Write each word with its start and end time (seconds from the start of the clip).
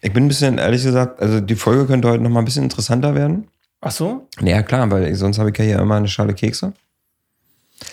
Ich 0.00 0.12
bin 0.12 0.24
ein 0.24 0.28
bisschen, 0.28 0.58
ehrlich 0.58 0.84
gesagt, 0.84 1.20
also 1.20 1.40
die 1.40 1.56
Folge 1.56 1.86
könnte 1.86 2.08
heute 2.08 2.22
noch 2.22 2.30
mal 2.30 2.40
ein 2.40 2.44
bisschen 2.44 2.62
interessanter 2.64 3.14
werden. 3.14 3.48
Ach 3.80 3.90
so? 3.90 4.26
Ja, 4.40 4.62
klar, 4.62 4.90
weil 4.90 5.14
sonst 5.14 5.38
habe 5.38 5.50
ich 5.50 5.58
ja 5.58 5.64
hier 5.64 5.78
immer 5.78 5.96
eine 5.96 6.08
Schale 6.08 6.34
Kekse. 6.34 6.72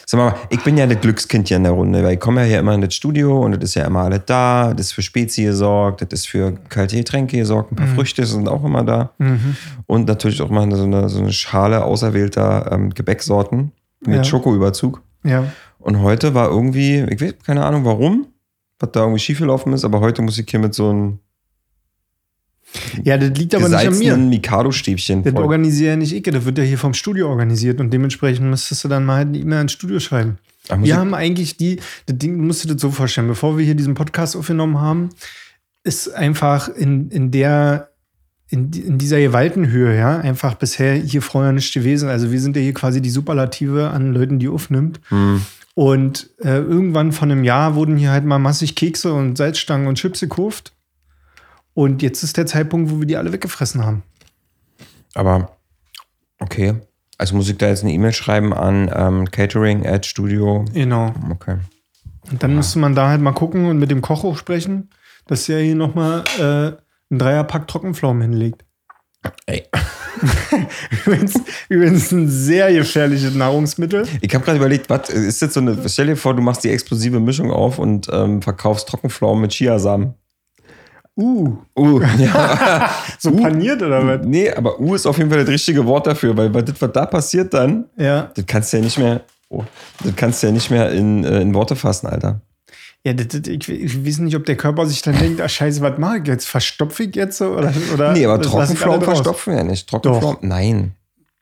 Sag 0.07 0.17
mal, 0.17 0.35
ich 0.49 0.63
bin 0.63 0.77
ja 0.77 0.87
das 0.87 0.99
Glückskind 0.99 1.47
hier 1.47 1.57
in 1.57 1.63
der 1.63 1.71
Runde, 1.73 2.03
weil 2.03 2.15
ich 2.15 2.19
komme 2.19 2.41
ja 2.41 2.47
hier 2.47 2.59
immer 2.59 2.73
in 2.73 2.81
das 2.81 2.95
Studio 2.95 3.39
und 3.43 3.51
das 3.51 3.63
ist 3.69 3.75
ja 3.75 3.85
immer 3.85 4.01
alles 4.01 4.21
da, 4.25 4.73
das 4.73 4.87
ist 4.87 4.93
für 4.93 5.03
Spezi 5.03 5.43
gesorgt, 5.43 6.01
das 6.01 6.21
ist 6.21 6.27
für 6.27 6.53
kalte 6.69 6.95
Getränke 6.95 7.37
gesorgt, 7.37 7.71
ein 7.71 7.75
paar 7.75 7.87
Früchte 7.87 8.25
sind 8.25 8.47
auch 8.49 8.63
immer 8.63 8.83
da. 8.83 9.11
Und 9.85 10.07
natürlich 10.07 10.41
auch 10.41 10.49
mal 10.49 10.69
so 10.75 10.83
eine, 10.83 11.07
so 11.09 11.19
eine 11.19 11.31
Schale 11.31 11.83
auserwählter 11.83 12.71
ähm, 12.71 12.89
Gebäcksorten 12.95 13.71
mit 14.01 14.17
Ja. 14.17 14.23
Schokoüberzug. 14.23 15.01
Ja. 15.23 15.45
Und 15.77 16.01
heute 16.01 16.33
war 16.33 16.49
irgendwie, 16.49 17.01
ich 17.09 17.21
weiß 17.21 17.35
keine 17.45 17.63
Ahnung 17.63 17.85
warum, 17.85 18.25
was 18.79 18.91
da 18.91 19.01
irgendwie 19.01 19.19
schiefgelaufen 19.19 19.71
ist, 19.73 19.85
aber 19.85 19.99
heute 19.99 20.23
muss 20.23 20.37
ich 20.39 20.47
hier 20.49 20.59
mit 20.59 20.73
so 20.73 20.89
einem 20.89 21.19
Ja, 23.03 23.17
das 23.17 23.37
liegt 23.37 23.55
aber 23.55 23.69
nicht 23.69 23.87
an 23.87 23.97
mir. 23.97 24.17
Mikado-Stäbchen 24.17 25.23
Das 25.23 25.33
voll. 25.33 25.43
organisiere 25.43 25.91
ja 25.91 25.95
nicht 25.95 26.13
ich, 26.13 26.23
das 26.23 26.45
wird 26.45 26.57
ja 26.57 26.63
hier 26.63 26.77
vom 26.77 26.93
Studio 26.93 27.29
organisiert 27.29 27.79
und 27.79 27.91
dementsprechend 27.91 28.49
müsstest 28.49 28.83
du 28.83 28.87
dann 28.87 29.05
mal 29.05 29.17
halt 29.17 29.27
eine 29.29 29.37
E-Mail 29.37 29.57
ans 29.59 29.71
Studio 29.71 29.99
schreiben. 29.99 30.37
Ach, 30.69 30.77
Wir 30.81 30.97
haben 30.97 31.13
eigentlich 31.13 31.57
die, 31.57 31.77
das 32.05 32.17
Ding, 32.17 32.37
du 32.37 32.43
musst 32.43 32.63
dir 32.63 32.73
das 32.73 32.81
so 32.81 32.91
vorstellen, 32.91 33.27
bevor 33.27 33.57
wir 33.57 33.65
hier 33.65 33.75
diesen 33.75 33.93
Podcast 33.93 34.35
aufgenommen 34.35 34.79
haben, 34.79 35.09
ist 35.83 36.13
einfach 36.13 36.67
in, 36.69 37.09
in 37.09 37.31
der, 37.31 37.89
in, 38.49 38.71
in 38.73 38.97
dieser 38.97 39.19
Gewaltenhöhe, 39.19 39.95
ja, 39.95 40.17
einfach 40.17 40.55
bisher 40.55 40.95
hier 40.95 41.21
vorher 41.21 41.51
nicht 41.51 41.73
gewesen. 41.73 42.09
Also 42.09 42.31
wir 42.31 42.39
sind 42.39 42.55
ja 42.55 42.61
hier 42.61 42.73
quasi 42.73 43.01
die 43.01 43.11
Superlative 43.11 43.89
an 43.91 44.13
Leuten, 44.13 44.39
die 44.39 44.47
aufnimmt. 44.47 44.99
Hm. 45.09 45.41
Und 45.75 46.29
äh, 46.39 46.57
irgendwann 46.57 47.11
von 47.11 47.31
einem 47.31 47.43
Jahr 47.43 47.75
wurden 47.75 47.97
hier 47.97 48.11
halt 48.11 48.25
mal 48.25 48.39
massig 48.39 48.75
Kekse 48.75 49.13
und 49.13 49.37
Salzstangen 49.37 49.87
und 49.87 49.95
Chips 49.95 50.21
gekauft. 50.21 50.71
Und 51.75 52.01
jetzt 52.01 52.23
ist 52.23 52.37
der 52.37 52.47
Zeitpunkt, 52.47 52.89
wo 52.89 52.99
wir 52.99 53.05
die 53.05 53.17
alle 53.17 53.31
weggefressen 53.31 53.85
haben. 53.85 54.01
Aber 55.13 55.57
okay. 56.39 56.75
Also 57.17 57.35
muss 57.35 57.49
ich 57.49 57.57
da 57.57 57.67
jetzt 57.67 57.83
eine 57.83 57.93
E-Mail 57.93 58.13
schreiben 58.13 58.53
an 58.53 58.89
ähm, 58.93 59.29
Catering 59.29 59.85
at 59.85 60.05
Studio. 60.05 60.65
Genau. 60.73 61.13
Okay. 61.29 61.57
Und 62.31 62.41
dann 62.41 62.55
müsste 62.55 62.79
man 62.79 62.95
da 62.95 63.09
halt 63.09 63.21
mal 63.21 63.33
gucken 63.33 63.67
und 63.67 63.77
mit 63.77 63.91
dem 63.91 64.01
Koch 64.01 64.23
auch 64.23 64.37
sprechen, 64.37 64.89
dass 65.27 65.47
er 65.47 65.59
hier 65.59 65.75
nochmal 65.75 66.23
äh, 66.39 66.41
einen 66.41 67.19
Dreierpack 67.19 67.67
Trockenpflaumen 67.67 68.21
hinlegt. 68.21 68.65
Ey. 69.45 69.63
übrigens, 71.05 71.39
übrigens 71.67 72.11
ein 72.11 72.29
sehr 72.29 72.71
gefährliches 72.71 73.35
Nahrungsmittel. 73.35 74.07
Ich 74.21 74.33
habe 74.33 74.45
gerade 74.45 74.57
überlegt, 74.57 74.89
was 74.89 75.09
ist 75.09 75.41
jetzt 75.41 75.55
so 75.55 75.59
eine. 75.59 75.77
Stell 75.89 76.07
dir 76.07 76.15
vor, 76.15 76.33
du 76.35 76.41
machst 76.41 76.63
die 76.63 76.69
explosive 76.69 77.19
Mischung 77.19 77.51
auf 77.51 77.79
und 77.79 78.07
ähm, 78.11 78.41
verkaufst 78.41 78.87
Trockenpflaumen 78.87 79.41
mit 79.41 79.51
Chiasamen. 79.51 80.15
Uh, 81.17 81.55
Uh, 81.77 82.01
ja. 82.17 82.89
so 83.19 83.31
paniert 83.31 83.81
oder 83.81 84.05
was? 84.05 84.25
nee, 84.27 84.51
aber 84.51 84.79
U 84.79 84.95
ist 84.95 85.05
auf 85.05 85.17
jeden 85.17 85.29
Fall 85.29 85.39
das 85.39 85.47
richtige 85.49 85.85
Wort 85.85 86.07
dafür, 86.07 86.35
weil, 86.35 86.53
weil 86.53 86.63
das, 86.63 86.81
was 86.81 86.91
da 86.91 87.05
passiert 87.05 87.53
dann, 87.53 87.85
Ja. 87.97 88.31
das 88.35 88.45
kannst 88.45 88.73
du 88.73 88.77
ja 88.77 88.83
nicht 88.83 88.97
mehr. 88.99 89.21
Oh, 89.49 89.63
das 90.03 90.15
kannst 90.15 90.43
du 90.43 90.47
ja 90.47 90.53
nicht 90.53 90.69
mehr 90.71 90.91
in, 90.91 91.23
äh, 91.23 91.39
in 91.41 91.53
Worte 91.53 91.75
fassen, 91.75 92.07
Alter. 92.07 92.41
Ja, 93.05 93.13
das, 93.13 93.27
das, 93.27 93.41
ich, 93.47 93.69
ich 93.69 94.05
weiß 94.05 94.17
nicht, 94.19 94.35
ob 94.35 94.45
der 94.45 94.57
Körper 94.57 94.85
sich 94.87 95.01
dann 95.03 95.17
denkt, 95.17 95.39
ah 95.39 95.47
scheiße, 95.47 95.79
was 95.81 95.97
mache 95.99 96.17
ich 96.17 96.27
jetzt? 96.27 96.47
Verstopfe 96.47 97.03
ich 97.03 97.15
jetzt 97.15 97.37
so? 97.37 97.51
Oder, 97.55 97.71
oder 97.93 98.11
Nee, 98.13 98.25
aber 98.25 98.41
Trockenpflaumen 98.41 99.03
raus? 99.03 99.17
verstopfen 99.19 99.55
ja 99.55 99.63
nicht. 99.63 99.87
Trockenpflaumen. 99.87 100.39
Nein. 100.41 100.95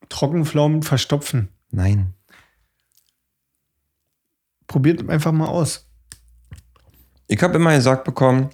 Trockenpflaumen 0.10 0.84
verstopfen. 0.84 1.48
Nein. 1.72 2.14
Probiert 4.68 5.08
einfach 5.10 5.32
mal 5.32 5.48
aus. 5.48 5.88
Ich 7.28 7.42
habe 7.42 7.56
immer 7.56 7.74
gesagt 7.76 8.04
bekommen, 8.04 8.50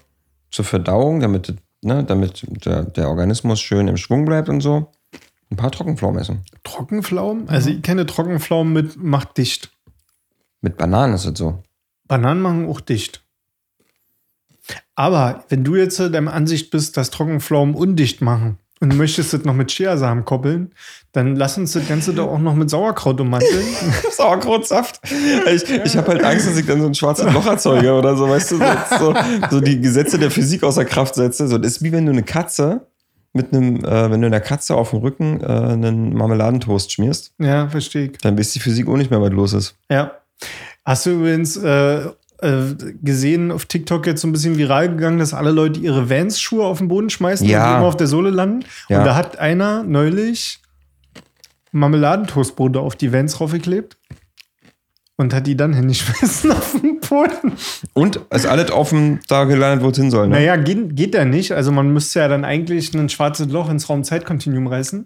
zur 0.52 0.66
Verdauung, 0.66 1.19
damit, 1.19 1.55
ne, 1.81 2.03
damit 2.03 2.45
der, 2.66 2.83
der 2.83 3.09
Organismus 3.09 3.59
schön 3.59 3.88
im 3.88 3.97
Schwung 3.97 4.25
bleibt 4.25 4.50
und 4.50 4.61
so, 4.61 4.92
ein 5.52 5.58
paar 5.58 5.72
Trockenpflaumen 5.72 6.19
essen. 6.19 6.44
Trockenpflaumen? 6.64 7.50
Also 7.50 7.69
ich 7.69 7.81
kenne 7.81 8.05
Trockenpflaumen 8.05 8.73
mit 8.73 8.97
macht 8.97 9.38
dicht. 9.38 9.72
Mit 10.61 10.77
Bananen 10.77 11.15
ist 11.15 11.26
es 11.26 11.37
so. 11.37 11.64
Bananen 12.08 12.42
machen 12.42 12.67
auch 12.67 12.82
dicht. 12.82 13.23
Aber 14.95 15.45
wenn 15.49 15.64
du 15.64 15.76
jetzt 15.76 15.99
der 15.99 16.27
Ansicht 16.27 16.70
bist, 16.70 16.98
dass 16.98 17.10
Trockenpflaumen 17.10 17.76
undicht 17.76 18.21
machen 18.21 18.58
und 18.80 18.94
du 18.94 18.95
möchtest 18.95 19.34
das 19.34 19.44
noch 19.44 19.54
mit 19.54 19.70
Chiasamen 19.70 20.23
koppeln, 20.23 20.72
dann 21.12 21.36
lass 21.36 21.58
uns 21.58 21.73
das 21.73 21.88
Ganze 21.88 22.14
doch 22.14 22.28
auch 22.28 22.40
noch 22.40 22.56
mit 22.56 22.70
Sauerkraut 22.70 23.20
ummanteln. 23.20 23.66
Sauerkrautsaft. 24.12 25.02
Ich, 25.54 25.70
ich 25.70 25.98
habe 25.98 26.08
halt 26.14 26.23
Angst, 26.23 26.48
dass 26.48 26.58
ich 26.58 26.66
dann 26.66 26.82
so 26.82 26.88
ein 26.88 26.95
schwarzes 26.95 27.32
Loch 27.34 27.45
erzeuge 27.45 27.94
oder 27.94 28.16
so, 28.16 28.30
weißt 28.30 28.52
du, 28.52 28.60
so, 29.00 29.14
so, 29.50 29.60
die 29.60 29.82
Gesetze 29.82 30.17
der 30.17 30.32
Physik 30.32 30.64
außer 30.64 30.86
Kraft 30.86 31.16
setze. 31.16 31.48
So, 31.48 31.58
das 31.58 31.73
ist 31.73 31.84
wie 31.84 31.92
wenn 31.92 32.06
du 32.06 32.12
eine 32.12 32.23
Katze 32.23 32.88
mit 33.34 33.54
einem, 33.54 33.84
äh, 33.84 34.12
wenn 34.12 34.22
du 34.22 34.28
einer 34.28 34.40
Katze 34.40 34.76
auf 34.76 34.92
dem 34.92 35.00
Rücken 35.00 35.42
äh, 35.42 35.46
einen 35.46 36.14
Marmeladentoast 36.14 36.92
schmierst, 36.92 37.34
ja, 37.38 37.67
verstehe 37.67 38.06
ich. 38.06 38.17
dann 38.20 38.38
weiß 38.38 38.54
die 38.54 38.60
Physik 38.60 38.88
auch 38.88 38.98
nicht 38.98 39.11
mehr, 39.11 39.22
was 39.22 39.32
los 39.32 39.54
ist. 39.54 39.76
Ja. 39.90 40.14
Hast 40.86 41.06
du 41.06 41.11
übrigens 41.11 41.58
äh, 41.58 42.10
gesehen 43.04 43.52
auf 43.52 43.66
TikTok 43.66 44.08
jetzt 44.08 44.22
so 44.22 44.27
ein 44.27 44.32
bisschen 44.32 44.58
viral 44.58 44.89
gegangen, 44.89 45.20
dass 45.20 45.33
alle 45.33 45.52
Leute 45.52 45.80
ihre 45.80 46.10
Vans-Schuhe 46.10 46.64
auf 46.66 46.77
den 46.77 46.88
Boden 46.88 47.10
schmeißen 47.10 47.48
Ja. 47.48 47.72
und 47.72 47.77
immer 47.80 47.88
auf 47.88 47.98
der 47.98 48.08
Sohle 48.08 48.30
landen? 48.30 48.66
Ja. 48.88 49.00
Und 49.00 49.05
da 49.05 49.16
hat 49.16 49.38
einer 49.39 49.83
neulich 49.83 50.60
Marmeladentoastbrote 51.72 52.80
auf 52.80 52.95
die 52.95 53.11
Vans 53.14 53.39
raufgeklebt 53.39 53.98
und 55.17 55.33
hat 55.33 55.48
die 55.48 55.55
dann 55.58 55.73
hingeschmissen 55.73 56.52
auf 56.54 56.76
den 56.82 56.99
Boden. 57.02 57.54
Und 57.94 58.22
ist 58.33 58.45
alles 58.45 58.72
offen 58.72 59.20
da 59.28 59.44
gelandet, 59.44 59.83
wo 59.83 59.89
es 59.89 59.98
hin 59.98 60.10
soll. 60.11 60.28
Ne? 60.28 60.36
Naja, 60.36 60.55
geht, 60.55 60.95
geht 60.95 61.14
ja 61.14 61.26
nicht. 61.26 61.52
Also 61.52 61.72
man 61.72 61.92
müsste 61.92 62.20
ja 62.20 62.28
dann 62.28 62.45
eigentlich 62.45 62.94
ein 62.94 63.10
schwarzes 63.10 63.48
Loch 63.49 63.70
ins 63.70 63.89
Raum-Zeit-Kontinuum 63.89 64.67
reißen. 64.67 65.05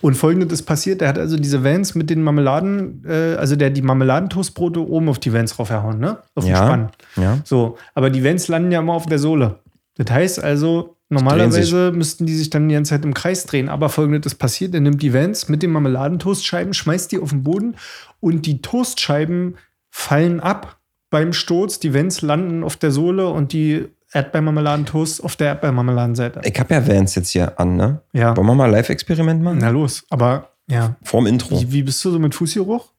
Und 0.00 0.14
folgendes 0.14 0.52
ist 0.52 0.66
passiert, 0.66 1.00
der 1.00 1.08
hat 1.08 1.18
also 1.18 1.36
diese 1.36 1.64
Vans 1.64 1.94
mit 1.94 2.10
den 2.10 2.22
Marmeladen, 2.22 3.04
äh, 3.06 3.34
also 3.36 3.56
der 3.56 3.68
hat 3.68 3.76
die 3.76 3.82
Marmeladentoastbrote 3.82 4.80
oben 4.80 5.08
auf 5.08 5.18
die 5.18 5.32
Vans 5.32 5.58
raufgehauen, 5.58 5.98
ne? 5.98 6.18
Auf 6.34 6.44
den 6.44 6.52
Ja. 6.52 6.66
Spann. 6.66 6.90
Ja. 7.16 7.38
So, 7.44 7.76
aber 7.94 8.10
die 8.10 8.24
Vans 8.24 8.48
landen 8.48 8.70
ja 8.72 8.80
immer 8.80 8.94
auf 8.94 9.06
der 9.06 9.18
Sohle. 9.18 9.60
Das 9.96 10.10
heißt 10.10 10.42
also, 10.42 10.96
normalerweise 11.08 11.92
müssten 11.92 12.26
die 12.26 12.34
sich 12.34 12.50
dann 12.50 12.68
die 12.68 12.74
ganze 12.74 12.90
Zeit 12.90 13.04
im 13.04 13.14
Kreis 13.14 13.46
drehen. 13.46 13.68
Aber 13.68 13.88
folgendes 13.88 14.32
ist 14.32 14.38
passiert, 14.38 14.74
er 14.74 14.80
nimmt 14.80 15.02
die 15.02 15.14
Vans 15.14 15.48
mit 15.48 15.62
den 15.62 15.70
Marmeladentoastscheiben, 15.70 16.74
schmeißt 16.74 17.12
die 17.12 17.18
auf 17.18 17.30
den 17.30 17.44
Boden 17.44 17.76
und 18.20 18.46
die 18.46 18.60
Toastscheiben 18.60 19.56
fallen 19.90 20.40
ab 20.40 20.78
beim 21.10 21.32
Sturz. 21.32 21.78
Die 21.78 21.94
Vans 21.94 22.22
landen 22.22 22.64
auf 22.64 22.76
der 22.76 22.90
Sohle 22.90 23.28
und 23.28 23.52
die 23.52 23.86
Erdbeermarmeladentoast 24.14 25.22
auf 25.22 25.36
der 25.36 25.48
Erdbeermarmeladenseite. 25.48 26.40
Ich 26.44 26.58
habe 26.58 26.72
ja 26.74 26.86
Vans 26.86 27.14
jetzt 27.16 27.30
hier 27.30 27.58
an, 27.60 27.76
ne? 27.76 28.00
Ja. 28.12 28.36
Wollen 28.36 28.46
wir 28.46 28.54
mal 28.54 28.64
ein 28.66 28.70
Live-Experiment 28.72 29.42
machen? 29.42 29.58
Na 29.60 29.68
los, 29.70 30.04
aber 30.10 30.50
ja. 30.68 30.96
Vorm 31.02 31.26
Intro. 31.26 31.60
Wie, 31.60 31.72
wie 31.72 31.82
bist 31.82 32.02
du 32.04 32.10
so 32.10 32.18
mit 32.18 32.34
Fußgeruch? 32.34 32.90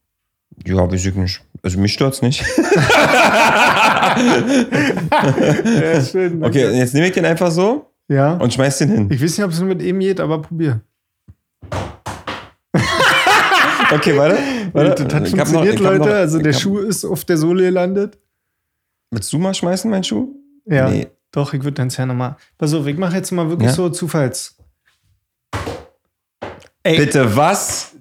Ja, 0.65 0.89
weiß 0.91 1.05
ich 1.05 1.15
nicht. 1.15 1.41
Also 1.63 1.79
mich 1.79 1.93
stört's 1.93 2.21
nicht. 2.21 2.43
Ja, 4.15 6.01
schön. 6.03 6.43
Okay, 6.43 6.69
jetzt 6.77 6.93
nehme 6.93 7.07
ich 7.07 7.13
den 7.13 7.25
einfach 7.25 7.51
so 7.51 7.87
Ja. 8.07 8.33
und 8.35 8.53
schmeiß 8.53 8.77
den 8.79 8.89
hin. 8.89 9.07
Ich 9.11 9.21
weiß 9.21 9.37
nicht, 9.37 9.45
ob 9.45 9.51
es 9.51 9.59
nur 9.59 9.67
mit 9.69 9.81
ihm 9.81 9.99
geht, 9.99 10.19
aber 10.19 10.41
probier. 10.41 10.81
Okay, 13.91 14.17
warte. 14.17 14.37
warte. 14.73 15.03
Das 15.05 15.13
hat 15.13 15.27
Ich 15.27 15.35
noch- 15.35 15.45
funktioniert, 15.45 15.75
hab 15.77 15.83
Leute. 15.83 15.99
noch- 15.99 16.07
also 16.07 16.39
der 16.39 16.53
Schuh 16.53 16.79
ist 16.79 17.05
auf 17.05 17.23
der 17.23 17.37
Sohle 17.37 17.63
gelandet. 17.63 18.17
Willst 19.11 19.31
du 19.31 19.37
mal 19.37 19.53
schmeißen, 19.53 19.89
mein 19.91 20.03
Schuh? 20.03 20.29
Ja. 20.65 20.89
Nee. 20.89 21.07
Doch, 21.31 21.53
ich 21.53 21.63
würde 21.63 21.73
dann 21.73 21.89
ja 21.89 22.05
nochmal. 22.05 22.37
Pass 22.57 22.73
auf, 22.73 22.87
ich 22.87 22.97
mache 22.97 23.15
jetzt 23.17 23.31
mal 23.31 23.49
wirklich 23.49 23.69
Ja? 23.69 23.75
so 23.75 23.89
Zufalls. 23.89 24.55
Ey, 26.83 26.97
Bitte 26.97 27.35
was? 27.35 27.91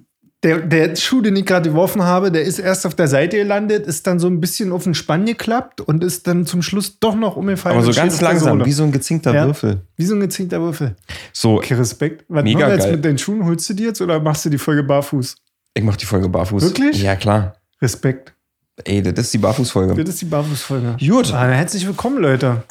Der, 0.43 0.59
der 0.59 0.95
Schuh, 0.95 1.21
den 1.21 1.35
ich 1.35 1.45
gerade 1.45 1.69
geworfen 1.71 2.03
habe, 2.03 2.31
der 2.31 2.43
ist 2.43 2.59
erst 2.59 2.85
auf 2.85 2.93
der 2.93 3.07
Seite 3.07 3.37
gelandet, 3.37 3.87
ist 3.87 4.05
dann 4.05 4.19
so 4.19 4.27
ein 4.27 4.39
bisschen 4.39 4.71
auf 4.71 4.83
den 4.83 4.93
Spann 4.93 5.25
geklappt 5.25 5.81
und 5.81 6.03
ist 6.03 6.27
dann 6.27 6.45
zum 6.45 6.61
Schluss 6.61 6.99
doch 6.99 7.15
noch 7.15 7.35
umgefallen. 7.35 7.77
Aber 7.77 7.85
so 7.85 7.99
ganz 7.99 8.21
langsam, 8.21 8.63
wie 8.63 8.71
so 8.71 8.83
ein 8.83 8.91
gezinkter 8.91 9.33
Ja. 9.33 9.47
Würfel. 9.47 9.81
Wie 9.95 10.05
so 10.05 10.13
ein 10.13 10.19
gezinkter 10.19 10.61
Würfel. 10.61 10.95
So, 11.33 11.55
Okay, 11.55 11.73
Respekt. 11.73 12.25
Was 12.27 12.43
Mega 12.43 12.59
machen 12.59 12.67
wir 12.69 12.75
jetzt 12.75 12.83
geil. 12.83 12.91
mit 12.97 13.05
deinen 13.05 13.17
Schuhen? 13.17 13.43
Holst 13.43 13.67
du 13.69 13.73
die 13.73 13.83
jetzt 13.85 14.01
oder 14.01 14.19
machst 14.19 14.45
du 14.45 14.49
die 14.51 14.59
Folge 14.59 14.83
barfuß? 14.83 15.35
ich 15.77 15.83
mach 15.83 15.95
die 15.97 16.05
Folge 16.05 16.29
barfuß. 16.29 16.61
Wirklich? 16.61 17.01
Ja, 17.01 17.15
klar. 17.15 17.55
Respekt. 17.81 18.34
Ey, 18.83 19.01
das 19.01 19.13
ist 19.27 19.33
die 19.33 19.37
Barfußfolge. 19.37 20.03
Das 20.03 20.15
ist 20.15 20.21
die 20.21 20.25
Barfußfolge. 20.25 20.97
Gut. 20.99 21.33
Ah, 21.33 21.47
herzlich 21.47 21.87
willkommen, 21.87 22.17
Leute. 22.21 22.63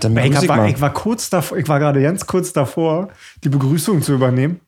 Dann 0.00 0.16
Ich, 0.16 0.22
begrüß 0.24 0.42
ich 0.42 0.48
war, 0.48 0.56
mal. 0.56 0.68
ich 0.70 0.80
war 0.80 0.92
kurz 0.92 1.30
davor, 1.30 1.58
ich 1.58 1.68
war 1.68 1.78
gerade 1.78 2.02
ganz 2.02 2.26
kurz 2.26 2.52
davor, 2.52 3.08
die 3.44 3.48
Begrüßung 3.48 4.02
zu 4.02 4.14
übernehmen. 4.14 4.60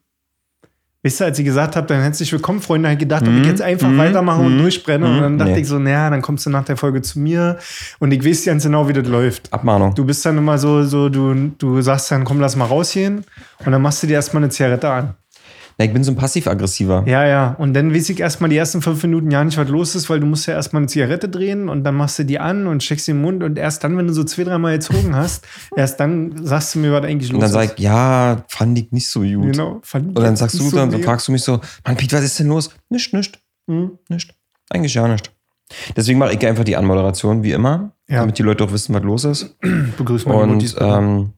Wisst 1.03 1.21
ihr, 1.21 1.25
als 1.25 1.39
ich 1.39 1.45
gesagt 1.47 1.75
habe, 1.77 1.87
dann 1.89 2.03
herzlich 2.03 2.31
willkommen, 2.31 2.61
Freunde, 2.61 2.89
habe 2.89 2.93
ich 2.95 2.99
gedacht, 3.01 3.23
ob 3.27 3.33
ich 3.35 3.47
jetzt 3.47 3.63
einfach 3.63 3.89
weitermache 3.97 4.43
und 4.43 4.59
durchbrenne. 4.59 5.07
Und 5.07 5.21
dann 5.23 5.39
dachte 5.39 5.51
Mhm. 5.53 5.57
Nee. 5.57 5.63
ich 5.63 5.69
so, 5.69 5.79
naja, 5.79 6.11
dann 6.11 6.21
kommst 6.23 6.45
du 6.47 6.51
nach 6.51 6.65
der 6.65 6.77
Folge 6.77 7.01
zu 7.03 7.19
mir. 7.19 7.59
Und 7.99 8.13
ich 8.13 8.25
weiß 8.25 8.45
ganz 8.45 8.63
genau, 8.63 8.87
wie 8.87 8.93
das 8.93 9.09
läuft. 9.09 9.53
Abmahnung. 9.53 9.95
Du 9.95 10.05
bist 10.05 10.25
dann 10.27 10.37
immer 10.39 10.57
so, 10.59 10.85
so 10.85 11.09
du, 11.09 11.53
du 11.59 11.81
sagst 11.81 12.11
dann, 12.13 12.25
komm, 12.25 12.39
lass 12.39 12.55
mal 12.55 12.67
rausgehen. 12.67 13.25
Und 13.65 13.73
dann 13.73 13.81
machst 13.83 14.03
du 14.03 14.07
dir 14.07 14.15
erstmal 14.15 14.43
eine 14.45 14.51
Zigarette 14.51 14.89
an. 14.91 15.15
Na, 15.81 15.87
ich 15.87 15.95
bin 15.95 16.05
so 16.05 16.13
ein 16.13 16.17
passiv-aggressiver. 16.17 17.05
Ja, 17.07 17.25
ja. 17.27 17.55
Und 17.59 17.73
dann 17.73 17.95
weiß 17.95 18.11
ich 18.11 18.21
erstmal 18.21 18.51
die 18.51 18.57
ersten 18.59 18.83
fünf 18.83 19.03
Minuten 19.03 19.31
ja 19.31 19.43
nicht, 19.43 19.57
was 19.57 19.67
los 19.71 19.95
ist, 19.95 20.11
weil 20.11 20.21
du 20.21 20.27
musst 20.27 20.47
ja 20.47 20.53
erstmal 20.53 20.81
eine 20.81 20.89
Zigarette 20.89 21.27
drehen 21.27 21.71
und 21.71 21.85
dann 21.85 21.95
machst 21.95 22.19
du 22.19 22.25
die 22.27 22.39
an 22.39 22.67
und 22.67 22.83
steckst 22.83 23.07
sie 23.07 23.13
im 23.13 23.23
Mund 23.23 23.43
und 23.43 23.57
erst 23.57 23.83
dann, 23.83 23.97
wenn 23.97 24.07
du 24.07 24.13
so 24.13 24.23
zwei, 24.25 24.45
dreimal 24.45 24.75
gezogen 24.75 25.17
hast, 25.17 25.47
erst 25.77 25.99
dann 25.99 26.45
sagst 26.45 26.75
du 26.75 26.81
mir, 26.81 26.93
was 26.93 27.03
eigentlich 27.05 27.33
los 27.33 27.37
Und 27.37 27.41
dann 27.41 27.63
ist. 27.63 27.71
sag 27.71 27.79
ich, 27.79 27.83
ja, 27.83 28.45
fand 28.49 28.79
ich 28.79 28.93
nicht 28.93 29.09
so 29.09 29.21
gut. 29.21 29.53
genau. 29.53 29.81
fand 29.83 30.11
ich 30.11 30.17
Und 30.19 30.23
dann 30.23 30.37
sagst 30.37 30.61
du 30.61 30.65
so 30.69 30.77
dann, 30.77 30.91
so 30.91 30.99
fragst 30.99 31.29
du 31.29 31.33
mich 31.33 31.43
so, 31.43 31.61
Mann, 31.87 31.97
Piet, 31.97 32.13
was 32.13 32.25
ist 32.25 32.39
denn 32.39 32.49
los? 32.49 32.69
Nicht, 32.91 33.15
nicht, 33.15 33.41
Hm? 33.67 33.93
nicht. 34.11 34.35
Eigentlich 34.69 34.93
ja 34.93 35.09
nicht. 35.09 35.33
Deswegen 35.97 36.19
mache 36.19 36.35
ich 36.35 36.47
einfach 36.47 36.65
die 36.65 36.77
Anmoderation, 36.77 37.43
wie 37.43 37.53
immer, 37.53 37.93
Ja. 38.07 38.21
damit 38.21 38.37
die 38.39 38.43
Leute 38.43 38.65
auch 38.65 38.73
wissen, 38.73 38.95
was 38.95 39.03
los 39.03 39.25
ist. 39.25 39.57
Begrüß 39.97 40.27
mal 40.27 40.47
die 40.47 40.53
Und 40.53 40.77
ähm, 40.79 41.31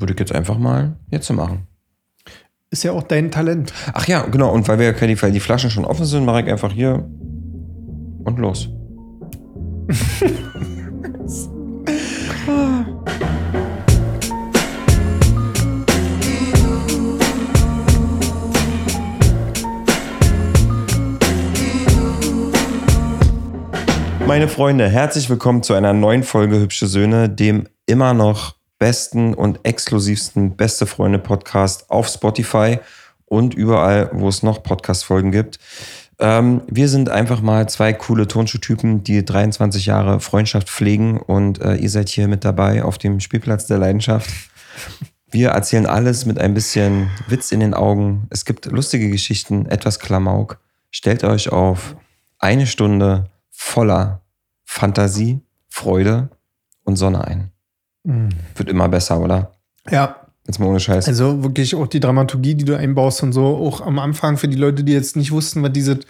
würde 0.00 0.14
ich 0.14 0.18
jetzt 0.18 0.32
einfach 0.32 0.58
mal 0.58 0.96
jetzt 1.12 1.26
so 1.28 1.34
machen. 1.34 1.68
Ist 2.74 2.82
ja 2.82 2.90
auch 2.90 3.04
dein 3.04 3.30
Talent. 3.30 3.72
Ach 3.92 4.08
ja, 4.08 4.22
genau. 4.22 4.50
Und 4.52 4.66
weil 4.66 4.80
wir 4.80 4.86
ja 4.86 4.92
keine- 4.92 5.22
weil 5.22 5.30
die 5.30 5.38
Flaschen 5.38 5.70
schon 5.70 5.84
offen 5.84 6.04
sind, 6.06 6.24
mache 6.24 6.40
ich 6.40 6.50
einfach 6.50 6.72
hier 6.72 7.08
und 8.24 8.36
los. 8.40 8.68
Meine 24.26 24.48
Freunde, 24.48 24.88
herzlich 24.88 25.28
willkommen 25.30 25.62
zu 25.62 25.74
einer 25.74 25.92
neuen 25.92 26.22
Folge 26.22 26.58
Hübsche 26.58 26.86
Söhne, 26.86 27.28
dem 27.28 27.68
immer 27.86 28.14
noch 28.14 28.56
besten 28.84 29.32
und 29.32 29.60
exklusivsten 29.62 30.56
Beste 30.56 30.84
Freunde 30.84 31.18
Podcast 31.18 31.88
auf 31.88 32.06
Spotify 32.06 32.80
und 33.24 33.54
überall, 33.54 34.10
wo 34.12 34.28
es 34.28 34.42
noch 34.42 34.62
Podcast-Folgen 34.62 35.32
gibt. 35.32 35.58
Ähm, 36.18 36.60
wir 36.66 36.90
sind 36.90 37.08
einfach 37.08 37.40
mal 37.40 37.66
zwei 37.66 37.94
coole 37.94 38.28
Turnschuhtypen, 38.28 39.02
die 39.02 39.24
23 39.24 39.86
Jahre 39.86 40.20
Freundschaft 40.20 40.68
pflegen 40.68 41.18
und 41.18 41.62
äh, 41.62 41.76
ihr 41.76 41.88
seid 41.88 42.10
hier 42.10 42.28
mit 42.28 42.44
dabei 42.44 42.84
auf 42.84 42.98
dem 42.98 43.20
Spielplatz 43.20 43.64
der 43.66 43.78
Leidenschaft. 43.78 44.28
Wir 45.30 45.48
erzählen 45.48 45.86
alles 45.86 46.26
mit 46.26 46.38
ein 46.38 46.52
bisschen 46.52 47.10
Witz 47.26 47.52
in 47.52 47.60
den 47.60 47.72
Augen. 47.72 48.26
Es 48.28 48.44
gibt 48.44 48.66
lustige 48.66 49.08
Geschichten, 49.08 49.64
etwas 49.64 49.98
Klamauk. 49.98 50.60
Stellt 50.90 51.24
euch 51.24 51.48
auf 51.48 51.96
eine 52.38 52.66
Stunde 52.66 53.30
voller 53.50 54.20
Fantasie, 54.66 55.40
Freude 55.70 56.28
und 56.84 56.96
Sonne 56.96 57.26
ein. 57.26 57.53
Wird 58.04 58.68
immer 58.68 58.88
besser, 58.88 59.20
oder? 59.20 59.52
Ja, 59.90 60.24
Jetzt 60.46 60.58
mal 60.58 60.66
ohne 60.66 60.80
Scheiß. 60.80 61.08
also 61.08 61.42
wirklich 61.42 61.74
auch 61.74 61.86
die 61.86 62.00
Dramaturgie, 62.00 62.54
die 62.54 62.66
du 62.66 62.76
einbaust 62.76 63.22
und 63.22 63.32
so, 63.32 63.44
auch 63.44 63.80
am 63.80 63.98
Anfang 63.98 64.36
für 64.36 64.48
die 64.48 64.58
Leute, 64.58 64.84
die 64.84 64.92
jetzt 64.92 65.16
nicht 65.16 65.32
wussten, 65.32 65.62
was 65.62 65.72
dieses 65.72 66.00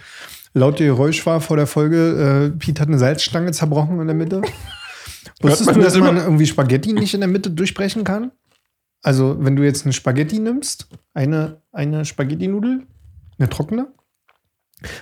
laute 0.53 0.83
Geräusch 0.83 1.25
war 1.25 1.39
vor 1.39 1.55
der 1.55 1.67
Folge. 1.67 2.51
Äh, 2.53 2.57
Pete 2.57 2.81
hat 2.81 2.89
eine 2.89 2.99
Salzstange 2.99 3.51
zerbrochen 3.51 3.99
in 4.01 4.07
der 4.07 4.15
Mitte. 4.15 4.41
Wusstest 5.41 5.67
man 5.67 5.75
du, 5.75 5.81
das 5.81 5.93
dass 5.93 6.01
man 6.01 6.17
irgendwie 6.17 6.45
Spaghetti 6.45 6.93
nicht 6.93 7.13
in 7.13 7.21
der 7.21 7.29
Mitte 7.29 7.49
durchbrechen 7.49 8.03
kann? 8.03 8.31
Also, 9.01 9.37
wenn 9.39 9.55
du 9.55 9.63
jetzt 9.63 9.85
eine 9.85 9.93
Spaghetti 9.93 10.39
nimmst, 10.39 10.87
eine, 11.13 11.61
eine 11.71 12.05
Spaghetti-Nudel, 12.05 12.87
eine 13.37 13.49
trockene, 13.49 13.87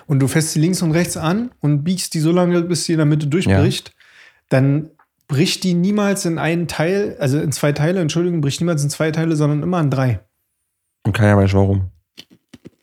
und 0.06 0.20
du 0.20 0.28
fässt 0.28 0.52
sie 0.52 0.60
links 0.60 0.82
und 0.82 0.92
rechts 0.92 1.18
an 1.18 1.52
und 1.60 1.84
biegst 1.84 2.14
die 2.14 2.20
so 2.20 2.32
lange, 2.32 2.62
bis 2.62 2.86
sie 2.86 2.94
in 2.94 2.98
der 2.98 3.06
Mitte 3.06 3.28
durchbricht, 3.28 3.94
dann 4.50 4.92
bricht 5.34 5.64
die 5.64 5.74
niemals 5.74 6.26
in 6.26 6.38
einen 6.38 6.68
Teil, 6.68 7.18
also 7.20 7.40
in 7.40 7.52
zwei 7.52 7.72
Teile, 7.72 8.00
Entschuldigung, 8.00 8.40
bricht 8.40 8.62
niemals 8.62 8.84
in 8.84 8.92
zwei 8.92 9.10
Teile, 9.10 9.36
sondern 9.36 9.64
immer 9.64 9.80
in 9.80 9.90
drei. 9.90 10.20
Und 11.04 11.14
keiner 11.14 11.36
weiß 11.38 11.56
warum. 11.56 11.90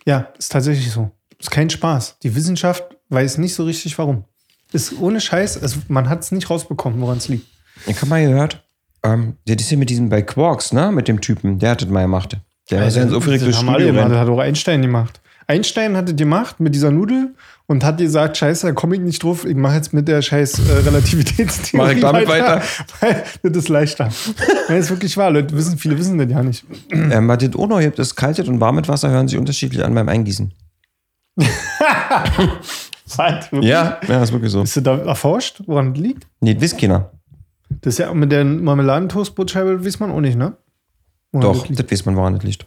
Ja, 0.04 0.32
ist 0.36 0.50
tatsächlich 0.50 0.90
so. 0.90 1.12
Ist 1.38 1.52
kein 1.52 1.70
Spaß. 1.70 2.18
Die 2.24 2.34
Wissenschaft 2.34 2.82
weiß 3.08 3.38
nicht 3.38 3.54
so 3.54 3.64
richtig 3.64 3.96
warum. 3.98 4.24
Ist 4.72 4.98
ohne 4.98 5.20
Scheiß, 5.20 5.62
also 5.62 5.78
man 5.86 6.08
hat 6.08 6.22
es 6.22 6.32
nicht 6.32 6.50
rausbekommen, 6.50 7.00
woran 7.00 7.18
es 7.18 7.28
liegt. 7.28 7.46
Ich 7.86 7.96
habe 7.98 8.08
mal 8.08 8.26
gehört, 8.26 8.64
ähm, 9.04 9.36
der 9.46 9.56
ist 9.56 9.70
ja 9.70 9.76
mit 9.76 9.88
diesem 9.88 10.08
bei 10.08 10.22
Quarks, 10.22 10.72
ne? 10.72 10.90
Mit 10.90 11.06
dem 11.06 11.20
Typen, 11.20 11.60
der 11.60 11.70
hat 11.70 11.82
das 11.82 11.88
mal 11.88 12.02
gemacht. 12.02 12.36
Der 12.68 12.84
ist 12.84 12.96
ja 12.96 13.06
so 13.06 13.18
aufgeregt 13.18 13.46
das 13.46 13.58
haben 13.58 13.68
alle 13.68 13.86
gemacht, 13.86 14.10
das 14.10 14.18
hat 14.18 14.28
auch 14.28 14.40
Einstein 14.40 14.82
gemacht. 14.82 15.20
Einstein 15.46 15.96
hat 15.96 16.08
es 16.08 16.16
gemacht 16.16 16.58
mit 16.58 16.74
dieser 16.74 16.90
Nudel 16.90 17.36
und 17.70 17.84
hat 17.84 17.98
gesagt, 17.98 18.36
scheiße, 18.36 18.66
da 18.66 18.72
komme 18.72 18.96
ich 18.96 19.00
nicht 19.00 19.22
drauf, 19.22 19.44
ich 19.44 19.54
mache 19.54 19.76
jetzt 19.76 19.92
mit 19.92 20.08
der 20.08 20.20
scheiß 20.22 20.58
äh, 20.58 20.72
Relativitätstheorie 20.88 21.86
Mach 21.86 21.92
ich 21.92 22.00
damit 22.00 22.26
weiter? 22.26 22.62
Weil 23.00 23.24
das 23.44 23.56
ist 23.56 23.68
leichter. 23.68 24.08
ja, 24.68 24.74
ist 24.74 24.90
wirklich 24.90 25.16
wahr, 25.16 25.30
Leute 25.30 25.56
wissen, 25.56 25.78
viele 25.78 25.96
wissen 25.96 26.18
das 26.18 26.28
ja 26.28 26.42
nicht. 26.42 26.64
Ähm, 26.92 27.28
was 27.28 27.38
das 27.38 27.54
auch 27.54 27.68
noch 27.68 27.78
gibt, 27.78 27.98
ist 28.00 28.16
kaltes 28.16 28.48
und 28.48 28.60
warmes 28.60 28.88
Wasser 28.88 29.10
hören 29.10 29.28
sich 29.28 29.38
unterschiedlich 29.38 29.84
an 29.84 29.94
beim 29.94 30.08
Eingießen. 30.08 30.52
Was? 33.16 33.46
Ja, 33.52 33.98
ja, 34.06 34.22
ist 34.22 34.32
wirklich 34.32 34.50
so. 34.50 34.62
Bist 34.62 34.76
du 34.76 34.80
da 34.80 34.98
erforscht, 34.98 35.62
woran 35.66 35.94
das 35.94 36.02
liegt? 36.02 36.26
Nee, 36.40 36.54
das 36.54 36.62
wisst 36.62 36.78
keiner. 36.78 37.10
Das 37.80 37.94
ist 37.94 37.98
ja 37.98 38.12
mit 38.12 38.32
der 38.32 38.44
Marmeladentoastbrotscheibe, 38.44 39.84
weiß 39.84 40.00
man 40.00 40.10
auch 40.10 40.20
nicht, 40.20 40.36
ne? 40.36 40.56
Woran 41.32 41.52
Doch, 41.52 41.66
das 41.66 41.76
das 41.76 41.90
weiß 41.90 42.06
man, 42.06 42.16
woran 42.16 42.34
das 42.34 42.42
liegt. 42.42 42.66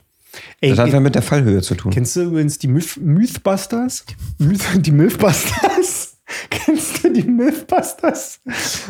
Ey, 0.61 0.69
Das 0.71 0.79
hat 0.79 0.89
ja 0.89 0.99
mit 0.99 1.15
der 1.15 1.21
Fallhöhe 1.21 1.61
zu 1.61 1.75
tun. 1.75 1.91
Kennst 1.91 2.15
du 2.15 2.21
übrigens 2.23 2.57
die 2.57 2.67
Myth 2.67 2.97
Mythbusters? 3.01 4.05
Myth 4.39 4.61
die 4.77 4.91
Mythbusters? 4.91 6.17
Kennst 6.49 7.03
du 7.03 7.11
die 7.11 7.23
Mythbusters? 7.23 8.39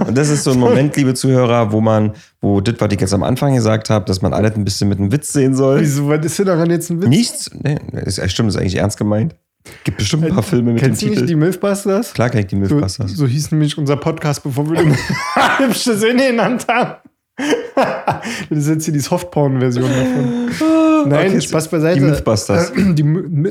Und 0.06 0.18
das 0.18 0.30
ist 0.30 0.44
so 0.44 0.52
ein 0.52 0.60
Moment, 0.60 0.96
liebe 0.96 1.14
Zuhörer, 1.14 1.72
wo 1.72 1.82
man, 1.82 2.14
wo 2.42 2.62
das, 2.62 2.76
was 2.80 2.92
ich 2.94 3.02
jetzt 3.02 3.14
am 3.14 3.24
Anfang 3.24 3.56
gesagt 3.56 3.90
habe, 3.90 4.06
dass 4.06 4.22
man 4.22 4.34
alles 4.34 4.56
ein 4.56 4.64
bisschen 4.64 4.88
mit 4.88 5.00
einem 5.00 5.12
Witz 5.12 5.34
sehen 5.34 5.56
soll. 5.56 5.82
Wieso, 5.82 6.08
was 6.08 6.24
ist 6.26 6.40
denn 6.40 6.46
daran 6.46 6.70
jetzt 6.70 6.90
ein 6.90 7.02
Witz? 7.02 7.10
Nichts? 7.10 7.50
Nee, 7.62 7.78
ist, 8.06 8.22
stimmt, 8.32 8.50
ist 8.50 8.56
eigentlich 8.56 8.76
ernst 8.78 8.98
gemeint. 8.98 9.36
Gibt 9.84 9.98
bestimmt 9.98 10.26
ein 10.26 10.34
paar 10.34 10.44
Filme 10.44 10.74
mit 10.74 10.82
Kennst 10.82 11.02
dem 11.02 11.08
du 11.08 11.14
Titel. 11.16 11.22
nicht 11.24 11.32
die 11.32 11.36
Mythbusters? 11.36 12.14
Klar 12.14 12.30
kenn 12.30 12.42
ich 12.42 12.48
die 12.48 12.56
So, 12.56 12.62
Mythbusters. 12.76 13.12
so 13.12 13.26
hieß 13.26 13.52
nämlich 13.52 13.78
unser 13.78 13.98
Podcast, 13.98 14.44
bevor 14.44 14.70
wir 14.70 14.76
den 14.84 14.96
hübsche 15.58 15.98
Söhne 15.98 16.28
genannt 16.28 16.66
haben. 16.70 16.96
das 18.50 18.60
ist 18.60 18.68
jetzt 18.68 18.86
hier 18.86 18.94
die 18.94 19.00
Softporn-Version 19.00 19.90
davon. 19.90 20.50
Nein, 21.08 21.28
okay, 21.32 21.42
Spaß 21.42 21.68
beiseite. 21.70 22.00
die 22.00 22.06
Mythbusters. 22.06 22.70
Äh, 22.72 22.94
Die, 22.94 23.04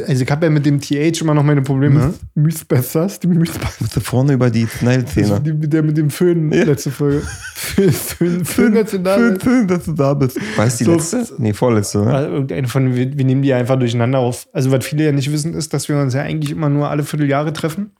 also 0.06 0.22
ich 0.24 0.30
habe 0.30 0.46
ja 0.46 0.50
mit 0.50 0.64
dem 0.66 0.80
TH 0.80 1.20
immer 1.20 1.34
noch 1.34 1.42
meine 1.42 1.62
Probleme. 1.62 2.14
Mythbusters, 2.34 3.20
die 3.20 3.26
Mythbusters. 3.28 3.90
Da 3.94 4.00
vorne 4.00 4.32
über 4.34 4.50
die 4.50 4.66
Schneidezähne. 4.66 5.40
Die, 5.40 5.68
der 5.68 5.82
mit 5.82 5.96
dem 5.96 6.10
Föhn, 6.10 6.50
Ja. 6.52 6.64
letzte 6.64 6.90
Folge. 6.90 7.22
Föhn, 7.54 7.92
Föhn, 7.92 8.44
Föhn, 8.44 8.76
als 8.76 8.90
du 8.90 8.98
da 8.98 9.16
bist. 9.16 9.42
Schön, 9.42 9.66
dass 9.68 9.84
du 9.84 9.92
da 9.92 10.14
bist. 10.14 10.38
War 10.56 10.66
es 10.66 10.76
die 10.76 10.84
So- 10.84 10.92
letzte? 10.94 11.26
Nee, 11.38 11.52
vorletzte, 11.52 11.98
ne? 12.04 12.14
Also 12.14 12.30
Irgendeine 12.32 12.68
von, 12.68 12.94
wir, 12.94 13.16
wir 13.16 13.24
nehmen 13.24 13.42
die 13.42 13.52
einfach 13.52 13.78
durcheinander 13.78 14.18
auf. 14.18 14.48
Also, 14.52 14.70
was 14.70 14.84
viele 14.84 15.04
ja 15.04 15.12
nicht 15.12 15.30
wissen, 15.32 15.54
ist, 15.54 15.72
dass 15.72 15.88
wir 15.88 15.96
uns 15.98 16.14
ja 16.14 16.22
eigentlich 16.22 16.50
immer 16.50 16.68
nur 16.68 16.88
alle 16.90 17.02
Vierteljahre 17.04 17.52
treffen. 17.52 17.92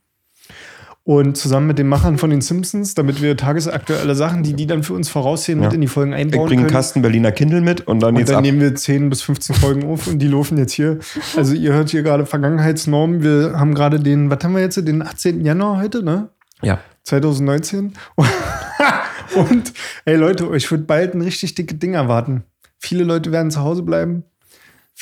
Und 1.05 1.35
zusammen 1.35 1.67
mit 1.67 1.77
den 1.79 1.87
Machern 1.89 2.17
von 2.17 2.29
den 2.29 2.39
Simpsons, 2.39 2.93
damit 2.95 3.21
wir 3.21 3.35
tagesaktuelle 3.35 4.15
Sachen, 4.15 4.41
die 4.43 4.53
die 4.53 4.67
dann 4.67 4.83
für 4.83 4.93
uns 4.93 5.09
voraussehen, 5.09 5.59
mit 5.59 5.71
Ja. 5.71 5.75
in 5.75 5.81
die 5.81 5.87
Folgen 5.87 6.13
Ich 6.13 6.19
einbauen 6.19 6.47
bringe 6.47 6.61
einen. 6.61 6.71
Kasten 6.71 7.01
Berliner 7.01 7.33
Kindle 7.33 7.59
mit 7.59 7.81
und 7.87 7.99
dann 8.01 8.11
Und 8.11 8.19
geht's 8.19 8.29
dann 8.29 8.37
ab. 8.37 8.43
nehmen 8.43 8.61
wir 8.61 8.73
10 8.73 9.09
bis 9.09 9.21
15 9.21 9.53
Folgen 9.53 9.83
auf 9.85 10.07
und 10.07 10.19
die 10.19 10.29
laufen 10.29 10.57
jetzt 10.57 10.71
hier. 10.71 10.99
Also 11.35 11.55
ihr 11.55 11.73
hört 11.73 11.89
hier 11.89 12.03
gerade 12.03 12.25
Vergangenheitsnormen. 12.25 13.21
Wir 13.21 13.59
haben 13.59 13.73
gerade 13.73 13.99
den, 13.99 14.29
was 14.29 14.41
haben 14.45 14.55
wir 14.55 14.61
jetzt, 14.61 14.77
den 14.77 15.01
18. 15.01 15.43
Januar 15.43 15.81
heute, 15.81 16.03
ne? 16.03 16.29
Ja. 16.61 16.79
2019. 17.03 17.93
Und 19.35 19.73
ey 20.05 20.15
Leute, 20.15 20.49
euch 20.49 20.69
wird 20.71 20.87
bald 20.87 21.15
ein 21.15 21.21
richtig 21.21 21.55
dicke 21.55 21.75
Ding 21.75 21.95
erwarten. 21.95 22.43
Viele 22.79 23.03
Leute 23.03 23.31
werden 23.31 23.51
zu 23.51 23.61
Hause 23.61 23.81
bleiben. 23.83 24.23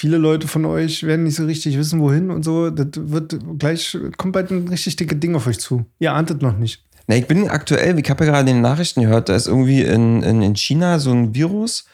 Viele 0.01 0.17
Leute 0.17 0.47
von 0.47 0.65
euch 0.65 1.03
werden 1.03 1.25
nicht 1.25 1.35
so 1.35 1.45
richtig 1.45 1.77
wissen, 1.77 2.01
wohin 2.01 2.31
und 2.31 2.41
so. 2.41 2.71
Das 2.71 2.87
wird 2.95 3.37
gleich, 3.59 3.95
kommt 4.17 4.33
bald 4.33 4.49
ein 4.49 4.67
richtig 4.67 4.95
dicke 4.95 5.15
Ding 5.15 5.35
auf 5.35 5.45
euch 5.45 5.59
zu. 5.59 5.85
Ihr 5.99 6.11
ahntet 6.11 6.41
noch 6.41 6.57
nicht. 6.57 6.83
Na, 7.05 7.17
ich 7.17 7.27
bin 7.27 7.47
aktuell, 7.47 7.99
ich 7.99 8.09
habe 8.09 8.25
ja 8.25 8.31
gerade 8.31 8.49
in 8.49 8.55
den 8.55 8.61
Nachrichten 8.63 9.03
gehört, 9.03 9.29
da 9.29 9.35
ist 9.35 9.45
irgendwie 9.45 9.83
in, 9.83 10.23
in, 10.23 10.41
in 10.41 10.55
China 10.55 10.97
so 10.97 11.11
ein 11.11 11.35
Virus, 11.35 11.85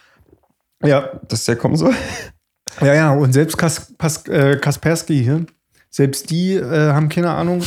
Ja, 0.81 1.19
dass 1.27 1.43
der 1.43 1.57
kommen 1.57 1.75
soll. 1.75 1.93
ja, 2.79 2.93
ja. 2.93 3.11
Und 3.11 3.33
selbst 3.33 3.57
Kas, 3.57 3.93
Pas, 3.97 4.25
äh, 4.27 4.55
Kaspersky 4.55 5.21
hier, 5.21 5.45
selbst 5.89 6.29
die 6.29 6.53
äh, 6.53 6.93
haben 6.93 7.09
keine 7.09 7.31
Ahnung. 7.31 7.61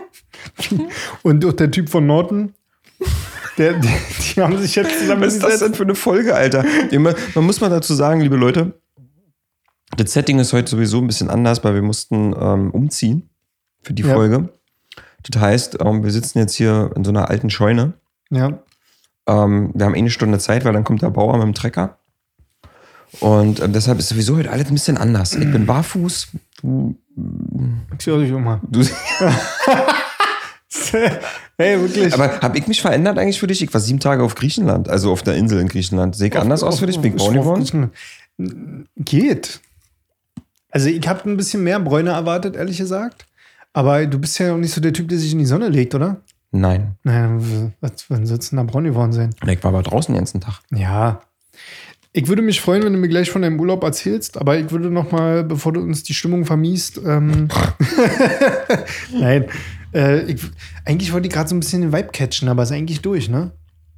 und 1.22 1.46
auch 1.46 1.54
der 1.54 1.70
Typ 1.70 1.88
von 1.88 2.06
Norton, 2.06 2.52
der, 3.56 3.72
die, 3.72 3.88
die 3.88 4.42
haben 4.42 4.58
sich 4.58 4.74
jetzt 4.74 4.90
Was 4.90 4.92
ist 4.92 5.00
das 5.00 5.00
zusammengesetzt. 5.00 5.62
denn 5.62 5.74
für 5.74 5.84
eine 5.84 5.94
Folge, 5.94 6.34
Alter? 6.34 6.62
Man, 6.92 7.14
man 7.34 7.44
muss 7.44 7.62
mal 7.62 7.70
dazu 7.70 7.94
sagen, 7.94 8.20
liebe 8.20 8.36
Leute, 8.36 8.74
das 9.96 10.12
Setting 10.12 10.38
ist 10.38 10.52
heute 10.52 10.70
sowieso 10.70 10.98
ein 10.98 11.06
bisschen 11.06 11.30
anders, 11.30 11.62
weil 11.64 11.74
wir 11.74 11.82
mussten 11.82 12.34
ähm, 12.38 12.70
umziehen 12.70 13.28
für 13.82 13.92
die 13.92 14.02
Ja. 14.02 14.14
Folge. 14.14 14.48
Das 15.28 15.40
heißt, 15.40 15.78
ähm, 15.84 16.02
wir 16.04 16.10
sitzen 16.10 16.38
jetzt 16.38 16.54
hier 16.54 16.90
in 16.96 17.04
so 17.04 17.10
einer 17.10 17.28
alten 17.28 17.50
Scheune. 17.50 17.92
Ja. 18.30 18.60
Ähm, 19.26 19.70
wir 19.74 19.84
haben 19.86 19.94
eh 19.94 19.98
eine 19.98 20.10
Stunde 20.10 20.38
Zeit, 20.38 20.64
weil 20.64 20.72
dann 20.72 20.84
kommt 20.84 21.02
der 21.02 21.10
Bauer 21.10 21.34
mit 21.36 21.42
dem 21.46 21.54
Trecker. 21.54 21.98
Und 23.20 23.60
ähm, 23.60 23.72
deshalb 23.72 23.98
ist 23.98 24.08
sowieso 24.08 24.36
heute 24.36 24.50
alles 24.50 24.68
ein 24.68 24.74
bisschen 24.74 24.96
anders. 24.96 25.34
Ich 25.34 25.50
bin 25.50 25.66
barfuß. 25.66 26.28
Du, 26.62 26.94
Ich 27.98 28.06
höre 28.06 28.20
dich 28.20 28.30
immer. 28.30 28.60
du, 28.68 28.80
Hey, 31.58 31.78
wirklich. 31.80 32.14
aber 32.14 32.40
habe 32.40 32.56
ich 32.58 32.66
mich 32.66 32.80
verändert 32.80 33.18
eigentlich 33.18 33.38
für 33.40 33.46
dich? 33.46 33.62
Ich 33.62 33.72
war 33.74 33.80
sieben 33.80 34.00
Tage 34.00 34.22
auf 34.22 34.34
Griechenland, 34.34 34.88
also 34.88 35.12
auf 35.12 35.22
der 35.22 35.34
Insel 35.34 35.60
in 35.60 35.68
Griechenland. 35.68 36.16
Sehe 36.16 36.28
ich 36.28 36.36
anders 36.38 36.62
aus 36.62 36.78
für 36.78 36.86
dich? 36.86 36.98
Bin 37.00 37.14
ich 37.16 37.18
braun 37.22 37.34
geworden? 37.34 37.90
Geht. 38.96 39.60
Also 40.70 40.88
ich 40.88 41.06
habe 41.08 41.28
ein 41.28 41.36
bisschen 41.36 41.62
mehr 41.62 41.80
Bräune 41.80 42.10
erwartet, 42.10 42.56
ehrlich 42.56 42.78
gesagt. 42.78 43.26
Aber 43.72 44.06
du 44.06 44.18
bist 44.18 44.38
ja 44.38 44.52
auch 44.52 44.58
nicht 44.58 44.72
so 44.72 44.80
der 44.80 44.92
Typ, 44.92 45.08
der 45.08 45.18
sich 45.18 45.32
in 45.32 45.38
die 45.38 45.46
Sonne 45.46 45.68
legt, 45.68 45.94
oder? 45.94 46.20
Nein. 46.52 46.96
Naja, 47.04 47.38
was, 47.80 48.06
wann 48.08 48.24
denn 48.24 48.56
da 48.56 48.62
braun 48.64 48.84
geworden 48.84 49.12
sein? 49.12 49.34
Ich 49.46 49.62
war 49.62 49.68
aber 49.72 49.82
draußen 49.82 50.12
den 50.12 50.18
ganzen 50.18 50.40
Tag. 50.40 50.60
Ja. 50.74 51.20
Ich 52.12 52.26
würde 52.26 52.42
mich 52.42 52.60
freuen, 52.60 52.82
wenn 52.82 52.92
du 52.92 52.98
mir 52.98 53.08
gleich 53.08 53.30
von 53.30 53.42
deinem 53.42 53.60
Urlaub 53.60 53.84
erzählst, 53.84 54.36
aber 54.36 54.58
ich 54.58 54.72
würde 54.72 54.90
noch 54.90 55.12
mal, 55.12 55.44
bevor 55.44 55.72
du 55.72 55.80
uns 55.80 56.02
die 56.02 56.14
Stimmung 56.14 56.44
vermiest, 56.44 57.00
ähm 57.06 57.48
nein, 59.12 59.44
äh, 59.94 60.22
ich, 60.22 60.42
eigentlich 60.84 61.12
wollte 61.12 61.28
ich 61.28 61.32
gerade 61.32 61.48
so 61.48 61.54
ein 61.54 61.60
bisschen 61.60 61.82
den 61.82 61.92
Vibe 61.92 62.08
catchen, 62.12 62.48
aber 62.48 62.64
ist 62.64 62.72
eigentlich 62.72 63.00
durch, 63.00 63.28
ne? 63.28 63.52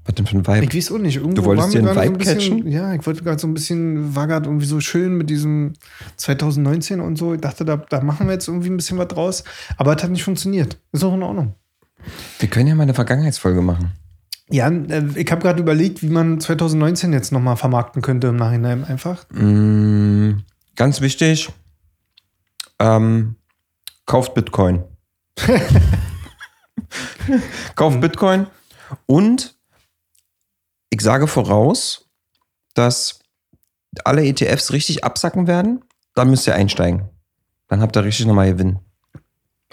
Was 0.05 0.15
denn 0.17 0.27
für 0.27 0.37
ein 0.37 0.47
Vibe? 0.47 0.65
Ich 0.65 0.75
weiß 0.75 0.93
auch 0.93 0.99
nicht. 0.99 1.17
Irgendwo 1.17 1.43
Du 1.43 1.45
wolltest 1.45 1.75
dir 1.75 1.79
einen 1.79 1.89
Vibe 1.91 2.01
so 2.01 2.13
ein 2.13 2.19
bisschen, 2.19 2.39
catchen? 2.39 2.73
Ja, 2.73 2.93
ich 2.95 3.07
wollte 3.07 3.23
gerade 3.23 3.39
so 3.39 3.47
ein 3.47 3.55
bisschen, 3.55 4.17
war 4.17 4.27
gerade 4.27 4.49
irgendwie 4.49 4.67
so 4.67 4.81
schön 4.81 5.17
mit 5.17 5.31
diesem 5.31 5.75
2019 6.17 7.01
und 7.01 7.17
so. 7.17 7.35
Ich 7.35 7.41
dachte, 7.41 7.65
da, 7.65 7.77
da 7.77 8.01
machen 8.01 8.27
wir 8.27 8.33
jetzt 8.33 8.49
irgendwie 8.49 8.71
ein 8.71 8.77
bisschen 8.77 8.99
was 8.99 9.09
draus. 9.09 9.45
Aber 9.77 9.97
es 9.97 10.03
hat 10.03 10.11
nicht 10.11 10.25
funktioniert. 10.25 10.79
Ist 10.91 11.05
auch 11.05 11.15
in 11.15 11.23
Ordnung. 11.23 11.55
Wir 12.41 12.49
können 12.49 12.67
ja 12.67 12.75
mal 12.75 12.83
eine 12.83 12.95
Vergangenheitsfolge 12.95 13.63
machen. 13.63 13.93
Ja, 14.51 14.69
äh, 14.69 15.05
ich 15.15 15.31
habe 15.31 15.41
gerade 15.41 15.61
überlegt, 15.61 16.03
wie 16.03 16.09
man 16.09 16.41
2019 16.41 17.13
jetzt 17.13 17.33
nochmal 17.33 17.57
vermarkten 17.57 18.03
könnte 18.03 18.27
im 18.29 18.37
Nachhinein 18.37 18.85
einfach. 18.85 19.25
Mm, 19.31 20.43
ganz 20.75 21.01
wichtig, 21.01 21.49
ähm, 22.79 23.37
kauft 24.05 24.35
Bitcoin. 24.35 24.83
kauft 27.77 28.01
Bitcoin 28.01 28.47
und 29.07 29.57
ich 30.93 31.01
sage 31.01 31.27
voraus, 31.27 32.11
dass 32.75 33.21
alle 34.05 34.25
ETFs 34.27 34.73
richtig 34.73 35.05
absacken 35.05 35.47
werden. 35.47 35.83
Dann 36.15 36.29
müsst 36.29 36.47
ihr 36.47 36.55
einsteigen. 36.55 37.09
Dann 37.69 37.81
habt 37.81 37.97
ihr 37.97 38.05
richtig 38.05 38.27
nochmal 38.27 38.53
Gewinn. 38.53 38.79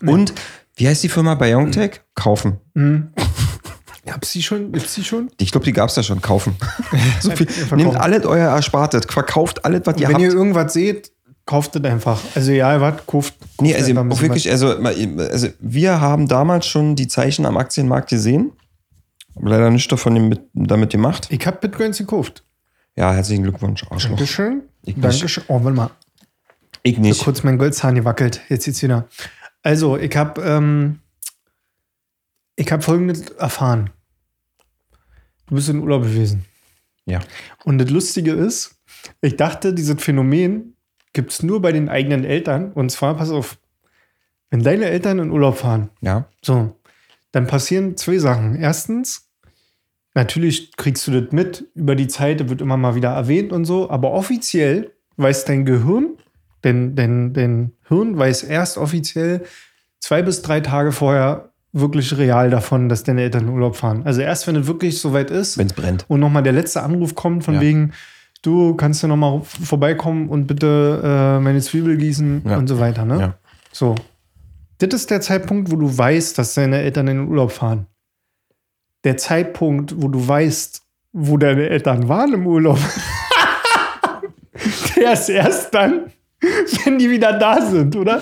Und 0.01 0.33
wie 0.75 0.87
heißt 0.87 1.03
die 1.03 1.09
Firma 1.09 1.35
BioNTech? 1.35 1.99
Kaufen. 2.15 2.61
Mhm. 2.73 3.11
Gab's 4.05 4.31
die 4.31 4.41
schon? 4.41 4.71
Gibt's 4.71 4.95
die 4.95 5.03
schon? 5.03 5.29
Ich 5.39 5.51
glaube, 5.51 5.65
die 5.65 5.73
gab 5.73 5.89
es 5.89 5.97
ja 5.97 6.03
schon. 6.03 6.21
Kaufen. 6.21 6.55
so. 7.19 7.33
Nehmt 7.75 7.97
alles 7.97 8.25
euer 8.25 8.55
Erspartes. 8.55 9.05
Verkauft 9.09 9.65
alles, 9.65 9.81
was 9.83 9.97
ihr 9.97 10.07
Wenn 10.07 10.15
habt. 10.15 10.23
ihr 10.23 10.31
irgendwas 10.31 10.71
seht, 10.71 11.11
kauft 11.45 11.75
es 11.75 11.83
einfach. 11.83 12.21
Also 12.33 12.53
ja, 12.53 12.79
was? 12.79 13.05
Kauft, 13.05 13.37
kauft 13.39 13.61
Nee, 13.61 13.75
also 13.75 13.93
wirklich, 14.21 14.49
also, 14.49 14.77
also 14.77 15.49
wir 15.59 15.99
haben 15.99 16.29
damals 16.29 16.65
schon 16.65 16.95
die 16.95 17.09
Zeichen 17.09 17.45
am 17.45 17.57
Aktienmarkt 17.57 18.09
gesehen. 18.09 18.53
Leider 19.41 19.69
nicht 19.69 19.91
davon 19.91 20.27
mit, 20.29 20.41
damit 20.53 20.91
gemacht. 20.91 21.27
Ich 21.31 21.45
habe 21.47 21.57
Bitcoins 21.57 21.97
gekauft. 21.97 22.43
Ja, 22.95 23.13
herzlichen 23.13 23.43
Glückwunsch, 23.43 23.83
Arschloch. 23.89 24.17
Dankeschön. 24.17 24.63
Ich 24.83 24.95
nicht. 24.97 25.03
Dankeschön. 25.05 25.43
Oh, 25.47 25.63
warte 25.63 25.75
mal. 25.77 25.89
Ich 26.83 26.95
So 26.95 27.01
nicht. 27.01 27.23
kurz 27.23 27.43
mein 27.43 27.57
Goldzahn 27.57 27.95
gewackelt. 27.95 28.41
Jetzt 28.49 28.65
sieht's 28.65 28.81
wieder. 28.83 29.07
Also, 29.63 29.97
ich 29.97 30.15
habe 30.15 30.41
ähm, 30.41 30.99
ich 32.55 32.71
habe 32.71 32.81
folgendes 32.81 33.21
erfahren. 33.31 33.89
Du 35.47 35.55
bist 35.55 35.69
in 35.69 35.79
Urlaub 35.79 36.03
gewesen. 36.03 36.45
Ja. 37.05 37.19
Und 37.63 37.77
das 37.79 37.89
Lustige 37.89 38.31
ist, 38.33 38.75
ich 39.21 39.35
dachte, 39.35 39.73
dieses 39.73 40.01
Phänomen 40.01 40.75
gibt 41.13 41.31
es 41.31 41.41
nur 41.43 41.61
bei 41.61 41.71
den 41.71 41.89
eigenen 41.89 42.23
Eltern. 42.23 42.71
Und 42.73 42.91
zwar, 42.91 43.15
pass 43.15 43.29
auf, 43.31 43.57
wenn 44.51 44.61
deine 44.63 44.85
Eltern 44.85 45.19
in 45.19 45.31
Urlaub 45.31 45.57
fahren, 45.57 45.89
Ja. 46.01 46.27
so, 46.43 46.75
dann 47.31 47.47
passieren 47.47 47.97
zwei 47.97 48.17
Sachen. 48.19 48.55
Erstens, 48.55 49.28
natürlich 50.15 50.75
kriegst 50.77 51.07
du 51.07 51.11
das 51.19 51.31
mit 51.31 51.65
über 51.75 51.95
die 51.95 52.07
Zeit, 52.07 52.39
das 52.41 52.49
wird 52.49 52.61
immer 52.61 52.77
mal 52.77 52.95
wieder 52.95 53.09
erwähnt 53.09 53.51
und 53.51 53.65
so, 53.65 53.89
aber 53.89 54.11
offiziell 54.11 54.91
weiß 55.17 55.45
dein 55.45 55.65
Gehirn, 55.65 56.15
denn 56.63 56.95
dein, 56.95 57.33
dein 57.33 57.71
Hirn 57.87 58.17
weiß 58.17 58.43
erst 58.43 58.77
offiziell 58.77 59.43
zwei 59.99 60.21
bis 60.21 60.41
drei 60.41 60.59
Tage 60.61 60.91
vorher 60.91 61.51
wirklich 61.71 62.17
real 62.17 62.49
davon, 62.49 62.89
dass 62.89 63.03
deine 63.03 63.21
Eltern 63.21 63.43
in 63.47 63.49
Urlaub 63.53 63.75
fahren. 63.75 64.01
Also 64.03 64.21
erst, 64.21 64.47
wenn 64.47 64.55
es 64.55 64.65
wirklich 64.67 64.99
soweit 64.99 65.29
ist 65.29 65.57
Wenn 65.57 65.67
es 65.67 65.73
brennt. 65.73 66.05
und 66.07 66.19
nochmal 66.19 66.41
der 66.43 66.53
letzte 66.53 66.81
Anruf 66.81 67.13
kommt 67.15 67.43
von 67.43 67.55
Ja. 67.55 67.61
wegen, 67.61 67.91
du 68.41 68.73
kannst 68.75 69.03
ja 69.03 69.07
nochmal 69.07 69.41
vorbeikommen 69.43 70.29
und 70.29 70.47
bitte 70.47 71.01
äh, 71.03 71.39
meine 71.39 71.59
Zwiebel 71.61 71.97
gießen 71.97 72.41
Ja. 72.47 72.57
und 72.57 72.67
so 72.67 72.79
weiter. 72.79 73.05
Ne? 73.05 73.19
Ja. 73.19 73.33
So. 73.71 73.95
Das 74.79 74.93
ist 74.93 75.11
der 75.11 75.21
Zeitpunkt, 75.21 75.69
wo 75.71 75.75
du 75.75 75.95
weißt, 75.95 76.37
dass 76.37 76.53
deine 76.55 76.77
Eltern 76.81 77.07
in 77.09 77.17
den 77.19 77.27
Urlaub 77.27 77.51
fahren. 77.51 77.85
Der 79.03 79.17
Zeitpunkt, 79.17 80.01
wo 80.01 80.07
du 80.07 80.27
weißt, 80.27 80.81
wo 81.13 81.37
deine 81.37 81.69
Eltern 81.69 82.07
waren 82.07 82.33
im 82.33 82.45
Urlaub. 82.45 82.79
der 84.95 85.13
ist 85.13 85.29
erst 85.29 85.73
dann, 85.73 86.11
wenn 86.83 86.99
die 86.99 87.09
wieder 87.09 87.33
da 87.33 87.61
sind, 87.61 87.95
oder? 87.95 88.21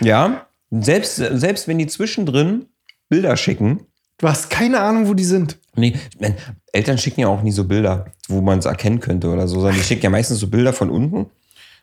Ja. 0.00 0.46
Selbst, 0.70 1.16
selbst 1.16 1.66
wenn 1.66 1.78
die 1.78 1.86
zwischendrin 1.86 2.66
Bilder 3.08 3.36
schicken. 3.36 3.86
Du 4.18 4.28
hast 4.28 4.50
keine 4.50 4.80
Ahnung, 4.80 5.08
wo 5.08 5.14
die 5.14 5.24
sind. 5.24 5.58
Nee, 5.76 5.94
ich 6.10 6.20
mein, 6.20 6.34
Eltern 6.72 6.98
schicken 6.98 7.20
ja 7.20 7.28
auch 7.28 7.42
nie 7.42 7.52
so 7.52 7.64
Bilder, 7.64 8.06
wo 8.28 8.40
man 8.40 8.58
es 8.58 8.66
erkennen 8.66 9.00
könnte 9.00 9.28
oder 9.28 9.48
so, 9.48 9.60
sondern 9.60 9.76
die 9.76 9.84
schicken 9.84 10.02
ja 10.02 10.10
meistens 10.10 10.40
so 10.40 10.48
Bilder 10.48 10.72
von 10.72 10.90
unten. 10.90 11.26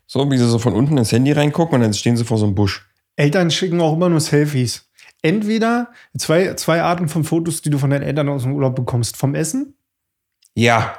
So, 0.06 0.30
wie 0.30 0.38
sie 0.38 0.48
so 0.48 0.60
von 0.60 0.74
unten 0.74 0.98
ins 0.98 1.12
Handy 1.12 1.32
reingucken 1.32 1.75
und 1.75 1.82
dann 1.82 1.94
stehen 1.94 2.15
sie 2.15 2.25
vor 2.25 2.38
so 2.38 2.46
einem 2.46 2.54
Busch. 2.54 2.88
Eltern 3.15 3.50
schicken 3.50 3.82
auch 3.82 3.94
immer 3.94 4.10
nur 4.10 4.20
Selfies. 4.20 4.85
Entweder 5.25 5.89
zwei, 6.17 6.53
zwei 6.53 6.84
Arten 6.84 7.08
von 7.08 7.24
Fotos, 7.24 7.62
die 7.63 7.72
du 7.72 7.77
von 7.79 7.89
deinen 7.89 8.03
Eltern 8.03 8.29
aus 8.29 8.44
dem 8.44 8.53
Urlaub 8.53 8.75
bekommst. 8.75 9.17
Vom 9.17 9.34
Essen 9.34 9.74
Ja. 10.53 10.94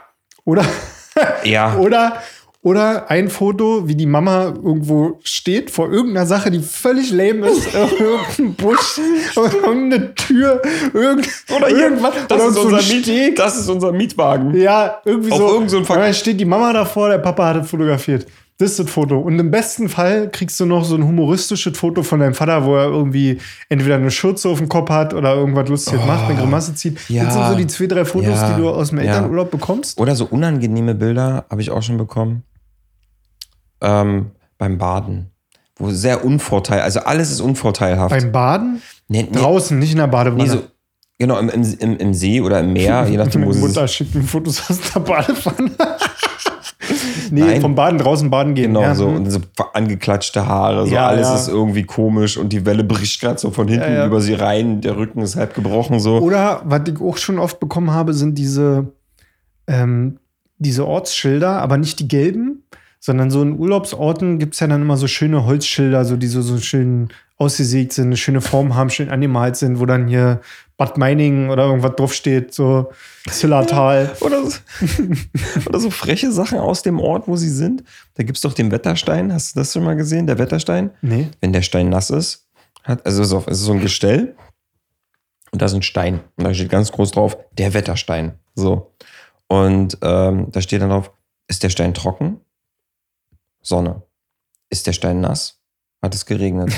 oder, 0.45 0.64
Ja. 1.45 1.76
oder, 1.76 2.21
oder 2.62 3.09
ein 3.09 3.30
Foto, 3.30 3.87
wie 3.87 3.95
die 3.95 4.06
Mama 4.06 4.47
irgendwo 4.47 5.21
steht 5.23 5.71
vor 5.71 5.92
irgendeiner 5.92 6.26
Sache, 6.26 6.50
die 6.50 6.59
völlig 6.59 7.12
lame 7.12 7.47
ist. 7.49 7.68
irgendein 7.75 8.54
Busch, 8.56 8.99
irgendeine 9.37 10.12
Tür, 10.16 10.61
irgend, 10.92 11.28
Oder 11.56 11.68
irgendwas. 11.71 12.14
das, 12.26 12.40
oder 12.40 12.49
ist 12.49 12.56
unser. 12.59 12.95
Miet, 12.95 13.38
das 13.38 13.56
ist 13.56 13.68
unser 13.68 13.92
Mietwagen. 13.92 14.56
Ja, 14.56 15.00
irgendwie 15.04 15.30
Auf 15.30 15.38
so. 15.38 15.49
irgend 15.54 15.71
so 15.71 15.95
ein 15.95 16.14
steht 16.14 16.40
die 16.40 16.45
Mama 16.45 16.73
davor, 16.73 17.09
der 17.11 17.18
Papa 17.18 17.47
hat 17.54 17.62
es 17.62 17.71
fotografiert. 17.71 18.26
Das 18.59 18.71
ist 18.71 18.79
das 18.81 18.91
Foto. 18.91 19.19
Und 19.19 19.39
im 19.39 19.51
besten 19.51 19.91
Fall 19.91 20.31
kriegst 20.31 20.59
du 20.61 20.65
noch 20.65 20.83
so 20.85 20.95
ein 20.95 21.05
humoristisches 21.07 21.77
Foto 21.77 22.03
von 22.03 22.21
deinem 22.21 22.33
Vater, 22.33 22.65
wo 22.65 22.75
er 22.75 22.87
irgendwie 22.87 23.39
entweder 23.69 23.97
eine 23.97 24.11
Schürze 24.11 24.49
auf 24.49 24.59
dem 24.59 24.69
Kopf 24.71 24.89
hat 24.89 25.13
oder 25.13 25.35
irgendwas 25.35 25.69
Lustiges 25.69 26.01
macht, 26.07 26.25
eine 26.31 26.39
Grimasse 26.41 26.75
zieht. 26.75 26.99
ja. 27.11 27.25
Das 27.25 27.35
sind 27.35 27.47
so 27.49 27.55
die 27.55 27.67
zwei, 27.67 27.87
drei 27.87 28.05
Fotos, 28.07 28.29
Ja. 28.41 28.55
die 28.55 28.61
du 28.63 28.71
aus 28.71 28.89
dem 28.91 28.99
Ja. 29.01 29.05
Elternurlaub 29.05 29.51
bekommst. 29.51 30.01
Oder 30.01 30.17
so 30.17 30.25
unangenehme 30.25 30.95
Bilder 30.95 31.45
habe 31.51 31.61
ich 31.61 31.71
auch 31.71 31.83
schon 31.83 31.99
bekommen. 31.99 32.45
Ähm, 33.83 34.31
beim 34.59 34.79
Baden. 34.79 35.31
Wo 35.79 35.91
sehr 35.91 36.25
unvorteil, 36.25 36.81
also 36.81 37.01
alles 37.01 37.31
ist 37.31 37.41
unvorteilhaft. 37.43 38.09
Beim 38.09 38.33
Baden? 38.33 38.81
nee, 39.09 39.23
nee, 39.31 39.39
Draußen, 39.39 39.79
nicht 39.79 39.93
in 39.93 39.99
der 39.99 40.07
Badewanne. 40.07 40.43
nee, 40.43 40.49
so, 40.49 40.63
genau, 41.19 41.39
im, 41.39 41.51
im, 41.51 41.63
im, 41.79 41.97
im 41.99 42.15
See 42.15 42.41
oder 42.41 42.61
im 42.61 42.73
Meer, 42.73 43.07
je 43.11 43.19
nachdem, 43.19 43.43
wo 43.45 43.53
Meine 43.53 43.87
sie 43.89 44.05
mir 44.15 44.23
Fotos 44.25 44.71
aus 44.71 44.81
der 44.81 45.01
Badewanne. 45.01 45.73
Nee, 47.30 47.40
Nein. 47.40 47.61
vom 47.61 47.75
Baden 47.75 47.99
draußen 47.99 48.30
baden 48.30 48.54
gehen. 48.54 48.75
Genau, 48.75 48.83
ja. 48.83 48.95
so, 48.95 49.06
und 49.06 49.30
so 49.30 49.40
angeklatschte 49.73 50.47
Haare, 50.47 50.87
so 50.87 50.95
Ja, 50.95 51.06
alles 51.06 51.28
ja. 51.28 51.35
ist 51.35 51.49
irgendwie 51.49 51.85
komisch 51.85 52.37
und 52.37 52.52
die 52.52 52.64
Welle 52.66 52.85
bricht 52.85 53.21
gerade 53.21 53.38
so 53.38 53.50
von 53.50 53.68
hinten 53.68 54.04
über 54.06 54.21
sie 54.21 54.35
rein, 54.35 54.80
der 54.80 54.97
Rücken 54.97 55.21
ist 55.21 55.37
halb 55.37 55.54
gebrochen, 55.54 56.00
so. 56.00 56.18
Oder 56.18 56.62
was 56.64 56.83
ich 56.88 57.00
auch 57.00 57.16
schon 57.16 57.38
oft 57.38 57.61
bekommen 57.61 57.90
habe, 57.92 58.14
sind 58.14 58.37
diese, 58.38 58.92
ähm, 59.66 60.18
diese 60.59 60.87
Ortsschilder, 60.87 61.61
aber 61.61 61.76
nicht 61.76 62.00
die 62.00 62.09
gelben, 62.09 62.62
sondern 63.07 63.31
so 63.31 63.41
in 63.41 63.57
Urlaubsorten 63.57 64.41
gibt 64.41 64.55
es 64.55 64.61
ja 64.61 64.67
dann 64.67 64.83
immer 64.83 64.97
so 64.97 65.07
schöne 65.07 65.47
Holzschilder, 65.47 66.05
so 66.05 66.17
die 66.17 66.27
so, 66.27 66.43
so 66.43 66.59
schön 66.59 67.11
ausgesägt 67.37 67.93
sind, 67.93 68.07
eine 68.07 68.17
schöne 68.17 68.41
Form 68.41 68.75
haben, 68.75 68.91
schön 68.91 69.11
animalt 69.11 69.55
sind, 69.55 69.79
wo 69.79 69.87
dann 69.87 70.09
hier 70.09 70.41
Bad 70.77 70.99
Meiningen 70.99 71.51
oder 71.51 71.67
irgendwas 71.67 71.95
draufsteht, 71.95 72.53
so 72.53 72.91
Zillertal. 73.31 74.11
Oder 74.21 74.45
so, 74.45 74.59
oder 75.67 75.79
so 75.79 75.91
freche 75.91 76.33
Sachen 76.33 76.59
aus 76.59 76.83
dem 76.83 76.99
Ort, 76.99 77.29
wo 77.29 77.37
sie 77.37 77.49
sind. 77.49 77.85
Da 78.15 78.25
gibt 78.25 78.39
es 78.39 78.43
doch 78.43 78.55
den 78.55 78.73
Wetterstein. 78.73 79.33
Hast 79.33 79.55
du 79.55 79.61
das 79.61 79.73
schon 79.73 79.85
mal 79.85 79.95
gesehen? 79.95 80.27
Der 80.27 80.39
Wetterstein? 80.39 80.91
Nee. 81.01 81.29
Wenn 81.41 81.53
der 81.53 81.63
Stein 81.63 81.89
nass 81.89 82.11
ist, 82.11 82.49
hat, 82.83 83.07
also 83.07 83.23
es 83.23 83.29
ist, 83.29 83.35
auf, 83.35 83.47
es 83.47 83.59
ist 83.61 83.67
so 83.67 83.73
ein 83.73 83.81
Gestell 83.81 84.35
und 85.53 85.63
da 85.63 85.67
ist 85.67 85.75
ein 85.75 85.83
Stein. 85.83 86.21
Und 86.37 86.45
da 86.45 86.53
steht 86.53 86.71
ganz 86.71 86.91
groß 86.91 87.13
drauf, 87.13 87.39
der 87.57 87.73
Wetterstein. 87.73 88.35
So. 88.57 88.93
Und 89.47 89.97
ähm, 90.03 90.49
da 90.51 90.61
steht 90.61 90.83
dann 90.83 90.91
drauf, 90.91 91.13
ist 91.49 91.63
der 91.63 91.71
Stein 91.71 91.95
trocken? 91.95 92.41
Sonne. 93.67 94.03
Ist 94.71 94.87
der 94.87 94.93
Stein 94.93 95.21
nass? 95.21 95.59
Hat 96.03 96.15
es 96.15 96.25
geregnet? 96.25 96.73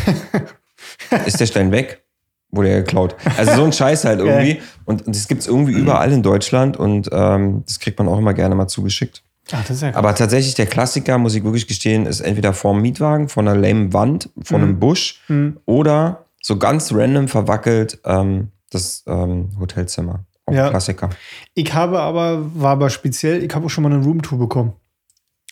ist 1.26 1.38
der 1.40 1.46
Stein 1.46 1.70
weg? 1.70 2.02
Wurde 2.50 2.70
er 2.70 2.78
geklaut. 2.82 3.14
Also 3.36 3.56
so 3.56 3.64
ein 3.64 3.72
Scheiß 3.72 4.04
halt 4.04 4.20
irgendwie. 4.20 4.62
Und, 4.86 5.06
und 5.06 5.14
das 5.14 5.28
gibt 5.28 5.42
es 5.42 5.46
irgendwie 5.46 5.72
überall 5.72 6.10
in 6.12 6.22
Deutschland 6.22 6.78
und 6.78 7.08
ähm, 7.12 7.62
das 7.66 7.78
kriegt 7.78 7.98
man 7.98 8.08
auch 8.08 8.16
immer 8.18 8.32
gerne 8.32 8.54
mal 8.54 8.68
zugeschickt. 8.68 9.22
Ach, 9.52 9.60
das 9.66 9.76
ist 9.76 9.82
ja 9.82 9.94
Aber 9.94 10.14
tatsächlich 10.14 10.54
der 10.54 10.66
Klassiker, 10.66 11.18
muss 11.18 11.34
ich 11.34 11.44
wirklich 11.44 11.66
gestehen, 11.66 12.06
ist 12.06 12.20
entweder 12.20 12.54
vorm 12.54 12.80
Mietwagen, 12.80 13.28
vor 13.28 13.42
einer 13.42 13.54
lame 13.54 13.92
Wand, 13.92 14.30
vor 14.42 14.58
einem 14.58 14.78
Busch 14.80 15.20
Hm. 15.26 15.58
oder 15.66 16.24
so 16.42 16.56
ganz 16.58 16.90
random 16.92 17.28
verwackelt 17.28 17.98
ähm, 18.04 18.50
das 18.70 19.04
ähm, 19.06 19.50
Hotelzimmer. 19.60 20.24
Auch 20.46 20.54
Ja. 20.54 20.70
Klassiker. 20.70 21.10
Ich 21.54 21.74
habe 21.74 22.00
aber, 22.00 22.50
war 22.54 22.72
aber 22.72 22.88
speziell, 22.88 23.42
ich 23.44 23.54
habe 23.54 23.66
auch 23.66 23.70
schon 23.70 23.84
mal 23.84 23.92
eine 23.92 24.02
Roomtour 24.02 24.38
bekommen. 24.38 24.72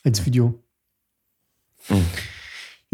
Als 0.04 0.24
Video. 0.24 0.54
Mhm. 1.88 2.04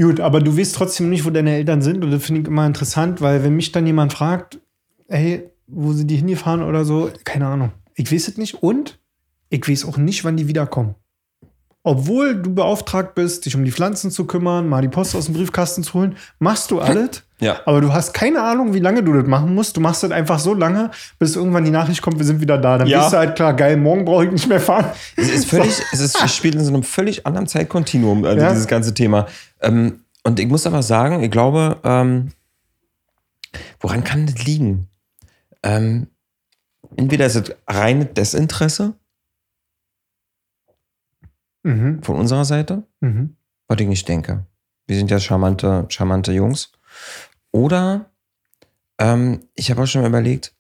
Gut, 0.00 0.20
aber 0.20 0.40
du 0.40 0.56
weißt 0.56 0.74
trotzdem 0.74 1.10
nicht, 1.10 1.24
wo 1.24 1.30
deine 1.30 1.54
Eltern 1.54 1.82
sind. 1.82 2.02
Und 2.02 2.10
das 2.10 2.24
finde 2.24 2.42
ich 2.42 2.46
immer 2.48 2.66
interessant, 2.66 3.20
weil 3.20 3.44
wenn 3.44 3.54
mich 3.54 3.72
dann 3.72 3.86
jemand 3.86 4.12
fragt, 4.12 4.58
ey, 5.08 5.50
wo 5.66 5.92
sind 5.92 6.08
die 6.08 6.16
hingefahren 6.16 6.62
oder 6.62 6.84
so, 6.84 7.10
keine 7.24 7.46
Ahnung. 7.46 7.72
Ich 7.94 8.10
weiß 8.10 8.28
es 8.28 8.38
nicht 8.38 8.62
und 8.62 8.98
ich 9.50 9.68
weiß 9.68 9.84
auch 9.84 9.98
nicht, 9.98 10.24
wann 10.24 10.36
die 10.36 10.48
wiederkommen. 10.48 10.94
Obwohl 11.84 12.40
du 12.40 12.54
beauftragt 12.54 13.14
bist, 13.14 13.44
dich 13.44 13.56
um 13.56 13.64
die 13.64 13.72
Pflanzen 13.72 14.10
zu 14.10 14.24
kümmern, 14.26 14.68
mal 14.68 14.82
die 14.82 14.88
Post 14.88 15.16
aus 15.16 15.26
dem 15.26 15.34
Briefkasten 15.34 15.82
zu 15.82 15.94
holen, 15.94 16.16
machst 16.38 16.70
du 16.70 16.80
alles. 16.80 17.24
Ja. 17.42 17.60
Aber 17.66 17.80
du 17.80 17.92
hast 17.92 18.14
keine 18.14 18.40
Ahnung, 18.42 18.72
wie 18.72 18.78
lange 18.78 19.02
du 19.02 19.12
das 19.12 19.26
machen 19.26 19.52
musst. 19.54 19.76
Du 19.76 19.80
machst 19.80 20.02
das 20.04 20.12
einfach 20.12 20.38
so 20.38 20.54
lange, 20.54 20.90
bis 21.18 21.34
irgendwann 21.34 21.64
die 21.64 21.72
Nachricht 21.72 22.00
kommt, 22.00 22.18
wir 22.18 22.24
sind 22.24 22.40
wieder 22.40 22.56
da. 22.56 22.78
Dann 22.78 22.86
Ja. 22.86 23.00
bist 23.00 23.12
du 23.12 23.16
halt 23.18 23.34
klar, 23.34 23.54
geil, 23.54 23.76
morgen 23.76 24.04
brauche 24.04 24.26
ich 24.26 24.30
nicht 24.30 24.48
mehr 24.48 24.60
fahren. 24.60 24.86
Es 25.16 25.28
ist 25.28 25.46
völlig, 25.46 25.82
es 25.92 26.00
ist, 26.00 26.22
es 26.22 26.36
spielt 26.36 26.54
in 26.54 26.64
so 26.64 26.72
einem 26.72 26.84
völlig 26.84 27.26
anderen 27.26 27.48
Zeitkontinuum, 27.48 28.24
also 28.24 28.40
Ja. 28.40 28.50
dieses 28.50 28.68
ganze 28.68 28.94
Thema. 28.94 29.26
Ähm, 29.60 30.04
und 30.22 30.38
ich 30.38 30.46
muss 30.46 30.66
aber 30.68 30.82
sagen, 30.84 31.22
ich 31.24 31.30
glaube, 31.32 31.78
ähm, 31.82 32.30
woran 33.80 34.04
kann 34.04 34.26
das 34.26 34.44
liegen? 34.46 34.88
Ähm, 35.64 36.06
entweder 36.96 37.26
ist 37.26 37.34
es 37.36 37.52
reine 37.66 38.04
Desinteresse 38.06 38.94
Mhm. 41.64 42.02
von 42.02 42.16
unserer 42.16 42.44
Seite, 42.44 42.84
Mhm. 43.00 43.36
was 43.68 43.80
ich 43.80 43.88
nicht 43.88 44.08
denke. 44.08 44.46
Wir 44.86 44.96
sind 44.96 45.10
ja 45.10 45.18
charmante, 45.20 45.86
charmante 45.88 46.32
Jungs. 46.32 46.72
Oder 47.52 48.06
ähm, 48.98 49.40
ich 49.54 49.70
habe 49.70 49.82
auch 49.82 49.86
schon 49.86 50.02
mal 50.02 50.08
überlegt, 50.08 50.54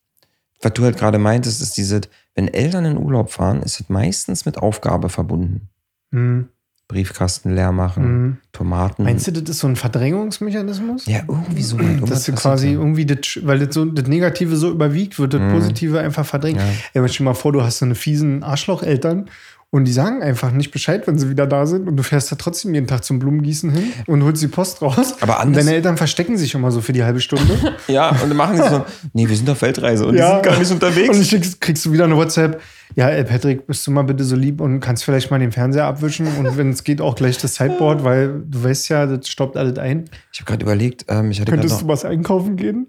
was 0.62 0.72
du 0.74 0.84
halt 0.84 0.96
gerade 0.96 1.18
meintest, 1.18 1.60
ist 1.60 1.76
diese, 1.76 2.02
wenn 2.34 2.46
Eltern 2.48 2.84
in 2.84 2.96
Urlaub 2.96 3.32
fahren, 3.32 3.62
ist 3.62 3.80
es 3.80 3.88
meistens 3.88 4.44
mit 4.46 4.58
Aufgabe 4.58 5.08
verbunden. 5.08 5.68
Mhm. 6.12 6.48
Briefkasten 6.88 7.54
leer 7.54 7.72
machen, 7.72 8.04
Mhm. 8.26 8.36
Tomaten. 8.52 9.04
Meinst 9.04 9.26
du, 9.26 9.32
das 9.32 9.48
ist 9.48 9.60
so 9.60 9.66
ein 9.66 9.76
Verdrängungsmechanismus? 9.76 11.06
Ja, 11.06 11.22
irgendwie 11.26 11.62
so. 11.62 11.78
Irgendwas 11.78 12.10
Dass 12.10 12.24
du 12.24 12.32
quasi 12.34 12.66
da. 12.66 12.72
irgendwie, 12.74 13.06
das, 13.06 13.38
weil 13.42 13.60
das, 13.60 13.74
so, 13.74 13.86
das 13.86 14.06
Negative 14.08 14.56
so 14.56 14.70
überwiegt, 14.70 15.18
wird 15.18 15.32
das 15.32 15.40
Mhm. 15.40 15.52
Positive 15.52 16.00
einfach 16.00 16.26
verdrängt. 16.26 16.58
Ja. 16.58 16.66
Ey, 16.92 17.08
stell 17.08 17.18
dir 17.18 17.24
mal 17.24 17.34
vor, 17.34 17.52
du 17.52 17.62
hast 17.62 17.78
so 17.78 17.86
eine 17.86 17.94
fiesen 17.94 18.42
Arschlocheltern 18.42 19.30
und 19.74 19.86
die 19.86 19.92
sagen 19.92 20.22
einfach 20.22 20.52
nicht 20.52 20.70
Bescheid, 20.70 21.06
wenn 21.06 21.18
sie 21.18 21.30
wieder 21.30 21.46
da 21.46 21.64
sind 21.64 21.88
und 21.88 21.96
du 21.96 22.02
fährst 22.02 22.30
da 22.30 22.36
trotzdem 22.36 22.74
jeden 22.74 22.86
Tag 22.86 23.04
zum 23.04 23.18
Blumengießen 23.18 23.70
hin 23.70 23.92
und 24.06 24.22
holst 24.22 24.42
die 24.42 24.48
Post 24.48 24.82
raus. 24.82 25.14
Aber 25.22 25.36
und 25.36 25.40
anders- 25.40 25.64
deine 25.64 25.74
Eltern 25.76 25.96
verstecken 25.96 26.36
sich 26.36 26.54
immer 26.54 26.70
so 26.70 26.82
für 26.82 26.92
die 26.92 27.02
halbe 27.02 27.20
Stunde. 27.20 27.58
Ja, 27.88 28.10
und 28.10 28.28
dann 28.28 28.36
machen 28.36 28.56
die 28.56 28.68
so, 28.68 28.84
nee, 29.14 29.26
wir 29.28 29.34
sind 29.36 29.48
auf 29.50 29.60
Weltreise 29.62 30.06
und 30.06 30.12
die 30.12 30.18
Ja. 30.20 30.34
sind 30.34 30.42
gar 30.44 30.58
nicht 30.58 30.70
unterwegs. 30.70 31.08
und 31.18 31.32
dann 31.32 31.42
kriegst, 31.60 31.84
du 31.86 31.92
wieder 31.92 32.04
eine 32.04 32.16
WhatsApp. 32.16 32.60
Ja, 32.94 33.08
ey, 33.08 33.24
Patrick, 33.24 33.66
bist 33.66 33.86
du 33.86 33.90
mal 33.90 34.02
bitte 34.04 34.22
so 34.24 34.36
lieb 34.36 34.60
und 34.60 34.80
kannst 34.80 35.04
vielleicht 35.04 35.30
mal 35.30 35.38
den 35.40 35.50
Fernseher 35.52 35.86
abwischen 35.86 36.26
und 36.38 36.58
wenn 36.58 36.68
es 36.70 36.84
geht 36.84 37.00
auch 37.00 37.14
gleich 37.16 37.38
das 37.38 37.54
Sideboard, 37.54 38.04
weil 38.04 38.42
du 38.46 38.62
weißt 38.62 38.90
ja, 38.90 39.06
das 39.06 39.26
stoppt 39.28 39.56
alles 39.56 39.78
ein. 39.78 40.04
ich 40.32 40.40
habe 40.40 40.50
gerade 40.50 40.62
überlegt, 40.64 41.06
ähm, 41.08 41.30
ich 41.30 41.40
hatte 41.40 41.50
Könntest 41.50 41.80
du 41.80 41.88
was 41.88 42.04
einkaufen 42.04 42.56
gehen? 42.56 42.88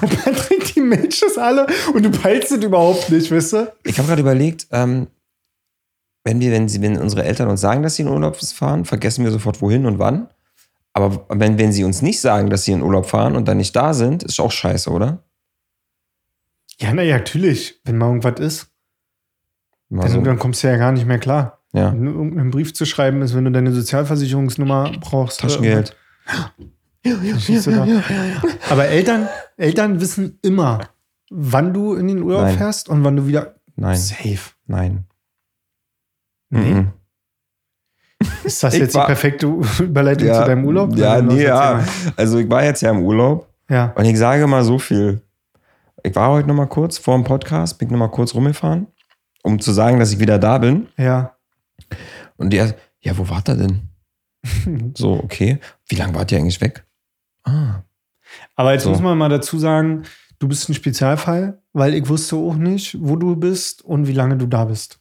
und 0.00 0.10
Patrick, 0.24 0.72
die 0.74 0.80
Mädchen 0.80 1.28
alle 1.40 1.66
und 1.92 2.04
du 2.04 2.10
peilst 2.10 2.52
es 2.52 2.62
überhaupt 2.62 3.10
nicht, 3.10 3.30
weißt 3.32 3.52
du? 3.54 3.72
ich 3.84 3.98
habe 3.98 4.06
gerade 4.08 4.22
überlegt, 4.22 4.68
ähm, 4.70 5.08
wenn 6.28 6.40
wir, 6.40 6.52
wenn 6.52 6.68
sie, 6.68 6.82
wenn 6.82 6.98
unsere 6.98 7.24
Eltern 7.24 7.48
uns 7.48 7.62
sagen, 7.62 7.82
dass 7.82 7.96
sie 7.96 8.02
in 8.02 8.08
Urlaub 8.08 8.36
fahren, 8.36 8.84
vergessen 8.84 9.24
wir 9.24 9.30
sofort 9.30 9.62
wohin 9.62 9.86
und 9.86 9.98
wann. 9.98 10.28
Aber 10.92 11.24
wenn, 11.30 11.56
wenn 11.56 11.72
sie 11.72 11.84
uns 11.84 12.02
nicht 12.02 12.20
sagen, 12.20 12.50
dass 12.50 12.64
sie 12.64 12.72
in 12.72 12.82
Urlaub 12.82 13.06
fahren 13.06 13.34
und 13.34 13.48
dann 13.48 13.56
nicht 13.56 13.74
da 13.74 13.94
sind, 13.94 14.22
ist 14.24 14.38
auch 14.38 14.52
scheiße, 14.52 14.90
oder? 14.90 15.22
Ja, 16.78 16.92
naja, 16.92 17.16
natürlich, 17.16 17.80
wenn 17.84 17.96
mal 17.96 18.08
irgendwas 18.08 18.40
ist. 18.40 18.66
Mal 19.88 20.06
Dann, 20.06 20.22
dann 20.22 20.38
kommst 20.38 20.62
du 20.62 20.68
ja 20.68 20.76
gar 20.76 20.92
nicht 20.92 21.06
mehr 21.06 21.18
klar. 21.18 21.60
Ja, 21.72 21.92
Wenn 21.92 22.06
irgendeinen 22.06 22.50
Brief 22.50 22.74
zu 22.74 22.84
schreiben 22.84 23.22
ist, 23.22 23.34
wenn 23.34 23.44
du 23.46 23.50
deine 23.50 23.72
Sozialversicherungsnummer 23.72 24.92
brauchst. 25.00 25.40
Taschengeld. 25.40 25.96
Dann 27.04 27.40
stehst 27.40 27.68
du 27.68 27.70
da. 27.70 27.86
Aber 28.68 28.84
Eltern, 28.86 29.28
Eltern 29.56 29.98
wissen 30.02 30.38
immer, 30.42 30.80
wann 31.30 31.72
du 31.72 31.94
in 31.94 32.08
den 32.08 32.22
Urlaub 32.22 32.42
Nein. 32.42 32.58
fährst 32.58 32.90
und 32.90 33.02
wann 33.02 33.16
du 33.16 33.26
wieder. 33.26 33.54
Nein, 33.76 33.96
Safe. 33.96 34.50
nein. 34.66 35.07
Nee. 36.50 36.74
Mhm. 36.74 36.92
Ist 38.44 38.62
das 38.62 38.74
Ich 38.74 38.80
jetzt 38.80 38.94
war- 38.94 39.04
die 39.04 39.08
perfekte 39.08 39.46
Überleitung 39.82 40.26
Ja, 40.28 40.40
zu 40.40 40.46
deinem 40.46 40.64
Urlaub? 40.64 40.96
Ja, 40.96 41.20
nee, 41.22 41.42
ja. 41.44 41.84
Also 42.16 42.38
ich 42.38 42.48
war 42.50 42.64
jetzt 42.64 42.82
ja 42.82 42.90
im 42.90 43.02
Urlaub 43.02 43.48
Ja. 43.70 43.92
und 43.96 44.04
ich 44.04 44.18
sage 44.18 44.46
mal 44.46 44.64
so 44.64 44.78
viel. 44.78 45.22
Ich 46.02 46.14
war 46.14 46.30
heute 46.30 46.48
noch 46.48 46.54
mal 46.54 46.66
kurz 46.66 46.98
vor 46.98 47.14
dem 47.16 47.24
Podcast, 47.24 47.78
bin 47.78 47.88
noch 47.90 47.98
mal 47.98 48.08
kurz 48.08 48.34
rumgefahren, 48.34 48.86
um 49.42 49.58
zu 49.60 49.72
sagen, 49.72 49.98
dass 49.98 50.12
ich 50.12 50.18
wieder 50.20 50.38
da 50.38 50.58
bin. 50.58 50.88
Ja. 50.96 51.36
Und 52.36 52.52
der, 52.52 52.74
ja, 53.00 53.16
wo 53.18 53.28
wart 53.28 53.48
ihr 53.48 53.56
denn? 53.56 53.82
So, 54.96 55.12
okay. 55.22 55.58
Wie 55.88 55.96
lange 55.96 56.14
wart 56.14 56.32
ihr 56.32 56.38
eigentlich 56.38 56.60
weg? 56.60 56.84
Ah, 57.44 57.82
Aber 58.56 58.72
jetzt 58.72 58.84
So. 58.84 58.90
muss 58.90 59.00
man 59.00 59.18
mal 59.18 59.28
dazu 59.28 59.58
sagen, 59.58 60.04
du 60.38 60.48
bist 60.48 60.68
ein 60.68 60.74
Spezialfall, 60.74 61.60
weil 61.72 61.94
ich 61.94 62.08
wusste 62.08 62.36
auch 62.36 62.54
nicht, 62.56 62.96
wo 63.00 63.16
du 63.16 63.36
bist 63.36 63.82
und 63.84 64.06
wie 64.06 64.12
lange 64.12 64.36
du 64.36 64.46
da 64.46 64.64
bist. 64.66 64.97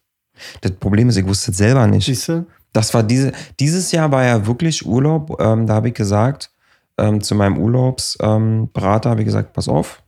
Das 0.62 0.71
Problem 0.73 1.10
ist, 1.10 1.17
ich 1.17 1.28
wusste 1.28 1.52
es 1.52 1.58
selber 1.58 1.88
nicht. 1.88 2.06
Siehst 2.06 2.28
du? 2.30 2.45
Das 2.73 2.93
war 2.93 3.04
diese, 3.04 3.32
dieses 3.60 3.91
Jahr 3.91 4.12
war 4.12 4.23
ja 4.23 4.45
wirklich 4.45 4.86
Urlaub. 4.86 5.41
Ähm, 5.41 5.67
da 5.67 5.76
habe 5.76 5.89
ich 5.89 5.93
gesagt, 5.93 6.52
ähm, 6.97 7.21
zu 7.21 7.36
meinem 7.36 7.58
Urlaubsberater 7.58 9.10
ähm, 9.10 9.12
habe 9.12 9.21
ich 9.21 9.26
gesagt, 9.26 9.54
pass 9.54 9.67
auf, 9.67 10.04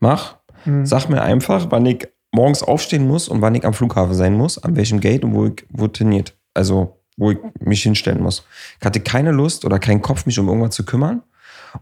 mach, 0.00 0.36
Hm. 0.64 0.84
sag 0.84 1.08
mir 1.08 1.22
einfach, 1.22 1.66
wann 1.70 1.86
ich 1.86 2.06
morgens 2.32 2.62
aufstehen 2.62 3.06
muss 3.06 3.28
und 3.28 3.40
wann 3.40 3.54
ich 3.54 3.64
am 3.64 3.74
Flughafen 3.74 4.14
sein 4.14 4.34
muss, 4.34 4.58
an 4.58 4.76
welchem 4.76 5.00
Gate 5.00 5.24
und 5.24 5.34
wo 5.34 5.46
ich 5.46 5.64
wo 5.70 5.88
trainiert. 5.88 6.36
Also, 6.54 6.98
wo 7.16 7.30
ich 7.30 7.38
mich 7.60 7.82
hinstellen 7.82 8.22
muss. 8.22 8.44
Ich 8.78 8.86
hatte 8.86 9.00
keine 9.00 9.30
Lust 9.30 9.64
oder 9.64 9.78
keinen 9.78 10.02
Kopf, 10.02 10.26
mich 10.26 10.38
um 10.38 10.48
irgendwas 10.48 10.74
zu 10.74 10.84
kümmern. 10.84 11.22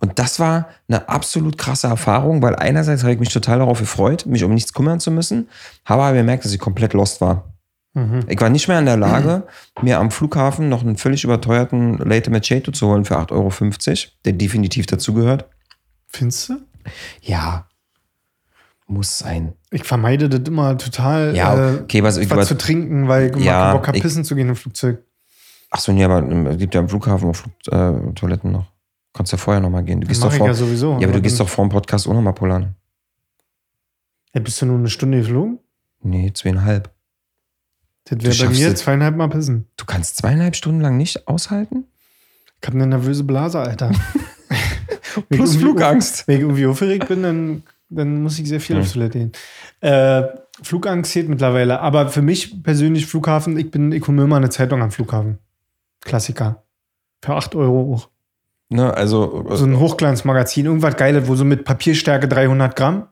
Und 0.00 0.18
das 0.18 0.38
war 0.38 0.68
eine 0.88 1.08
absolut 1.08 1.58
krasse 1.58 1.86
Erfahrung, 1.86 2.42
weil 2.42 2.56
einerseits 2.56 3.02
habe 3.02 3.12
ich 3.12 3.20
mich 3.20 3.32
total 3.32 3.58
darauf 3.58 3.80
gefreut, 3.80 4.26
mich 4.26 4.44
um 4.44 4.54
nichts 4.54 4.72
kümmern 4.72 5.00
zu 5.00 5.10
müssen, 5.10 5.48
habe 5.84 6.02
aber 6.02 6.16
gemerkt, 6.16 6.44
dass 6.44 6.52
ich 6.52 6.58
komplett 6.58 6.92
lost 6.92 7.20
war. 7.20 7.52
Mhm. 7.94 8.20
Ich 8.28 8.40
war 8.40 8.50
nicht 8.50 8.68
mehr 8.68 8.78
in 8.78 8.86
der 8.86 8.96
Lage, 8.96 9.44
mir 9.80 9.98
am 9.98 10.10
Flughafen 10.10 10.68
noch 10.68 10.82
einen 10.82 10.96
völlig 10.96 11.24
überteuerten 11.24 11.98
Late 11.98 12.30
Machado 12.30 12.70
zu 12.70 12.86
holen 12.86 13.04
für 13.04 13.18
8,50 13.18 13.32
Euro, 13.32 14.12
der 14.24 14.32
definitiv 14.34 14.86
dazugehört. 14.86 15.46
Findest 16.06 16.50
du? 16.50 16.54
Ja, 17.22 17.66
muss 18.86 19.18
sein. 19.18 19.52
Ich 19.70 19.84
vermeide 19.84 20.28
das 20.28 20.40
immer 20.48 20.76
total, 20.78 21.36
Ja, 21.36 21.72
äh, 21.72 21.80
okay, 21.82 22.02
was 22.02 22.16
ich 22.16 22.30
was 22.30 22.48
zu 22.48 22.56
trinken, 22.56 23.08
weil 23.08 23.36
ich 23.36 23.44
Ja, 23.44 23.72
Bock 23.72 23.86
habe, 23.86 24.00
pissen 24.00 24.24
zu 24.24 24.34
gehen 24.34 24.48
im 24.48 24.56
Flugzeug. 24.56 25.02
Ach 25.70 25.80
so, 25.80 25.92
nee, 25.92 26.04
aber 26.04 26.18
ähm, 26.18 26.46
es 26.46 26.58
gibt 26.58 26.74
ja 26.74 26.80
am 26.80 26.88
Flughafen 26.88 27.28
auch 27.28 27.36
Flug, 27.36 27.52
äh, 27.70 28.14
Toiletten 28.14 28.52
noch. 28.52 28.66
Kannst 29.18 29.32
ja 29.32 29.38
vorher 29.38 29.60
noch 29.60 29.68
mal 29.70 29.82
gehen. 29.82 30.00
Du 30.00 30.06
gehst 30.06 30.20
Mach 30.22 30.30
doch 30.30 30.36
vor, 30.36 30.46
ja 30.46 30.52
ja, 30.52 30.56
sowieso. 30.56 30.94
aber 30.94 31.06
du 31.08 31.20
gehst 31.20 31.40
doch 31.40 31.48
vor 31.48 31.64
dem 31.66 31.70
Podcast 31.70 32.06
auch 32.06 32.12
noch 32.14 32.20
mal 32.22 32.30
pullern. 32.30 32.76
Ja, 34.32 34.40
bist 34.40 34.62
du 34.62 34.66
nur 34.66 34.78
eine 34.78 34.88
Stunde 34.88 35.18
geflogen? 35.18 35.58
Nee, 36.02 36.30
zweieinhalb. 36.32 36.88
Das 38.04 38.38
wäre 38.38 38.48
bei 38.50 38.54
mir 38.56 38.76
zweieinhalb 38.76 39.16
Mal 39.16 39.28
pissen. 39.28 39.66
Du 39.76 39.86
kannst 39.86 40.18
zweieinhalb 40.18 40.54
Stunden 40.54 40.80
lang 40.80 40.96
nicht 40.96 41.26
aushalten? 41.26 41.84
Ich 42.62 42.68
habe 42.68 42.76
eine 42.78 42.86
nervöse 42.86 43.24
Blase, 43.24 43.58
Alter. 43.58 43.90
Plus 45.30 45.56
Flugangst. 45.56 46.28
Wenn 46.28 46.36
ich 46.36 46.42
irgendwie 46.42 46.66
aufgeregt 46.66 47.08
bin, 47.08 47.24
dann, 47.24 47.62
dann 47.88 48.22
muss 48.22 48.38
ich 48.38 48.48
sehr 48.48 48.60
viel 48.60 48.76
Hm. 48.76 48.82
aufs 48.82 48.92
Toilette 48.92 49.18
gehen. 49.18 49.32
Äh, 49.80 50.22
Flugangst 50.62 51.10
zählt 51.10 51.28
mittlerweile. 51.28 51.80
Aber 51.80 52.08
für 52.08 52.22
mich 52.22 52.62
persönlich 52.62 53.06
Flughafen, 53.06 53.58
ich 53.58 53.72
bin, 53.72 53.90
ich 53.90 54.06
hole 54.06 54.16
mir 54.16 54.22
immer 54.22 54.36
eine 54.36 54.50
Zeitung 54.50 54.80
am 54.80 54.92
Flughafen. 54.92 55.38
Klassiker. 56.02 56.62
Für 57.20 57.34
8 57.34 57.56
Euro 57.56 57.94
auch. 57.94 58.08
Ne, 58.70 58.92
also, 58.94 59.44
So 59.50 59.64
ein 59.64 59.78
Hochglanzmagazin, 59.78 60.66
irgendwas 60.66 60.96
Geiles, 60.96 61.26
wo 61.26 61.34
so 61.34 61.44
mit 61.44 61.64
Papierstärke 61.64 62.28
300 62.28 62.76
Gramm, 62.76 63.04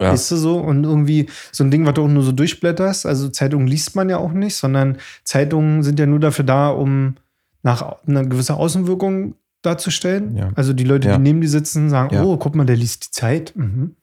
ja. 0.00 0.12
ist 0.12 0.30
du 0.30 0.36
so? 0.36 0.56
Und 0.58 0.84
irgendwie 0.84 1.28
so 1.52 1.62
ein 1.64 1.70
Ding, 1.70 1.84
was 1.86 1.94
du 1.94 2.04
auch 2.04 2.08
nur 2.08 2.22
so 2.22 2.32
durchblätterst. 2.32 3.04
Also 3.04 3.28
Zeitungen 3.28 3.66
liest 3.66 3.94
man 3.94 4.08
ja 4.08 4.16
auch 4.18 4.32
nicht, 4.32 4.56
sondern 4.56 4.96
Zeitungen 5.24 5.82
sind 5.82 5.98
ja 5.98 6.06
nur 6.06 6.18
dafür 6.20 6.44
da, 6.46 6.70
um 6.70 7.16
nach 7.62 7.96
einer 8.06 8.24
gewissen 8.24 8.54
Außenwirkung 8.56 9.34
darzustellen. 9.60 10.36
Ja. 10.36 10.48
Also 10.56 10.72
die 10.72 10.84
Leute, 10.84 11.08
Ja. 11.08 11.16
die 11.16 11.22
neben 11.22 11.40
dir 11.42 11.48
sitzen, 11.48 11.90
sagen, 11.90 12.16
oh, 12.18 12.36
guck 12.38 12.54
mal, 12.54 12.64
der 12.64 12.76
liest 12.76 13.06
die 13.06 13.10
Zeit. 13.10 13.52
Mhm. 13.54 13.94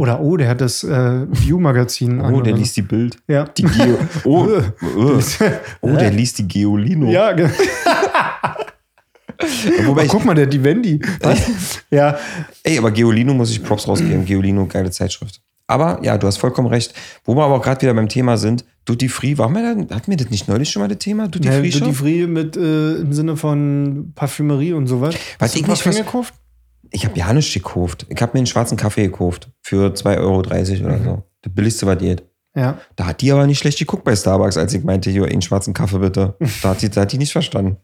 Oder 0.00 0.20
oh, 0.20 0.36
der 0.36 0.48
hat 0.48 0.60
das 0.60 0.82
äh, 0.82 1.26
View-Magazin 1.30 2.20
an. 2.20 2.34
Oh, 2.34 2.40
der 2.40 2.54
liest 2.54 2.76
die 2.76 2.82
Bild. 2.82 3.18
Ja. 3.28 3.44
Die 3.44 3.62
Geo. 3.62 3.96
Oh, 4.24 4.48
oh, 4.98 5.20
so. 5.20 5.44
oh 5.80 5.92
der 5.92 6.10
liest 6.10 6.38
die 6.38 6.48
Geolino. 6.48 7.08
ja, 7.08 7.32
ge- 7.32 7.48
Wobei 9.84 10.02
oh, 10.02 10.04
ich, 10.04 10.10
guck 10.10 10.24
mal, 10.24 10.34
der 10.34 10.46
die 10.46 10.62
Wendy. 10.62 11.00
Was? 11.20 11.82
ja, 11.90 12.18
ey, 12.62 12.78
aber 12.78 12.90
Geolino 12.90 13.34
muss 13.34 13.50
ich 13.50 13.62
Props 13.62 13.86
rausgeben. 13.88 14.24
Geolino, 14.24 14.66
geile 14.66 14.90
Zeitschrift. 14.90 15.40
Aber 15.66 15.98
ja, 16.02 16.16
du 16.16 16.26
hast 16.26 16.36
vollkommen 16.36 16.68
recht. 16.68 16.94
Wo 17.24 17.34
wir 17.34 17.44
aber 17.44 17.56
auch 17.56 17.62
gerade 17.62 17.82
wieder 17.82 17.94
beim 17.94 18.08
Thema 18.08 18.36
sind, 18.36 18.64
Duty 18.84 19.08
Free, 19.08 19.36
warum 19.36 19.54
wir 19.54 19.62
da, 19.62 19.94
hatten 19.96 20.10
wir 20.10 20.16
das 20.16 20.30
nicht 20.30 20.48
neulich 20.48 20.70
schon 20.70 20.80
mal 20.80 20.88
das 20.88 20.98
Thema? 20.98 21.26
Duty 21.28 21.48
Free 21.48 21.70
Duty? 21.70 21.92
Free 21.92 22.26
mit 22.26 22.56
äh, 22.56 22.96
im 22.96 23.12
Sinne 23.12 23.36
von 23.36 24.12
Parfümerie 24.14 24.74
und 24.74 24.86
sowas. 24.86 25.14
Was 25.38 25.48
Hast 25.48 25.54
du 25.56 25.60
ich 25.60 25.66
nicht 25.66 25.82
vers- 25.82 25.96
gekauft? 25.96 26.34
Ich 26.92 27.04
habe 27.04 27.18
ja 27.18 27.32
nichts 27.32 27.52
gekauft. 27.52 28.06
Ich 28.08 28.22
habe 28.22 28.32
mir 28.34 28.38
einen 28.38 28.46
schwarzen 28.46 28.76
Kaffee 28.76 29.06
gekauft 29.08 29.50
für 29.60 29.92
2,30 29.92 30.18
Euro 30.18 30.38
oder 30.38 30.98
so. 31.02 31.22
Das 31.42 31.52
billigste, 31.52 31.86
was 31.86 31.98
geht. 31.98 32.22
Ja. 32.54 32.78
Da 32.94 33.06
hat 33.06 33.20
die 33.20 33.32
aber 33.32 33.46
nicht 33.46 33.58
schlecht 33.58 33.78
geguckt 33.78 34.04
bei 34.04 34.14
Starbucks, 34.14 34.56
als 34.56 34.72
ich 34.72 34.84
meinte, 34.84 35.10
hier, 35.10 35.24
einen 35.26 35.42
schwarzen 35.42 35.74
Kaffee 35.74 35.98
bitte. 35.98 36.36
Da 36.62 36.70
hat 36.70 36.82
die, 36.82 36.88
da 36.88 37.02
hat 37.02 37.12
die 37.12 37.18
nicht 37.18 37.32
verstanden. 37.32 37.76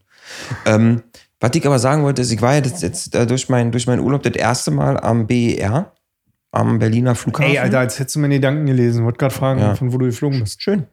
Ähm, 0.65 1.03
was 1.43 1.51
ich 1.55 1.67
aber 1.67 1.79
sagen 1.79 2.03
wollte, 2.05 2.23
ist, 2.23 2.31
ich 2.33 2.41
war 2.41 2.55
ja 2.55 2.63
jetzt, 2.63 2.83
jetzt 2.83 3.15
äh, 3.15 3.27
durch, 3.27 3.49
mein, 3.51 3.71
durch 3.73 3.87
meinen 3.87 4.01
Urlaub 4.01 4.23
das 4.23 4.35
erste 4.35 4.71
Mal 4.71 4.99
am 4.99 5.27
BER, 5.27 5.93
am 6.53 6.79
Berliner 6.79 7.15
Flughafen. 7.15 7.51
Ey, 7.53 7.59
Alter, 7.59 7.81
als 7.81 7.99
hättest 7.99 8.17
du 8.17 8.21
meine 8.21 8.35
Gedanken 8.37 8.65
gelesen. 8.67 9.05
Wollte 9.05 9.19
gerade 9.19 9.35
fragen, 9.35 9.61
Ja. 9.61 9.75
von 9.75 9.93
wo 9.93 9.99
du 9.99 10.07
geflogen 10.07 10.41
bist. 10.41 10.63
Schön. 10.63 10.85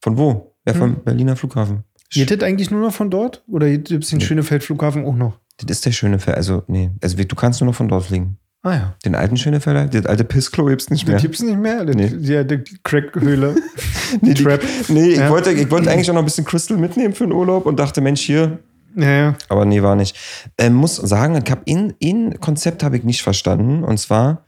Von 0.00 0.16
wo? 0.18 0.54
Ja, 0.66 0.74
vom 0.74 0.96
Hm. 0.96 1.04
Berliner 1.04 1.36
Flughafen. 1.36 1.84
Geht 2.10 2.30
das 2.30 2.40
eigentlich 2.42 2.70
nur 2.70 2.80
noch 2.80 2.92
von 2.92 3.10
dort? 3.10 3.42
Oder 3.48 3.70
gibt 3.70 3.90
es 4.04 4.10
den 4.10 4.18
Nee. 4.18 4.24
Schönefeld-Flughafen 4.24 5.04
auch 5.06 5.14
noch? 5.16 5.38
Das 5.58 5.70
ist 5.78 5.86
der 5.86 5.92
Schönefeld. 5.92 6.36
Also, 6.36 6.62
nee. 6.66 6.90
Also, 7.02 7.16
du 7.16 7.36
kannst 7.36 7.60
nur 7.60 7.68
noch 7.68 7.74
von 7.74 7.88
dort 7.88 8.04
fliegen. 8.04 8.36
Ah 8.64 8.74
ja. 8.74 8.94
Den 9.04 9.14
alten 9.16 9.36
Schönefelder, 9.36 9.86
das 9.86 10.06
alte 10.06 10.22
Pissklo 10.24 10.66
gibt's 10.66 10.88
nicht 10.88 11.04
mehr. 11.06 11.14
Das 11.16 11.22
gibt's 11.22 11.42
nicht 11.42 11.58
mehr? 11.58 11.84
Das, 11.84 11.96
Nee. 11.96 12.12
Ja, 12.20 12.44
die 12.44 12.62
Crackhöhle. 12.84 13.56
Nee, 14.20 14.34
die, 14.34 14.44
Trap. 14.44 14.62
nee 14.88 15.08
ich, 15.12 15.18
Ja. 15.18 15.30
wollte, 15.30 15.50
ich 15.52 15.70
wollte 15.70 15.90
eigentlich 15.90 16.08
auch 16.10 16.14
noch 16.14 16.20
ein 16.22 16.26
bisschen 16.26 16.44
Crystal 16.44 16.76
mitnehmen 16.76 17.14
für 17.14 17.24
den 17.24 17.32
Urlaub 17.32 17.64
und 17.66 17.80
dachte, 17.80 18.00
Mensch, 18.02 18.20
hier. 18.20 18.58
Ja, 18.96 19.10
ja. 19.10 19.34
Aber 19.48 19.64
nee, 19.64 19.82
war 19.82 19.96
nicht. 19.96 20.16
Ähm, 20.58 20.74
muss 20.74 20.96
sagen, 20.96 21.40
ich 21.44 21.50
hab 21.50 21.62
in, 21.66 21.94
in 21.98 22.38
Konzept 22.40 22.82
habe 22.82 22.96
ich 22.96 23.04
nicht 23.04 23.22
verstanden. 23.22 23.84
Und 23.84 23.98
zwar, 23.98 24.44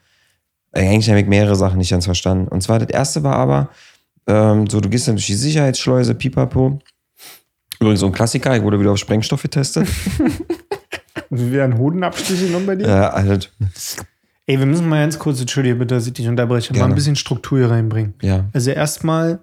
äh, 0.73 0.81
eigentlich 0.89 1.09
habe 1.09 1.21
ich 1.21 1.27
mehrere 1.27 1.57
Sachen 1.57 1.79
nicht 1.79 1.91
ganz 1.91 2.05
verstanden. 2.05 2.49
Und 2.49 2.63
zwar, 2.63 2.79
das 2.79 2.89
erste 2.91 3.23
war 3.23 3.37
aber, 3.37 3.71
ähm, 4.27 4.67
so, 4.69 4.81
du 4.81 4.89
gehst 4.89 5.09
dann 5.09 5.17
durch 5.17 5.27
die 5.27 5.35
Sicherheitsschleuse, 5.35 6.15
pipapo. 6.15 6.79
Übrigens 7.81 8.01
so 8.01 8.07
ein 8.07 8.13
Klassiker, 8.13 8.57
ich 8.57 8.63
wurde 8.63 8.79
wieder 8.81 8.93
auf 8.93 8.99
Sprengstoff 8.99 9.43
getestet. 9.43 9.89
Wie 11.31 11.53
werden 11.53 11.79
Hodenabstiche 11.79 12.47
genommen 12.47 12.67
bei 12.67 12.77
dir? 12.77 12.87
ja, 12.89 13.11
also, 13.11 13.37
Ey, 14.47 14.59
wir 14.59 14.67
müssen 14.67 14.89
mal 14.89 15.01
ganz 15.01 15.19
kurz, 15.19 15.41
entschuldige 15.41 15.75
bitte, 15.77 15.95
dass 15.95 16.07
ich 16.07 16.13
dich 16.13 16.29
unterbreche, 16.29 16.73
mal 16.73 16.79
Gerne. 16.81 16.93
ein 16.93 16.97
bisschen 16.97 17.17
Struktur 17.17 17.59
hier 17.59 17.71
reinbringen. 17.71 18.15
ja, 18.21 18.45
Also 18.53 18.71
erstmal, 18.71 19.41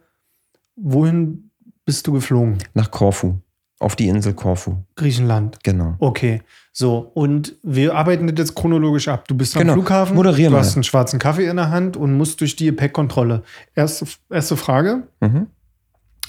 wohin 0.76 1.50
bist 1.86 2.06
du 2.08 2.14
geflogen? 2.14 2.58
nach 2.74 2.92
Korfu. 2.92 3.36
Auf 3.82 3.96
die 3.96 4.08
Insel 4.10 4.34
Korfu. 4.34 4.76
Griechenland. 4.96 5.58
Genau. 5.64 5.96
Okay, 5.98 6.42
so. 6.72 7.00
Und 7.16 7.56
wir 7.64 7.96
arbeiten 7.96 8.28
das 8.28 8.38
jetzt 8.38 8.56
chronologisch 8.56 9.08
ab. 9.08 9.28
Du 9.28 9.34
bist 9.36 9.56
am 9.56 9.62
Genau. 9.64 9.74
Flughafen, 9.74 10.16
Moderier 10.16 10.52
du 10.52 10.58
hast 10.58 10.76
einen 10.76 10.84
schwarzen 10.84 11.18
Kaffee 11.18 11.48
in 11.48 11.56
der 11.56 11.72
Hand 11.72 11.98
und 11.98 12.16
musst 12.16 12.40
durch 12.42 12.56
die 12.56 12.66
Gepäckkontrolle. 12.66 13.42
Erste, 13.76 14.06
erste 14.30 14.56
Frage, 14.56 15.08
Mhm. 15.20 15.48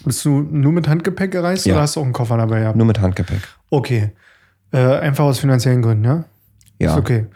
bist 0.07 0.25
du 0.25 0.41
nur 0.41 0.73
mit 0.73 0.89
Handgepäck 0.89 1.31
gereist 1.31 1.67
Ja. 1.67 1.75
oder 1.75 1.83
hast 1.83 1.97
du 1.97 2.01
auch 2.01 2.05
einen 2.05 2.15
Koffer 2.15 2.39
dabei 2.39 2.61
gehabt? 2.61 2.77
Nur 2.77 2.87
mit 2.87 2.99
Handgepäck. 3.01 3.43
Okay. 3.69 4.13
Äh, 4.73 4.79
einfach 4.79 5.25
aus 5.25 5.39
finanziellen 5.39 5.83
Gründen, 5.83 6.05
ja? 6.05 6.25
Ja. 6.79 6.93
Ist 6.93 6.99
okay. 6.99 7.27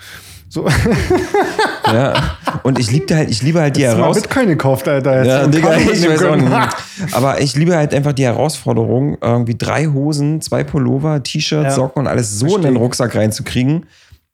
So, 0.48 0.66
ja. 1.92 2.14
Und 2.62 2.78
ich 2.78 2.90
liebte 2.90 3.16
halt, 3.16 3.30
ich 3.30 3.42
liebe 3.42 3.60
halt 3.60 3.76
die 3.76 3.84
Hast 3.86 3.92
du 3.94 3.98
mal 3.98 4.02
Heraus 4.04 4.20
Bitcoin 4.22 4.48
gekauft, 4.48 4.88
Alter. 4.88 5.18
Jetzt 5.18 5.26
Ja, 5.26 5.46
Digga, 5.46 5.74
ich 5.76 6.08
weiß 6.08 6.22
auch 6.24 6.36
nicht. 6.36 7.14
Aber 7.14 7.40
ich 7.40 7.54
liebe 7.56 7.76
halt 7.76 7.94
einfach 7.94 8.12
die 8.12 8.24
Herausforderung, 8.24 9.18
irgendwie 9.20 9.56
drei 9.56 9.86
Hosen, 9.86 10.40
zwei 10.40 10.64
Pullover, 10.64 11.22
T-Shirts, 11.22 11.64
Ja. 11.64 11.70
Socken 11.70 12.00
und 12.00 12.06
alles 12.06 12.38
so 12.38 12.46
in 12.46 12.52
Versteh. 12.52 12.68
den 12.68 12.76
Rucksack 12.76 13.14
reinzukriegen, 13.14 13.86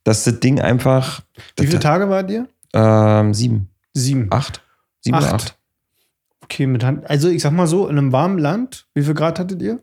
dass 0.04 0.24
das 0.24 0.40
Ding 0.40 0.60
einfach. 0.60 1.20
Wie 1.58 1.66
viele 1.66 1.80
Tage 1.80 2.08
war 2.08 2.22
dir? 2.22 2.46
Ähm, 2.74 3.34
sieben, 3.34 3.68
Sieben. 3.94 4.28
acht. 4.30 4.62
Sieben 5.00 5.16
oder 5.18 5.26
Acht. 5.26 5.34
acht. 5.34 5.58
Okay, 6.44 6.66
mit 6.66 6.84
Hand. 6.84 7.08
Also 7.08 7.28
ich 7.28 7.42
sag 7.42 7.52
mal 7.52 7.66
so, 7.66 7.86
in 7.88 7.96
einem 7.98 8.12
warmen 8.12 8.38
Land, 8.38 8.86
wie 8.94 9.02
viel 9.02 9.14
Grad 9.14 9.38
hattet 9.38 9.62
ihr? 9.62 9.78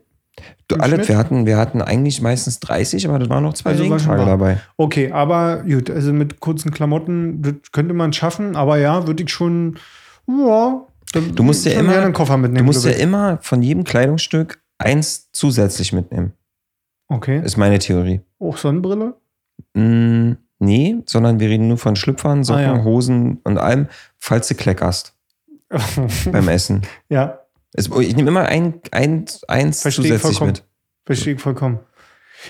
Du, 0.68 0.76
alles, 0.76 1.08
wir 1.08 1.16
hatten, 1.18 1.46
wir 1.46 1.56
hatten 1.56 1.82
eigentlich 1.82 2.22
meistens 2.22 2.60
30, 2.60 3.08
aber 3.08 3.18
das 3.18 3.28
waren 3.28 3.42
noch 3.42 3.54
zwei 3.54 3.70
Also 3.70 3.82
Regentage 3.82 4.24
dabei. 4.24 4.60
Okay, 4.76 5.10
aber 5.10 5.62
gut, 5.64 5.90
also 5.90 6.12
mit 6.12 6.40
kurzen 6.40 6.70
Klamotten, 6.70 7.60
könnte 7.72 7.94
man 7.94 8.12
schaffen, 8.12 8.54
aber 8.56 8.78
ja, 8.78 9.06
würde 9.06 9.22
ich 9.24 9.30
schon, 9.32 9.78
ja. 10.28 10.82
dann 11.12 11.34
Du 11.34 11.42
musst 11.42 11.64
ja 11.66 11.72
immer- 11.78 11.98
einen 11.98 12.12
Koffer 12.12 12.34
Du 12.34 12.40
mitnehmen. 12.42 12.66
musst 12.66 12.84
ja 12.84 12.92
immer 12.92 13.38
von 13.42 13.62
jedem 13.62 13.84
Kleidungsstück 13.84 14.60
eins 14.78 15.28
zusätzlich 15.32 15.92
mitnehmen. 15.92 16.32
Okay. 17.08 17.42
Ist 17.44 17.56
meine 17.56 17.78
Theorie. 17.80 18.20
Auch 18.38 18.56
Sonnenbrille? 18.56 19.14
Mm, 19.74 20.32
nee, 20.60 20.96
sondern 21.06 21.40
wir 21.40 21.48
reden 21.48 21.66
nur 21.68 21.78
von 21.78 21.96
Schlüpfern, 21.96 22.44
Socken, 22.44 22.64
Ah, 22.64 22.76
ja. 22.76 22.84
Hosen 22.84 23.40
und 23.44 23.58
allem, 23.58 23.88
falls 24.18 24.46
du 24.48 24.54
kleckerst 24.54 25.14
beim 26.32 26.48
Essen. 26.48 26.82
ja, 27.08 27.40
Es, 27.72 27.88
ich 28.00 28.16
nehme 28.16 28.28
immer 28.28 28.46
ein, 28.46 28.80
ein, 28.90 29.24
eins 29.48 29.82
Verstehe 29.82 30.04
ich 30.04 30.10
zusätzlich 30.12 30.38
vollkommen. 30.38 30.52
mit. 30.52 30.64
verstehe 31.04 31.34
ich 31.34 31.40
vollkommen. 31.40 31.80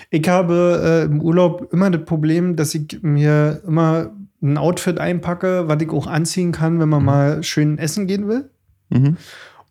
Ich 0.09 0.27
habe 0.27 0.81
äh, 0.83 1.05
im 1.05 1.21
Urlaub 1.21 1.71
immer 1.73 1.89
das 1.89 2.05
Problem, 2.05 2.55
dass 2.55 2.73
ich 2.73 2.99
mir 3.01 3.61
immer 3.67 4.11
ein 4.41 4.57
Outfit 4.57 4.99
einpacke, 4.99 5.67
was 5.67 5.81
ich 5.81 5.89
auch 5.89 6.07
anziehen 6.07 6.51
kann, 6.51 6.79
wenn 6.79 6.89
man 6.89 7.03
mal 7.03 7.43
schön 7.43 7.77
essen 7.77 8.07
gehen 8.07 8.27
will. 8.27 8.49
Mhm. 8.89 9.17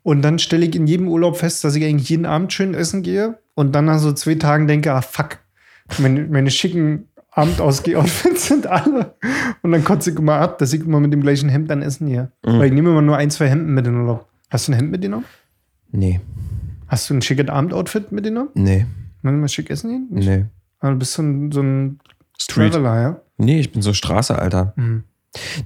Und 0.03 0.21
dann 0.21 0.39
stelle 0.39 0.65
ich 0.65 0.75
in 0.75 0.87
jedem 0.87 1.07
Urlaub 1.07 1.37
fest, 1.37 1.63
dass 1.63 1.75
ich 1.75 1.83
eigentlich 1.83 2.09
jeden 2.09 2.25
Abend 2.25 2.53
schön 2.53 2.73
essen 2.73 3.03
gehe 3.03 3.39
und 3.53 3.73
dann 3.73 3.85
nach 3.85 3.99
so 3.99 4.11
zwei 4.13 4.35
Tagen 4.35 4.67
denke, 4.67 4.93
ah 4.93 5.01
fuck, 5.01 5.39
meine, 5.99 6.25
meine 6.25 6.49
schicken 6.49 7.09
Abendausgeh-Outfits 7.31 8.47
sind 8.47 8.67
alle. 8.67 9.15
Und 9.61 9.71
dann 9.71 9.83
kotze 9.83 10.11
ich 10.11 10.17
immer 10.17 10.35
ab, 10.35 10.57
dass 10.57 10.73
ich 10.73 10.81
immer 10.81 10.99
mit 10.99 11.13
dem 11.13 11.21
gleichen 11.21 11.49
Hemd 11.49 11.69
dann 11.69 11.81
essen 11.81 12.07
gehe. 12.07 12.31
Mhm. 12.45 12.59
Weil 12.59 12.65
ich 12.67 12.73
nehme 12.73 12.89
immer 12.89 13.01
nur 13.01 13.17
ein, 13.17 13.29
zwei 13.29 13.47
Hemden 13.47 13.73
mit 13.73 13.85
in 13.87 13.93
den 13.93 14.01
Urlaub. 14.01 14.27
Hast 14.49 14.67
du 14.67 14.71
ein 14.71 14.75
Hemd 14.75 14.91
mitgenommen? 14.91 15.25
Nee, 15.91 16.19
Hast 16.87 17.09
du 17.09 17.13
ein 17.13 17.21
schickes 17.21 17.47
Abendoutfit 17.49 18.11
mitgenommen? 18.11 18.49
nee, 18.53 18.85
Wenn 19.21 19.35
wir 19.35 19.41
mal 19.41 19.47
schick 19.47 19.69
essen 19.69 19.89
gehen? 19.89 20.07
Nicht? 20.09 20.27
nee. 20.27 20.45
Du 20.81 20.95
bist 20.95 21.13
so 21.13 21.21
ein, 21.21 21.51
so 21.51 21.61
ein 21.61 21.99
Street. 22.39 22.73
Traveler, 22.73 23.01
ja? 23.01 23.21
Nee, 23.37 23.59
ich 23.59 23.71
bin 23.71 23.81
so 23.81 23.93
Straße, 23.93 24.37
Alter. 24.37 24.73
Mhm. 24.75 25.03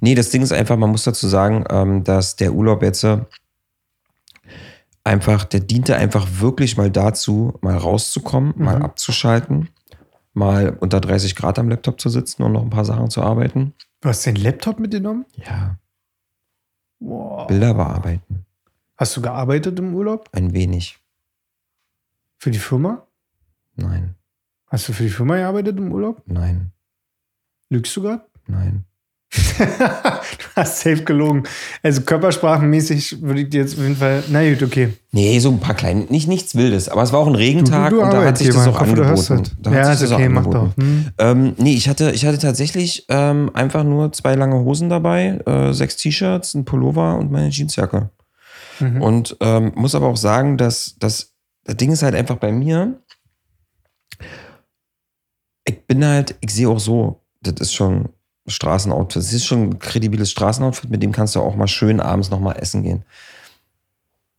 Nee, 0.02 0.14
das 0.14 0.30
Ding 0.30 0.42
ist 0.42 0.52
einfach, 0.52 0.78
man 0.78 0.90
muss 0.92 1.04
dazu 1.06 1.28
sagen, 1.28 1.64
ähm, 1.70 2.04
dass 2.04 2.36
der 2.36 2.54
Urlaub 2.54 2.84
jetzt 2.84 3.04
äh, 3.04 3.20
einfach, 5.04 5.46
der 5.46 5.60
diente 5.62 5.96
einfach 5.96 6.28
wirklich 6.40 6.78
mal 6.78 6.92
dazu, 6.92 7.54
mal 7.62 7.78
rauszukommen, 7.78 8.54
mal 8.58 8.78
Mhm. 8.78 8.84
abzuschalten, 8.84 9.70
mal 10.34 10.70
unter 10.80 11.00
30 11.00 11.36
Grad 11.36 11.58
am 11.60 11.70
Laptop 11.70 12.00
zu 12.00 12.10
sitzen 12.10 12.44
und 12.44 12.52
noch 12.52 12.62
ein 12.64 12.70
paar 12.70 12.86
Sachen 12.86 13.10
zu 13.10 13.22
arbeiten. 13.22 13.74
Du 14.02 14.10
hast 14.10 14.26
den 14.26 14.36
Laptop 14.36 14.80
mitgenommen? 14.80 15.26
Ja, 15.46 15.78
Wow. 17.00 17.48
Bilder 17.48 17.74
bearbeiten. 17.74 18.45
Hast 18.98 19.16
du 19.18 19.22
gearbeitet 19.22 19.78
im 19.80 19.94
Urlaub? 19.94 20.30
Ein 20.32 20.54
wenig. 20.54 20.98
Für 22.38 22.52
die 22.52 22.60
Firma? 22.60 23.06
Nein, 23.76 24.16
Hast 24.68 24.88
du 24.90 24.94
für 24.94 25.04
die 25.04 25.10
Firma 25.10 25.36
gearbeitet 25.36 25.78
im 25.78 25.92
Urlaub? 25.92 26.22
nein, 26.26 26.72
Lügst 27.70 27.96
du 27.96 28.02
gerade? 28.02 28.24
nein. 28.48 28.86
du 29.58 29.64
hast 30.56 30.80
safe 30.80 31.04
gelogen. 31.04 31.44
Also 31.84 32.02
körpersprachenmäßig 32.04 33.22
würde 33.22 33.42
ich 33.42 33.50
dir 33.50 33.62
jetzt 33.62 33.74
auf 33.78 33.82
jeden 33.84 33.98
Fall. 33.98 34.24
Na 34.30 34.48
gut, 34.50 34.64
okay. 34.64 34.94
Nee, 35.12 35.40
so 35.40 35.50
ein 35.52 35.60
paar 35.60 35.76
kleine, 35.76 36.02
nicht 36.06 36.28
nichts 36.30 36.56
Wildes, 36.56 36.88
aber 36.88 37.04
es 37.04 37.12
war 37.12 37.20
auch 37.20 37.28
ein 37.28 37.36
Regentag 37.36 37.90
du 37.90 38.02
und 38.02 38.12
da 38.14 38.24
hat 38.24 38.38
sich 38.38 38.48
das 38.48 38.66
auch 38.68 38.78
du 38.78 39.02
angeboten. 39.02 39.44
Da 39.60 39.72
hat 39.72 39.78
Ja, 39.78 39.84
sich 39.86 39.94
ist 39.96 40.02
das 40.04 40.12
auch 40.12 40.16
okay, 40.16 40.30
mach 40.30 40.46
angeboten. 40.46 40.74
doch. 40.78 40.84
Hm. 40.84 41.06
Ähm, 41.18 41.54
nee, 41.58 41.74
ich 41.74 41.90
hatte, 41.90 42.12
ich 42.12 42.26
hatte 42.26 42.38
tatsächlich 42.38 43.06
ähm, 43.10 43.52
einfach 43.54 43.84
nur 43.84 44.14
zwei 44.14 44.36
lange 44.36 44.56
Hosen 44.64 44.88
dabei, 44.90 45.40
äh, 45.46 45.74
sechs 45.74 45.98
T-Shirts, 45.98 46.54
ein 46.54 46.64
Pullover 46.64 47.18
und 47.18 47.30
meine 47.32 47.50
Jeansjacke. 47.50 48.10
Mhm. 48.80 49.02
Und 49.02 49.38
ähm, 49.42 49.72
muss 49.76 49.96
aber 49.96 50.08
auch 50.08 50.18
sagen, 50.18 50.58
dass, 50.58 50.96
dass 51.00 51.34
das 51.64 51.78
Ding 51.78 51.92
ist 51.92 52.04
halt 52.04 52.16
einfach 52.16 52.38
bei 52.38 52.52
mir. 52.52 53.02
Ich 55.66 55.86
bin 55.88 56.06
halt, 56.06 56.36
ich 56.42 56.52
sehe 56.54 56.70
auch 56.70 56.80
so, 56.80 57.22
das 57.42 57.56
ist 57.60 57.74
schon 57.74 58.10
Straßenoutfit. 58.48 59.16
Das 59.24 59.34
ist 59.34 59.46
schon 59.46 59.64
ein 59.70 59.80
kredibiles 59.80 60.30
Straßenoutfit, 60.32 60.90
mit 60.92 61.02
dem 61.02 61.12
kannst 61.12 61.36
du 61.36 61.40
auch 61.42 61.56
mal 61.56 61.68
schön 61.68 62.00
abends 62.00 62.30
nochmal 62.30 62.58
essen 62.60 62.84
gehen. 62.84 63.04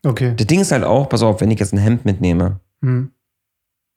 Okay. 0.05 0.35
Das 0.37 0.47
Ding 0.47 0.61
ist 0.61 0.71
halt 0.71 0.85
auch, 0.85 1.09
pass 1.09 1.23
auf, 1.23 1.41
wenn 1.41 1.51
ich 1.51 1.59
jetzt 1.59 1.73
ein 1.73 1.79
Hemd 1.79 2.05
mitnehme, 2.05 2.61
Hm. 2.83 3.11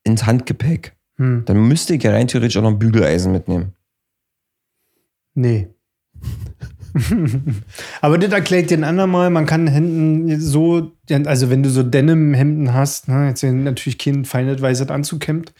ins 0.02 0.26
Handgepäck, 0.26 0.96
Hm. 1.18 1.44
dann 1.44 1.68
müsste 1.68 1.94
ich 1.94 2.02
ja 2.02 2.10
rein 2.10 2.26
theoretisch 2.26 2.56
auch 2.56 2.62
noch 2.62 2.70
ein 2.70 2.78
Bügeleisen 2.80 3.30
mitnehmen. 3.30 3.74
Nee. 5.34 5.68
Aber 8.00 8.18
das 8.18 8.32
erklärt 8.32 8.70
dir 8.70 8.78
ein 8.78 8.84
andermal, 8.84 9.30
man 9.30 9.46
kann 9.46 9.66
Hemden 9.66 10.40
so, 10.40 10.92
also 11.24 11.50
wenn 11.50 11.62
du 11.62 11.70
so 11.70 11.82
Denim-Hemden 11.82 12.72
hast, 12.74 13.08
ne, 13.08 13.28
jetzt 13.28 13.40
sind 13.40 13.64
natürlich 13.64 13.98
kein 13.98 14.24
feines 14.24 14.60
weißes 14.60 14.88
Anzughemd, 14.90 15.52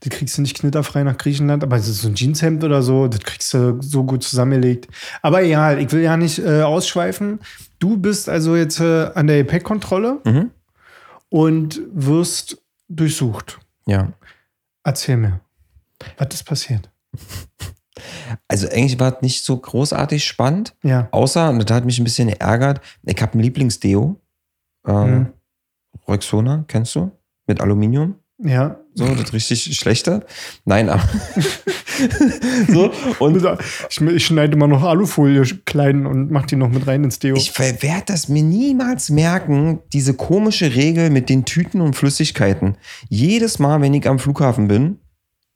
das 0.00 0.10
kriegst 0.10 0.38
du 0.38 0.42
nicht 0.42 0.58
knitterfrei 0.58 1.02
nach 1.02 1.18
Griechenland, 1.18 1.62
aber 1.62 1.76
es 1.76 1.88
ist 1.88 2.02
so 2.02 2.08
ein 2.08 2.14
Jeanshemd 2.14 2.64
oder 2.64 2.82
so, 2.82 3.08
das 3.08 3.20
kriegst 3.20 3.52
du 3.54 3.80
so 3.82 4.04
gut 4.04 4.22
zusammengelegt. 4.22 4.88
Aber 5.22 5.40
ja, 5.42 5.76
ich 5.76 5.90
will 5.92 6.02
ja 6.02 6.16
nicht 6.16 6.38
äh, 6.38 6.62
ausschweifen. 6.62 7.40
Du 7.78 7.96
bist 7.96 8.28
also 8.28 8.56
jetzt 8.56 8.80
äh, 8.80 9.10
an 9.14 9.26
der 9.26 9.38
Gepäckkontrolle 9.38 10.20
Mhm. 10.24 10.50
und 11.28 11.80
wirst 11.92 12.58
durchsucht. 12.88 13.58
Ja. 13.86 14.12
Erzähl 14.84 15.16
mir, 15.16 15.40
was 16.16 16.28
ist 16.34 16.44
passiert? 16.44 16.90
Also 18.48 18.68
eigentlich 18.68 18.98
war 19.00 19.16
es 19.16 19.22
nicht 19.22 19.44
so 19.44 19.56
großartig 19.56 20.24
spannend, 20.24 20.74
Ja. 20.82 21.08
außer, 21.10 21.50
und 21.50 21.68
das 21.68 21.76
hat 21.76 21.84
mich 21.84 21.98
ein 21.98 22.04
bisschen 22.04 22.28
geärgert, 22.28 22.80
ich 23.04 23.20
habe 23.22 23.38
ein 23.38 23.40
Lieblingsdeo. 23.40 24.20
Ähm, 24.86 25.10
Mhm. 25.18 25.26
Rexona, 26.06 26.64
kennst 26.68 26.94
du? 26.94 27.10
Mit 27.46 27.60
Aluminium. 27.60 28.14
Ja. 28.40 28.76
So, 28.94 29.06
das 29.14 29.32
richtig 29.32 29.76
schlechte. 29.76 30.24
Nein, 30.64 30.88
aber 30.88 31.02
so, 32.68 32.90
und 33.18 33.44
Ich, 33.90 34.00
ich 34.00 34.26
schneide 34.26 34.52
immer 34.54 34.68
noch 34.68 34.82
Alufolie 34.82 35.42
klein 35.64 36.06
und 36.06 36.30
mach 36.30 36.46
die 36.46 36.56
noch 36.56 36.68
mit 36.68 36.86
rein 36.86 37.04
ins 37.04 37.18
Deo. 37.18 37.36
ich 37.36 37.56
werde 37.58 38.04
das 38.06 38.28
mir 38.28 38.42
niemals 38.42 39.10
merken, 39.10 39.80
diese 39.92 40.14
komische 40.14 40.74
Regel 40.74 41.10
mit 41.10 41.28
den 41.28 41.44
Tüten 41.44 41.80
und 41.80 41.94
Flüssigkeiten. 41.96 42.76
Jedes 43.08 43.58
Mal, 43.58 43.80
wenn 43.80 43.94
ich 43.94 44.08
am 44.08 44.18
Flughafen 44.18 44.68
bin, 44.68 44.98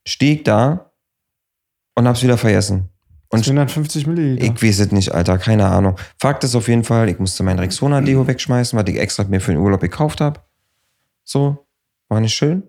stehe 0.06 0.34
ich 0.36 0.42
da 0.44 0.91
und 1.94 2.08
hab's 2.08 2.22
wieder 2.22 2.38
vergessen. 2.38 2.88
Und 3.28 3.44
250 3.44 4.06
Milliliter. 4.06 4.44
ich 4.44 4.62
weiß 4.62 4.80
es 4.80 4.92
nicht, 4.92 5.12
Alter, 5.12 5.38
keine 5.38 5.66
Ahnung. 5.66 5.96
Fakt 6.18 6.44
ist 6.44 6.54
auf 6.54 6.68
jeden 6.68 6.84
Fall, 6.84 7.08
ich 7.08 7.18
musste 7.18 7.42
mein 7.42 7.58
Rexona-Deo 7.58 8.26
wegschmeißen, 8.26 8.78
was 8.78 8.86
ich 8.88 8.98
extra 8.98 9.24
mir 9.24 9.40
für 9.40 9.52
den 9.52 9.60
Urlaub 9.60 9.80
gekauft 9.80 10.20
habe. 10.20 10.40
So, 11.24 11.66
war 12.08 12.20
nicht 12.20 12.34
schön. 12.34 12.64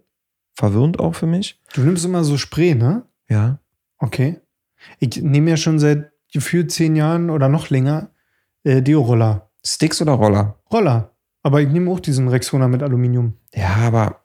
Verwirrend 0.56 1.00
auch 1.00 1.16
für 1.16 1.26
mich. 1.26 1.60
Du 1.74 1.82
nimmst 1.82 2.06
immer 2.06 2.24
so 2.24 2.38
Spray, 2.38 2.76
ne? 2.76 3.04
Ja. 3.28 3.60
Okay. 3.98 4.40
Ich 5.00 5.22
nehme 5.22 5.50
ja 5.50 5.58
schon 5.58 5.80
seit 5.80 6.12
gefühlt 6.32 6.72
zehn 6.72 6.96
Jahren 6.96 7.30
oder 7.30 7.50
noch 7.50 7.70
länger 7.70 8.12
äh, 8.64 8.82
Deo-Roller. 8.82 9.50
Sticks 9.66 10.02
oder 10.02 10.14
Roller? 10.14 10.60
Roller. 10.72 11.14
Aber 11.42 11.62
ich 11.62 11.68
nehme 11.68 11.92
auch 11.92 12.00
diesen 12.00 12.30
Rexona 12.30 12.70
mit 12.70 12.82
Aluminium. 12.84 13.34
Ja, 13.54 13.76
aber 13.76 14.24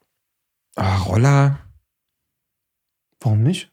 ah, 0.76 0.98
Roller. 0.98 1.58
Warum 3.20 3.42
nicht? 3.42 3.72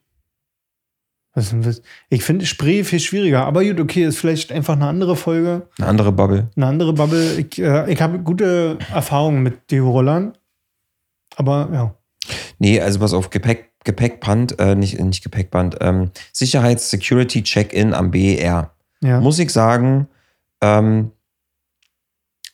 Ich 2.10 2.24
finde 2.24 2.46
Spray 2.46 2.84
viel 2.86 3.00
schwieriger. 3.00 3.46
Aber 3.46 3.64
gut, 3.64 3.80
okay, 3.80 4.06
ist 4.06 4.18
vielleicht 4.20 4.52
einfach 4.52 4.76
eine 4.76 4.88
andere 4.88 5.16
Folge, 5.16 5.68
Eine 5.78 5.88
andere 5.88 6.12
Bubble. 6.14 6.50
eine 6.56 6.66
andere 6.66 6.94
Bubble. 6.94 7.34
Ich, 7.38 7.62
äh, 7.62 7.92
ich 7.92 8.02
habe 8.02 8.20
gute 8.20 8.78
Erfahrungen 8.94 9.44
mit 9.44 9.70
Deo-Rollern. 9.70 10.34
Aber 11.36 11.70
ja. 11.74 11.96
Nee, 12.60 12.80
also 12.80 13.00
pass 13.00 13.14
auf, 13.14 13.30
Gepäck, 13.30 13.72
Gepäckband, 13.84 14.58
äh, 14.60 14.76
nicht, 14.76 14.98
nicht 15.00 15.24
Gepäckband, 15.24 15.78
ähm, 15.82 16.12
Sicherheits-Security-Check-In 16.32 17.94
am 17.94 18.12
BER. 18.12 18.72
ja. 19.02 19.20
Muss 19.20 19.38
ich 19.40 19.52
sagen, 19.52 20.08
ähm, 20.62 21.12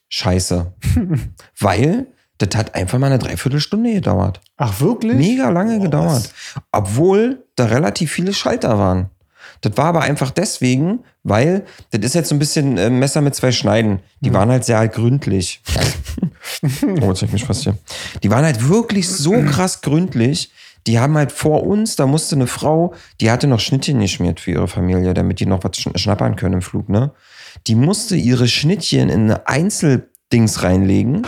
scheiße. 0.10 0.74
Weil 1.60 2.08
das 2.42 2.50
hat 2.58 2.76
einfach 2.76 2.98
mal 3.00 3.08
eine 3.08 3.20
Dreiviertelstunde 3.20 3.94
gedauert. 3.94 4.42
Ach, 4.58 4.80
wirklich? 4.82 5.16
Mega 5.16 5.50
lange 5.50 5.78
Oh, 5.78 5.82
gedauert. 5.82 6.32
Obwohl 6.72 7.46
da 7.56 7.66
relativ 7.66 8.12
viele 8.12 8.34
Schalter 8.34 8.78
waren. 8.80 9.10
Das 9.62 9.78
war 9.78 9.86
aber 9.86 10.02
einfach 10.02 10.32
deswegen, 10.32 11.04
weil 11.24 11.66
das 11.92 12.02
ist 12.04 12.16
jetzt 12.16 12.30
so 12.30 12.36
ein 12.36 12.40
bisschen 12.40 12.78
äh, 12.78 12.90
Messer 12.90 13.22
mit 13.22 13.36
zwei 13.36 13.52
Schneiden. 13.52 14.00
Die 14.22 14.30
Hm. 14.30 14.36
waren 14.36 14.50
halt 14.50 14.66
sehr 14.66 14.88
gründlich. 14.88 15.62
oh, 17.02 17.10
jetzt 17.10 17.22
ich 17.24 17.32
mich 17.32 17.46
fast 17.46 17.64
hier. 17.64 17.78
Die 18.24 18.32
waren 18.32 18.44
halt 18.46 18.68
wirklich 18.70 19.08
so 19.10 19.42
krass 19.44 19.82
gründlich. 19.82 20.52
Die 20.88 21.00
haben 21.00 21.16
halt 21.16 21.32
vor 21.32 21.64
uns, 21.64 21.96
da 21.96 22.08
musste 22.08 22.36
eine 22.36 22.48
Frau, 22.48 22.96
die 23.20 23.30
hatte 23.30 23.46
noch 23.46 23.60
Schnittchen 23.60 24.00
geschmiert 24.00 24.40
für 24.40 24.52
ihre 24.52 24.68
Familie, 24.68 25.14
damit 25.14 25.40
die 25.40 25.46
noch 25.46 25.64
was 25.64 25.74
schn- 25.74 25.96
schnappern 25.98 26.36
können 26.36 26.56
im 26.56 26.62
Flug, 26.64 26.90
ne? 26.90 27.12
Die 27.68 27.76
musste 27.76 28.16
ihre 28.16 28.48
Schnittchen 28.48 29.10
in 29.10 29.22
eine 29.26 29.48
Einzeldings 29.48 30.64
reinlegen. 30.64 31.28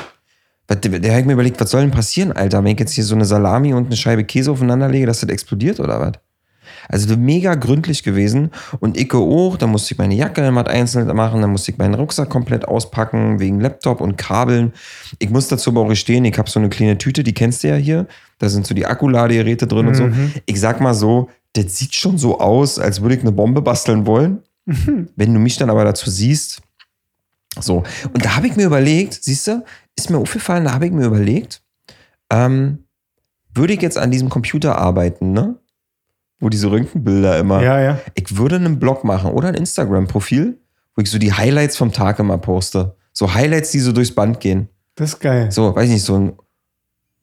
Der, 0.69 0.77
der 0.77 1.15
hat 1.15 1.25
mir 1.25 1.33
überlegt, 1.33 1.59
was 1.59 1.71
soll 1.71 1.81
denn 1.81 1.91
passieren, 1.91 2.31
Alter, 2.31 2.63
wenn 2.63 2.71
ich 2.71 2.79
jetzt 2.79 2.93
hier 2.93 3.03
so 3.03 3.15
eine 3.15 3.25
Salami 3.25 3.73
und 3.73 3.87
eine 3.87 3.97
Scheibe 3.97 4.23
Käse 4.23 4.51
aufeinander 4.51 4.87
lege, 4.87 5.05
dass 5.05 5.19
das 5.19 5.29
explodiert 5.29 5.79
oder 5.79 5.99
was? 5.99 6.13
Also 6.89 7.15
mega 7.17 7.55
gründlich 7.55 8.03
gewesen. 8.03 8.51
Und 8.79 8.97
ich 8.97 9.13
auch, 9.13 9.57
da 9.57 9.67
musste 9.67 9.93
ich 9.93 9.97
meine 9.97 10.15
Jacke 10.15 10.49
was 10.53 10.67
einzeln 10.67 11.13
machen, 11.15 11.41
dann 11.41 11.51
musste 11.51 11.71
ich 11.71 11.77
meinen 11.77 11.93
Rucksack 11.93 12.29
komplett 12.29 12.65
auspacken, 12.65 13.39
wegen 13.39 13.59
Laptop 13.59 14.01
und 14.01 14.17
Kabeln. 14.17 14.73
Ich 15.19 15.29
muss 15.29 15.47
dazu 15.47 15.69
aber 15.69 15.81
auch 15.81 15.89
gestehen, 15.89 16.25
ich 16.25 16.37
habe 16.37 16.49
so 16.49 16.59
eine 16.59 16.69
kleine 16.69 16.97
Tüte, 16.97 17.23
die 17.23 17.33
kennst 17.33 17.63
du 17.63 17.69
ja 17.69 17.75
hier. 17.75 18.07
Da 18.39 18.49
sind 18.49 18.65
so 18.65 18.73
die 18.73 18.85
Akkuladegeräte 18.85 19.67
drin 19.67 19.87
und 19.87 19.95
so. 19.95 20.09
Ich 20.45 20.59
sag 20.59 20.81
mal 20.81 20.93
so, 20.93 21.29
das 21.53 21.77
sieht 21.77 21.95
schon 21.95 22.17
so 22.17 22.39
aus, 22.39 22.79
als 22.79 23.01
würde 23.01 23.15
ich 23.15 23.21
eine 23.21 23.31
Bombe 23.31 23.61
basteln 23.61 24.05
wollen. 24.05 24.39
Wenn 24.65 25.33
du 25.33 25.39
mich 25.39 25.57
dann 25.57 25.69
aber 25.69 25.83
dazu 25.83 26.09
siehst, 26.09 26.61
so. 27.59 27.83
Und 28.13 28.25
da 28.25 28.35
habe 28.35 28.47
ich 28.47 28.55
mir 28.55 28.65
überlegt, 28.65 29.19
siehst 29.21 29.47
du, 29.47 29.63
ist 29.97 30.09
mir 30.09 30.17
aufgefallen, 30.17 30.65
da 30.65 30.73
habe 30.73 30.85
ich 30.85 30.91
mir 30.91 31.05
überlegt, 31.05 31.61
ähm, 32.29 32.85
würde 33.53 33.73
ich 33.73 33.81
jetzt 33.81 33.97
an 33.97 34.11
diesem 34.11 34.29
Computer 34.29 34.77
arbeiten, 34.77 35.31
ne? 35.31 35.55
Wo 36.39 36.49
diese 36.49 36.69
Röntgenbilder 36.71 37.37
immer. 37.39 37.61
Ja, 37.63 37.79
ja. 37.79 37.99
Ich 38.15 38.35
würde 38.37 38.55
einen 38.57 38.79
Blog 38.79 39.03
machen 39.03 39.31
oder 39.31 39.49
ein 39.49 39.53
Instagram-Profil, 39.55 40.57
wo 40.95 41.01
ich 41.01 41.09
so 41.09 41.17
die 41.19 41.31
Highlights 41.33 41.77
vom 41.77 41.91
Tag 41.91 42.19
immer 42.19 42.37
poste. 42.37 42.95
So 43.13 43.33
Highlights, 43.33 43.71
die 43.71 43.79
so 43.79 43.91
durchs 43.91 44.13
Band 44.13 44.39
gehen. 44.39 44.67
Das 44.95 45.11
ist 45.13 45.19
geil. 45.19 45.51
So, 45.51 45.75
weiß 45.75 45.85
ich 45.85 45.91
nicht, 45.93 46.03
so 46.03 46.15
ein. 46.17 46.33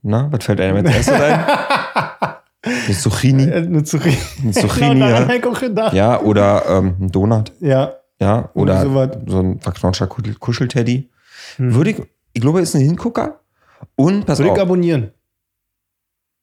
Na, 0.03 0.29
was 0.33 0.45
fällt 0.45 0.61
einem 0.61 0.77
als 0.85 0.95
erstes 0.97 1.15
ein? 1.21 1.45
Eine 2.63 2.97
Zucchini. 2.97 3.45
Äh, 3.45 3.55
Eine 3.57 3.85
Zucchini. 3.85 4.17
Eine 4.43 4.53
Zucchini, 4.53 5.01
ja. 5.91 5.93
Ja, 5.93 6.21
oder 6.21 6.65
ähm, 6.69 6.97
ein 7.01 7.09
Donut. 7.11 7.53
Ja. 7.61 7.95
Ja, 8.21 8.51
oder 8.55 8.83
sowas. 8.83 9.11
so 9.27 9.41
ein 9.41 9.61
verknautschter 9.61 10.07
Kuschel- 10.07 10.39
Kuschelteddy. 10.39 11.09
Hm. 11.57 11.75
Würde 11.75 11.91
ich, 11.91 12.03
ich 12.33 12.41
glaube, 12.41 12.61
ist 12.61 12.75
ein 12.75 12.83
Hingucker. 12.83 13.41
Und 13.97 14.27
pass 14.27 14.39
Würde 14.39 14.49
ich 14.49 14.57
auf. 14.57 14.61
abonnieren. 14.63 15.13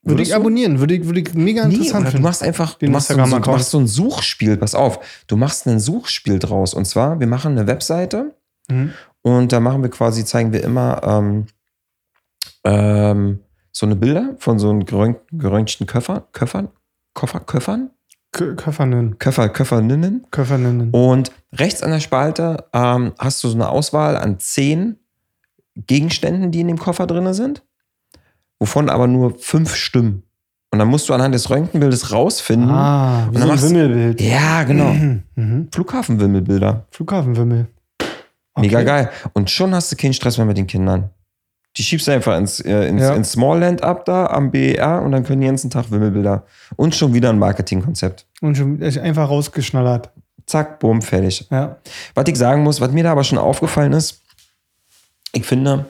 Würde 0.04 0.23
ich 0.23 0.34
abonnieren. 0.36 0.80
Würde 0.80 0.95
ich, 0.95 1.06
würde 1.06 1.19
ich 1.19 1.34
mega 1.34 1.65
Nee, 1.67 1.76
interessant 1.76 1.95
oder 2.02 2.06
du 2.06 2.12
finden. 2.12 2.23
machst 2.23 2.43
einfach, 2.43 2.76
du 2.76 2.88
machst, 2.89 3.08
so, 3.10 3.13
ein- 3.17 3.41
du 3.41 3.52
machst 3.52 3.69
so 3.71 3.80
ein 3.80 3.88
Suchspiel, 3.88 4.56
pass 4.58 4.73
auf, 4.76 5.00
du 5.28 5.36
machst 5.38 5.67
ein 5.67 5.80
Suchspiel 5.80 6.39
draus. 6.39 6.73
Und 6.73 6.86
zwar, 6.86 7.19
wir 7.19 7.28
machen 7.28 7.52
eine 7.58 7.67
Webseite 7.67 8.34
Mhm. 8.69 8.93
und 9.21 9.52
da 9.52 9.60
machen 9.60 9.82
wir 9.84 9.89
quasi, 9.89 10.23
zeigen 10.26 10.54
wir 10.54 10.63
immer 10.63 11.02
ähm, 11.04 11.45
ähm, 12.63 13.39
so 13.71 13.86
eine 13.86 13.95
Bilder 13.95 14.36
von 14.39 14.60
so 14.60 14.69
einem 14.69 14.86
gerönt, 14.86 15.17
geröntgten 15.32 15.86
Köffer, 15.88 16.28
Köffern, 16.32 16.69
Koffer, 17.13 17.39
Köffern, 17.41 17.91
Kö- 18.34 18.56
Köffernen. 18.56 19.17
Köffer, 19.19 19.50
Köfferinnen. 19.50 20.26
Köfferninnen. 20.32 20.91
Und 20.91 21.32
rechts 21.54 21.82
an 21.84 21.91
der 21.91 22.00
Spalte 22.00 22.65
ähm, 22.73 23.13
hast 23.19 23.43
du 23.43 23.47
so 23.50 23.56
eine 23.56 23.69
Auswahl 23.69 24.17
an 24.17 24.39
zehn 24.39 24.97
Gegenständen, 25.86 26.52
die 26.52 26.62
in 26.62 26.68
dem 26.68 26.78
Koffer 26.80 27.06
drin 27.08 27.32
sind, 27.34 27.63
wovon 28.60 28.90
aber 28.90 29.08
nur 29.08 29.38
fünf 29.38 29.76
stimmen. 29.76 30.24
Und 30.72 30.80
dann 30.80 30.88
musst 30.90 31.08
du 31.08 31.13
anhand 31.13 31.34
des 31.34 31.50
Röntgenbildes 31.50 32.12
rausfinden. 32.12 32.70
Ah, 32.70 33.30
wie 33.32 33.38
so 33.40 33.50
ein 33.50 33.62
Wimmelbild. 33.62 34.20
Ja, 34.22 34.63
genau. 34.63 34.94
Mhm. 35.36 35.70
Flughafenwimmelbilder. 35.74 36.86
Flughafenwimmel. 36.92 37.68
Mega 38.60 38.78
Okay. 38.80 38.86
geil. 38.86 39.10
Und 39.34 39.50
schon 39.50 39.74
hast 39.74 39.92
du 39.92 39.96
keinen 39.96 40.13
Stress 40.13 40.38
mehr 40.38 40.46
mit 40.46 40.58
den 40.58 40.68
Kindern. 40.68 41.10
Die 41.78 41.84
schiebst 41.84 42.08
du 42.08 42.12
einfach 42.12 42.36
ins, 42.38 42.60
äh, 42.60 42.88
ins, 42.88 43.02
Ja. 43.04 43.13
ins 43.13 43.32
Smallland 43.34 43.84
ab 43.84 44.04
da 44.06 44.26
am 44.26 44.50
BER 44.52 45.02
und 45.04 45.12
dann 45.12 45.24
können 45.24 45.42
die 45.42 45.48
ganzen 45.48 45.70
Tag 45.70 45.92
Wimmelbilder. 45.92 46.44
Und 46.76 46.96
schon 46.96 47.13
wieder 47.13 47.30
ein 47.30 47.38
Marketingkonzept. 47.40 48.26
Und 48.42 48.58
schon 48.58 48.82
ist 48.82 48.98
einfach 48.98 49.30
rausgeschnallert. 49.30 50.10
Zack, 50.48 50.80
bumm, 50.80 51.02
fertig. 51.02 51.48
Ja. 51.52 51.78
Was 52.16 52.26
ich 52.28 52.36
sagen 52.38 52.63
muss, 52.63 52.82
was 52.82 52.92
mir 52.92 53.04
da 53.04 53.12
aber 53.12 53.24
schon 53.24 53.38
aufgefallen 53.38 53.94
ist, 53.94 54.22
ich 55.34 55.46
finde, 55.46 55.86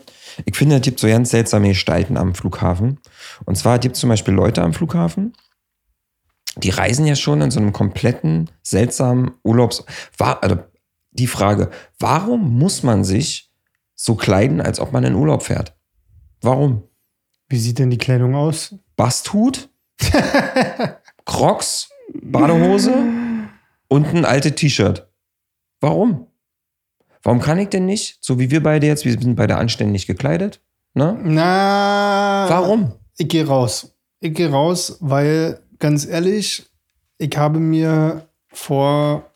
ich 0.46 0.56
finde, 0.56 0.76
es 0.76 0.82
gibt 0.82 1.00
so 1.00 1.08
ganz 1.08 1.32
seltsame 1.32 1.70
Gestalten 1.70 2.18
am 2.18 2.36
Flughafen. 2.36 3.00
Und 3.46 3.58
zwar 3.58 3.80
gibt 3.80 3.96
es 3.96 4.02
zum 4.02 4.10
Beispiel 4.10 4.34
Leute 4.34 4.62
am 4.62 4.74
Flughafen, 4.74 5.34
die 6.58 6.70
reisen 6.70 7.06
ja 7.06 7.16
schon 7.16 7.42
in 7.42 7.52
so 7.52 7.60
einem 7.60 7.74
kompletten, 7.74 8.50
seltsamen 8.64 9.32
Urlaubs... 9.44 9.86
War, 10.18 10.42
also 10.44 10.58
die 11.12 11.28
Frage, 11.28 11.70
warum 12.00 12.58
muss 12.58 12.84
man 12.84 13.04
sich 13.04 13.52
so 13.96 14.16
kleiden, 14.16 14.62
als 14.62 14.80
ob 14.80 14.92
man 14.92 15.04
in 15.04 15.16
Urlaub 15.16 15.44
fährt? 15.44 15.76
Warum? 16.42 16.84
Wie 17.50 17.58
sieht 17.58 17.80
denn 17.80 17.90
die 17.90 17.98
Kleidung 17.98 18.36
aus? 18.36 18.76
Basthut, 18.96 19.70
Crocs, 21.26 21.90
Badehose 22.14 22.94
und 23.88 24.08
ein 24.08 24.26
altes 24.26 24.56
T-Shirt. 24.56 25.08
Warum? 25.80 26.28
Warum 27.28 27.42
kann 27.42 27.60
ich 27.60 27.68
denn 27.68 27.86
nicht, 27.86 28.20
so 28.22 28.40
wie 28.40 28.52
wir 28.52 28.64
beide 28.64 28.88
jetzt, 28.88 29.04
wir 29.04 29.12
sind 29.12 29.36
beide 29.36 29.58
anständig 29.58 30.08
gekleidet, 30.08 30.62
ne? 30.94 31.20
Na. 31.22 32.46
Warum? 32.48 32.94
Ich 33.18 33.28
gehe 33.28 33.46
raus. 33.46 33.94
Ich 34.22 34.34
gehe 34.34 34.50
raus, 34.50 34.96
weil, 35.02 35.60
ganz 35.78 36.06
ehrlich, 36.06 36.68
ich 37.18 37.36
habe 37.36 37.60
mir 37.60 38.30
vor 38.48 39.30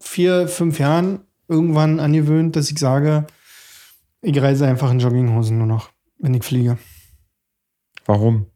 vier, 0.00 0.48
fünf 0.48 0.78
Jahren 0.78 1.20
irgendwann 1.48 1.98
angewöhnt, 1.98 2.56
dass 2.56 2.70
ich 2.70 2.78
sage, 2.78 3.26
ich 4.20 4.42
reise 4.42 4.66
einfach 4.66 4.90
in 4.90 4.98
Jogginghosen 4.98 5.56
nur 5.56 5.66
noch, 5.66 5.88
wenn 6.18 6.34
ich 6.34 6.44
fliege. 6.44 6.76
Warum? 8.04 8.48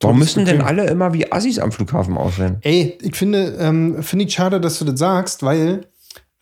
Warum 0.00 0.18
müssen 0.18 0.44
denn 0.44 0.60
alle 0.60 0.88
immer 0.88 1.12
wie 1.12 1.30
Assis 1.30 1.60
am 1.60 1.70
Flughafen 1.70 2.16
aussehen? 2.16 2.58
Ey, 2.62 2.98
ich 3.00 3.14
finde, 3.14 3.58
ähm, 3.60 4.02
finde 4.02 4.24
ich 4.24 4.34
schade, 4.34 4.60
dass 4.60 4.80
du 4.80 4.84
das 4.84 4.98
sagst, 4.98 5.44
weil 5.44 5.86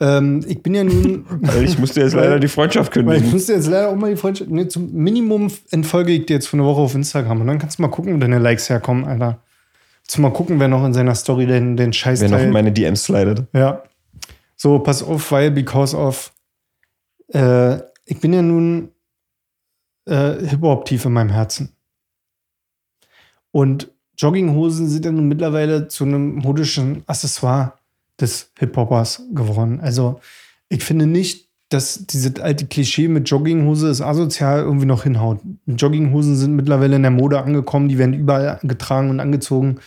ähm, 0.01 0.45
ich 0.47 0.63
bin 0.63 0.75
ja 0.75 0.85
nun. 0.85 1.25
Ich 1.63 1.79
musste 1.79 2.01
jetzt 2.01 2.15
leider 2.15 2.39
die 2.39 2.49
Freundschaft 2.49 2.95
Weil 3.05 3.23
ich 3.23 3.33
musste 3.33 3.55
jetzt 3.55 3.67
leider 3.67 3.89
auch 3.89 3.97
mal 3.97 4.11
die 4.11 4.17
Freundschaft. 4.17 4.51
Nee, 4.51 4.69
zum 4.69 4.93
Minimum 4.93 5.51
entfolge 5.71 6.13
ich 6.13 6.27
dir 6.27 6.35
jetzt 6.35 6.49
für 6.49 6.57
eine 6.57 6.65
Woche 6.65 6.81
auf 6.81 6.95
Instagram. 6.95 7.41
Und 7.41 7.47
dann 7.49 7.59
kannst 7.59 7.79
du 7.79 7.83
mal 7.83 7.89
gucken, 7.89 8.15
wo 8.15 8.19
deine 8.19 8.39
Likes 8.39 8.71
herkommen, 8.71 9.05
Alter. 9.05 9.43
Du 10.15 10.23
mal 10.23 10.33
gucken, 10.33 10.59
wer 10.59 10.69
noch 10.69 10.85
in 10.87 10.95
seiner 10.95 11.15
Story 11.15 11.47
den, 11.47 11.77
den 11.77 11.93
Scheiß 11.93 12.21
Wer 12.21 12.31
noch 12.31 12.39
in 12.39 12.45
teilt. 12.45 12.53
meine 12.53 12.73
DMs 12.73 13.05
slidet. 13.05 13.45
Ja. 13.53 13.83
So, 14.57 14.79
pass 14.79 15.03
auf, 15.03 15.31
weil, 15.33 15.51
because 15.51 15.97
of. 15.97 16.33
Äh, 17.29 17.77
ich 18.07 18.21
bin 18.21 18.33
ja 18.33 18.41
nun 18.41 18.91
äh, 20.07 20.35
Hip-Hop 20.47 20.87
tief 20.87 21.05
in 21.05 21.13
meinem 21.13 21.31
Herzen. 21.31 21.77
Und 23.51 23.91
Jogginghosen 24.17 24.89
sind 24.89 25.05
ja 25.05 25.13
nun 25.13 25.29
mittlerweile 25.29 25.89
zu 25.89 26.05
einem 26.05 26.37
modischen 26.37 27.03
Accessoire 27.07 27.78
des 28.21 28.51
Hip-Hoppers 28.59 29.23
geworden. 29.33 29.81
Also 29.81 30.21
ich 30.69 30.85
finde 30.85 31.07
nicht, 31.07 31.49
dass 31.69 32.07
dieses 32.07 32.41
alte 32.41 32.67
Klischee 32.67 33.09
mit 33.09 33.29
Jogginghose 33.29 33.89
ist 33.89 34.01
asozial 34.01 34.61
irgendwie 34.61 34.87
noch 34.87 35.03
hinhaut. 35.03 35.41
Jogginghosen 35.67 36.37
sind 36.37 36.57
mittlerweile 36.57 36.97
in 36.97 37.03
der 37.03 37.11
Mode 37.11 37.43
angekommen, 37.43 37.89
die 37.89 37.99
werden 37.99 38.15
überall 38.15 38.59
getragen 38.63 39.11
und 39.11 39.21
angezogen. 39.21 39.79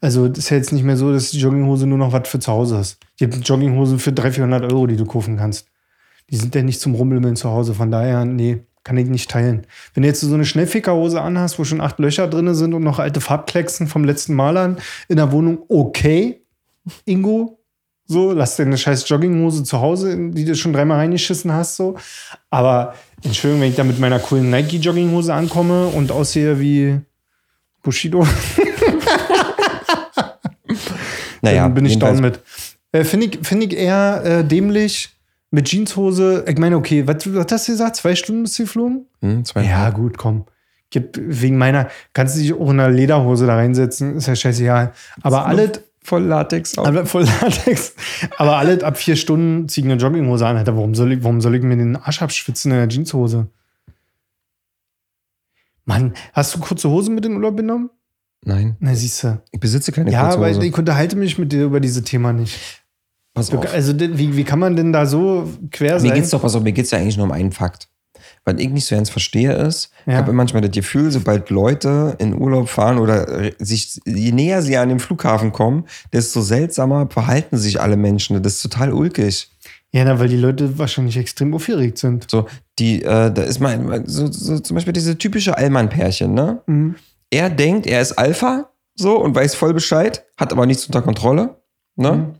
Also 0.00 0.28
das 0.28 0.38
ist 0.38 0.50
ja 0.50 0.56
jetzt 0.56 0.72
nicht 0.72 0.84
mehr 0.84 0.96
so, 0.96 1.12
dass 1.12 1.30
die 1.30 1.38
Jogginghose 1.38 1.86
nur 1.86 1.98
noch 1.98 2.12
was 2.12 2.28
für 2.28 2.38
zu 2.38 2.52
Hause 2.52 2.78
ist. 2.78 2.98
Die 3.20 3.28
gibt 3.28 3.46
Jogginghosen 3.46 3.98
für 3.98 4.12
300, 4.12 4.34
400 4.34 4.72
Euro, 4.72 4.86
die 4.86 4.96
du 4.96 5.04
kaufen 5.04 5.36
kannst. 5.36 5.68
Die 6.30 6.36
sind 6.36 6.54
ja 6.54 6.62
nicht 6.62 6.80
zum 6.80 6.94
Rumbeln 6.94 7.36
zu 7.36 7.50
Hause. 7.50 7.74
Von 7.74 7.90
daher, 7.90 8.24
nee, 8.24 8.62
kann 8.82 8.96
ich 8.96 9.08
nicht 9.08 9.30
teilen. 9.30 9.66
Wenn 9.94 10.02
du 10.02 10.08
jetzt 10.08 10.20
so 10.20 10.32
eine 10.32 10.44
Schnellfickerhose 10.44 11.20
anhast, 11.20 11.58
wo 11.58 11.64
schon 11.64 11.80
acht 11.80 11.98
Löcher 11.98 12.28
drin 12.28 12.54
sind 12.54 12.72
und 12.72 12.82
noch 12.82 12.98
alte 12.98 13.20
Farbklecksen 13.20 13.88
vom 13.88 14.04
letzten 14.04 14.34
Malern 14.34 14.78
in 15.08 15.16
der 15.16 15.32
Wohnung, 15.32 15.58
okay, 15.68 16.42
Ingo, 17.04 17.55
so, 18.06 18.32
lass 18.32 18.56
dir 18.56 18.62
eine 18.62 18.78
scheiß 18.78 19.08
Jogginghose 19.08 19.64
zu 19.64 19.80
Hause, 19.80 20.16
die 20.30 20.44
du 20.44 20.54
schon 20.54 20.72
dreimal 20.72 20.98
reingeschissen 20.98 21.52
hast, 21.52 21.76
so. 21.76 21.96
Aber 22.50 22.94
Entschuldigung, 23.22 23.62
wenn 23.62 23.70
ich 23.70 23.76
da 23.76 23.84
mit 23.84 23.98
meiner 23.98 24.18
coolen 24.18 24.50
Nike-Jogginghose 24.50 25.34
ankomme 25.34 25.88
und 25.88 26.12
aussehe 26.12 26.60
wie 26.60 27.00
Bushido, 27.82 28.26
Naja, 31.46 31.62
dann 31.62 31.74
bin 31.74 31.86
ich 31.86 31.98
down 31.98 32.20
mit. 32.20 32.40
Äh, 32.92 33.04
Finde 33.04 33.26
ich, 33.26 33.46
find 33.46 33.62
ich 33.64 33.76
eher 33.76 34.22
äh, 34.24 34.44
dämlich 34.44 35.10
mit 35.50 35.66
Jeanshose. 35.66 36.44
Ich 36.48 36.58
meine, 36.58 36.76
okay, 36.76 37.06
was, 37.06 37.32
was 37.34 37.46
hast 37.50 37.68
du 37.68 37.72
gesagt? 37.72 37.96
Zwei 37.96 38.14
Stunden 38.14 38.42
bist 38.42 38.58
du 38.58 38.64
geflogen? 38.64 39.06
Hm, 39.20 39.44
zwei 39.44 39.64
Ja, 39.64 39.90
gut, 39.90 40.18
komm. 40.18 40.44
Gibt, 40.90 41.18
wegen 41.20 41.58
meiner, 41.58 41.88
kannst 42.12 42.36
du 42.36 42.40
dich 42.40 42.52
auch 42.54 42.70
in 42.70 42.80
einer 42.80 42.90
Lederhose 42.90 43.46
da 43.46 43.56
reinsetzen, 43.56 44.16
ist 44.16 44.28
ja 44.28 44.36
scheißegal. 44.36 44.92
Aber 45.20 45.46
alles, 45.46 45.80
voll 46.06 46.22
Latex 46.22 46.78
auch. 46.78 46.86
aber 46.86 47.04
voll 47.06 47.24
Latex. 47.24 47.94
Aber 48.38 48.56
alles 48.56 48.82
ab 48.82 48.96
vier 48.96 49.16
Stunden 49.16 49.68
zieh 49.68 49.80
ich 49.80 49.84
eine 49.86 49.96
Jogginghose 49.96 50.46
an. 50.46 50.56
Alter, 50.56 50.76
warum 50.76 50.94
soll 50.94 51.12
ich, 51.12 51.22
warum 51.22 51.40
soll 51.40 51.54
ich 51.56 51.62
mir 51.62 51.76
den 51.76 51.96
Arsch 51.96 52.22
abschwitzen 52.22 52.70
in 52.72 52.78
der 52.78 52.88
Jeanshose? 52.88 53.48
Mann, 55.84 56.14
hast 56.32 56.54
du 56.54 56.58
kurze 56.60 56.88
Hosen 56.90 57.14
mit 57.14 57.24
in 57.24 57.32
den 57.32 57.36
Urlaub 57.36 57.56
genommen? 57.56 57.90
Nein, 58.44 58.76
Na, 58.80 58.94
siehst 58.94 59.22
du. 59.24 59.40
ich 59.50 59.60
besitze 59.60 59.92
keine 59.92 60.10
Ja, 60.10 60.22
kurze 60.24 60.38
aber 60.38 60.48
Hose. 60.50 60.64
ich 60.64 60.76
unterhalte 60.76 61.16
mich 61.16 61.38
mit 61.38 61.52
dir 61.52 61.64
über 61.64 61.80
dieses 61.80 62.02
Thema 62.04 62.32
nicht. 62.32 62.82
Pass 63.34 63.52
auf. 63.52 63.72
also, 63.72 63.98
wie, 63.98 64.36
wie 64.36 64.44
kann 64.44 64.58
man 64.58 64.76
denn 64.76 64.92
da 64.92 65.04
so 65.06 65.48
quer 65.70 65.94
Mir 65.94 66.00
sein? 66.00 66.14
geht's 66.14 66.30
doch, 66.30 66.42
pass 66.42 66.54
auf, 66.54 66.62
mir 66.62 66.72
geht's 66.72 66.90
ja 66.90 66.98
eigentlich 66.98 67.16
nur 67.16 67.26
um 67.26 67.32
einen 67.32 67.52
Fakt. 67.52 67.88
Was 68.48 68.54
ich 68.58 68.70
nicht 68.70 68.86
so 68.86 68.94
ganz 68.94 69.10
verstehe 69.10 69.52
ist, 69.52 69.90
ich 70.06 70.12
Ja. 70.12 70.18
habe 70.18 70.32
manchmal 70.32 70.62
das 70.62 70.70
Gefühl, 70.70 71.10
sobald 71.10 71.50
Leute 71.50 72.14
in 72.18 72.32
Urlaub 72.40 72.68
fahren 72.68 72.98
oder 72.98 73.28
äh, 73.28 73.52
sich, 73.58 74.00
je 74.06 74.30
näher 74.30 74.62
sie 74.62 74.76
an 74.76 74.88
den 74.88 75.00
Flughafen 75.00 75.52
kommen, 75.52 75.84
desto 76.12 76.40
seltsamer 76.40 77.08
verhalten 77.10 77.56
sich 77.58 77.80
alle 77.80 77.96
Menschen. 77.96 78.40
Das 78.42 78.54
ist 78.54 78.62
total 78.62 78.92
ulkig. 78.92 79.50
Ja, 79.90 80.04
na, 80.04 80.20
weil 80.20 80.28
die 80.28 80.36
Leute 80.36 80.78
wahrscheinlich 80.78 81.16
extrem 81.16 81.54
aufgeregt 81.54 81.98
sind. 81.98 82.30
So, 82.30 82.46
die, 82.78 83.02
äh, 83.02 83.32
da 83.32 83.42
ist 83.42 83.58
mal 83.58 84.04
so, 84.06 84.30
so 84.30 84.58
zum 84.60 84.76
Beispiel 84.76 84.92
diese 84.92 85.18
typische 85.18 85.56
Allmann-Pärchen, 85.56 86.32
ne? 86.32 86.62
Mhm. 86.66 86.94
Er 87.30 87.50
denkt, 87.50 87.86
er 87.88 88.00
ist 88.00 88.12
Alpha, 88.12 88.68
so, 88.94 89.18
und 89.20 89.34
weiß 89.34 89.56
voll 89.56 89.74
Bescheid, 89.74 90.24
hat 90.36 90.52
aber 90.52 90.66
nichts 90.66 90.86
unter 90.86 91.02
Kontrolle, 91.02 91.56
ne? 91.96 92.12
Mhm. 92.12 92.34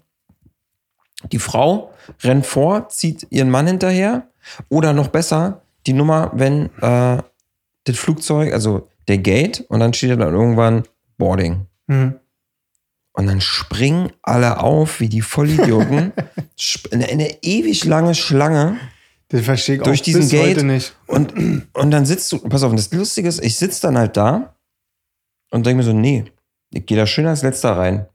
Die 1.33 1.39
Frau 1.41 1.91
rennt 2.23 2.47
vor, 2.47 2.89
zieht 2.91 3.27
ihren 3.31 3.51
Mann 3.51 3.67
hinterher. 3.67 4.29
Oder 4.69 4.93
noch 4.93 5.09
besser, 5.09 5.63
die 5.87 5.93
Nummer, 5.93 6.31
wenn 6.35 6.67
äh, 6.81 7.23
das 7.85 7.97
Flugzeug, 7.97 8.53
also 8.53 8.89
der 9.09 9.19
Gate, 9.19 9.65
und 9.69 9.81
dann 9.81 9.95
steht 9.95 10.11
da 10.11 10.17
dann 10.17 10.35
irgendwann 10.35 10.83
Boarding. 11.19 11.67
Mhm. 11.87 12.17
Und 13.13 13.27
dann 13.29 13.41
springen 13.41 14.13
alle 14.23 14.61
auf, 14.61 15.01
wie 15.01 15.09
die 15.09 15.23
Vollidioten. 15.23 16.13
Sp- 16.61 16.93
eine, 16.93 17.07
eine 17.09 17.43
ewig 17.43 17.85
lange 17.85 18.15
Schlange. 18.15 18.79
Das 19.29 19.43
verstehe 19.45 19.77
ich 19.77 19.83
Durch 19.83 20.01
auch 20.01 20.05
diesen 20.05 20.21
bis 20.23 20.31
Gate- 20.31 20.57
heute 20.57 20.67
nicht. 20.67 20.95
Und, 21.07 21.33
und 21.73 21.91
dann 21.91 22.05
sitzt 22.05 22.31
du, 22.33 22.39
pass 22.41 22.63
auf, 22.63 22.71
und 22.71 22.77
das 22.79 22.93
Lustige 22.93 23.29
ist, 23.29 23.43
ich 23.43 23.57
sitze 23.57 23.83
dann 23.83 23.97
halt 23.97 24.17
da 24.17 24.55
und 25.51 25.65
denke 25.65 25.79
mir 25.79 25.83
so, 25.85 25.93
nee, 25.93 26.25
ich 26.71 26.85
gehe 26.85 26.97
da 26.97 27.07
schön 27.07 27.27
als 27.27 27.43
letzter 27.43 27.77
rein. 27.77 28.07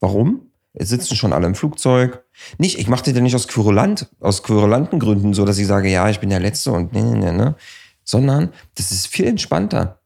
Warum? 0.00 0.49
Jetzt 0.72 0.90
sitzen 0.90 1.16
schon 1.16 1.32
alle 1.32 1.46
im 1.46 1.54
Flugzeug. 1.54 2.22
Nicht, 2.58 2.78
ich 2.78 2.86
mache 2.88 3.04
das 3.04 3.14
ja 3.14 3.20
nicht 3.20 3.34
aus 3.34 3.48
querulant, 3.48 4.08
aus 4.20 4.42
querulanten 4.42 4.98
Gründen, 5.00 5.34
so 5.34 5.44
dass 5.44 5.58
ich 5.58 5.66
sage, 5.66 5.88
ja, 5.90 6.08
ich 6.08 6.20
bin 6.20 6.30
der 6.30 6.40
Letzte 6.40 6.70
und 6.72 6.92
ne, 6.92 7.02
ne, 7.02 7.16
ne, 7.18 7.32
ne. 7.32 7.54
Sondern 8.04 8.50
das 8.76 8.90
ist 8.92 9.06
viel 9.08 9.26
entspannter. 9.26 9.98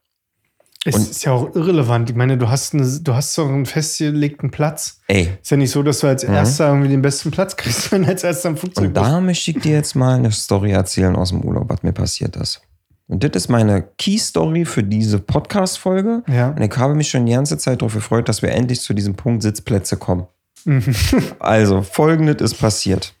Es 0.87 0.95
Und- 0.95 1.09
ist 1.09 1.23
ja 1.25 1.31
auch 1.33 1.55
irrelevant. 1.55 2.09
Ich 2.11 2.15
meine, 2.15 2.37
du 2.37 2.49
hast, 2.49 2.73
eine, 2.73 2.83
du 3.01 3.13
hast 3.15 3.35
doch 3.37 3.47
einen 3.49 3.65
festgelegten 3.65 4.51
Platz. 4.51 4.99
Ey, 5.07 5.29
Ist 5.41 5.49
ja 5.51 5.57
nicht 5.57 5.71
so, 5.71 5.81
dass 5.81 5.99
du 5.99 6.07
als 6.07 6.23
Erster 6.23 6.67
irgendwie 6.67 6.89
den 6.89 7.01
besten 7.01 7.31
Platz 7.31 7.55
kriegst, 7.55 7.91
wenn 7.91 8.03
du 8.03 8.09
als 8.09 8.23
Erster 8.23 8.49
im 8.49 8.57
Flugzeug 8.57 8.83
Mhm. 8.83 8.87
und 8.89 8.93
da 8.97 9.19
möchte 9.21 9.51
ich 9.51 9.59
dir 9.59 9.73
jetzt 9.73 9.95
mal 9.95 10.15
eine 10.15 10.31
Story 10.31 10.71
erzählen 10.71 11.15
aus 11.15 11.29
dem 11.29 11.41
Urlaub, 11.43 11.69
was 11.69 11.81
mir 11.83 11.93
passiert 11.93 12.35
ist. 12.35 12.61
Und 13.07 13.23
das 13.23 13.31
ist 13.35 13.49
meine 13.49 13.83
Key-Story 13.99 14.65
für 14.65 14.83
diese 14.83 15.19
Podcast-Folge. 15.19 16.23
Ja. 16.27 16.49
Und 16.49 16.61
ich 16.61 16.75
habe 16.77 16.95
mich 16.95 17.09
schon 17.09 17.25
die 17.27 17.33
ganze 17.33 17.57
Zeit 17.59 17.81
darauf 17.81 17.93
gefreut, 17.93 18.27
dass 18.29 18.41
wir 18.41 18.49
endlich 18.51 18.81
zu 18.81 18.93
diesem 18.95 19.15
Punkt 19.15 19.43
Sitzplätze 19.43 19.97
kommen. 19.97 20.25
Mhm. 20.65 20.83
Also, 21.39 21.81
folgendes 21.81 22.41
ist 22.41 22.59
passiert. 22.59 23.13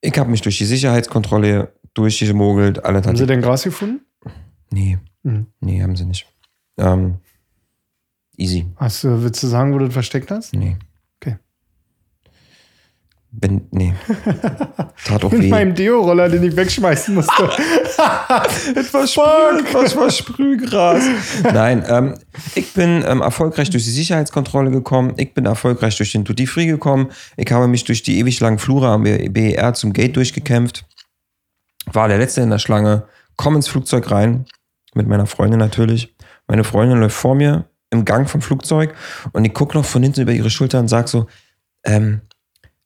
Ich 0.00 0.18
habe 0.18 0.30
mich 0.30 0.42
durch 0.42 0.58
die 0.58 0.64
Sicherheitskontrolle 0.66 1.72
durchgemogelt. 1.94 2.84
Alle 2.84 3.02
Haben 3.02 3.16
sie 3.16 3.26
denn 3.26 3.40
Gras 3.40 3.62
gefunden? 3.64 4.00
Nee, 4.70 4.98
Mhm. 5.22 5.46
nee, 5.60 5.82
haben 5.82 5.96
sie 5.96 6.04
nicht. 6.04 6.26
Ähm, 6.76 7.18
easy. 8.36 8.66
Hast 8.76 9.04
du, 9.04 9.22
willst 9.22 9.42
du 9.42 9.46
sagen, 9.46 9.72
wo 9.72 9.78
du 9.78 9.86
das 9.86 9.94
versteckt 9.94 10.30
hast? 10.30 10.54
Nee. 10.54 10.76
Wenn, 13.40 13.66
nee. 13.72 13.92
Tat 15.04 15.24
auch 15.24 15.32
In 15.32 15.42
weh. 15.42 15.48
meinem 15.48 15.74
Deo-Roller, 15.74 16.28
den 16.28 16.44
ich 16.44 16.54
wegschmeißen 16.54 17.14
musste. 17.14 17.32
etwas, 18.76 19.12
Sprüh, 19.12 19.58
etwas 19.58 20.18
Sprühgras. 20.18 21.04
Nein, 21.42 21.84
ähm, 21.88 22.14
ich 22.54 22.72
bin 22.74 23.02
ähm, 23.06 23.22
erfolgreich 23.22 23.70
durch 23.70 23.84
die 23.84 23.90
Sicherheitskontrolle 23.90 24.70
gekommen. 24.70 25.14
Ich 25.16 25.34
bin 25.34 25.46
erfolgreich 25.46 25.96
durch 25.96 26.12
den 26.12 26.22
Duty 26.22 26.46
Free 26.46 26.66
gekommen. 26.66 27.10
Ich 27.36 27.50
habe 27.50 27.66
mich 27.66 27.84
durch 27.84 28.02
die 28.02 28.18
ewig 28.18 28.38
langen 28.38 28.58
Flure 28.58 28.88
am 28.88 29.02
BER 29.02 29.74
zum 29.74 29.92
Gate 29.92 30.14
durchgekämpft. 30.14 30.84
War 31.92 32.08
der 32.08 32.18
Letzte 32.18 32.40
in 32.40 32.50
der 32.50 32.58
Schlange. 32.58 33.04
Komm 33.36 33.56
ins 33.56 33.68
Flugzeug 33.68 34.10
rein. 34.10 34.46
Mit 34.94 35.08
meiner 35.08 35.26
Freundin 35.26 35.58
natürlich. 35.58 36.14
Meine 36.46 36.62
Freundin 36.62 37.00
läuft 37.00 37.16
vor 37.16 37.34
mir 37.34 37.68
im 37.90 38.04
Gang 38.04 38.28
vom 38.28 38.42
Flugzeug 38.42 38.94
und 39.32 39.44
ich 39.44 39.54
gucke 39.54 39.76
noch 39.76 39.84
von 39.84 40.02
hinten 40.02 40.20
über 40.20 40.32
ihre 40.32 40.50
Schulter 40.50 40.78
und 40.80 40.88
sag 40.88 41.08
so, 41.08 41.26
ähm, 41.84 42.20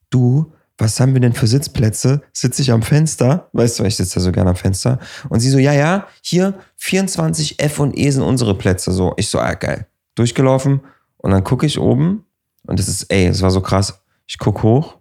du, 0.09 0.53
was 0.77 0.99
haben 0.99 1.13
wir 1.13 1.21
denn 1.21 1.33
für 1.33 1.47
Sitzplätze? 1.47 2.21
Sitze 2.31 2.61
ich 2.61 2.71
am 2.71 2.81
Fenster? 2.81 3.49
Weißt 3.53 3.79
du, 3.79 3.83
ich 3.83 3.97
sitze 3.97 4.15
da 4.15 4.21
so 4.21 4.31
gerne 4.31 4.51
am 4.51 4.55
Fenster. 4.55 4.99
Und 5.27 5.41
sie 5.41 5.49
so, 5.49 5.57
ja, 5.57 5.73
ja, 5.73 6.07
hier 6.21 6.53
24 6.77 7.61
F 7.61 7.79
und 7.79 7.97
E 7.97 8.09
sind 8.09 8.23
unsere 8.23 8.57
Plätze. 8.57 8.91
So, 8.91 9.13
ich 9.17 9.29
so, 9.29 9.39
ah, 9.39 9.53
geil. 9.53 9.87
Durchgelaufen 10.15 10.81
und 11.17 11.31
dann 11.31 11.43
gucke 11.43 11.65
ich 11.65 11.79
oben 11.79 12.25
und 12.65 12.79
das 12.79 12.87
ist, 12.87 13.11
ey, 13.11 13.27
das 13.27 13.41
war 13.41 13.51
so 13.51 13.61
krass. 13.61 14.01
Ich 14.25 14.37
guck 14.37 14.63
hoch, 14.63 14.97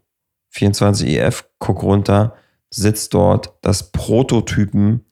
24 0.50 1.08
EF, 1.08 1.44
guck 1.58 1.82
runter, 1.82 2.34
sitzt 2.70 3.14
dort 3.14 3.54
das 3.62 3.92
Prototypen 3.92 5.04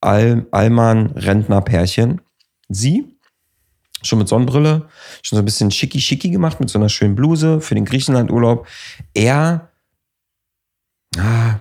Al 0.00 0.46
Allmann 0.50 1.06
Rentnerpärchen. 1.12 2.20
Sie, 2.68 3.11
schon 4.02 4.18
mit 4.18 4.28
Sonnenbrille, 4.28 4.88
schon 5.22 5.36
so 5.36 5.42
ein 5.42 5.44
bisschen 5.44 5.70
schicki-schicki 5.70 6.30
gemacht 6.30 6.60
mit 6.60 6.70
so 6.70 6.78
einer 6.78 6.88
schönen 6.88 7.14
Bluse 7.14 7.60
für 7.60 7.74
den 7.74 7.84
Griechenlandurlaub. 7.84 8.66
Er, 9.14 9.68
ah, 11.18 11.60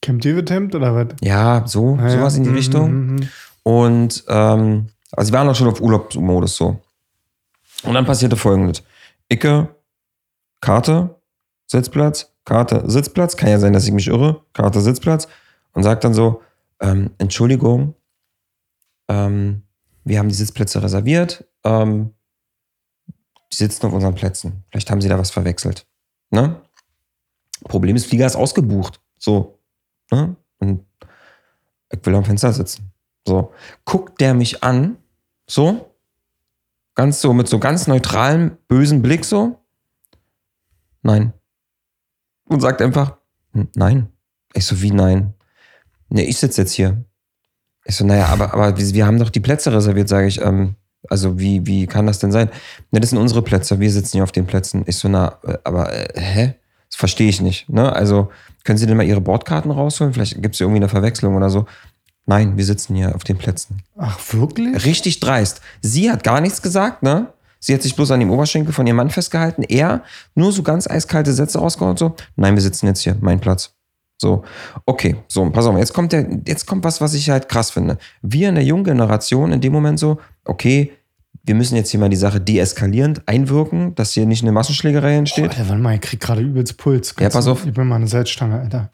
Camp 0.00 0.22
David 0.22 0.50
Hemd 0.50 0.74
oder 0.74 0.94
was? 0.94 1.08
ja, 1.22 1.66
so, 1.66 1.96
Ja, 1.96 2.10
sowas 2.10 2.36
in 2.36 2.44
die 2.44 2.50
mhm, 2.50 2.56
Richtung. 2.56 2.90
mhm, 2.90 3.14
mhm. 3.14 3.28
Und 3.62 4.24
ähm, 4.28 4.86
also 5.12 5.32
wir 5.32 5.38
waren 5.38 5.48
auch 5.48 5.54
schon 5.54 5.68
auf 5.68 5.80
Urlaubsmodus 5.80 6.56
so. 6.56 6.80
Und 7.82 7.94
dann 7.94 8.06
passierte 8.06 8.36
folgendes. 8.36 8.82
Icke, 9.30 9.68
Karte, 10.60 11.16
Sitzplatz, 11.66 12.32
Karte, 12.44 12.84
Sitzplatz. 12.86 13.36
Kann 13.36 13.50
ja 13.50 13.58
sein, 13.58 13.72
dass 13.72 13.84
ich 13.84 13.92
mich 13.92 14.08
irre. 14.08 14.40
Karte, 14.54 14.80
Sitzplatz. 14.80 15.28
Und 15.72 15.82
sagt 15.82 16.02
dann 16.04 16.14
so, 16.14 16.42
ähm, 16.80 17.10
Entschuldigung, 17.18 17.94
ähm, 19.08 19.62
wir 20.08 20.18
haben 20.18 20.28
die 20.28 20.34
Sitzplätze 20.34 20.82
reserviert. 20.82 21.44
Ähm, 21.64 22.14
die 23.52 23.56
sitzen 23.56 23.86
auf 23.86 23.92
unseren 23.92 24.14
Plätzen. 24.14 24.64
Vielleicht 24.70 24.90
haben 24.90 25.00
sie 25.00 25.08
da 25.08 25.18
was 25.18 25.30
verwechselt. 25.30 25.86
Ne? 26.30 26.60
Problem 27.64 27.96
ist, 27.96 28.06
Flieger 28.06 28.26
ist 28.26 28.36
ausgebucht. 28.36 29.00
So. 29.18 29.58
Ne? 30.10 30.36
Und 30.58 30.84
ich 31.90 32.04
will 32.04 32.14
am 32.14 32.24
Fenster 32.24 32.52
sitzen. 32.52 32.92
So, 33.26 33.52
guckt 33.84 34.20
der 34.20 34.34
mich 34.34 34.62
an, 34.62 34.96
so, 35.46 35.94
ganz 36.94 37.20
so, 37.20 37.32
mit 37.34 37.48
so 37.48 37.58
ganz 37.58 37.86
neutralem, 37.86 38.56
bösen 38.68 39.02
Blick 39.02 39.24
so, 39.24 39.60
nein. 41.02 41.32
Und 42.46 42.60
sagt 42.60 42.80
einfach, 42.80 43.18
"Hm, 43.52 43.68
nein. 43.74 44.12
Ich 44.54 44.64
so, 44.64 44.80
wie 44.80 44.90
nein? 44.90 45.34
Ne, 46.08 46.24
ich 46.24 46.38
sitze 46.38 46.62
jetzt 46.62 46.72
hier. 46.72 47.04
Ich 47.88 47.96
so, 47.96 48.04
naja, 48.04 48.26
aber, 48.26 48.54
aber 48.54 48.78
wir 48.78 49.06
haben 49.06 49.18
doch 49.18 49.30
die 49.30 49.40
Plätze 49.40 49.72
reserviert, 49.72 50.08
sage 50.08 50.28
ich, 50.28 50.40
ähm, 50.40 50.76
Also 51.08 51.38
wie, 51.38 51.66
wie 51.66 51.86
kann 51.86 52.06
das 52.06 52.18
denn 52.18 52.32
sein? 52.32 52.50
Ne, 52.90 53.00
das 53.00 53.10
sind 53.10 53.18
unsere 53.18 53.42
Plätze, 53.42 53.80
wir 53.80 53.90
sitzen 53.90 54.18
hier 54.18 54.24
auf 54.24 54.32
den 54.32 54.46
Plätzen. 54.46 54.84
Ich 54.86 54.96
so, 54.96 55.08
na, 55.08 55.38
äh, 55.44 55.56
aber 55.64 55.92
äh, 55.92 56.20
hä? 56.20 56.54
Das 56.90 56.96
verstehe 56.96 57.28
ich 57.28 57.40
nicht. 57.40 57.68
Ne? 57.68 57.92
Also 57.92 58.30
können 58.64 58.78
Sie 58.78 58.86
denn 58.86 58.96
mal 58.96 59.06
Ihre 59.06 59.20
Bordkarten 59.20 59.70
rausholen? 59.70 60.12
Vielleicht 60.12 60.40
gibt 60.42 60.54
es 60.54 60.60
irgendwie 60.60 60.78
eine 60.78 60.88
Verwechslung 60.88 61.36
oder 61.36 61.50
so. 61.50 61.66
Nein, 62.26 62.56
wir 62.56 62.64
sitzen 62.64 62.94
hier 62.94 63.14
auf 63.14 63.24
den 63.24 63.38
Plätzen. 63.38 63.82
Ach, 63.96 64.18
wirklich? 64.32 64.84
Richtig 64.84 65.20
dreist. 65.20 65.62
Sie 65.80 66.10
hat 66.10 66.24
gar 66.24 66.40
nichts 66.40 66.60
gesagt, 66.60 67.02
ne? 67.02 67.32
Sie 67.60 67.74
hat 67.74 67.82
sich 67.82 67.96
bloß 67.96 68.10
an 68.10 68.20
dem 68.20 68.30
Oberschenkel 68.30 68.72
von 68.72 68.86
ihrem 68.86 68.96
Mann 68.96 69.10
festgehalten. 69.10 69.62
Er 69.62 70.02
nur 70.34 70.52
so 70.52 70.62
ganz 70.62 70.86
eiskalte 70.86 71.32
Sätze 71.32 71.58
rausgehauen 71.58 71.92
und 71.92 71.98
so. 71.98 72.14
Nein, 72.36 72.54
wir 72.54 72.62
sitzen 72.62 72.86
jetzt 72.86 73.00
hier, 73.00 73.16
mein 73.20 73.40
Platz. 73.40 73.72
So, 74.20 74.44
okay, 74.84 75.16
so, 75.28 75.48
pass 75.50 75.64
auf, 75.66 75.76
jetzt 75.78 75.94
kommt 75.94 76.12
der, 76.12 76.26
jetzt 76.46 76.66
kommt 76.66 76.82
was, 76.84 77.00
was 77.00 77.14
ich 77.14 77.30
halt 77.30 77.48
krass 77.48 77.70
finde. 77.70 77.98
Wir 78.20 78.48
in 78.48 78.56
der 78.56 78.64
jungen 78.64 78.82
Generation 78.84 79.52
in 79.52 79.60
dem 79.60 79.72
Moment 79.72 80.00
so, 80.00 80.18
okay, 80.44 80.92
wir 81.44 81.54
müssen 81.54 81.76
jetzt 81.76 81.90
hier 81.90 82.00
mal 82.00 82.08
die 82.08 82.16
Sache 82.16 82.40
deeskalierend 82.40 83.22
einwirken, 83.26 83.94
dass 83.94 84.12
hier 84.12 84.26
nicht 84.26 84.42
eine 84.42 84.52
Massenschlägerei 84.52 85.14
Oh, 85.14 85.18
entsteht. 85.18 85.50
Alter, 85.50 85.68
warte 85.68 85.80
mal, 85.80 85.94
ich 85.94 86.00
krieg 86.00 86.20
gerade 86.20 86.40
übelst 86.42 86.76
Puls. 86.78 87.14
Ja, 87.20 87.30
pass 87.30 87.46
auf. 87.46 87.62
Gib 87.64 87.76
mir 87.76 87.84
mal 87.84 87.94
eine 87.96 88.08
Salzstange, 88.08 88.60
Alter. 88.60 88.90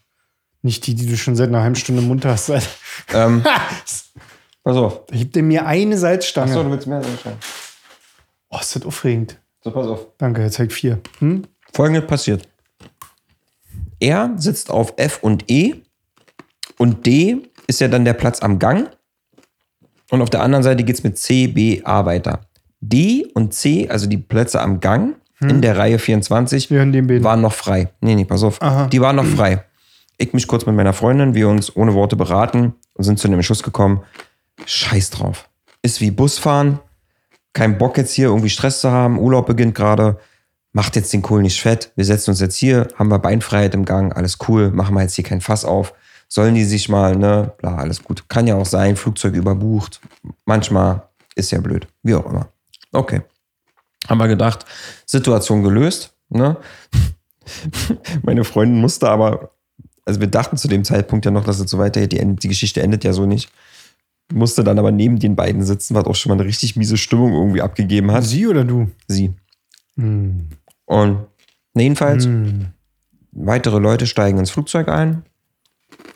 Nicht 0.62 0.86
die, 0.86 0.94
die 0.94 1.06
du 1.06 1.16
schon 1.16 1.36
seit 1.36 1.48
einer 1.48 1.62
halben 1.62 1.74
Stunde 1.74 2.02
im 2.02 2.08
Mund 2.08 2.24
hast. 2.26 2.50
Alter. 2.50 2.66
ähm, 3.14 3.42
pass 4.62 4.76
auf. 4.76 5.06
Gib 5.10 5.32
dir 5.32 5.42
mir 5.42 5.66
eine 5.66 5.96
Salzstange. 5.98 6.50
Achso, 6.52 6.62
du 6.62 6.70
willst 6.70 6.86
mehr 6.86 6.98
anschauen. 6.98 7.34
Oh, 8.50 8.58
ist 8.60 8.76
das 8.76 8.84
aufregend. 8.84 9.36
So, 9.62 9.70
pass 9.70 9.86
auf. 9.86 10.06
Danke, 10.18 10.42
jetzt 10.42 10.54
zeig 10.54 10.70
vier. 10.72 11.00
Hm? 11.18 11.44
Folgendes 11.72 12.06
passiert. 12.06 12.46
Er 14.00 14.32
sitzt 14.36 14.70
auf 14.70 14.94
F 14.96 15.18
und 15.22 15.50
E 15.50 15.74
und 16.78 17.06
D 17.06 17.38
ist 17.66 17.80
ja 17.80 17.88
dann 17.88 18.04
der 18.04 18.14
Platz 18.14 18.40
am 18.42 18.58
Gang. 18.58 18.90
Und 20.10 20.22
auf 20.22 20.30
der 20.30 20.42
anderen 20.42 20.62
Seite 20.62 20.84
geht 20.84 20.96
es 20.96 21.04
mit 21.04 21.18
C, 21.18 21.46
B, 21.46 21.82
A 21.84 22.04
weiter. 22.04 22.40
D 22.80 23.26
und 23.34 23.54
C, 23.54 23.88
also 23.88 24.06
die 24.06 24.18
Plätze 24.18 24.60
am 24.60 24.80
Gang 24.80 25.16
in 25.40 25.60
der 25.62 25.76
Reihe 25.76 25.98
24, 25.98 26.70
Wir 26.70 26.78
hören 26.78 26.92
den 26.92 27.06
Beten. 27.06 27.24
waren 27.24 27.40
noch 27.40 27.52
frei. 27.52 27.90
Nee, 28.00 28.14
nee, 28.14 28.24
pass 28.24 28.42
auf. 28.42 28.60
Aha. 28.62 28.86
Die 28.86 29.00
waren 29.00 29.16
noch 29.16 29.26
frei. 29.26 29.64
Ich 30.16 30.32
mich 30.32 30.46
kurz 30.46 30.64
mit 30.64 30.74
meiner 30.74 30.92
Freundin, 30.92 31.34
wir 31.34 31.48
uns 31.48 31.74
ohne 31.76 31.92
Worte 31.94 32.16
beraten 32.16 32.74
und 32.94 33.04
sind 33.04 33.18
zu 33.18 33.28
dem 33.28 33.34
Entschluss 33.34 33.62
gekommen, 33.62 34.02
scheiß 34.64 35.10
drauf. 35.10 35.48
Ist 35.82 36.00
wie 36.00 36.10
Busfahren, 36.10 36.78
kein 37.52 37.78
Bock 37.78 37.98
jetzt 37.98 38.12
hier 38.12 38.28
irgendwie 38.28 38.48
Stress 38.48 38.80
zu 38.80 38.90
haben, 38.90 39.18
Urlaub 39.18 39.46
beginnt 39.46 39.74
gerade, 39.74 40.18
macht 40.74 40.96
jetzt 40.96 41.12
den 41.12 41.22
Kohl 41.22 41.40
nicht 41.40 41.60
fett, 41.60 41.92
wir 41.94 42.04
setzen 42.04 42.30
uns 42.30 42.40
jetzt 42.40 42.56
hier, 42.56 42.88
haben 42.96 43.08
wir 43.08 43.20
Beinfreiheit 43.20 43.74
im 43.74 43.84
Gang, 43.84 44.14
alles 44.14 44.38
cool, 44.48 44.70
machen 44.70 44.94
wir 44.94 45.02
jetzt 45.02 45.14
hier 45.14 45.24
kein 45.24 45.40
Fass 45.40 45.64
auf. 45.64 45.94
Sollen 46.28 46.56
die 46.56 46.64
sich 46.64 46.88
mal, 46.88 47.16
ne, 47.16 47.52
bla, 47.58 47.76
alles 47.76 48.02
gut. 48.02 48.28
Kann 48.28 48.48
ja 48.48 48.56
auch 48.56 48.66
sein, 48.66 48.96
Flugzeug 48.96 49.34
überbucht. 49.34 50.00
Manchmal 50.46 51.08
ist 51.36 51.52
ja 51.52 51.60
blöd, 51.60 51.86
wie 52.02 52.14
auch 52.14 52.26
immer. 52.26 52.48
Okay. 52.90 53.22
Haben 54.08 54.18
wir 54.18 54.26
gedacht, 54.26 54.64
Situation 55.06 55.62
gelöst, 55.62 56.12
ne? 56.28 56.56
Meine 58.22 58.42
Freundin 58.42 58.80
musste 58.80 59.08
aber, 59.08 59.52
also 60.04 60.18
wir 60.18 60.26
dachten 60.26 60.56
zu 60.56 60.66
dem 60.66 60.82
Zeitpunkt 60.82 61.24
ja 61.24 61.30
noch, 61.30 61.44
dass 61.44 61.60
es 61.60 61.70
so 61.70 61.78
weitergeht, 61.78 62.12
die, 62.12 62.36
die 62.36 62.48
Geschichte 62.48 62.82
endet 62.82 63.04
ja 63.04 63.12
so 63.12 63.26
nicht. 63.26 63.52
Musste 64.32 64.64
dann 64.64 64.80
aber 64.80 64.90
neben 64.90 65.20
den 65.20 65.36
beiden 65.36 65.62
sitzen, 65.62 65.94
was 65.94 66.06
auch 66.06 66.16
schon 66.16 66.30
mal 66.30 66.40
eine 66.40 66.48
richtig 66.48 66.74
miese 66.74 66.96
Stimmung 66.96 67.32
irgendwie 67.32 67.62
abgegeben 67.62 68.10
hat. 68.10 68.24
Sie 68.24 68.48
oder 68.48 68.64
du? 68.64 68.90
Sie. 69.06 69.34
Hm. 69.96 70.48
Und 70.86 71.26
jedenfalls, 71.74 72.24
Hm. 72.26 72.72
weitere 73.32 73.78
Leute 73.78 74.06
steigen 74.06 74.38
ins 74.38 74.50
Flugzeug 74.50 74.88
ein. 74.88 75.24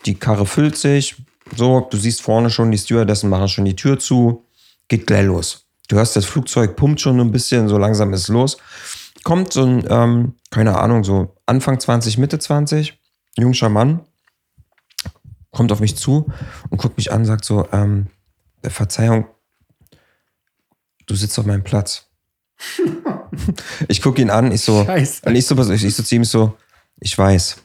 Die 0.07 0.15
Karre 0.15 0.47
füllt 0.47 0.77
sich. 0.77 1.17
So, 1.57 1.81
du 1.91 1.97
siehst 1.97 2.23
vorne 2.23 2.51
schon, 2.51 2.71
die 2.71 2.79
Stewardessen 2.79 3.31
machen 3.31 3.49
schon 3.49 3.65
die 3.65 3.77
Tür 3.77 3.99
zu. 3.99 4.45
Geht 4.89 5.07
gleich 5.07 5.25
los. 5.25 5.67
Du 5.89 5.97
hörst, 5.97 6.15
das 6.17 6.27
Flugzeug 6.27 6.77
pumpt 6.77 7.01
schon 7.01 7.19
ein 7.19 7.33
bisschen, 7.33 7.69
so 7.69 7.79
langsam 7.79 8.13
ist 8.13 8.23
es 8.23 8.29
los. 8.29 8.59
Kommt 9.25 9.53
so 9.53 9.65
ein, 9.65 9.85
ähm, 9.89 10.35
keine 10.51 10.79
Ahnung, 10.79 11.03
so 11.05 11.35
Anfang 11.47 11.81
20, 11.81 12.19
Mitte 12.19 12.39
20, 12.39 12.99
jungscher 13.39 13.69
Mann, 13.71 14.01
kommt 15.51 15.73
auf 15.73 15.81
mich 15.81 15.97
zu 15.97 16.31
und 16.69 16.79
guckt 16.79 16.99
mich 16.99 17.11
an, 17.11 17.25
sagt 17.25 17.45
so, 17.45 17.67
ähm, 17.73 18.09
Verzeihung, 18.63 19.27
du 21.07 21.15
sitzt 21.15 21.39
auf 21.39 21.47
meinem 21.47 21.65
Platz. 21.65 22.07
ich 23.89 24.03
gucke 24.03 24.21
ihn 24.21 24.31
an, 24.31 24.53
ich 24.53 24.63
so, 24.63 24.85
Scheiße. 24.85 25.23
und 25.27 25.37
ich 25.37 25.47
so, 25.47 25.73
ich, 25.73 25.85
ich 25.85 25.95
so 25.95 26.03
zu 26.03 26.15
ihm 26.15 26.25
so, 26.25 26.57
ich 27.01 27.17
weiß. 27.17 27.57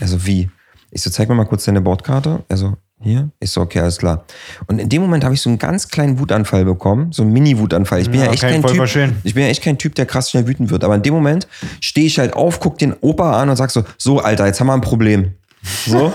Er 0.00 0.08
so, 0.08 0.26
wie? 0.26 0.50
Ich 0.90 1.02
so, 1.02 1.10
zeig 1.10 1.28
mir 1.28 1.34
mal 1.34 1.46
kurz 1.46 1.64
deine 1.64 1.80
Bordkarte. 1.80 2.44
Er 2.48 2.56
so, 2.56 2.76
hier? 3.02 3.30
Ich 3.40 3.50
so, 3.50 3.60
okay, 3.60 3.80
alles 3.80 3.98
klar. 3.98 4.24
Und 4.66 4.78
in 4.78 4.88
dem 4.88 5.02
Moment 5.02 5.24
habe 5.24 5.34
ich 5.34 5.40
so 5.40 5.48
einen 5.48 5.58
ganz 5.58 5.88
kleinen 5.88 6.18
Wutanfall 6.18 6.64
bekommen, 6.64 7.12
so 7.12 7.22
einen 7.22 7.32
Mini-Wutanfall. 7.32 8.00
Ich 8.00 8.10
bin 8.10 8.20
ja, 8.20 8.26
Ja, 8.26 8.32
echt 8.32 8.44
okay, 8.44 8.60
kein 8.60 8.86
Typ. 8.86 9.12
Ich 9.24 9.34
bin 9.34 9.44
ja 9.44 9.48
echt 9.48 9.62
kein 9.62 9.78
Typ, 9.78 9.94
der 9.94 10.06
krass 10.06 10.30
schnell 10.30 10.46
wütend 10.46 10.70
wird. 10.70 10.84
Aber 10.84 10.94
in 10.94 11.02
dem 11.02 11.14
Moment 11.14 11.48
stehe 11.80 12.06
ich 12.06 12.18
halt 12.18 12.34
auf, 12.34 12.60
guck 12.60 12.78
den 12.78 12.94
Opa 13.00 13.40
an 13.40 13.48
und 13.48 13.56
sag 13.56 13.70
so, 13.70 13.84
so, 13.96 14.20
Alter, 14.20 14.46
jetzt 14.46 14.60
haben 14.60 14.66
wir 14.66 14.74
ein 14.74 14.80
Problem. 14.80 15.34
So. 15.86 16.12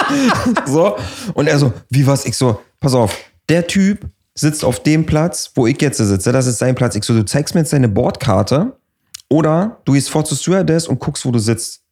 so. 0.66 0.96
Und 1.34 1.48
er 1.48 1.58
so, 1.58 1.72
wie 1.90 2.06
was? 2.06 2.24
Ich 2.24 2.36
so, 2.36 2.60
pass 2.80 2.94
auf, 2.94 3.16
der 3.48 3.66
Typ 3.66 4.06
sitzt 4.36 4.64
auf 4.64 4.80
dem 4.80 5.06
Platz, 5.06 5.50
wo 5.54 5.66
ich 5.66 5.80
jetzt 5.80 5.96
sitze. 5.96 6.30
Das 6.30 6.46
ist 6.46 6.58
sein 6.58 6.74
Platz. 6.74 6.94
Ich 6.94 7.04
so, 7.04 7.14
du 7.14 7.24
zeigst 7.24 7.54
mir 7.54 7.62
jetzt 7.62 7.72
deine 7.72 7.88
Bordkarte 7.88 8.78
oder 9.28 9.80
du 9.84 9.94
gehst 9.94 10.10
vor 10.10 10.24
zur 10.24 10.36
Stewardess 10.36 10.86
und 10.86 11.00
guckst, 11.00 11.24
wo 11.24 11.32
du 11.32 11.38
sitzt. 11.38 11.82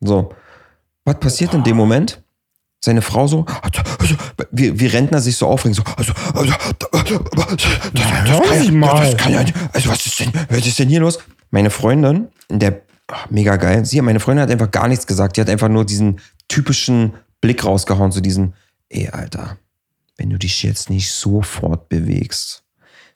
So. 0.00 0.32
Was 1.04 1.18
passiert 1.18 1.52
in 1.52 1.64
dem 1.64 1.76
Moment? 1.76 2.22
Seine 2.82 3.02
Frau 3.02 3.26
so, 3.26 3.46
also, 3.98 4.14
wie, 4.50 4.78
wie 4.78 4.86
Rentner 4.86 5.18
sich 5.18 5.38
so 5.38 5.46
aufregen, 5.46 5.72
so, 5.72 5.82
also, 5.96 6.12
also, 6.34 6.52
das, 6.78 7.02
das, 7.94 8.28
hören 8.28 8.76
kann 8.76 8.76
ja, 8.76 9.00
das 9.00 9.16
kann 9.16 9.32
ja, 9.32 9.44
also 9.72 9.88
was 9.88 10.04
ist 10.04 10.20
denn, 10.20 10.30
was 10.50 10.66
ist 10.66 10.78
denn 10.78 10.90
hier 10.90 11.00
los? 11.00 11.18
Meine 11.50 11.70
Freundin, 11.70 12.28
der, 12.50 12.82
ach, 13.06 13.30
mega 13.30 13.56
geil, 13.56 13.86
sie, 13.86 14.02
meine 14.02 14.20
Freundin 14.20 14.42
hat 14.42 14.50
einfach 14.50 14.70
gar 14.70 14.86
nichts 14.88 15.06
gesagt, 15.06 15.38
die 15.38 15.40
hat 15.40 15.48
einfach 15.48 15.70
nur 15.70 15.86
diesen 15.86 16.20
typischen 16.48 17.14
Blick 17.40 17.64
rausgehauen, 17.64 18.12
so 18.12 18.20
diesen, 18.20 18.52
ey, 18.90 19.08
Alter, 19.08 19.56
wenn 20.16 20.30
du 20.30 20.38
dich 20.38 20.62
jetzt 20.62 20.90
nicht 20.90 21.10
sofort 21.10 21.88
bewegst, 21.88 22.64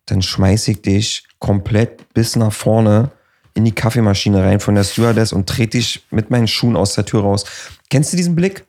dann 0.07 0.23
schmeiß 0.23 0.69
ich 0.69 0.83
dich 0.83 1.25
komplett 1.39 2.13
bis 2.15 2.37
nach 2.37 2.53
vorne 2.53 3.11
in 3.55 3.65
die 3.65 3.73
Kaffeemaschine 3.73 4.43
rein 4.43 4.61
von 4.61 4.75
der 4.75 4.85
Stewardess 4.85 5.33
und 5.33 5.49
trete 5.49 5.79
dich 5.79 6.07
mit 6.11 6.31
meinen 6.31 6.49
Schuhen 6.49 6.77
aus 6.77 6.95
der 6.95 7.05
Tür 7.05 7.23
raus. 7.23 7.45
Kennst 7.91 8.13
du 8.13 8.17
diesen 8.17 8.35
Blick? 8.37 8.67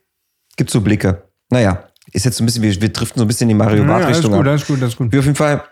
Gibt 0.57 0.69
so 0.71 0.81
Blicke. 0.81 1.23
Naja, 1.49 1.83
ist 2.11 2.25
jetzt 2.25 2.37
so 2.37 2.43
ein 2.43 2.45
bisschen, 2.45 2.63
wir, 2.63 2.81
wir 2.81 2.89
driften 2.89 3.19
so 3.19 3.25
ein 3.25 3.27
bisschen 3.27 3.49
in 3.49 3.55
die 3.57 3.63
Mario 3.63 3.83
Ja, 3.83 3.87
Bart 3.87 4.05
alles 4.05 4.17
Richtung 4.17 4.31
gut, 4.33 4.41
ab. 4.41 4.47
alles 4.47 4.65
gut, 4.67 4.81
alles 4.81 4.95
gut. 4.95 5.11
Wie 5.11 5.19
auf 5.19 5.25
jeden 5.25 5.35
Fall, 5.35 5.63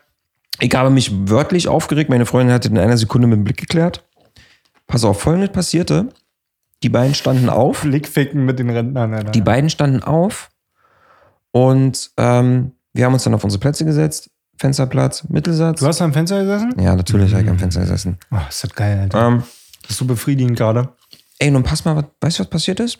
ich 0.59 0.73
habe 0.73 0.89
mich 0.89 1.11
wörtlich 1.29 1.67
aufgeregt. 1.67 2.09
Meine 2.09 2.25
Freundin 2.25 2.53
hatte 2.53 2.69
in 2.69 2.77
einer 2.77 2.97
Sekunde 2.97 3.27
mit 3.27 3.37
dem 3.37 3.43
Blick 3.43 3.57
geklärt. 3.57 4.03
Pass 4.85 5.03
auf, 5.03 5.19
folgendes 5.21 5.51
passierte. 5.51 6.09
Die 6.83 6.89
beiden 6.89 7.15
standen 7.15 7.49
auf. 7.49 7.81
Blickficken 7.81 8.45
mit 8.45 8.59
den 8.59 8.69
Rentnern, 8.69 9.13
Alter. 9.13 9.31
Die 9.31 9.41
beiden 9.41 9.69
standen 9.69 10.03
auf 10.03 10.49
und 11.51 12.11
ähm, 12.17 12.71
wir 12.93 13.05
haben 13.05 13.13
uns 13.13 13.23
dann 13.23 13.33
auf 13.33 13.43
unsere 13.43 13.59
Plätze 13.59 13.85
gesetzt. 13.85 14.29
Fensterplatz, 14.59 15.23
Mittelsatz. 15.29 15.79
du 15.79 15.85
hast 15.87 16.01
am 16.01 16.13
Fenster 16.13 16.41
gesessen? 16.41 16.73
Ja, 16.79 16.95
natürlich 16.95 17.31
habe 17.31 17.43
ich 17.43 17.49
am 17.49 17.59
Fenster 17.59 17.81
gesessen. 17.81 18.17
Oh, 18.31 18.37
ist 18.49 18.63
das 18.63 18.73
geil, 18.73 18.99
Alter. 18.99 19.27
Ähm, 19.27 19.43
Das 19.83 19.91
ist 19.91 19.97
so 19.97 20.05
befriedigend 20.05 20.57
gerade. 20.57 20.89
ey, 21.39 21.51
nun 21.51 21.61
pass 21.63 21.85
mal, 21.85 21.95
was, 21.95 22.05
weißt 22.21 22.39
du, 22.39 22.43
was 22.43 22.49
passiert 22.49 22.79
ist? 22.79 22.99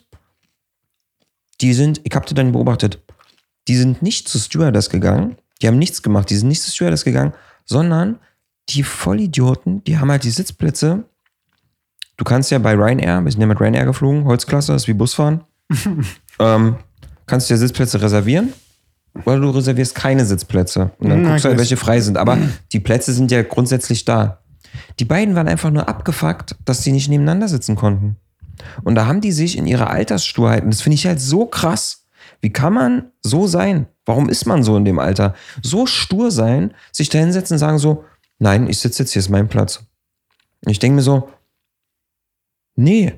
Die 1.60 1.72
sind, 1.72 2.00
ich 2.04 2.14
hab 2.14 2.26
die 2.26 2.34
dann 2.34 2.52
beobachtet, 2.52 3.00
die 3.66 3.76
sind 3.76 4.02
nicht 4.02 4.28
zu 4.28 4.38
Stewardess 4.38 4.88
gegangen, 4.90 5.36
die 5.60 5.66
haben 5.66 5.78
nichts 5.78 6.02
gemacht, 6.02 6.30
die 6.30 6.36
sind 6.36 6.46
nicht 6.48 6.62
zu 6.62 6.70
Stewardess 6.70 7.04
gegangen, 7.04 7.32
sondern 7.64 8.20
die 8.68 8.84
Vollidioten, 8.84 9.82
die 9.82 9.98
haben 9.98 10.10
halt 10.12 10.22
die 10.22 10.30
Sitzplätze. 10.30 11.04
Du 12.16 12.24
kannst 12.24 12.50
ja 12.52 12.58
bei 12.60 12.74
Ryanair, 12.74 13.24
wir 13.24 13.32
sind 13.32 13.40
ja 13.40 13.46
mit 13.48 13.60
Ryanair 13.60 13.84
geflogen, 13.86 14.24
Holzklasse, 14.24 14.74
ist 14.74 14.86
wie 14.86 14.92
Busfahren, 14.94 15.42
ähm, 16.38 16.76
kannst 17.28 17.48
du 17.48 17.54
ja 17.54 17.58
Sitzplätze 17.58 18.00
reservieren 18.00 18.52
oder 19.24 19.40
du 19.40 19.50
reservierst 19.50 19.94
keine 19.94 20.24
Sitzplätze 20.24 20.90
und 20.98 21.08
dann 21.08 21.20
Hm, 21.20 21.28
guckst 21.28 21.44
du 21.44 21.48
halt, 21.48 21.58
welche 21.58 21.76
frei 21.76 22.00
sind. 22.00 22.16
Aber 22.18 22.38
die 22.72 22.80
Plätze 22.80 23.12
sind 23.12 23.30
ja 23.30 23.42
grundsätzlich 23.42 24.04
da. 24.04 24.42
Die 24.98 25.04
beiden 25.04 25.34
waren 25.34 25.48
einfach 25.48 25.70
nur 25.70 25.88
abgefuckt, 25.88 26.56
dass 26.64 26.82
sie 26.82 26.92
nicht 26.92 27.08
nebeneinander 27.08 27.48
sitzen 27.48 27.76
konnten. 27.76 28.16
Und 28.82 28.96
da 28.96 29.06
haben 29.06 29.20
die 29.20 29.32
sich 29.32 29.56
in 29.56 29.66
ihrer 29.66 29.90
Alterssturheit, 29.90 30.64
und 30.64 30.70
das 30.74 30.80
finde 30.80 30.94
ich 30.94 31.06
halt 31.06 31.20
so 31.20 31.46
krass. 31.46 32.06
Wie 32.40 32.52
kann 32.52 32.72
man 32.72 33.12
so 33.22 33.46
sein? 33.46 33.86
Warum 34.04 34.28
ist 34.28 34.46
man 34.46 34.62
so 34.62 34.76
in 34.76 34.84
dem 34.84 34.98
Alter? 34.98 35.34
So 35.62 35.86
stur 35.86 36.30
sein, 36.30 36.74
sich 36.92 37.08
da 37.08 37.18
hinsetzen 37.18 37.54
und 37.54 37.58
sagen 37.58 37.78
so, 37.78 38.04
nein, 38.38 38.68
ich 38.68 38.78
sitze 38.78 39.02
jetzt 39.02 39.12
hier, 39.12 39.20
ist 39.20 39.28
mein 39.28 39.48
Platz. 39.48 39.84
Und 40.64 40.70
ich 40.70 40.78
denke 40.78 40.96
mir 40.96 41.02
so, 41.02 41.28
nee, 42.74 43.12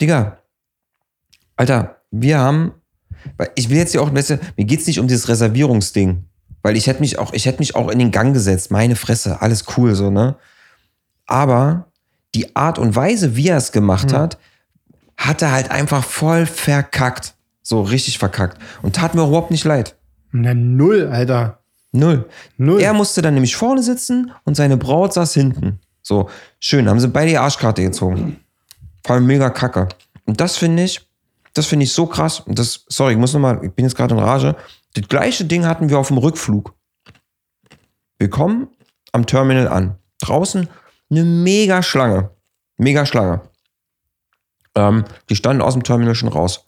Digga, 0.00 0.38
Alter, 1.56 2.02
wir 2.10 2.38
haben, 2.38 2.72
weil 3.36 3.50
ich 3.54 3.68
will 3.70 3.76
jetzt 3.76 3.94
ja 3.94 4.00
auch, 4.00 4.14
weißt 4.14 4.30
du, 4.30 4.40
mir 4.56 4.64
geht's 4.64 4.86
nicht 4.86 5.00
um 5.00 5.08
dieses 5.08 5.28
Reservierungsding, 5.28 6.24
weil 6.62 6.76
ich 6.76 6.86
hätte 6.86 7.00
mich 7.00 7.18
auch, 7.18 7.32
ich 7.32 7.46
hätte 7.46 7.58
mich 7.58 7.74
auch 7.74 7.88
in 7.88 7.98
den 7.98 8.10
Gang 8.10 8.34
gesetzt, 8.34 8.70
meine 8.70 8.96
Fresse, 8.96 9.40
alles 9.40 9.64
cool 9.76 9.94
so, 9.94 10.10
ne? 10.10 10.36
Aber 11.26 11.86
die 12.34 12.56
Art 12.56 12.78
und 12.78 12.96
Weise, 12.96 13.36
wie 13.36 13.48
er 13.48 13.56
es 13.56 13.72
gemacht 13.72 14.12
hat, 14.12 14.38
hat 15.16 15.42
er 15.42 15.52
halt 15.52 15.70
einfach 15.70 16.04
voll 16.04 16.46
verkackt. 16.46 17.34
So 17.62 17.82
richtig 17.82 18.18
verkackt. 18.18 18.60
Und 18.82 18.96
tat 18.96 19.14
mir 19.14 19.22
überhaupt 19.22 19.50
nicht 19.50 19.64
leid. 19.64 19.96
Na, 20.32 20.52
null, 20.52 21.08
Alter. 21.12 21.60
Null. 21.92 22.28
Null. 22.56 22.80
Er 22.80 22.94
musste 22.94 23.22
dann 23.22 23.34
nämlich 23.34 23.54
vorne 23.54 23.82
sitzen 23.82 24.32
und 24.44 24.56
seine 24.56 24.76
Braut 24.76 25.12
saß 25.12 25.34
hinten. 25.34 25.78
So, 26.00 26.28
schön, 26.58 26.88
haben 26.88 26.98
sie 26.98 27.08
beide 27.08 27.30
die 27.30 27.38
Arschkarte 27.38 27.82
gezogen. 27.82 28.38
Vor 29.04 29.16
allem 29.16 29.26
mega 29.26 29.50
kacke. 29.50 29.88
Und 30.24 30.40
das 30.40 30.56
finde 30.56 30.82
ich, 30.84 31.06
das 31.54 31.66
finde 31.66 31.84
ich 31.84 31.92
so 31.92 32.06
krass. 32.06 32.42
Das, 32.46 32.84
sorry, 32.88 33.12
ich 33.12 33.18
muss 33.18 33.32
nochmal, 33.32 33.64
ich 33.64 33.72
bin 33.72 33.84
jetzt 33.84 33.96
gerade 33.96 34.14
in 34.14 34.20
Rage. 34.20 34.56
Das 34.94 35.08
gleiche 35.08 35.44
Ding 35.44 35.66
hatten 35.66 35.88
wir 35.88 35.98
auf 35.98 36.08
dem 36.08 36.18
Rückflug. 36.18 36.74
Wir 38.18 38.30
kommen 38.30 38.68
am 39.12 39.26
Terminal 39.26 39.68
an. 39.68 39.96
Draußen 40.20 40.68
eine 41.10 41.24
mega 41.24 41.82
Schlange. 41.82 42.30
Mega 42.78 43.04
Schlange. 43.04 43.42
Ähm, 44.74 45.04
die 45.28 45.36
standen 45.36 45.62
aus 45.62 45.74
dem 45.74 45.82
Terminal 45.82 46.14
schon 46.14 46.30
raus. 46.30 46.66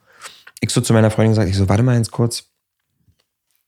Ich 0.61 0.71
so 0.71 0.81
zu 0.81 0.93
meiner 0.93 1.11
Freundin 1.11 1.33
gesagt, 1.33 1.49
ich 1.49 1.57
so, 1.57 1.69
warte 1.69 1.83
mal 1.83 1.97
jetzt 1.97 2.11
kurz. 2.11 2.51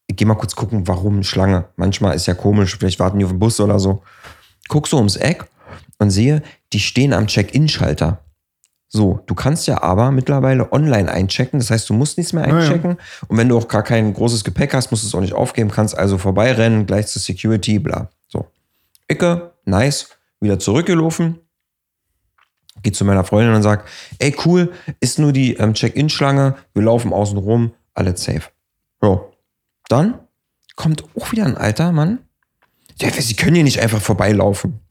Ich 0.06 0.16
geh 0.16 0.24
mal 0.24 0.34
kurz 0.34 0.54
gucken, 0.54 0.86
warum 0.86 1.22
Schlange. 1.22 1.68
Manchmal 1.76 2.14
ist 2.14 2.26
ja 2.26 2.34
komisch, 2.34 2.76
vielleicht 2.76 3.00
warten 3.00 3.18
die 3.18 3.24
auf 3.24 3.32
den 3.32 3.38
Bus 3.38 3.58
oder 3.60 3.78
so. 3.78 4.02
Guck 4.68 4.86
so 4.86 4.98
ums 4.98 5.16
Eck 5.16 5.46
und 5.98 6.10
sehe, 6.10 6.42
die 6.72 6.80
stehen 6.80 7.12
am 7.12 7.26
Check-in-Schalter. 7.26 8.20
So, 8.96 9.20
du 9.26 9.34
kannst 9.34 9.66
ja 9.66 9.82
aber 9.82 10.10
mittlerweile 10.10 10.72
online 10.72 11.12
einchecken. 11.12 11.60
Das 11.60 11.70
heißt, 11.70 11.90
du 11.90 11.92
musst 11.92 12.16
nichts 12.16 12.32
mehr 12.32 12.44
einchecken. 12.44 12.96
Und 13.28 13.36
wenn 13.36 13.46
du 13.50 13.58
auch 13.58 13.68
gar 13.68 13.82
kein 13.82 14.14
großes 14.14 14.42
Gepäck 14.42 14.72
hast, 14.72 14.90
musst 14.90 15.02
du 15.02 15.08
es 15.08 15.14
auch 15.14 15.20
nicht 15.20 15.34
aufgeben, 15.34 15.70
kannst 15.70 15.96
also 15.98 16.16
vorbeirennen, 16.16 16.86
gleich 16.86 17.06
zur 17.08 17.20
Security, 17.20 17.78
bla. 17.78 18.08
So. 18.26 18.46
Icke, 19.06 19.52
nice, 19.66 20.08
wieder 20.40 20.58
zurückgelaufen. 20.58 21.40
Geht 22.82 22.96
zu 22.96 23.04
meiner 23.04 23.24
Freundin 23.24 23.54
und 23.54 23.62
sagt, 23.62 23.86
ey, 24.18 24.34
cool, 24.46 24.72
ist 25.00 25.18
nur 25.18 25.32
die 25.32 25.54
ähm, 25.56 25.74
Check-in-Schlange, 25.74 26.56
wir 26.72 26.82
laufen 26.82 27.12
außen 27.12 27.36
rum, 27.36 27.72
alles 27.92 28.24
safe. 28.24 28.44
So. 29.02 29.30
Dann 29.88 30.20
kommt 30.74 31.04
auch 31.18 31.32
wieder 31.32 31.44
ein 31.44 31.58
alter 31.58 31.92
Mann. 31.92 32.20
Ja, 32.98 33.10
sie 33.10 33.36
können 33.36 33.56
hier 33.56 33.64
nicht 33.64 33.80
einfach 33.80 34.00
vorbeilaufen. 34.00 34.80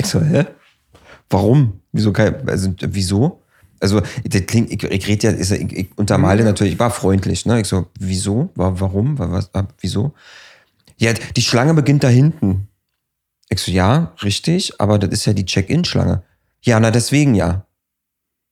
Ich 0.00 0.06
so, 0.06 0.20
hä? 0.20 0.46
Warum? 1.30 1.80
Wieso 1.92 2.12
also, 2.12 2.74
wieso? 2.80 3.42
Also, 3.80 4.00
das 4.24 4.46
klingt, 4.46 4.72
ich, 4.72 4.82
ich 4.82 5.06
rede 5.06 5.28
ja, 5.28 5.38
ich, 5.38 5.50
ich 5.52 5.88
untermale 5.96 6.42
natürlich, 6.42 6.74
ich 6.74 6.78
war 6.78 6.90
freundlich, 6.90 7.46
ne? 7.46 7.60
Ich 7.60 7.68
so, 7.68 7.86
wieso? 7.98 8.50
War, 8.54 8.80
warum? 8.80 9.18
War, 9.18 9.30
was, 9.30 9.50
wieso? 9.80 10.14
Ja, 10.96 11.12
die 11.12 11.42
Schlange 11.42 11.74
beginnt 11.74 12.02
da 12.02 12.08
hinten. 12.08 12.68
Ich 13.50 13.60
so, 13.60 13.70
ja, 13.70 14.14
richtig, 14.22 14.80
aber 14.80 14.98
das 14.98 15.10
ist 15.10 15.26
ja 15.26 15.32
die 15.32 15.44
Check-in-Schlange. 15.44 16.22
Ja, 16.62 16.80
na, 16.80 16.90
deswegen 16.90 17.34
ja. 17.34 17.64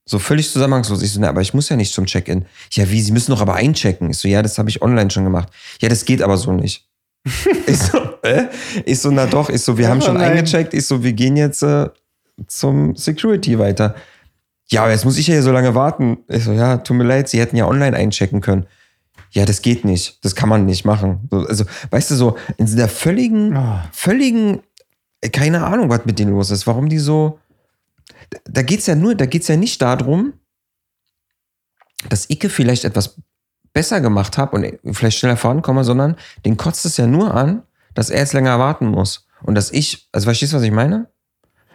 So 0.08 0.20
völlig 0.20 0.50
zusammenhangslos. 0.50 1.02
Ich 1.02 1.12
so, 1.12 1.20
na, 1.20 1.28
aber 1.28 1.40
ich 1.40 1.52
muss 1.52 1.68
ja 1.68 1.76
nicht 1.76 1.92
zum 1.92 2.06
Check-in. 2.06 2.46
Ja, 2.70 2.88
wie? 2.90 3.02
Sie 3.02 3.10
müssen 3.10 3.32
doch 3.32 3.40
aber 3.40 3.54
einchecken. 3.54 4.10
Ich 4.10 4.18
so, 4.18 4.28
ja, 4.28 4.40
das 4.42 4.58
habe 4.58 4.70
ich 4.70 4.80
online 4.80 5.10
schon 5.10 5.24
gemacht. 5.24 5.48
Ja, 5.80 5.88
das 5.88 6.04
geht 6.04 6.22
aber 6.22 6.36
so 6.36 6.52
nicht. 6.52 6.88
ich 7.66 7.78
so, 7.78 7.98
äh? 8.22 8.46
Ich 8.84 9.00
so, 9.00 9.10
na 9.10 9.26
doch. 9.26 9.48
Ich 9.48 9.62
so, 9.62 9.76
wir 9.76 9.86
Ja, 9.86 9.90
haben 9.90 10.00
schon 10.00 10.14
nein. 10.14 10.30
eingecheckt. 10.30 10.72
Ich 10.74 10.86
so, 10.86 11.02
wir 11.02 11.12
gehen 11.12 11.36
jetzt 11.36 11.62
äh, 11.62 11.88
zum 12.46 12.96
Security 12.96 13.58
weiter. 13.58 13.94
Ja, 14.68 14.82
aber 14.82 14.90
jetzt 14.90 15.04
muss 15.04 15.16
ich 15.18 15.26
ja 15.28 15.34
hier 15.34 15.42
so 15.42 15.52
lange 15.52 15.74
warten. 15.74 16.18
Ich 16.28 16.44
so, 16.44 16.52
ja, 16.52 16.78
tut 16.78 16.96
mir 16.96 17.04
leid, 17.04 17.28
Sie 17.28 17.38
hätten 17.40 17.56
ja 17.56 17.66
online 17.66 17.96
einchecken 17.96 18.40
können. 18.40 18.66
Ja, 19.30 19.44
das 19.44 19.62
geht 19.62 19.84
nicht. 19.84 20.24
Das 20.24 20.34
kann 20.34 20.48
man 20.48 20.64
nicht 20.66 20.84
machen. 20.84 21.28
So, 21.30 21.38
Also, 21.46 21.64
weißt 21.90 22.10
du, 22.10 22.14
so 22.14 22.36
in 22.56 22.74
der 22.76 22.88
völligen, 22.88 23.56
Ah. 23.56 23.88
völligen, 23.92 24.60
äh, 25.20 25.28
keine 25.28 25.64
Ahnung, 25.64 25.88
was 25.88 26.04
mit 26.04 26.18
denen 26.18 26.32
los 26.32 26.50
ist. 26.50 26.66
Warum 26.66 26.88
die 26.88 26.98
so. 26.98 27.38
Da 28.44 28.62
geht's 28.62 28.86
ja 28.86 28.94
nur, 28.96 29.14
da 29.14 29.26
geht's 29.26 29.48
ja 29.48 29.56
nicht 29.56 29.80
darum, 29.82 30.32
dass 32.08 32.28
Icke 32.30 32.48
vielleicht 32.48 32.84
etwas 32.84 33.20
besser 33.72 34.00
gemacht 34.00 34.38
habe 34.38 34.56
und 34.82 34.96
vielleicht 34.96 35.18
schneller 35.18 35.36
vorankomme, 35.36 35.84
sondern 35.84 36.16
den 36.44 36.56
kotzt 36.56 36.84
es 36.86 36.96
ja 36.96 37.06
nur 37.06 37.34
an, 37.34 37.62
dass 37.94 38.10
er 38.10 38.20
jetzt 38.20 38.32
länger 38.32 38.58
warten 38.58 38.86
muss. 38.86 39.26
Und 39.42 39.54
dass 39.54 39.70
ich, 39.70 40.08
also 40.12 40.24
verstehst 40.24 40.52
du, 40.52 40.56
was 40.56 40.62
ich 40.64 40.70
meine? 40.72 41.08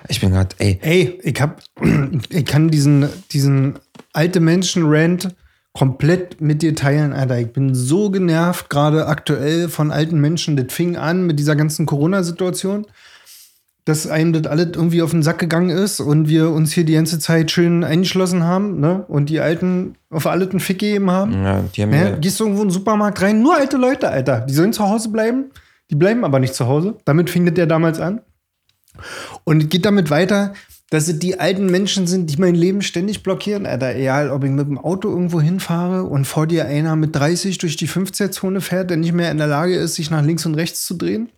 Ich 0.08 0.20
bin 0.22 0.32
gerade, 0.32 0.56
ey, 0.60 0.80
Ey, 0.82 1.20
ich 1.24 1.42
hab, 1.42 1.62
ich 2.30 2.46
kann 2.46 2.70
diesen, 2.70 3.08
diesen 3.32 3.80
alte 4.14 4.40
Menschen-Rant 4.40 5.36
komplett 5.74 6.42
mit 6.42 6.62
dir 6.62 6.76
teilen, 6.76 7.14
Alter. 7.14 7.40
Ich 7.40 7.54
bin 7.54 7.74
so 7.74 8.10
genervt, 8.10 8.70
gerade 8.70 9.08
aktuell 9.08 9.70
von 9.70 9.92
alten 9.92 10.20
Menschen. 10.20 10.58
Das 10.58 10.74
fing 10.74 10.98
an 10.98 11.26
mit 11.26 11.40
dieser 11.40 11.56
ganzen 11.56 11.86
Corona-Situation, 11.86 12.86
dass 13.86 14.06
einem 14.06 14.34
das 14.34 14.48
alles 14.48 14.72
irgendwie 14.76 15.02
auf 15.02 15.12
den 15.12 15.24
Sack 15.24 15.40
gegangen 15.40 15.70
ist 15.70 16.02
und 16.02 16.28
wir 16.28 16.50
uns 16.50 16.74
hier 16.74 16.84
die 16.84 16.94
ganze 16.94 17.20
Zeit 17.20 17.52
schön 17.52 17.84
eingeschlossen 17.84 18.44
haben, 18.44 18.80
ne? 18.80 19.06
Und 19.08 19.30
die 19.30 19.40
Alten 19.40 19.96
auf 20.10 20.28
alles 20.28 20.50
einen 20.50 20.60
Fick 20.60 20.80
gegeben 20.80 21.10
haben. 21.10 21.34
ja, 21.44 21.64
die 21.76 21.82
haben 21.84 21.94
Ja, 21.94 22.10
ja, 22.10 22.16
gehst 22.18 22.40
du 22.40 22.44
irgendwo 22.44 22.64
in 22.64 22.68
den 22.68 22.74
Supermarkt 22.74 23.22
rein, 23.22 23.42
nur 23.42 23.56
alte 23.56 23.78
Leute, 23.78 24.10
Alter. 24.10 24.42
Die 24.42 24.54
sollen 24.54 24.74
zu 24.74 24.88
Hause 24.88 25.10
bleiben, 25.10 25.46
die 25.90 25.96
bleiben 25.96 26.24
aber 26.26 26.40
nicht 26.40 26.54
zu 26.54 26.68
Hause. 26.68 26.96
Damit 27.06 27.30
fing 27.30 27.46
das 27.46 27.58
ja 27.58 27.66
damals 27.66 28.00
an. 28.00 28.22
Und 29.44 29.70
geht 29.70 29.86
damit 29.86 30.10
weiter, 30.10 30.54
dass 30.90 31.08
es 31.08 31.18
die 31.20 31.40
alten 31.40 31.68
Menschen 31.68 32.06
sind, 32.06 32.30
die 32.30 32.38
mein 32.38 32.54
Leben 32.54 32.82
ständig 32.82 33.24
blockieren, 33.24 33.66
Alter. 33.66 33.96
Egal, 33.96 34.30
ob 34.30 34.44
ich 34.44 34.52
mit 34.52 34.68
dem 34.68 34.78
Auto 34.78 35.10
irgendwo 35.10 35.40
hinfahre 35.40 36.04
und 36.04 36.26
vor 36.26 36.48
dir 36.48 36.66
einer 36.66 36.96
mit 36.98 37.16
30 37.16 37.58
durch 37.60 37.78
die 37.78 37.88
50er-Zone 37.88 38.60
fährt, 38.60 38.90
der 38.90 38.98
nicht 38.98 39.14
mehr 39.14 39.32
in 39.32 39.38
der 39.38 39.48
Lage 39.48 39.76
ist, 39.76 39.96
sich 39.96 40.12
nach 40.12 40.22
links 40.24 40.46
und 40.46 40.56
rechts 40.56 40.86
zu 40.86 40.96
drehen, 40.96 41.30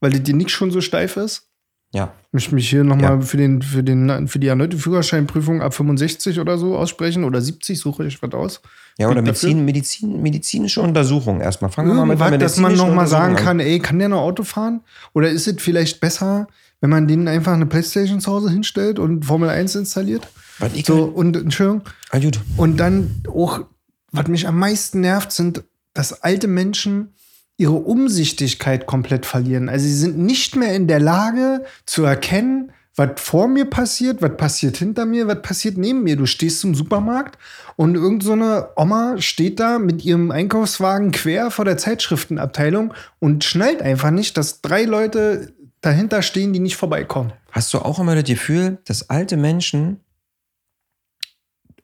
weil 0.00 0.10
dir 0.10 0.34
nicht 0.34 0.50
schon 0.50 0.70
so 0.70 0.80
steif 0.82 1.16
ist. 1.16 1.48
ja. 1.94 2.12
Ich 2.28 2.32
möchte 2.34 2.54
mich 2.54 2.68
hier 2.68 2.84
nochmal 2.84 3.12
Ja. 3.12 3.20
für, 3.22 3.38
den, 3.38 3.62
für, 3.62 3.82
den, 3.82 4.28
für 4.28 4.38
die 4.38 4.48
erneute 4.48 4.76
Führerscheinprüfung 4.76 5.62
ab 5.62 5.72
65 5.72 6.38
oder 6.38 6.58
so 6.58 6.76
aussprechen 6.76 7.24
oder 7.24 7.40
70, 7.40 7.78
suche 7.80 8.04
ich 8.04 8.20
was 8.22 8.32
aus. 8.34 8.60
Ja, 8.98 9.08
oder 9.08 9.22
Medizin, 9.22 9.64
Medizin, 9.64 10.20
medizinische 10.20 10.82
Untersuchung 10.82 11.40
erstmal. 11.40 11.70
Fangen 11.70 11.88
wir 11.88 11.94
mal 11.94 12.04
mit 12.04 12.20
der 12.20 12.26
Irgendwas, 12.26 12.52
dass 12.52 12.60
man 12.60 12.72
medizinischen 12.72 12.90
noch 12.94 12.94
mal 13.02 13.06
sagen 13.06 13.36
kann, 13.36 13.60
ey, 13.60 13.78
kann 13.78 13.98
der 13.98 14.10
noch 14.10 14.20
Auto 14.20 14.42
fahren? 14.42 14.82
Oder 15.14 15.30
ist 15.30 15.48
es 15.48 15.62
vielleicht 15.62 16.00
besser, 16.00 16.48
wenn 16.80 16.90
man 16.90 17.08
denen 17.08 17.28
einfach 17.28 17.52
eine 17.52 17.66
Playstation 17.66 18.20
zu 18.20 18.30
Hause 18.30 18.50
hinstellt 18.50 18.98
und 18.98 19.24
Formel 19.24 19.48
1 19.48 19.74
installiert? 19.74 20.28
Was 20.58 20.74
ich 20.74 20.86
So, 20.86 21.04
und 21.04 21.36
Entschuldigung. 21.36 21.82
ah, 22.10 22.18
gut. 22.18 22.40
Und 22.56 22.78
dann 22.78 23.22
auch, 23.28 23.64
was 24.12 24.28
mich 24.28 24.46
am 24.46 24.58
meisten 24.58 25.00
nervt, 25.00 25.32
sind, 25.32 25.64
dass 25.94 26.22
alte 26.22 26.48
Menschen 26.48 27.14
ihre 27.56 27.72
Umsichtigkeit 27.72 28.86
komplett 28.86 29.26
verlieren. 29.26 29.68
Also 29.68 29.84
sie 29.84 29.94
sind 29.94 30.16
nicht 30.18 30.54
mehr 30.54 30.74
in 30.74 30.86
der 30.86 31.00
Lage 31.00 31.64
zu 31.86 32.04
erkennen, 32.04 32.72
was 32.94 33.10
vor 33.16 33.48
mir 33.48 33.64
passiert, 33.64 34.22
was 34.22 34.36
passiert 34.36 34.76
hinter 34.76 35.06
mir, 35.06 35.26
was 35.26 35.42
passiert 35.42 35.78
neben 35.78 36.02
mir. 36.02 36.16
Du 36.16 36.26
stehst 36.26 36.64
im 36.64 36.74
Supermarkt 36.74 37.38
und 37.76 37.94
irgend 37.94 38.22
so 38.22 38.32
Oma 38.76 39.16
steht 39.18 39.60
da 39.60 39.78
mit 39.78 40.04
ihrem 40.04 40.30
Einkaufswagen 40.30 41.12
quer 41.12 41.50
vor 41.50 41.64
der 41.64 41.78
Zeitschriftenabteilung 41.78 42.92
und 43.20 43.44
schnallt 43.44 43.82
einfach 43.82 44.10
nicht, 44.10 44.36
dass 44.36 44.60
drei 44.60 44.84
Leute 44.84 45.52
dahinter 45.80 46.22
stehen, 46.22 46.52
die 46.52 46.60
nicht 46.60 46.76
vorbeikommen. 46.76 47.32
Hast 47.50 47.72
du 47.72 47.78
auch 47.78 47.98
immer 47.98 48.14
das 48.14 48.24
Gefühl, 48.24 48.78
dass 48.84 49.10
alte 49.10 49.36
Menschen. 49.36 50.00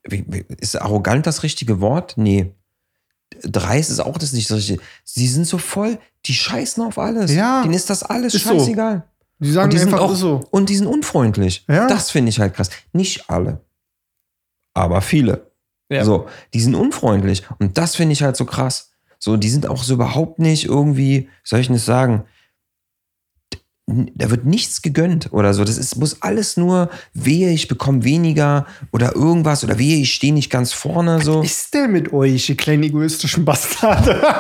Wie, 0.07 0.25
wie, 0.29 0.45
ist 0.59 0.81
arrogant 0.81 1.27
das 1.27 1.43
richtige 1.43 1.81
Wort? 1.81 2.15
Nee. 2.17 2.53
Dreist 3.43 3.91
ist 3.91 4.01
auch 4.01 4.19
das 4.19 4.33
nicht 4.33 4.51
das 4.51 4.59
richtige. 4.59 4.81
Sie 5.03 5.27
sind 5.27 5.47
so 5.47 5.59
voll, 5.59 5.99
die 6.27 6.35
scheißen 6.35 6.83
auf 6.83 6.99
alles. 6.99 7.33
Ja. 7.33 7.63
Denen 7.63 7.75
ist 7.75 7.91
das 7.91 8.03
alles 8.03 8.35
Ist 8.35 8.45
so. 8.45 8.51
scheißegal. 8.51 9.05
Die 9.41 9.51
sagen 9.51 9.65
Und 9.65 9.73
die, 9.73 9.79
sind 9.79 9.93
einfach 9.93 10.05
auch, 10.05 10.15
so. 10.15 10.41
und 10.51 10.69
die 10.69 10.77
sind 10.77 10.87
unfreundlich. 10.87 11.65
Ja. 11.69 11.87
Das 11.89 12.11
finde 12.11 12.31
ich 12.31 12.39
halt 12.39 12.55
krass. 12.55 12.71
Nicht 12.93 13.29
alle. 13.29 13.61
Aber 14.75 15.01
viele. 15.01 15.51
Ja. 15.91 16.05
So, 16.05 16.29
die 16.53 16.61
sind 16.61 16.75
unfreundlich. 16.75 17.43
Und 17.59 17.77
das 17.79 17.97
finde 17.97 18.13
ich 18.13 18.23
halt 18.23 18.37
so 18.37 18.45
krass. 18.45 18.93
So, 19.19 19.37
die 19.37 19.49
sind 19.49 19.67
auch 19.67 19.83
so 19.83 19.95
überhaupt 19.95 20.39
nicht 20.39 20.67
irgendwie, 20.67 21.29
wie 21.29 21.29
soll 21.45 21.61
ich 21.61 21.69
das 21.69 21.85
sagen? 21.85 22.25
Da 23.87 24.31
wird 24.31 24.47
nichts 24.47 24.81
gegönnt 24.81 25.29
oder 25.33 25.53
so. 25.53 25.63
Das 25.63 25.77
ist, 25.77 25.97
muss 25.97 26.23
alles 26.23 26.57
nur 26.57 26.89
wehe, 27.13 27.51
ich 27.51 27.69
bekomme 27.69 28.03
weniger 28.03 28.65
oder 28.93 29.15
irgendwas 29.15 29.63
oder 29.63 29.79
wehe, 29.79 29.99
ich 29.99 30.15
stehe 30.15 30.33
nicht 30.33 30.49
ganz 30.51 30.73
vorne. 30.73 31.21
So. 31.23 31.41
Was 31.41 31.47
ist 31.51 31.75
denn 31.75 31.93
mit 31.93 32.13
euch, 32.13 32.49
ihr 32.49 32.57
kleinen 32.57 32.83
egoistischen 32.85 33.45
Bastarde? 33.45 34.23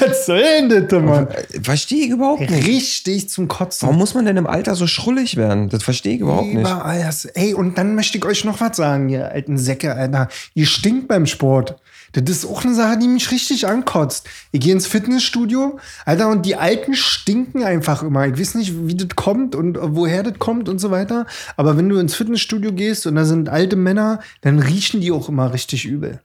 Was 0.00 0.26
soll 0.26 0.42
denn 0.68 0.88
das, 0.88 1.00
Mann? 1.02 1.28
Verstehe 1.62 2.04
ich 2.06 2.10
überhaupt 2.10 2.40
nicht. 2.50 2.66
Richtig 2.66 3.28
zum 3.28 3.46
Kotzen. 3.46 3.86
Warum 3.86 3.98
muss 3.98 4.14
man 4.14 4.24
denn 4.24 4.36
im 4.36 4.48
Alter 4.48 4.74
so 4.74 4.88
schrullig 4.88 5.36
werden? 5.36 5.68
Das 5.68 5.84
verstehe 5.84 6.14
ich 6.16 6.20
überhaupt 6.20 6.48
nicht. 6.48 6.58
Überall 6.68 7.02
das- 7.04 7.24
Ey, 7.26 7.54
und 7.54 7.78
dann 7.78 7.94
möchte 7.94 8.18
ich 8.18 8.24
euch 8.24 8.44
noch 8.44 8.60
was 8.60 8.76
sagen, 8.76 9.08
ihr 9.08 9.30
alten 9.30 9.58
Säcke, 9.58 9.94
Alter. 9.94 10.28
Ihr 10.54 10.66
stinkt 10.66 11.06
beim 11.06 11.26
Sport. 11.26 11.76
Das 12.12 12.24
ist 12.28 12.44
auch 12.44 12.62
eine 12.64 12.74
Sache, 12.74 12.98
die 12.98 13.08
mich 13.08 13.30
richtig 13.30 13.66
ankotzt. 13.66 14.28
Ich 14.50 14.60
gehe 14.60 14.72
ins 14.72 14.86
Fitnessstudio, 14.86 15.78
Alter, 16.04 16.28
und 16.28 16.44
die 16.44 16.56
Alten 16.56 16.94
stinken 16.94 17.64
einfach 17.64 18.02
immer. 18.02 18.26
Ich 18.26 18.38
weiß 18.38 18.54
nicht, 18.56 18.86
wie 18.86 18.94
das 18.94 19.16
kommt 19.16 19.54
und 19.54 19.78
woher 19.80 20.22
das 20.22 20.38
kommt 20.38 20.68
und 20.68 20.78
so 20.78 20.90
weiter. 20.90 21.26
Aber 21.56 21.78
wenn 21.78 21.88
du 21.88 21.96
ins 21.98 22.14
Fitnessstudio 22.14 22.72
gehst 22.72 23.06
und 23.06 23.14
da 23.14 23.24
sind 23.24 23.48
alte 23.48 23.76
Männer, 23.76 24.20
dann 24.42 24.58
riechen 24.58 25.00
die 25.00 25.10
auch 25.10 25.28
immer 25.30 25.54
richtig 25.54 25.86
übel. 25.86 26.20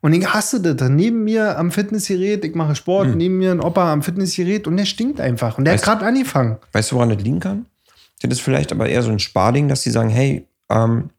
Und 0.00 0.12
ich 0.12 0.26
hasse 0.32 0.60
das. 0.60 0.88
Neben 0.88 1.24
mir 1.24 1.58
am 1.58 1.70
Fitnessgerät, 1.70 2.44
ich 2.44 2.54
mache 2.54 2.74
Sport, 2.74 3.14
neben 3.14 3.38
mir 3.38 3.52
ein 3.52 3.60
Opa 3.60 3.92
am 3.92 4.02
Fitnessgerät 4.02 4.66
und 4.66 4.76
der 4.76 4.84
stinkt 4.84 5.20
einfach. 5.20 5.58
Und 5.58 5.64
der 5.64 5.74
Weißt- 5.74 5.86
hat 5.86 5.98
gerade 6.00 6.06
angefangen. 6.06 6.56
Weißt 6.72 6.90
du, 6.92 6.96
woran 6.96 7.10
das 7.10 7.20
liegen 7.22 7.40
kann? 7.40 7.66
Das 8.20 8.30
ist 8.30 8.40
vielleicht 8.40 8.70
aber 8.72 8.88
eher 8.88 9.02
so 9.02 9.10
ein 9.10 9.18
Sparding, 9.18 9.68
dass 9.68 9.82
die 9.82 9.90
sagen, 9.90 10.08
hey, 10.08 10.46
ähm, 10.70 11.10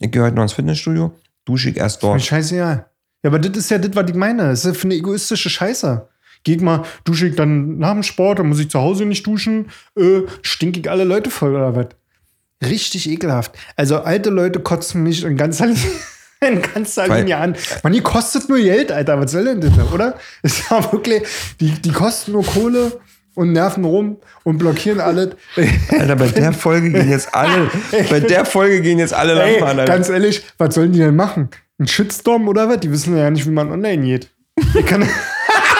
ich 0.00 0.10
gehe 0.10 0.22
heute 0.22 0.36
noch 0.36 0.42
ins 0.42 0.52
Fitnessstudio, 0.52 1.12
dusche 1.46 1.70
ich 1.70 1.76
erst 1.78 2.02
dort. 2.02 2.20
scheißegal. 2.22 2.86
Ja, 3.22 3.30
aber 3.30 3.38
das 3.38 3.56
ist 3.56 3.70
ja 3.70 3.78
das, 3.78 3.94
was 3.94 4.08
ich 4.10 4.16
meine. 4.16 4.44
Das 4.48 4.64
ist 4.64 4.76
für 4.76 4.84
eine 4.86 4.94
egoistische 4.94 5.50
Scheiße. 5.50 6.06
Geh 6.44 6.54
ich 6.54 6.60
mal, 6.60 6.84
dusche 7.04 7.26
ich 7.26 7.34
dann 7.34 7.78
nach 7.78 7.92
dem 7.92 8.04
Sport, 8.04 8.38
dann 8.38 8.48
muss 8.48 8.60
ich 8.60 8.70
zu 8.70 8.78
Hause 8.78 9.04
nicht 9.04 9.26
duschen, 9.26 9.70
äh, 9.98 10.20
stink 10.42 10.76
ich 10.76 10.88
alle 10.88 11.02
Leute 11.04 11.30
voll 11.30 11.50
oder 11.54 11.74
was? 11.74 11.86
Richtig 12.64 13.08
ekelhaft. 13.10 13.52
Also 13.76 13.98
alte 14.00 14.30
Leute 14.30 14.60
kotzen 14.60 15.02
mich 15.02 15.24
in 15.24 15.36
ganzer, 15.36 15.66
in 16.40 16.62
ganzer 16.62 17.08
Weil- 17.08 17.20
Linie 17.22 17.38
an. 17.38 17.56
Man, 17.82 17.92
die 17.92 18.00
kostet 18.00 18.48
nur 18.48 18.58
Geld, 18.58 18.92
Alter. 18.92 19.20
Was 19.20 19.32
soll 19.32 19.44
denn 19.44 19.60
das, 19.60 19.92
oder? 19.92 20.16
Ist 20.42 20.70
ja 20.70 20.92
wirklich, 20.92 21.22
die, 21.60 21.70
die 21.72 21.90
kosten 21.92 22.32
nur 22.32 22.44
Kohle 22.46 23.00
und 23.34 23.52
nerven 23.52 23.84
rum 23.84 24.18
und 24.44 24.58
blockieren 24.58 25.00
alles. 25.00 25.30
Alter, 25.90 26.16
bei 26.16 26.28
der 26.28 26.52
Folge 26.52 26.90
gehen 26.92 27.10
jetzt 27.10 27.34
alle, 27.34 27.68
bei 28.10 28.20
der 28.20 28.44
Folge 28.44 28.80
gehen 28.80 28.98
jetzt 29.00 29.14
alle 29.14 29.32
Ey, 29.32 29.38
Lampen 29.58 29.62
an, 29.64 29.78
Alter. 29.80 29.92
ganz 29.92 30.08
ehrlich, 30.08 30.42
was 30.56 30.74
sollen 30.74 30.92
die 30.92 31.00
denn 31.00 31.16
machen? 31.16 31.48
Ein 31.78 31.86
Shitstorm 31.86 32.48
oder 32.48 32.68
was? 32.68 32.80
Die 32.80 32.90
wissen 32.90 33.16
ja 33.16 33.30
nicht, 33.30 33.46
wie 33.46 33.50
man 33.50 33.70
online 33.70 34.02
geht. 34.02 34.30
Ich 34.74 34.84
kann, 34.84 35.08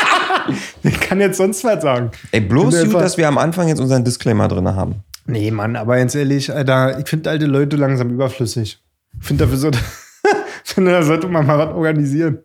ich 0.82 1.00
kann 1.00 1.20
jetzt 1.20 1.38
sonst 1.38 1.64
was 1.64 1.82
sagen. 1.82 2.12
Ey, 2.30 2.40
bloß 2.40 2.84
gut, 2.84 2.94
dass 2.94 3.18
wir 3.18 3.26
am 3.26 3.38
Anfang 3.38 3.68
jetzt 3.68 3.80
unseren 3.80 4.04
Disclaimer 4.04 4.46
drin 4.46 4.68
haben. 4.68 5.02
Nee, 5.26 5.50
Mann, 5.50 5.76
aber 5.76 5.96
ganz 5.96 6.14
ehrlich, 6.14 6.52
Alter, 6.52 6.98
ich 7.00 7.08
finde 7.08 7.30
alte 7.30 7.46
Leute 7.46 7.76
langsam 7.76 8.10
überflüssig. 8.10 8.82
Ich 9.20 9.26
finde, 9.26 9.44
dafür 9.44 9.58
sollte, 9.58 9.78
finde, 10.64 10.92
da 10.92 11.02
sollte 11.02 11.28
man 11.28 11.46
mal 11.46 11.58
was 11.58 11.74
organisieren. 11.74 12.38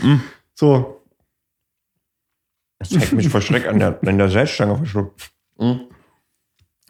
Mhm. 0.00 0.22
So. 0.54 1.02
Das 2.78 2.90
zeigt 2.90 3.12
mich 3.12 3.28
vor 3.28 3.42
Schreck 3.42 3.66
an 3.66 3.78
der, 3.78 3.98
an 4.06 4.16
der 4.16 4.30
Salzstange 4.30 4.76
verschluckt. 4.76 5.30
Mhm. 5.58 5.80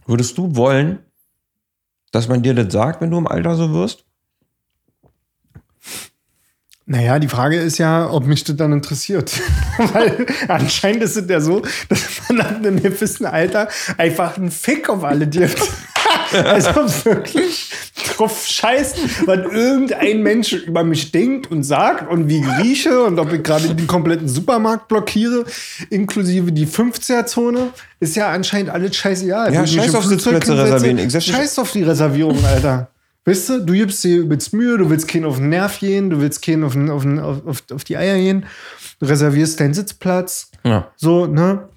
Würdest 0.06 0.38
du 0.38 0.54
wollen, 0.54 1.00
dass 2.12 2.28
man 2.28 2.42
dir 2.42 2.54
das 2.54 2.72
sagt, 2.72 3.00
wenn 3.00 3.10
du 3.10 3.18
im 3.18 3.26
Alter 3.26 3.56
so 3.56 3.72
wirst? 3.72 4.04
Naja, 6.90 7.20
die 7.20 7.28
Frage 7.28 7.56
ist 7.56 7.78
ja, 7.78 8.10
ob 8.10 8.26
mich 8.26 8.42
das 8.42 8.56
dann 8.56 8.72
interessiert. 8.72 9.32
Weil 9.92 10.26
anscheinend 10.48 11.04
ist 11.04 11.16
es 11.16 11.30
ja 11.30 11.40
so, 11.40 11.62
dass 11.88 12.00
man 12.28 12.40
ab 12.40 12.56
einem 12.56 12.82
gewissen 12.82 13.26
Alter 13.26 13.68
einfach 13.96 14.36
einen 14.36 14.50
Fick 14.50 14.88
auf 14.88 15.04
alle 15.04 15.28
gibt. 15.28 15.62
also 16.32 17.04
wirklich 17.04 17.70
drauf 18.16 18.44
scheißt, 18.44 19.26
was 19.26 19.38
irgendein 19.52 20.24
Mensch 20.24 20.52
über 20.52 20.82
mich 20.82 21.12
denkt 21.12 21.48
und 21.52 21.62
sagt 21.62 22.10
und 22.10 22.28
wie 22.28 22.40
ich 22.40 22.58
rieche 22.58 23.04
und 23.04 23.20
ob 23.20 23.32
ich 23.32 23.44
gerade 23.44 23.72
den 23.72 23.86
kompletten 23.86 24.26
Supermarkt 24.26 24.88
blockiere, 24.88 25.44
inklusive 25.90 26.50
die 26.50 26.66
50er-Zone, 26.66 27.68
ist 28.00 28.16
ja 28.16 28.32
anscheinend 28.32 28.70
alles 28.70 28.96
scheißegal. 28.96 29.54
Ja, 29.54 29.64
scheiß 29.64 29.94
auf 29.94 30.06
Sitzplätze 30.06 30.58
reservieren. 30.58 31.08
Scheiß 31.08 31.56
auf 31.60 31.70
die 31.70 31.84
Reservierung, 31.84 32.44
Alter. 32.44 32.89
Weißt 33.26 33.48
du, 33.50 33.60
du 33.64 33.72
gibst 33.74 34.02
dir 34.02 34.18
übelst 34.18 34.52
Mühe, 34.54 34.78
du 34.78 34.88
willst 34.88 35.06
keinen 35.06 35.26
auf 35.26 35.36
den 35.36 35.50
Nerv 35.50 35.78
gehen, 35.78 36.08
du 36.10 36.20
willst 36.20 36.42
keinen 36.42 36.64
auf, 36.64 36.72
den, 36.72 36.88
auf, 36.90 37.02
den, 37.02 37.18
auf, 37.18 37.62
auf, 37.70 37.84
die 37.84 37.96
Eier 37.96 38.16
gehen, 38.16 38.46
du 38.98 39.06
reservierst 39.06 39.60
deinen 39.60 39.74
Sitzplatz, 39.74 40.50
Ja. 40.64 40.90
so, 40.96 41.26
ne? 41.26 41.68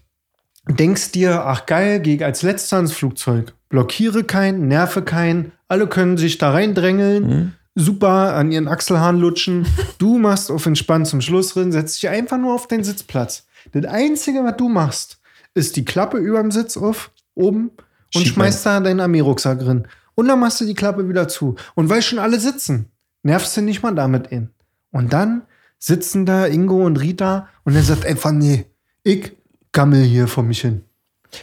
Denkst 0.69 1.11
dir, 1.11 1.45
ach 1.45 1.65
geil, 1.65 1.99
geh 1.99 2.23
als 2.23 2.41
letzter 2.41 2.79
ins 2.79 2.93
Flugzeug. 2.93 3.53
Blockiere 3.67 4.23
keinen, 4.23 4.69
nerve 4.69 5.01
keinen, 5.01 5.51
alle 5.67 5.87
können 5.87 6.15
sich 6.15 6.37
da 6.37 6.51
reindrängeln, 6.51 7.53
super 7.75 8.35
an 8.35 8.51
ihren 8.51 8.69
Achselhahn 8.69 9.19
lutschen. 9.19 9.65
Du 9.97 10.17
machst 10.17 10.49
auf 10.51 10.65
entspannt 10.65 11.07
zum 11.07 11.19
Schluss 11.21 11.53
drin, 11.53 11.71
setzt 11.73 12.01
dich 12.01 12.09
einfach 12.09 12.37
nur 12.37 12.53
auf 12.53 12.67
deinen 12.67 12.83
Sitzplatz. 12.83 13.45
Das 13.73 13.85
Einzige, 13.85 14.43
was 14.43 14.55
du 14.57 14.69
machst, 14.69 15.19
ist 15.53 15.75
die 15.75 15.85
Klappe 15.85 16.17
über 16.17 16.41
dem 16.41 16.51
Sitz 16.51 16.77
auf, 16.77 17.11
oben, 17.35 17.71
und 18.15 18.21
Schieb 18.21 18.33
schmeißt 18.33 18.65
da 18.65 18.79
deinen 18.79 18.99
Armeerucksack 18.99 19.59
drin. 19.59 19.87
Und 20.15 20.27
dann 20.27 20.39
machst 20.39 20.61
du 20.61 20.65
die 20.65 20.75
Klappe 20.75 21.07
wieder 21.09 21.27
zu. 21.27 21.55
Und 21.75 21.89
weil 21.89 22.01
schon 22.01 22.19
alle 22.19 22.39
sitzen, 22.39 22.91
nervst 23.23 23.55
du 23.57 23.61
nicht 23.61 23.81
mal 23.81 23.95
damit 23.95 24.27
in. 24.27 24.49
Und 24.91 25.13
dann 25.13 25.43
sitzen 25.79 26.25
da 26.25 26.45
Ingo 26.45 26.85
und 26.85 26.97
Rita 26.97 27.49
und 27.63 27.75
er 27.75 27.83
sagt 27.83 28.05
einfach, 28.05 28.31
nee, 28.31 28.65
ich 29.03 29.33
gammel 29.71 30.03
hier 30.03 30.27
vor 30.27 30.43
mich 30.43 30.61
hin. 30.61 30.83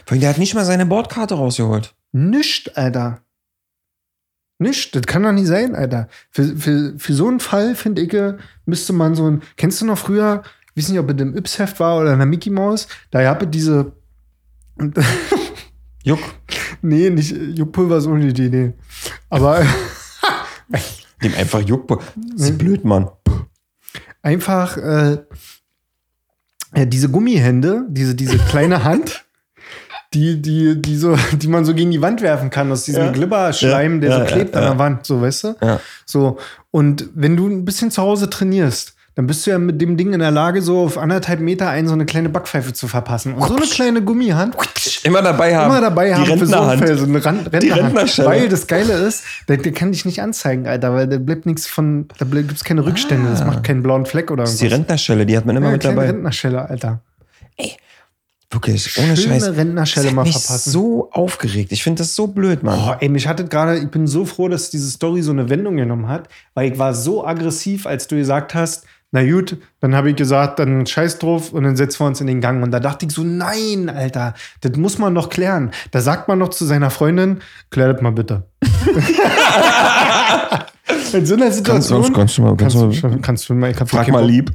Der 0.09 0.29
hat 0.29 0.37
nicht 0.37 0.55
mal 0.55 0.65
seine 0.65 0.85
Bordkarte 0.85 1.35
rausgeholt. 1.35 1.93
Nicht, 2.11 2.77
Alter. 2.77 3.21
Nicht, 4.57 4.95
das 4.95 5.03
kann 5.03 5.23
doch 5.23 5.31
nicht 5.31 5.47
sein, 5.47 5.75
Alter. 5.75 6.07
Für, 6.29 6.55
für, 6.55 6.93
für 6.97 7.13
so 7.13 7.27
einen 7.27 7.39
Fall, 7.39 7.75
finde 7.75 8.01
ich, 8.01 8.15
müsste 8.65 8.93
man 8.93 9.15
so 9.15 9.29
ein. 9.29 9.41
Kennst 9.57 9.81
du 9.81 9.85
noch 9.85 9.97
früher, 9.97 10.43
ich 10.73 10.83
weiß 10.83 10.89
nicht, 10.89 10.99
ob 10.99 11.09
es 11.09 11.21
im 11.21 11.35
Yps-Heft 11.35 11.79
war 11.79 11.99
oder 11.99 12.13
in 12.13 12.19
der 12.19 12.27
Mickey 12.27 12.49
Maus, 12.49 12.87
da 13.09 13.23
gab 13.23 13.41
es 13.41 13.49
diese. 13.51 13.93
Juck. 16.03 16.19
nee, 16.81 17.09
nicht 17.09 17.31
Juckpulver 17.31 17.97
ist 17.97 18.07
ohne 18.07 18.31
die 18.33 18.45
Idee. 18.45 18.73
Aber 19.29 19.63
Dem 21.23 21.35
einfach 21.35 21.61
Juck. 21.61 21.87
Das 22.35 22.49
ist 22.49 22.57
blöd, 22.57 22.83
Mann. 22.83 23.09
einfach 24.23 24.77
äh, 24.77 25.19
ja, 26.75 26.85
diese 26.85 27.09
Gummihände, 27.09 27.85
diese, 27.89 28.15
diese 28.15 28.37
kleine 28.49 28.83
Hand, 28.83 29.25
die, 30.13 30.41
die, 30.41 30.81
die, 30.81 30.97
so, 30.97 31.15
die 31.33 31.47
man 31.47 31.63
so 31.63 31.73
gegen 31.73 31.91
die 31.91 32.01
Wand 32.01 32.21
werfen 32.21 32.49
kann, 32.49 32.71
aus 32.71 32.83
diesem 32.83 33.05
Ja. 33.05 33.11
Glibberschleim, 33.11 34.01
der 34.01 34.09
ja, 34.09 34.19
so 34.19 34.25
klebt 34.25 34.55
an 34.55 34.63
der 34.63 34.79
Wand, 34.79 35.05
so 35.05 35.21
weißt 35.21 35.43
du? 35.43 35.55
Ja. 35.61 35.79
So. 36.05 36.37
Und 36.71 37.09
wenn 37.13 37.37
du 37.37 37.47
ein 37.47 37.65
bisschen 37.65 37.91
zu 37.91 38.01
Hause 38.01 38.29
trainierst, 38.29 38.95
dann 39.15 39.27
bist 39.27 39.45
du 39.45 39.51
ja 39.51 39.57
mit 39.59 39.81
dem 39.81 39.97
Ding 39.97 40.13
in 40.13 40.19
der 40.21 40.31
Lage, 40.31 40.61
so 40.61 40.79
auf 40.83 40.97
anderthalb 40.97 41.41
Meter 41.41 41.69
einen 41.69 41.87
so 41.87 41.93
eine 41.93 42.05
kleine 42.05 42.29
Backpfeife 42.29 42.71
zu 42.71 42.87
verpassen. 42.87 43.33
Und 43.33 43.45
so 43.47 43.55
eine 43.57 43.65
kleine 43.65 44.01
Gummihand 44.01 44.55
Immer 45.03 45.21
dabei 45.21 45.55
haben. 45.55 45.69
immer 45.69 45.81
dabei 45.81 46.07
Die 46.07 46.13
haben 46.15 46.39
für 46.39 46.47
so 46.47 46.55
einen 46.59 46.97
so 46.97 47.03
eine 47.05 47.25
Ran 47.25 47.39
Rentnerhand. 47.47 47.83
Rentnerschelle. 47.83 48.29
Weil 48.29 48.47
das 48.49 48.67
Geile 48.67 48.93
ist, 48.93 49.23
der, 49.49 49.57
der 49.57 49.73
kann 49.73 49.91
dich 49.91 50.05
nicht 50.05 50.21
anzeigen, 50.21 50.65
Alter, 50.65 50.93
weil 50.93 51.07
da 51.07 51.17
bleibt 51.17 51.45
nichts 51.45 51.67
von, 51.67 52.07
da 52.19 52.25
gibt 52.25 52.53
es 52.53 52.63
keine 52.63 52.85
Rückstände, 52.85 53.29
das 53.29 53.43
macht 53.45 53.63
keinen 53.65 53.83
blauen 53.83 54.05
Fleck 54.05 54.31
oder 54.31 54.43
Das 54.43 54.53
ist 54.53 54.61
die 54.61 54.65
irgendwas. 54.65 54.79
Rentnerstelle, 54.79 55.25
die 55.25 55.35
hat 55.37 55.45
man 55.45 55.57
immer 55.57 55.67
Ja, 55.67 55.71
mit 55.73 55.83
dabei. 55.83 56.05
Rentnerschelle, 56.07 56.69
Alter. 56.69 57.01
Wirklich, 58.53 58.97
ohne 58.97 59.15
Schöne 59.15 59.39
Scheiß. 59.39 59.55
Rentnerschelle 59.55 60.11
mal 60.11 60.23
mich 60.23 60.33
verpassen. 60.33 60.71
so 60.71 61.09
aufgeregt. 61.11 61.71
Ich 61.71 61.83
finde 61.83 61.99
das 61.99 62.15
so 62.15 62.27
blöd, 62.27 62.63
Mann. 62.63 62.79
Oh, 62.85 62.95
ey, 62.99 63.07
mich 63.07 63.25
hattet 63.27 63.49
gerade, 63.49 63.77
ich 63.77 63.87
bin 63.89 64.07
so 64.07 64.25
froh, 64.25 64.49
dass 64.49 64.69
diese 64.69 64.89
Story 64.89 65.21
so 65.21 65.31
eine 65.31 65.49
Wendung 65.49 65.77
genommen 65.77 66.09
hat, 66.09 66.27
weil 66.53 66.69
ich 66.73 66.77
war 66.77 66.93
so 66.93 67.25
aggressiv, 67.25 67.85
als 67.85 68.07
du 68.07 68.17
gesagt 68.17 68.53
hast, 68.53 68.85
na 69.13 69.23
gut, 69.29 69.57
dann 69.81 69.93
habe 69.93 70.09
ich 70.09 70.15
gesagt, 70.15 70.59
dann 70.59 70.85
scheiß 70.85 71.19
drauf 71.19 71.51
und 71.51 71.63
dann 71.63 71.75
setzen 71.75 71.99
wir 71.99 72.07
uns 72.07 72.21
in 72.21 72.27
den 72.27 72.39
Gang. 72.39 72.63
Und 72.63 72.71
da 72.71 72.79
dachte 72.79 73.05
ich 73.05 73.11
so, 73.11 73.23
nein, 73.23 73.89
Alter, 73.89 74.33
das 74.61 74.77
muss 74.77 74.97
man 74.99 75.11
noch 75.13 75.29
klären. 75.29 75.71
Da 75.91 75.99
sagt 75.99 76.29
man 76.29 76.39
noch 76.39 76.49
zu 76.49 76.65
seiner 76.65 76.89
Freundin, 76.89 77.39
klär 77.71 77.91
das 77.91 78.01
mal 78.01 78.13
bitte. 78.13 78.43
in 81.13 81.25
so 81.25 81.35
einer 81.35 81.51
Situation. 81.51 82.13
kannst 82.13 82.37
du 82.37 82.41
mal- 82.41 82.55
kannst 82.55 82.75
du 82.75 82.79
mal- 82.79 82.89
kannst, 83.01 83.23
kannst 83.23 83.49
du 83.49 83.53
mal, 83.53 83.71
ich 83.71 83.77
Frag 83.77 84.07
mal 84.09 84.25
lieb. 84.25 84.51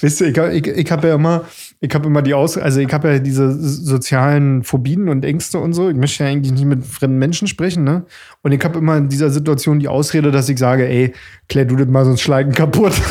Weißt 0.00 0.20
du, 0.20 0.24
ich, 0.24 0.36
ich, 0.36 0.66
ich 0.66 0.90
habe 0.90 1.08
ja 1.08 1.14
immer, 1.14 1.44
ich 1.80 1.94
habe 1.94 2.06
immer 2.06 2.22
die 2.22 2.32
Aus, 2.32 2.56
also 2.56 2.80
ich 2.80 2.90
habe 2.92 3.12
ja 3.12 3.18
diese 3.18 3.52
sozialen 3.52 4.64
Phobien 4.64 5.08
und 5.10 5.24
Ängste 5.26 5.58
und 5.58 5.74
so. 5.74 5.90
Ich 5.90 5.96
möchte 5.96 6.24
ja 6.24 6.30
eigentlich 6.30 6.52
nicht 6.52 6.64
mit 6.64 6.86
fremden 6.86 7.18
Menschen 7.18 7.48
sprechen, 7.48 7.84
ne? 7.84 8.04
Und 8.42 8.52
ich 8.52 8.64
habe 8.64 8.78
immer 8.78 8.96
in 8.96 9.10
dieser 9.10 9.28
Situation 9.28 9.78
die 9.78 9.88
Ausrede, 9.88 10.30
dass 10.30 10.48
ich 10.48 10.58
sage, 10.58 10.88
ey, 10.88 11.12
klär 11.50 11.66
du 11.66 11.76
das 11.76 11.86
mal, 11.86 12.06
sonst 12.06 12.22
schlagen 12.22 12.52
kaputt. 12.52 12.92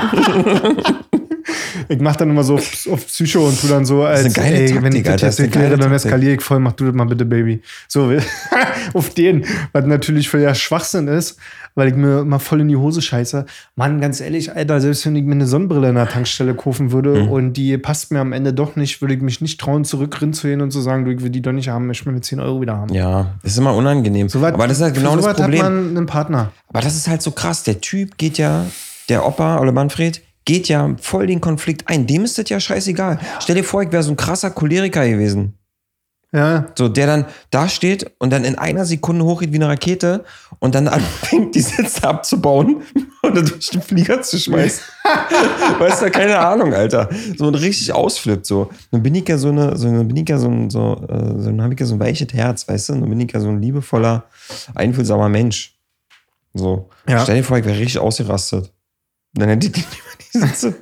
ich 1.88 2.00
mach 2.00 2.16
dann 2.16 2.30
immer 2.30 2.44
so 2.44 2.54
auf, 2.54 2.88
auf 2.90 3.06
Psycho 3.06 3.46
und 3.46 3.60
tu 3.60 3.66
dann 3.68 3.84
so, 3.84 4.02
als 4.04 4.20
ist 4.26 4.38
eine 4.38 4.46
geile 4.50 4.56
ey, 4.62 4.68
wenn 4.74 4.82
Taktik, 4.82 4.96
ich 4.98 5.02
das 5.04 5.20
jetzt 5.22 5.22
das 5.22 5.38
erkläre, 5.40 5.76
dann 5.76 5.92
eskaliere 5.92 6.34
ich 6.34 6.42
voll, 6.42 6.60
mach 6.60 6.72
du 6.72 6.86
das 6.86 6.94
mal 6.94 7.04
bitte, 7.06 7.24
Baby. 7.24 7.62
So, 7.88 8.12
auf 8.94 9.10
den, 9.14 9.44
was 9.72 9.86
natürlich 9.86 10.28
für 10.28 10.38
ja 10.40 10.54
Schwachsinn 10.54 11.08
ist, 11.08 11.36
weil 11.74 11.88
ich 11.88 11.94
mir 11.94 12.24
mal 12.24 12.38
voll 12.38 12.60
in 12.60 12.68
die 12.68 12.76
Hose 12.76 13.00
scheiße. 13.02 13.46
Mann, 13.76 14.00
ganz 14.00 14.20
ehrlich, 14.20 14.54
Alter, 14.54 14.80
selbst 14.80 15.06
wenn 15.06 15.16
ich 15.16 15.24
mir 15.24 15.32
eine 15.32 15.46
Sonnenbrille 15.46 15.88
in 15.88 15.94
der 15.94 16.08
Tankstelle 16.08 16.54
kaufen 16.54 16.92
würde 16.92 17.22
Mhm. 17.22 17.28
und 17.28 17.52
die 17.54 17.76
passt 17.78 18.12
mir 18.12 18.20
am 18.20 18.32
Ende 18.32 18.52
doch 18.52 18.76
nicht, 18.76 19.00
würde 19.00 19.14
ich 19.14 19.20
mich 19.22 19.40
nicht 19.40 19.60
trauen, 19.60 19.84
zurückrennen 19.84 20.32
zu 20.32 20.46
gehen 20.48 20.60
und 20.60 20.70
zu 20.72 20.80
sagen, 20.80 21.04
du, 21.04 21.10
ich 21.12 21.22
will 21.22 21.30
die 21.30 21.42
doch 21.42 21.52
nicht 21.52 21.68
haben, 21.68 21.84
ich 21.84 21.88
möchte 21.88 22.06
meine 22.10 22.20
10 22.20 22.40
Euro 22.40 22.60
wieder 22.60 22.76
haben. 22.76 22.92
Ja, 22.94 23.34
das 23.42 23.52
ist 23.52 23.58
immer 23.58 23.74
unangenehm. 23.74 24.28
So 24.28 24.40
was- 24.40 24.52
Aber 24.52 24.66
das 24.68 24.78
ist 24.78 24.82
halt 24.82 24.94
genau 24.94 25.16
so 25.16 25.22
das 25.26 25.36
Problem. 25.36 25.62
hat 25.62 25.72
man 25.72 25.96
einen 25.96 26.06
Partner. 26.06 26.52
Aber 26.68 26.80
das 26.80 26.94
ist 26.96 27.08
halt 27.08 27.22
so 27.22 27.30
krass. 27.32 27.62
Der 27.64 27.80
Typ 27.80 28.16
geht 28.18 28.38
ja, 28.38 28.66
der 29.10 29.26
Opa 29.26 29.60
oder 29.60 29.72
Manfred, 29.72 30.22
geht 30.44 30.68
ja 30.68 30.96
voll 31.00 31.26
den 31.26 31.40
Konflikt 31.40 31.88
ein. 31.88 32.06
Dem 32.06 32.24
ist 32.24 32.38
das 32.38 32.48
ja 32.48 32.58
scheißegal. 32.58 33.18
Stell 33.40 33.56
dir 33.56 33.64
vor, 33.64 33.82
ich 33.82 33.92
wäre 33.92 34.02
so 34.02 34.10
ein 34.10 34.16
krasser 34.16 34.50
Choleriker 34.50 35.06
gewesen. 35.06 35.54
Ja, 36.32 36.66
So, 36.78 36.88
der 36.88 37.08
dann 37.08 37.24
da 37.50 37.68
steht 37.68 38.12
und 38.20 38.30
dann 38.30 38.44
in 38.44 38.56
einer 38.56 38.84
Sekunde 38.84 39.24
hochgeht 39.24 39.52
wie 39.52 39.56
eine 39.56 39.66
Rakete 39.66 40.24
und 40.60 40.76
dann 40.76 40.86
anfängt, 40.88 41.56
die 41.56 41.60
Sitze 41.60 42.06
abzubauen 42.06 42.82
und 43.22 43.36
dann 43.36 43.46
durch 43.46 43.70
den 43.70 43.82
Flieger 43.82 44.22
zu 44.22 44.38
schmeißen. 44.38 44.84
weißt 45.80 46.02
du, 46.02 46.10
keine 46.12 46.38
Ahnung, 46.38 46.72
Alter. 46.72 47.10
So 47.36 47.48
ein 47.48 47.56
richtig 47.56 47.92
ausflippt, 47.92 48.46
so. 48.46 48.70
Dann 48.92 49.02
bin 49.02 49.14
ich 49.16 49.28
ja 49.28 49.38
so 49.38 49.48
eine, 49.48 49.76
so 49.76 49.88
eine 49.88 50.04
bin 50.04 50.16
ich 50.16 50.28
ja 50.28 50.38
so 50.38 50.48
ein, 50.48 50.70
so, 50.70 51.04
äh, 51.08 51.40
so 51.40 51.46
dann 51.46 51.62
habe 51.62 51.74
ich 51.74 51.80
ja 51.80 51.86
so 51.86 51.94
ein 51.94 52.00
weiches 52.00 52.32
Herz, 52.32 52.68
weißt 52.68 52.90
du? 52.90 52.92
Dann 52.94 53.10
bin 53.10 53.20
ich 53.20 53.32
ja 53.32 53.40
so 53.40 53.48
ein 53.48 53.60
liebevoller, 53.60 54.24
einfühlsamer 54.76 55.28
Mensch. 55.28 55.74
So. 56.54 56.90
Ja. 57.08 57.22
Stell 57.24 57.38
dir 57.38 57.44
vor, 57.44 57.58
ich 57.58 57.64
wäre 57.64 57.78
richtig 57.78 57.98
ausgerastet. 57.98 58.72
Dann 59.34 59.48
hätte 59.48 59.70
die 59.70 59.82
die 59.82 60.38
Sitze. 60.38 60.74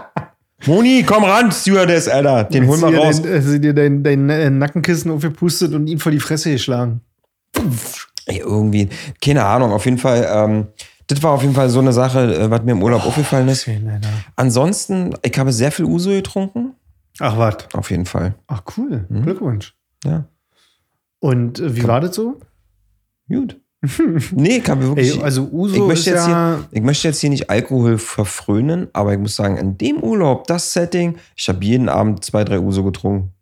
Moni, 0.66 1.04
komm 1.06 1.24
ran, 1.24 1.52
Stewardess, 1.52 2.08
Alter. 2.08 2.44
Den 2.44 2.66
holen 2.66 2.80
wir 2.80 2.86
Hast 2.86 2.92
du 2.92 2.96
dir 2.96 3.04
raus. 3.06 3.22
Dein, 3.22 3.34
hast 3.34 3.46
du 3.46 3.60
dir 3.60 3.74
dein, 3.74 4.02
dein 4.02 4.30
äh, 4.30 4.50
Nackenkissen 4.50 5.10
aufgepustet 5.10 5.74
und 5.74 5.86
ihn 5.86 5.98
vor 5.98 6.12
die 6.12 6.20
Fresse 6.20 6.50
geschlagen. 6.50 7.02
Ey, 8.26 8.38
irgendwie, 8.38 8.88
keine 9.22 9.44
Ahnung, 9.44 9.72
auf 9.72 9.84
jeden 9.84 9.98
Fall, 9.98 10.26
ähm, 10.28 10.66
das 11.06 11.22
war 11.22 11.32
auf 11.32 11.42
jeden 11.42 11.54
Fall 11.54 11.68
so 11.68 11.78
eine 11.78 11.92
Sache, 11.92 12.34
äh, 12.34 12.50
was 12.50 12.62
mir 12.62 12.72
im 12.72 12.82
Urlaub 12.82 13.06
aufgefallen 13.06 13.48
ist. 13.48 13.64
Schön. 13.64 13.88
Ansonsten, 14.34 15.14
ich 15.22 15.38
habe 15.38 15.52
sehr 15.52 15.70
viel 15.70 15.84
Uso 15.84 16.10
getrunken. 16.10 16.74
Ach, 17.20 17.38
was? 17.38 17.56
Auf 17.72 17.90
jeden 17.90 18.04
Fall. 18.04 18.34
Ach, 18.48 18.62
cool. 18.76 19.06
Mhm. 19.08 19.22
Glückwunsch. 19.22 19.74
Ja. 20.04 20.24
Und 21.20 21.60
äh, 21.60 21.76
wie 21.76 21.80
Komm. 21.80 21.88
war 21.88 22.00
das 22.00 22.16
so? 22.16 22.40
Gut. 23.28 23.60
nee, 24.32 24.60
kann 24.60 24.78
mir 24.78 24.88
wirklich. 24.88 25.16
Ey, 25.16 25.22
also 25.22 25.46
ich 25.46 25.52
Uso 25.52 25.74
ist 25.74 25.88
möchte, 25.88 26.10
jetzt 26.10 26.28
ja. 26.28 26.56
hier, 26.56 26.68
ich 26.70 26.82
möchte 26.82 27.08
jetzt 27.08 27.20
hier 27.20 27.30
nicht 27.30 27.50
Alkohol 27.50 27.98
verfrönen, 27.98 28.88
aber 28.92 29.12
ich 29.12 29.18
muss 29.18 29.36
sagen, 29.36 29.56
in 29.56 29.78
dem 29.78 30.02
Urlaub, 30.02 30.46
das 30.46 30.72
Setting, 30.72 31.16
ich 31.36 31.48
habe 31.48 31.64
jeden 31.64 31.88
Abend 31.88 32.24
zwei, 32.24 32.44
drei 32.44 32.58
Uso 32.58 32.84
getrunken. 32.84 33.32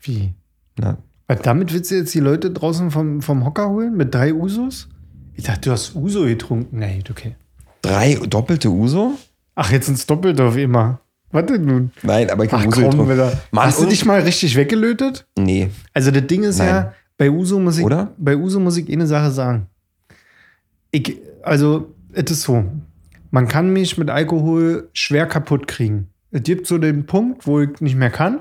Wie? 0.00 0.34
Na, 0.78 0.98
Was, 1.26 1.40
damit 1.42 1.72
willst 1.72 1.90
du 1.90 1.96
jetzt 1.96 2.14
die 2.14 2.20
Leute 2.20 2.50
draußen 2.50 2.90
vom, 2.90 3.20
vom 3.20 3.44
Hocker 3.44 3.68
holen? 3.68 3.96
Mit 3.96 4.14
drei 4.14 4.32
Usos? 4.32 4.88
Ich 5.34 5.44
dachte, 5.44 5.60
du 5.62 5.72
hast 5.72 5.94
Uso 5.94 6.24
getrunken. 6.24 6.78
Nee, 6.78 7.02
okay. 7.10 7.34
drei 7.82 8.14
doppelte 8.14 8.70
Uso? 8.70 9.14
Ach, 9.54 9.70
jetzt 9.70 9.88
ins 9.88 10.06
Doppelte 10.06 10.44
auf 10.44 10.56
immer. 10.56 11.00
Was 11.32 11.46
denn 11.46 11.64
nun? 11.64 11.90
Nein, 12.02 12.30
aber 12.30 12.44
ich 12.44 12.52
habe 12.52 12.66
Uso 12.68 12.82
komm, 12.82 13.08
getrunken. 13.08 13.38
Mann, 13.50 13.66
Hast 13.66 13.80
du 13.80 13.86
dich 13.86 14.04
mal 14.04 14.20
richtig 14.20 14.56
weggelötet? 14.56 15.26
Nee. 15.36 15.70
Also 15.92 16.10
das 16.10 16.26
Ding 16.26 16.44
ist 16.44 16.58
Nein. 16.58 16.68
ja, 16.68 16.94
bei 17.18 17.30
Uso 17.30 17.58
muss 17.58 17.78
ich, 17.78 17.84
Oder? 17.84 18.12
bei 18.18 18.36
Uso 18.36 18.60
muss 18.60 18.76
ich 18.76 18.90
eine 18.92 19.06
Sache 19.06 19.30
sagen. 19.30 19.68
Ich, 20.90 21.18
also, 21.42 21.94
es 22.12 22.30
ist 22.30 22.42
so. 22.42 22.64
Man 23.30 23.48
kann 23.48 23.72
mich 23.72 23.98
mit 23.98 24.10
Alkohol 24.10 24.88
schwer 24.92 25.26
kaputt 25.26 25.66
kriegen. 25.66 26.08
Es 26.30 26.42
gibt 26.42 26.66
so 26.66 26.78
den 26.78 27.06
Punkt, 27.06 27.46
wo 27.46 27.60
ich 27.60 27.80
nicht 27.80 27.96
mehr 27.96 28.10
kann. 28.10 28.40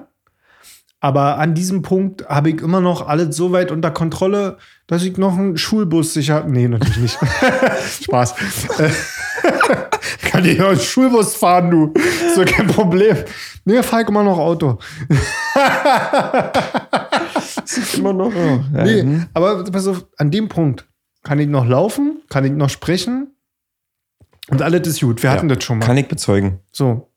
Aber 1.00 1.38
an 1.38 1.54
diesem 1.54 1.82
Punkt 1.82 2.28
habe 2.28 2.50
ich 2.50 2.62
immer 2.62 2.82
noch 2.82 3.08
alles 3.08 3.36
so 3.36 3.52
weit 3.52 3.72
unter 3.72 3.92
Kontrolle, 3.92 4.58
dass 4.88 5.04
ich 5.04 5.18
noch 5.18 5.38
einen 5.38 5.58
Schulbus 5.58 6.14
sicher. 6.14 6.46
Nee, 6.48 6.68
natürlich 6.68 6.98
nicht. 6.98 7.20
Spaß. 8.04 8.34
Kann 10.24 10.46
ich 10.46 10.58
noch 10.58 10.70
einen 10.70 10.80
Schulbus 10.80 11.36
fahren, 11.36 11.70
du. 11.70 11.94
Ist 11.94 12.38
doch 12.38 12.46
kein 12.46 12.68
Problem. 12.68 13.18
Nee, 13.66 13.84
fahr 13.84 14.02
ich 14.02 14.08
immer 14.08 14.24
noch 14.24 14.40
Auto. 14.40 14.80
Immer 17.98 18.14
noch. 18.14 18.34
Ja, 18.34 18.84
Nee, 18.84 19.02
hm. 19.02 19.26
aber 19.34 19.64
pass 19.66 19.88
auf, 19.88 20.06
an 20.18 20.32
dem 20.32 20.48
Punkt 20.50 20.88
kann 21.24 21.40
ich 21.40 21.48
noch 21.48 21.66
laufen, 21.66 22.22
kann 22.30 22.46
ich 22.46 22.52
noch 22.52 22.70
sprechen 22.70 23.32
und 24.50 24.62
alles 24.62 24.88
ist 24.88 25.02
gut. 25.02 25.24
Wir 25.24 25.32
hatten 25.32 25.48
das 25.48 25.64
schon 25.64 25.80
mal. 25.80 25.86
Kann 25.86 25.98
ich 25.98 26.08
bezeugen. 26.08 26.60
so. 26.72 27.10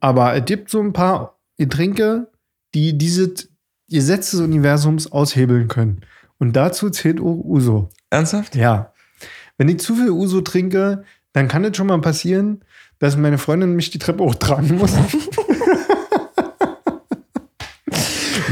Aber 0.00 0.34
es 0.34 0.44
gibt 0.46 0.68
so 0.68 0.80
ein 0.80 0.92
paar 0.92 1.38
Getränke, 1.58 2.28
die 2.74 2.98
dieses 2.98 3.50
Gesetz 3.88 4.32
des 4.32 4.40
Universums 4.40 5.12
aushebeln 5.12 5.68
können. 5.68 6.00
Und 6.38 6.54
dazu 6.54 6.90
zählt 6.90 7.20
auch 7.20 7.36
Uso. 7.44 7.88
Ernsthaft? 8.10 8.56
Ja. 8.56 8.92
Wenn 9.58 9.68
ich 9.68 9.78
zu 9.78 9.94
viel 9.94 10.10
Uso 10.10 10.40
trinke, 10.40 11.04
dann 11.34 11.46
kann 11.46 11.64
es 11.64 11.76
schon 11.76 11.86
mal 11.86 12.00
passieren, 12.00 12.64
dass 12.98 13.16
meine 13.16 13.38
Freundin 13.38 13.76
mich 13.76 13.90
die 13.90 13.98
Treppe 13.98 14.24
hochtragen 14.24 14.76
muss. 14.76 14.92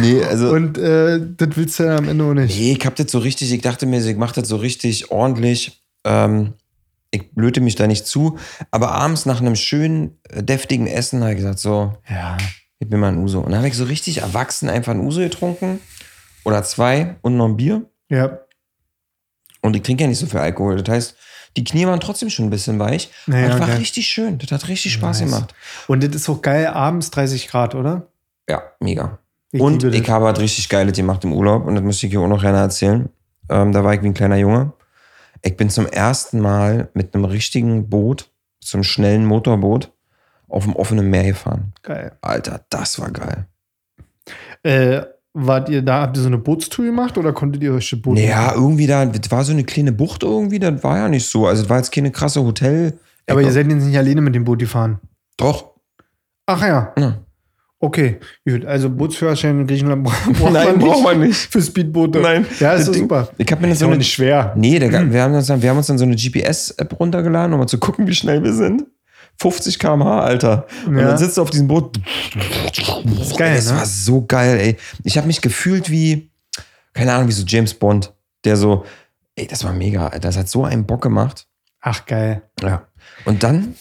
Nee, 0.00 0.22
also. 0.24 0.50
Und 0.50 0.78
äh, 0.78 1.20
das 1.36 1.48
willst 1.56 1.78
du 1.78 1.84
ja 1.84 1.96
am 1.96 2.08
Ende 2.08 2.24
auch 2.24 2.34
nicht. 2.34 2.56
Nee, 2.58 2.76
ich 2.78 2.86
hab 2.86 2.96
das 2.96 3.10
so 3.10 3.18
richtig, 3.18 3.52
ich 3.52 3.62
dachte 3.62 3.86
mir, 3.86 4.04
ich 4.04 4.16
mach 4.16 4.32
das 4.32 4.48
so 4.48 4.56
richtig 4.56 5.10
ordentlich. 5.10 5.82
Ähm, 6.04 6.54
ich 7.10 7.24
löte 7.34 7.60
mich 7.60 7.74
da 7.74 7.86
nicht 7.86 8.06
zu. 8.06 8.38
Aber 8.70 8.92
abends 8.92 9.26
nach 9.26 9.40
einem 9.40 9.56
schönen, 9.56 10.18
äh, 10.28 10.42
deftigen 10.42 10.86
Essen 10.86 11.20
habe 11.22 11.32
ich 11.32 11.38
gesagt, 11.38 11.58
so, 11.58 11.94
Ja. 12.08 12.36
ich 12.78 12.88
bin 12.88 13.00
mal 13.00 13.08
ein 13.12 13.18
Uso. 13.18 13.40
Und 13.40 13.50
dann 13.50 13.58
habe 13.58 13.68
ich 13.68 13.76
so 13.76 13.84
richtig 13.84 14.18
erwachsen 14.18 14.68
einfach 14.68 14.92
ein 14.92 15.00
Uso 15.00 15.20
getrunken. 15.20 15.80
Oder 16.44 16.62
zwei 16.62 17.16
und 17.22 17.36
noch 17.36 17.46
ein 17.46 17.56
Bier. 17.56 17.84
Ja. 18.08 18.38
Und 19.62 19.76
ich 19.76 19.82
trinke 19.82 20.04
ja 20.04 20.08
nicht 20.08 20.18
so 20.18 20.26
viel 20.26 20.40
Alkohol. 20.40 20.80
Das 20.82 20.88
heißt, 20.94 21.16
die 21.56 21.64
Knie 21.64 21.84
waren 21.86 22.00
trotzdem 22.00 22.30
schon 22.30 22.46
ein 22.46 22.50
bisschen 22.50 22.78
weich. 22.78 23.10
Naja, 23.26 23.48
das 23.48 23.60
war 23.60 23.66
geil. 23.66 23.76
richtig 23.78 24.06
schön. 24.06 24.38
Das 24.38 24.50
hat 24.52 24.68
richtig 24.68 24.92
Spaß 24.92 25.20
Nice. 25.20 25.30
gemacht. 25.30 25.54
Und 25.88 26.02
das 26.02 26.14
ist 26.14 26.28
auch 26.30 26.40
geil, 26.42 26.66
abends 26.68 27.10
30 27.10 27.48
Grad, 27.48 27.74
oder? 27.74 28.06
Ja, 28.48 28.62
mega. 28.80 29.18
Ich 29.52 29.60
und 29.60 29.82
ich 29.84 30.02
das. 30.02 30.10
habe 30.10 30.26
halt 30.26 30.38
richtig 30.38 30.68
Geiles 30.68 30.96
gemacht 30.96 31.24
im 31.24 31.32
Urlaub 31.32 31.66
und 31.66 31.74
das 31.74 31.82
müsste 31.84 32.06
ich 32.06 32.12
hier 32.12 32.20
auch 32.20 32.28
noch 32.28 32.42
gerne 32.42 32.58
erzählen. 32.58 33.08
Ähm, 33.48 33.72
da 33.72 33.82
war 33.82 33.94
ich 33.94 34.02
wie 34.02 34.06
ein 34.06 34.14
kleiner 34.14 34.36
Junge. 34.36 34.72
Ich 35.42 35.56
bin 35.56 35.70
zum 35.70 35.86
ersten 35.86 36.40
Mal 36.40 36.88
mit 36.94 37.14
einem 37.14 37.24
richtigen 37.24 37.88
Boot, 37.88 38.30
zum 38.60 38.84
schnellen 38.84 39.24
Motorboot, 39.24 39.90
auf 40.48 40.64
dem 40.64 40.76
offenen 40.76 41.08
Meer 41.10 41.24
gefahren. 41.24 41.72
Geil. 41.82 42.12
Alter, 42.20 42.64
das 42.70 43.00
war 43.00 43.10
geil. 43.10 43.46
Äh, 44.62 45.02
wart 45.32 45.68
ihr 45.68 45.82
da, 45.82 46.02
habt 46.02 46.16
ihr 46.16 46.22
so 46.22 46.28
eine 46.28 46.38
Bootstour 46.38 46.84
gemacht 46.84 47.16
oder 47.18 47.32
konntet 47.32 47.62
ihr 47.62 47.72
euch 47.72 48.02
Boot 48.02 48.16
Naja, 48.16 48.52
irgendwie 48.54 48.86
da, 48.86 49.06
das 49.06 49.30
war 49.30 49.44
so 49.44 49.52
eine 49.52 49.64
kleine 49.64 49.92
Bucht 49.92 50.22
irgendwie, 50.22 50.58
das 50.58 50.82
war 50.84 50.98
ja 50.98 51.08
nicht 51.08 51.26
so. 51.26 51.46
Also, 51.46 51.62
das 51.62 51.70
war 51.70 51.78
jetzt 51.78 51.92
keine 51.92 52.10
krasse 52.10 52.42
Hotel. 52.42 52.98
Aber 53.28 53.42
ihr 53.42 53.52
seid 53.52 53.68
jetzt 53.70 53.84
nicht 53.84 53.96
alleine 53.96 54.20
mit 54.20 54.34
dem 54.34 54.44
Boot 54.44 54.58
gefahren. 54.58 54.98
Doch. 55.36 55.70
Ach 56.46 56.62
ja, 56.66 56.92
Ja. 56.98 57.18
Okay. 57.80 58.18
Gut, 58.48 58.64
also 58.64 58.88
Bootsführerschein 58.88 59.60
in 59.60 59.66
Griechenland 59.66 60.04
bra- 60.04 60.12
braucht 60.32 60.52
Nein, 60.52 60.66
man 60.66 60.76
nicht. 60.78 60.86
braucht 60.86 61.02
man 61.04 61.20
nicht. 61.20 61.36
Für 61.52 61.60
Speedboote. 61.60 62.20
Nein. 62.20 62.46
Ja, 62.60 62.74
ist 62.74 62.86
Das 62.86 62.92
Ding- 62.92 63.02
super. 63.02 63.28
Ich 63.38 63.50
habe 63.50 63.60
mir 63.62 63.68
das 63.68 63.76
Ist 63.76 63.80
so 63.80 63.86
eine 63.86 63.96
nicht 63.96 64.12
schwer. 64.12 64.52
Nee, 64.56 64.78
der, 64.78 64.90
wir, 65.12 65.22
haben 65.22 65.34
uns 65.34 65.46
dann, 65.48 65.60
wir 65.62 65.70
haben 65.70 65.78
uns 65.78 65.86
dann 65.88 65.98
so 65.98 66.04
eine 66.04 66.14
GPS-App 66.16 66.98
runtergeladen, 67.00 67.52
um 67.52 67.58
mal 67.60 67.66
zu 67.66 67.78
gucken, 67.78 68.06
wie 68.06 68.14
schnell 68.14 68.42
wir 68.44 68.52
sind. 68.52 68.84
50 69.38 69.78
km/h, 69.78 70.20
Alter. 70.20 70.66
Und 70.86 70.96
Ja. 70.98 71.08
dann 71.08 71.18
sitzt 71.18 71.36
du 71.38 71.42
auf 71.42 71.50
diesem 71.50 71.66
Boot. 71.66 71.98
ist 73.20 73.36
geil, 73.38 73.54
Das 73.56 73.70
ne? 73.70 73.78
war 73.78 73.86
so 73.86 74.24
geil, 74.26 74.58
ey. 74.60 74.76
Ich 75.04 75.16
habe 75.16 75.26
mich 75.26 75.40
gefühlt 75.40 75.90
wie, 75.90 76.30
keine 76.92 77.12
Ahnung, 77.14 77.28
wie 77.28 77.32
so 77.32 77.44
James 77.46 77.72
Bond, 77.74 78.12
der 78.44 78.56
so, 78.56 78.84
ey, 79.36 79.46
das 79.46 79.64
war 79.64 79.72
mega, 79.72 80.04
Alter. 80.08 80.20
Das 80.28 80.36
hat 80.36 80.48
so 80.48 80.64
einen 80.64 80.84
Bock 80.86 81.02
gemacht. 81.02 81.46
Ach, 81.80 82.04
geil. 82.04 82.42
Ja. 82.62 82.82
Und 83.24 83.42
dann, 83.42 83.74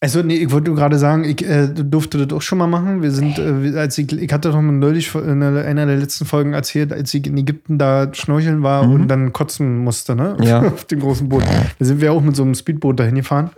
Also, 0.00 0.22
nee, 0.22 0.34
ich 0.36 0.50
wollte 0.52 0.68
nur 0.70 0.76
gerade 0.78 0.98
sagen, 0.98 1.24
ich 1.24 1.42
äh, 1.42 1.68
durfte 1.68 2.24
das 2.26 2.36
auch 2.36 2.42
schon 2.42 2.58
mal 2.58 2.66
machen. 2.66 3.00
Wir 3.00 3.10
sind, 3.10 3.38
äh, 3.38 3.78
als 3.78 3.96
ich, 3.96 4.12
ich 4.12 4.30
hatte 4.32 4.50
doch 4.50 4.60
mal 4.60 4.72
neulich 4.72 5.14
in 5.14 5.42
einer 5.42 5.86
der 5.86 5.96
letzten 5.96 6.26
Folgen 6.26 6.52
erzählt, 6.52 6.92
als 6.92 7.14
ich 7.14 7.26
in 7.26 7.36
Ägypten 7.38 7.78
da 7.78 8.12
schnorcheln 8.12 8.62
war 8.62 8.84
Mhm. 8.86 8.92
und 8.92 9.08
dann 9.08 9.32
kotzen 9.32 9.78
musste, 9.78 10.14
ne? 10.14 10.36
Ja. 10.42 10.60
Auf 10.66 10.84
dem 10.84 11.00
großen 11.00 11.28
Boot. 11.30 11.44
Da 11.78 11.84
sind 11.84 12.02
wir 12.02 12.12
auch 12.12 12.20
mit 12.20 12.36
so 12.36 12.42
einem 12.42 12.54
Speedboot 12.54 13.00
dahin 13.00 13.14
gefahren. 13.14 13.50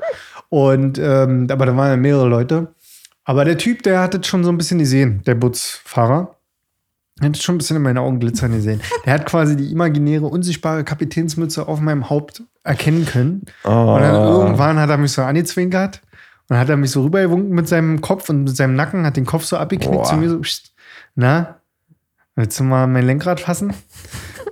Und, 0.49 0.99
ähm, 1.03 1.49
aber 1.51 1.67
da 1.67 1.77
waren 1.77 1.91
ja 1.91 1.97
mehrere 1.97 2.29
Leute. 2.29 2.69
Aber 3.25 3.45
der 3.45 3.59
Typ, 3.59 3.83
der 3.83 4.01
hat 4.01 4.15
das 4.15 4.27
schon 4.27 4.45
so 4.45 4.51
ein 4.51 4.57
bisschen 4.59 4.79
gesehen, 4.79 5.23
der 5.27 5.35
Bootsfahrer. 5.35 6.37
Der 7.21 7.27
hat 7.31 7.35
das 7.35 7.43
schon 7.43 7.57
ein 7.57 7.59
bisschen 7.59 7.77
in 7.77 7.83
meine 7.83 8.01
Augen 8.01 8.21
glitzern 8.21 8.53
gesehen. 8.53 8.81
Der 9.05 9.15
hat 9.15 9.27
quasi 9.27 9.57
die 9.57 9.73
imaginäre, 9.73 10.27
unsichtbare 10.27 10.85
Kapitänsmütze 10.85 11.67
auf 11.67 11.81
meinem 11.81 12.09
Haupt 12.09 12.45
erkennen 12.63 13.05
können. 13.07 13.43
oh, 13.65 13.69
Und 13.97 14.03
dann 14.03 14.15
irgendwann 14.15 14.79
hat 14.79 14.89
er 14.89 14.99
mich 14.99 15.11
so 15.13 15.23
angezwinkert 15.23 16.01
und 16.49 16.55
dann 16.55 16.59
hat 16.59 16.69
er 16.69 16.77
mich 16.77 16.91
so 16.91 17.03
rübergewunken 17.03 17.51
mit 17.51 17.69
seinem 17.69 18.01
Kopf 18.01 18.29
und 18.31 18.45
mit 18.45 18.57
seinem 18.57 18.75
Nacken, 18.75 19.05
hat 19.05 19.17
den 19.17 19.27
Kopf 19.27 19.45
so 19.45 19.57
abgeknickt 19.57 20.07
zu 20.07 20.17
mir 20.17 20.31
so, 20.31 20.39
pst, 20.41 20.73
na, 21.15 21.57
willst 22.37 22.59
du 22.59 22.65
mal 22.65 22.87
mein 22.87 23.05
Lenkrad 23.07 23.41
fassen? 23.41 23.75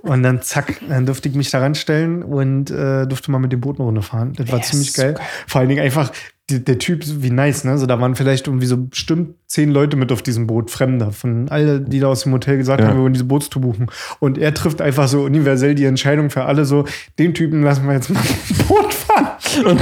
Und 0.03 0.23
dann 0.23 0.41
zack, 0.41 0.79
dann 0.87 1.05
durfte 1.05 1.27
ich 1.27 1.35
mich 1.35 1.49
daran 1.49 1.73
stellen 1.75 2.21
und 2.23 2.69
äh, 2.69 3.07
durfte 3.07 3.31
mal 3.31 3.39
mit 3.39 3.51
dem 3.51 3.59
Boot 3.61 3.77
eine 3.77 3.85
Runde 3.85 4.01
fahren. 4.01 4.33
Das 4.37 4.51
war 4.51 4.59
Yes, 4.59 4.69
ziemlich 4.69 4.93
so 4.93 5.01
geil. 5.01 5.13
geil. 5.15 5.25
Vor 5.47 5.59
allen 5.59 5.69
Dingen 5.69 5.81
einfach, 5.83 6.11
die, 6.49 6.63
der 6.63 6.77
Typ, 6.79 7.01
wie 7.05 7.29
nice, 7.31 7.65
ne? 7.65 7.77
So, 7.77 7.87
da 7.87 7.99
waren 7.99 8.15
vielleicht 8.15 8.47
irgendwie 8.47 8.67
so 8.67 8.77
bestimmt 8.77 9.35
zehn 9.47 9.69
Leute 9.69 9.97
mit 9.97 10.11
auf 10.13 10.21
diesem 10.21 10.47
Boot, 10.47 10.71
Fremde, 10.71 11.11
von 11.11 11.49
alle, 11.49 11.81
die 11.81 11.99
da 11.99 12.07
aus 12.07 12.23
dem 12.23 12.31
Hotel 12.31 12.57
gesagt 12.57 12.79
Ja. 12.81 12.87
haben, 12.87 12.95
wir 12.95 13.01
wollen 13.01 13.13
diese 13.13 13.25
Bootstour 13.25 13.61
buchen. 13.63 13.87
Und 14.19 14.37
er 14.37 14.53
trifft 14.53 14.81
einfach 14.81 15.09
so 15.09 15.23
universell 15.23 15.75
die 15.75 15.85
Entscheidung 15.85 16.29
für 16.29 16.45
alle 16.45 16.63
so, 16.63 16.85
den 17.19 17.33
Typen 17.33 17.63
lassen 17.63 17.85
wir 17.85 17.93
jetzt 17.95 18.09
mal 18.09 18.21
Boot 18.67 18.93
fahren. 18.93 19.27
Und, 19.65 19.81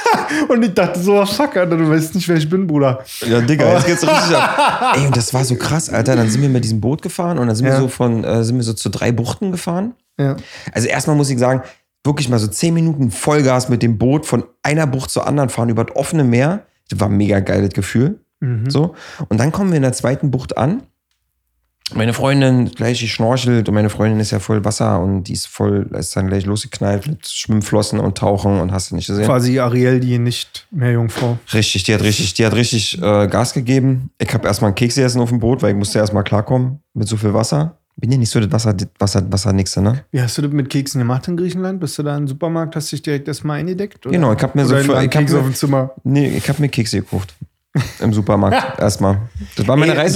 und 0.48 0.64
ich 0.64 0.74
dachte 0.74 1.00
so, 1.00 1.20
oh, 1.20 1.26
fuck, 1.26 1.56
Alter, 1.56 1.76
du 1.76 1.88
weißt 1.88 2.14
nicht, 2.14 2.28
wer 2.28 2.36
ich 2.36 2.48
bin, 2.48 2.66
Bruder. 2.66 3.00
Ja, 3.26 3.40
Digga, 3.40 3.72
jetzt 3.74 3.86
geht's 3.86 4.02
richtig 4.02 4.36
ab. 4.36 4.94
Ey, 4.96 5.06
und 5.06 5.16
das 5.16 5.32
war 5.34 5.44
so 5.44 5.56
krass, 5.56 5.88
Alter. 5.90 6.16
Dann 6.16 6.28
sind 6.30 6.42
wir 6.42 6.48
mit 6.48 6.64
diesem 6.64 6.80
Boot 6.80 7.02
gefahren 7.02 7.38
und 7.38 7.46
dann 7.46 7.56
sind 7.56 7.66
Ja. 7.66 7.72
wir 7.74 7.80
so 7.80 7.88
von, 7.88 8.24
äh, 8.24 8.44
sind 8.44 8.56
wir 8.56 8.62
so 8.62 8.72
zu 8.72 8.88
drei 8.88 9.12
Buchten 9.12 9.52
gefahren. 9.52 9.94
Ja. 10.18 10.36
Also 10.72 10.88
erstmal 10.88 11.16
muss 11.16 11.30
ich 11.30 11.38
sagen, 11.38 11.62
wirklich 12.04 12.28
mal 12.28 12.38
so 12.38 12.46
zehn 12.46 12.74
Minuten 12.74 13.10
Vollgas 13.10 13.68
mit 13.68 13.82
dem 13.82 13.98
Boot 13.98 14.26
von 14.26 14.44
einer 14.62 14.86
Bucht 14.86 15.10
zur 15.10 15.26
anderen 15.26 15.48
fahren 15.48 15.68
über 15.68 15.84
das 15.84 15.96
offene 15.96 16.24
Meer. 16.24 16.66
Das 16.88 17.00
war 17.00 17.08
ein 17.08 17.16
mega 17.16 17.40
geiles 17.40 17.70
Gefühl. 17.70 18.20
Mhm. 18.40 18.70
So. 18.70 18.94
Und 19.28 19.38
dann 19.40 19.50
kommen 19.52 19.70
wir 19.70 19.76
in 19.76 19.82
der 19.82 19.92
zweiten 19.92 20.30
Bucht 20.30 20.56
an. 20.56 20.82
Meine 21.94 22.12
Freundin 22.12 22.66
gleich 22.72 23.00
geschnorchelt 23.00 23.68
und 23.68 23.74
meine 23.74 23.90
Freundin 23.90 24.18
ist 24.18 24.32
ja 24.32 24.40
voll 24.40 24.64
Wasser 24.64 25.00
und 25.00 25.24
die 25.24 25.32
ist 25.34 25.46
voll, 25.46 25.88
ist 25.96 26.16
dann 26.16 26.26
gleich 26.26 26.44
losgeknallt 26.44 27.06
mit 27.06 27.28
Schwimmflossen 27.28 28.00
und 28.00 28.18
Tauchen 28.18 28.58
und 28.60 28.72
hast 28.72 28.90
du 28.90 28.96
nicht 28.96 29.06
gesehen. 29.06 29.24
Quasi 29.24 29.60
Ariel, 29.60 30.00
die 30.00 30.18
nicht 30.18 30.66
mehr 30.72 30.90
Jungfrau. 30.92 31.38
Richtig, 31.54 31.84
die 31.84 31.94
hat 31.94 32.02
richtig, 32.02 32.34
die 32.34 32.44
hat 32.44 32.54
richtig 32.54 33.00
äh, 33.00 33.28
Gas 33.28 33.52
gegeben. 33.54 34.10
Ich 34.18 34.34
habe 34.34 34.48
erstmal 34.48 34.70
einen 34.70 34.74
Keks 34.74 34.96
gegessen 34.96 35.20
auf 35.20 35.28
dem 35.28 35.38
Boot, 35.38 35.62
weil 35.62 35.70
ich 35.70 35.76
musste 35.76 36.00
erstmal 36.00 36.24
klarkommen 36.24 36.80
mit 36.92 37.06
so 37.06 37.16
viel 37.16 37.32
Wasser. 37.34 37.78
Bin 37.98 38.10
ja 38.12 38.18
nicht 38.18 38.30
so 38.30 38.40
das 38.40 38.50
Wasser, 38.52 38.74
das 38.74 38.88
Wasser, 38.98 39.32
Wasser 39.32 39.52
nix, 39.52 39.74
ne? 39.76 40.04
Wie 40.10 40.20
hast 40.20 40.36
du 40.36 40.42
das 40.42 40.50
mit 40.52 40.68
Keksen 40.68 40.98
gemacht 40.98 41.28
in 41.28 41.36
Griechenland? 41.36 41.80
Bist 41.80 41.96
du 41.98 42.02
da 42.02 42.16
im 42.16 42.26
Supermarkt, 42.28 42.74
hast 42.76 42.90
dich 42.92 43.00
direkt 43.00 43.26
erstmal 43.28 43.60
eingedeckt? 43.60 44.04
Oder? 44.04 44.12
Genau, 44.14 44.32
ich 44.34 44.42
hab 44.42 44.54
mir 44.54 44.66
so 44.66 44.74
Oder 44.74 44.80
einen 44.80 44.90
ich 44.90 44.96
hab 44.96 45.10
Keks 45.12 45.32
mir- 45.32 45.38
auf 45.38 45.44
dem 45.44 45.54
Zimmer. 45.54 45.90
Nee, 46.04 46.28
ich 46.36 46.46
habe 46.48 46.60
mir 46.60 46.68
Kekse 46.68 47.00
gekauft. 47.00 47.34
Im 48.00 48.12
Supermarkt 48.12 48.78
erstmal. 48.80 49.28
Das 49.56 49.66
waren 49.68 49.78
meine 49.78 49.94
Ey. 49.96 50.10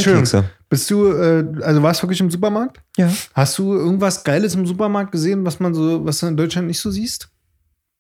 Bist 0.69 0.91
du, 0.91 1.07
äh, 1.13 1.45
also 1.63 1.83
warst 1.83 2.01
du 2.01 2.05
wirklich 2.07 2.21
im 2.21 2.31
Supermarkt? 2.31 2.81
Ja. 2.97 3.11
Hast 3.35 3.59
du 3.59 3.75
irgendwas 3.75 4.23
Geiles 4.25 4.55
im 4.55 4.67
Supermarkt 4.67 5.13
gesehen, 5.13 5.45
was 5.45 5.59
man 5.61 5.75
so, 5.75 6.05
was 6.05 6.21
du 6.21 6.27
in 6.27 6.37
Deutschland 6.37 6.67
nicht 6.69 6.79
so 6.81 6.91
siehst? 6.91 7.29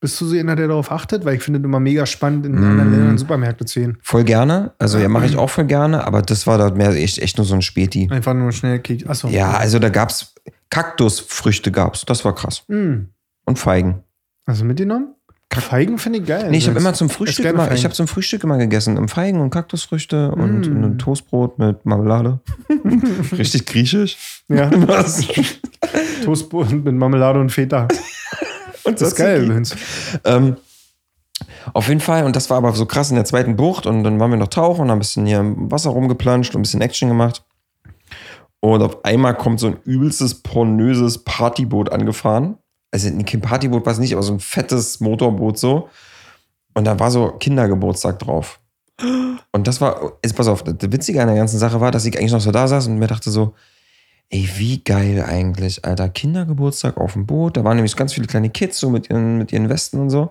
Bist 0.00 0.18
du 0.20 0.26
so 0.26 0.36
einer, 0.38 0.56
der 0.56 0.68
darauf 0.68 0.90
achtet? 0.90 1.24
Weil 1.26 1.34
ich 1.34 1.42
finde 1.42 1.58
es 1.58 1.64
immer 1.64 1.78
mega 1.80 2.06
spannend, 2.06 2.46
in 2.46 2.52
Mm. 2.52 2.64
anderen 2.64 2.90
Ländern 2.92 3.18
Supermärkte 3.18 3.66
zu 3.66 3.80
gehen. 3.80 3.98
Voll 4.02 4.24
gerne. 4.24 4.72
Also 4.78 4.98
ja, 4.98 5.08
mache 5.08 5.26
ich 5.26 5.36
auch 5.36 5.50
voll 5.50 5.66
gerne, 5.66 6.06
aber 6.06 6.22
das 6.22 6.46
war 6.46 6.56
dort 6.56 6.74
mehr 6.76 6.90
echt, 6.94 7.18
echt 7.18 7.36
nur 7.36 7.44
so 7.44 7.54
ein 7.54 7.61
Späti. 7.61 8.08
Einfach 8.11 8.32
nur 8.32 8.50
schnell 8.52 8.78
Keks. 8.78 9.06
Achso. 9.06 9.28
Ja, 9.28 9.50
also 9.52 9.78
da 9.78 9.90
gab's 9.90 10.34
Kaktusfrüchte 10.70 11.70
gab's. 11.70 12.04
Das 12.06 12.24
war 12.24 12.34
krass. 12.34 12.62
Mm. 12.68 13.08
Und 13.44 13.58
Feigen. 13.58 14.02
Also 14.46 14.64
mitgenommen? 14.64 15.14
Feigen 15.53 15.98
finde 15.98 16.20
ich 16.20 16.26
geil. 16.26 16.48
Nee, 16.51 16.59
ich 16.59 16.68
habe 16.68 16.78
immer 16.78 16.94
zum 16.94 17.11
Frühstück 17.11 17.44
immer, 17.44 17.72
ich 17.72 17.82
habe 17.84 17.92
zum 17.92 18.07
Frühstück 18.07 18.44
immer 18.44 18.57
gegessen. 18.57 18.96
Im 18.96 19.09
Feigen 19.09 19.40
und 19.40 19.51
Kaktusfrüchte 19.51 20.30
und, 20.30 20.61
Mm. 20.68 20.76
und 20.76 20.84
ein 20.84 20.98
Toastbrot 20.98 21.59
mit 21.59 21.84
Marmelade. 21.84 22.38
Richtig 23.36 23.66
griechisch. 23.66 24.42
Ja, 24.48 24.70
Was? 24.86 25.24
Toastbrot 26.24 26.70
mit 26.72 26.94
Marmelade 26.94 27.40
und 27.40 27.51
Feta. 27.51 27.88
Und 28.84 29.01
Das 29.01 29.09
ist 29.09 29.16
geil. 29.16 29.62
Ähm, 30.24 30.57
auf 31.72 31.88
jeden 31.88 32.01
Fall, 32.01 32.24
und 32.24 32.36
das 32.36 32.48
war 32.51 32.59
aber 32.59 32.72
so 32.72 32.86
krass 32.86 33.11
in 33.11 33.16
der 33.16 33.24
zweiten 33.24 33.57
Bucht. 33.57 33.86
Und 33.86 34.05
dann 34.05 34.20
waren 34.20 34.30
wir 34.30 34.38
noch 34.38 34.48
tauchen 34.48 34.82
und 34.82 34.90
haben 34.90 34.98
ein 34.98 35.01
bisschen 35.01 35.26
hier 35.26 35.40
im 35.40 35.70
Wasser 35.70 35.90
rumgeplanscht 35.90 36.55
und 36.55 36.61
ein 36.61 36.62
bisschen 36.62 36.80
Action 36.80 37.09
gemacht. 37.09 37.44
Und 38.61 38.82
auf 38.82 39.05
einmal 39.05 39.34
kommt 39.34 39.59
so 39.59 39.66
ein 39.68 39.76
übelstes, 39.84 40.42
pornöses 40.42 41.18
Partyboot 41.24 41.90
angefahren. 41.90 42.57
Also 42.91 43.11
kein 43.24 43.41
Partyboot 43.41 43.86
war 43.86 43.93
es 43.93 43.99
nicht, 43.99 44.12
aber 44.12 44.22
so 44.22 44.32
ein 44.32 44.41
fettes 44.41 45.01
Motorboot 45.01 45.59
so. 45.59 45.88
Und 46.74 46.84
da 46.84 46.99
war 46.99 47.11
so 47.11 47.32
Kindergeburtstag 47.32 48.18
drauf. 48.18 48.61
Und 49.53 49.66
das 49.66 49.80
war, 49.80 50.12
jetzt 50.24 50.36
pass 50.36 50.49
auf, 50.49 50.62
das 50.62 50.93
Witzige 50.93 51.20
an 51.20 51.28
der 51.28 51.36
ganzen 51.36 51.59
Sache 51.59 51.80
war, 51.80 51.91
dass 51.91 52.05
ich 52.05 52.18
eigentlich 52.18 52.32
noch 52.32 52.41
so 52.41 52.53
da 52.53 52.68
saß 52.68 52.86
und 52.86 52.99
mir 52.99 53.07
dachte 53.07 53.30
so, 53.30 53.55
ey, 54.28 54.49
wie 54.57 54.82
geil 54.82 55.24
eigentlich, 55.26 55.84
Alter. 55.84 56.09
Kindergeburtstag 56.09 56.97
auf 56.97 57.14
dem 57.14 57.26
Boot. 57.26 57.57
Da 57.57 57.64
waren 57.64 57.76
nämlich 57.76 57.97
ganz 57.97 58.12
viele 58.12 58.26
kleine 58.26 58.51
Kids 58.51 58.78
so 58.78 58.91
mit 58.91 59.11
ihren, 59.11 59.38
mit 59.38 59.53
ihren 59.53 59.68
Westen 59.68 59.99
und 59.99 60.11
so. 60.11 60.30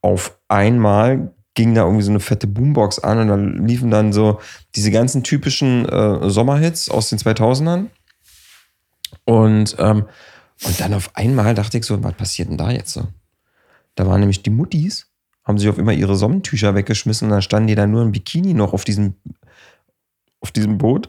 Auf 0.00 0.38
einmal 0.48 1.32
ging 1.54 1.74
da 1.74 1.82
irgendwie 1.82 2.04
so 2.04 2.10
eine 2.10 2.20
fette 2.20 2.46
Boombox 2.46 3.00
an 3.00 3.18
und 3.18 3.28
dann 3.28 3.66
liefen 3.66 3.90
dann 3.90 4.12
so 4.12 4.40
diese 4.74 4.90
ganzen 4.90 5.22
typischen 5.22 5.86
äh, 5.86 6.30
Sommerhits 6.30 6.88
aus 6.88 7.10
den 7.10 7.18
2000ern. 7.18 7.86
Und, 9.24 9.76
ähm, 9.78 10.04
und 10.64 10.80
dann 10.80 10.94
auf 10.94 11.14
einmal 11.14 11.54
dachte 11.54 11.78
ich 11.78 11.84
so, 11.84 12.02
was 12.02 12.14
passiert 12.14 12.48
denn 12.48 12.58
da 12.58 12.70
jetzt 12.70 12.92
so? 12.92 13.06
Da 13.94 14.06
waren 14.06 14.20
nämlich 14.20 14.42
die 14.42 14.50
Muttis, 14.50 15.06
haben 15.44 15.58
sich 15.58 15.68
auf 15.68 15.78
immer 15.78 15.92
ihre 15.92 16.16
Sommentücher 16.16 16.74
weggeschmissen 16.74 17.26
und 17.26 17.32
dann 17.32 17.42
standen 17.42 17.68
die 17.68 17.74
da 17.74 17.86
nur 17.86 18.02
im 18.02 18.12
Bikini 18.12 18.54
noch 18.54 18.72
auf 18.72 18.84
diesem, 18.84 19.14
auf 20.40 20.50
diesem 20.50 20.78
Boot. 20.78 21.08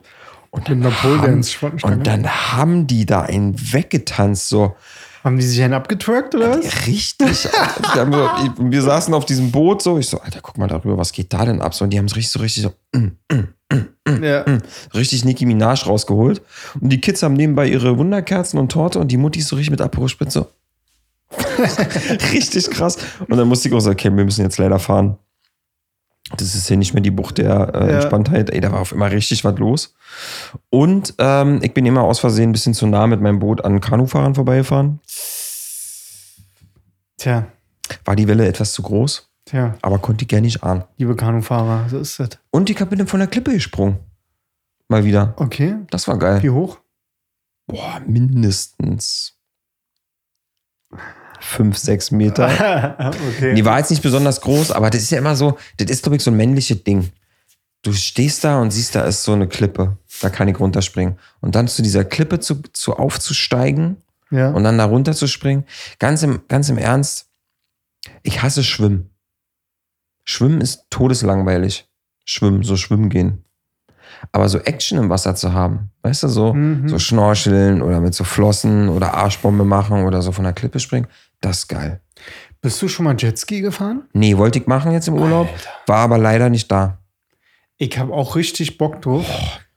Und 0.49 0.69
dann, 0.69 0.83
haben, 0.83 1.43
und 1.81 2.05
dann 2.05 2.27
haben 2.27 2.85
die 2.85 3.07
da 3.07 3.21
einen 3.21 3.55
weggetanzt, 3.73 4.49
so. 4.49 4.75
Haben 5.23 5.37
die 5.37 5.43
sich 5.43 5.63
einen 5.63 5.73
abgetwerkt 5.73 6.35
oder 6.35 6.59
was? 6.59 6.85
Richtig. 6.85 7.45
wir, 7.45 8.53
wir 8.59 8.81
saßen 8.81 9.13
auf 9.13 9.25
diesem 9.25 9.51
Boot 9.51 9.81
so. 9.81 9.97
Ich 9.97 10.09
so, 10.09 10.19
Alter, 10.19 10.41
guck 10.41 10.57
mal 10.57 10.67
darüber, 10.67 10.97
was 10.97 11.11
geht 11.11 11.33
da 11.33 11.45
denn 11.45 11.61
ab? 11.61 11.73
So, 11.73 11.85
und 11.85 11.91
die 11.91 11.97
haben 11.97 12.05
es 12.05 12.15
richtig 12.15 12.31
so 12.31 12.39
richtig 12.39 12.63
so, 12.63 12.73
Ja. 14.21 14.45
richtig 14.93 15.25
Nicki 15.25 15.45
Minaj 15.45 15.85
rausgeholt. 15.85 16.41
Und 16.79 16.89
die 16.89 17.01
Kids 17.01 17.23
haben 17.23 17.33
nebenbei 17.33 17.67
ihre 17.67 17.97
Wunderkerzen 17.97 18.59
und 18.59 18.71
Torte 18.71 18.99
und 18.99 19.09
die 19.09 19.17
Muttis 19.17 19.47
so 19.47 19.55
richtig 19.55 19.71
mit 19.71 19.81
Aperol 19.81 20.09
so. 20.27 20.47
richtig 22.31 22.69
krass. 22.69 22.97
Und 23.27 23.37
dann 23.37 23.47
musste 23.47 23.67
ich 23.69 23.73
auch 23.73 23.79
sagen, 23.79 23.95
okay, 23.95 24.15
wir 24.15 24.25
müssen 24.25 24.41
jetzt 24.41 24.57
leider 24.57 24.79
fahren. 24.79 25.17
Das 26.37 26.55
ist 26.55 26.67
hier 26.67 26.77
nicht 26.77 26.93
mehr 26.93 27.03
die 27.03 27.11
Bucht 27.11 27.37
der 27.37 27.73
äh, 27.73 27.87
Ja. 27.87 27.95
Entspanntheit. 27.95 28.49
Ey, 28.49 28.61
da 28.61 28.71
war 28.71 28.81
auf 28.81 28.91
immer 28.91 29.11
richtig 29.11 29.43
was 29.43 29.57
los. 29.57 29.95
Und 30.69 31.13
ähm, 31.17 31.59
ich 31.61 31.73
bin 31.73 31.85
immer 31.85 32.03
aus 32.03 32.19
Versehen 32.19 32.49
ein 32.49 32.53
bisschen 32.53 32.73
zu 32.73 32.87
nah 32.87 33.07
mit 33.07 33.21
meinem 33.21 33.39
Boot 33.39 33.63
an 33.63 33.81
Kanufahrern 33.81 34.35
vorbeigefahren. 34.35 34.99
Tja, 37.17 37.47
War 38.05 38.15
die 38.15 38.27
Welle 38.27 38.47
etwas 38.47 38.73
zu 38.73 38.81
groß, 38.81 39.29
tja, 39.53 39.77
aber 39.81 39.99
konnte 39.99 40.23
ich 40.23 40.27
gerne 40.27 40.45
nicht 40.45 40.63
ahnen. 40.63 40.83
liebe 40.97 41.15
Kanufahrer, 41.15 41.87
so 41.89 41.99
ist 41.99 42.19
das. 42.19 42.29
Und 42.51 42.69
ich 42.69 42.77
bin 42.77 43.07
von 43.07 43.19
der 43.19 43.27
Klippe 43.27 43.53
gesprungen. 43.53 43.99
Mal 44.87 45.05
wieder. 45.05 45.33
Okay, 45.37 45.75
Das 45.89 46.07
war 46.07 46.17
geil. 46.17 46.43
wie 46.43 46.49
hoch? 46.49 46.79
Boah, 47.67 48.01
mindestens 48.05 49.37
fünf, 51.39 51.77
sechs 51.77 52.11
Meter. 52.11 52.45
okay. 53.35 53.53
Die 53.53 53.65
war 53.65 53.77
jetzt 53.77 53.89
nicht 53.89 54.01
besonders 54.01 54.41
groß, 54.41 54.71
aber 54.71 54.89
das 54.89 55.01
ist 55.01 55.11
ja 55.11 55.17
immer 55.17 55.35
so, 55.35 55.57
das 55.77 55.89
ist, 55.89 56.03
glaube 56.03 56.15
ich, 56.15 56.23
so 56.23 56.31
ein 56.31 56.37
männliches 56.37 56.83
Ding. 56.83 57.11
Du 57.81 57.91
stehst 57.91 58.43
da 58.43 58.61
und 58.61 58.71
siehst, 58.71 58.95
da 58.95 59.03
ist 59.03 59.23
so 59.23 59.33
eine 59.33 59.47
Klippe. 59.47 59.97
Da 60.21 60.29
kann 60.29 60.47
ich 60.47 60.59
runterspringen. 60.59 61.19
Und 61.41 61.55
dann 61.55 61.67
zu 61.67 61.81
dieser 61.81 62.05
Klippe 62.05 62.39
zu, 62.39 62.61
zu 62.71 62.95
aufzusteigen 62.95 63.97
ja. 64.31 64.51
und 64.51 64.63
dann 64.63 64.77
da 64.77 64.85
runterzuspringen. 64.85 65.65
Ganz 65.99 66.23
im, 66.23 66.41
ganz 66.47 66.69
im 66.69 66.77
Ernst, 66.77 67.27
ich 68.21 68.41
hasse 68.41 68.63
Schwimmen. 68.63 69.12
Schwimmen 70.25 70.61
ist 70.61 70.85
todeslangweilig. 70.89 71.87
Schwimmen, 72.25 72.63
so 72.63 72.77
schwimmen 72.77 73.09
gehen. 73.09 73.43
Aber 74.31 74.47
so 74.47 74.57
Action 74.59 74.97
im 74.97 75.09
Wasser 75.09 75.35
zu 75.35 75.51
haben, 75.53 75.89
weißt 76.03 76.23
du, 76.23 76.27
so, 76.29 76.53
Mhm. 76.53 76.87
so 76.87 76.97
schnorcheln 76.99 77.81
oder 77.81 77.99
mit 77.99 78.13
so 78.13 78.23
Flossen 78.23 78.87
oder 78.89 79.13
Arschbombe 79.15 79.65
machen 79.65 80.05
oder 80.05 80.21
so 80.21 80.31
von 80.31 80.45
der 80.45 80.53
Klippe 80.53 80.79
springen, 80.79 81.07
das 81.41 81.59
ist 81.59 81.67
geil. 81.67 81.99
Bist 82.61 82.81
du 82.81 82.87
schon 82.87 83.03
mal 83.03 83.15
Jetski 83.17 83.59
gefahren? 83.59 84.03
Nee, 84.13 84.37
wollte 84.37 84.59
ich 84.59 84.67
machen 84.67 84.93
jetzt 84.93 85.09
im 85.09 85.15
Urlaub, 85.15 85.49
war 85.87 85.97
aber 85.97 86.17
leider 86.17 86.49
nicht 86.49 86.71
da. 86.71 86.99
Ich 87.77 87.97
habe 87.97 88.13
auch 88.13 88.35
richtig 88.37 88.77
Bock 88.77 89.01
drauf. 89.01 89.25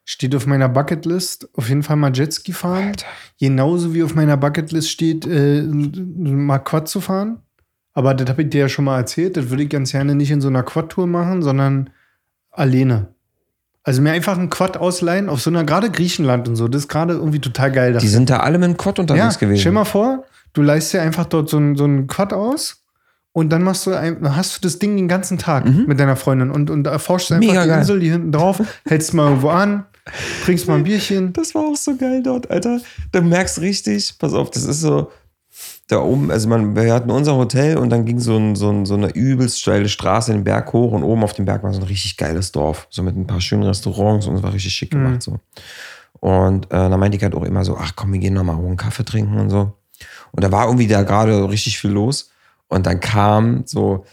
Steht 0.05 0.37
auf 0.37 0.47
meiner 0.47 0.69
Bucketlist. 0.69 1.49
Auf 1.57 1.69
jeden 1.69 1.83
Fall 1.83 1.97
mal 1.97 2.15
Jetski 2.17 2.53
fahren. 2.53 2.89
Alter. 2.89 3.07
Genauso 3.41 3.93
wie 3.93 4.05
auf 4.05 4.15
meiner 4.15 4.37
Bucketlist 4.37 4.89
steht, 4.89 5.27
äh, 5.27 5.63
mal 5.63 6.61
Quad 6.61 6.87
zu 6.89 7.01
fahren. 7.01 7.43
Aber 7.97 8.13
das 8.13 8.29
habe 8.29 8.43
ich 8.43 8.51
dir 8.51 8.61
ja 8.61 8.69
schon 8.69 8.85
mal 8.85 8.99
erzählt. 8.99 9.39
Das 9.39 9.49
würde 9.49 9.63
ich 9.63 9.71
ganz 9.71 9.91
gerne 9.91 10.15
nicht 10.15 10.31
in 10.31 10.43
so 10.43 10.49
einer 10.49 10.63
Quad-Tour 10.63 11.07
machen, 11.07 11.41
sondern 11.41 11.89
alleine. 12.51 13.09
Also 13.85 14.03
mir 14.03 14.13
einfach 14.13 14.37
einen 14.37 14.51
Quad 14.51 14.77
ausleihen 14.77 15.31
auf 15.31 15.41
so 15.41 15.49
einer, 15.49 15.65
gerade 15.65 15.91
Griechenland 15.91 16.47
und 16.47 16.57
so. 16.57 16.69
Das 16.69 16.83
ist 16.83 16.89
gerade 16.89 17.15
irgendwie 17.15 17.41
total 17.41 17.73
geil. 17.73 17.97
Die 17.97 18.09
sind 18.09 18.29
da 18.29 18.41
alle 18.41 18.59
mit 18.59 18.69
dem 18.69 18.77
Quad 18.77 18.99
unterwegs 18.99 19.37
ja, 19.37 19.41
gewesen. 19.41 19.61
Stell 19.61 19.73
mal 19.73 19.87
vor, 19.87 20.25
du 20.53 20.61
leist 20.61 20.93
dir 20.93 21.01
einfach 21.01 21.25
dort 21.25 21.49
so 21.49 21.57
einen 21.57 21.75
so 21.75 21.85
einen 21.85 22.07
Quad 22.07 22.35
aus 22.35 22.85
und 23.33 23.49
dann 23.51 23.63
machst 23.63 23.87
du 23.87 23.95
ein, 23.95 24.37
hast 24.37 24.57
du 24.59 24.61
das 24.61 24.79
Ding 24.79 24.95
den 24.97 25.09
ganzen 25.09 25.39
Tag 25.39 25.65
mit 25.67 25.99
deiner 25.99 26.17
Freundin 26.17 26.51
und, 26.51 26.69
und 26.69 26.87
erforschst 26.87 27.33
einfach 27.33 27.47
Mhm. 27.47 27.49
Mega 27.49 27.63
die 27.63 27.69
geil. 27.71 27.79
Insel, 27.79 28.01
die 28.01 28.11
hinten 28.11 28.33
drauf, 28.33 28.61
hältst 28.87 29.15
mal 29.15 29.29
irgendwo 29.29 29.49
an, 29.49 29.87
trinkst 30.45 30.69
mal 30.69 30.75
ein 30.75 30.85
Bierchen. 30.85 31.33
Das 31.33 31.55
war 31.55 31.63
auch 31.63 31.77
so 31.77 31.97
geil 31.97 32.23
dort, 32.23 32.51
Alter. 32.51 32.81
Du 33.13 33.23
merkst 33.23 33.61
richtig, 33.63 34.17
pass 34.19 34.35
auf, 34.35 34.51
das 34.51 34.65
ist 34.65 34.83
so, 34.83 35.11
da 35.89 36.01
oben, 36.01 36.31
also 36.31 36.49
man, 36.49 36.75
wir 36.75 36.93
hatten 36.93 37.11
unser 37.11 37.37
Hotel 37.37 37.79
und 37.79 37.91
dann 37.91 38.05
ging 38.05 38.19
so, 38.19 38.37
ein, 38.37 38.57
so, 38.57 38.71
ein, 38.71 38.87
so 38.87 38.95
eine 38.95 39.09
übelst 39.11 39.61
steile 39.61 39.89
Straße 39.89 40.33
den 40.33 40.43
Berg 40.45 40.73
hoch 40.73 40.93
und 40.93 41.05
oben 41.05 41.23
auf 41.23 41.33
dem 41.33 41.45
Berg 41.45 41.63
war 41.63 41.73
so 41.73 41.81
ein 41.81 41.87
richtig 41.87 42.17
geiles 42.17 42.51
Dorf. 42.51 42.89
So 42.91 43.03
mit 43.05 43.17
ein 43.17 43.27
paar 43.27 43.41
schönen 43.41 43.63
Restaurants 43.63 44.27
und 44.27 44.35
es 44.37 44.43
war 44.43 44.53
richtig 44.53 44.75
schick 44.75 44.93
Mhm. 44.93 45.05
gemacht. 45.05 45.23
So. 45.23 45.39
Und 46.19 46.67
äh, 46.67 46.69
dann 46.71 46.99
meinte 46.99 47.17
ich 47.17 47.23
halt 47.23 47.35
auch 47.35 47.45
immer 47.45 47.65
so, 47.65 47.77
ach 47.77 47.93
komm, 47.95 48.13
wir 48.13 48.19
gehen 48.21 48.35
noch 48.35 48.43
mal 48.43 48.57
hoch 48.57 48.67
einen 48.67 48.77
Kaffee 48.77 49.05
trinken 49.05 49.39
und 49.39 49.51
so. 49.51 49.73
Und 50.33 50.43
da 50.43 50.51
war 50.51 50.67
irgendwie 50.67 50.89
da 50.89 51.03
gerade 51.03 51.49
richtig 51.49 51.79
viel 51.79 51.91
los. 51.93 52.31
Und 52.69 52.87
dann 52.87 52.99
kam 52.99 53.63
so, 53.65 54.05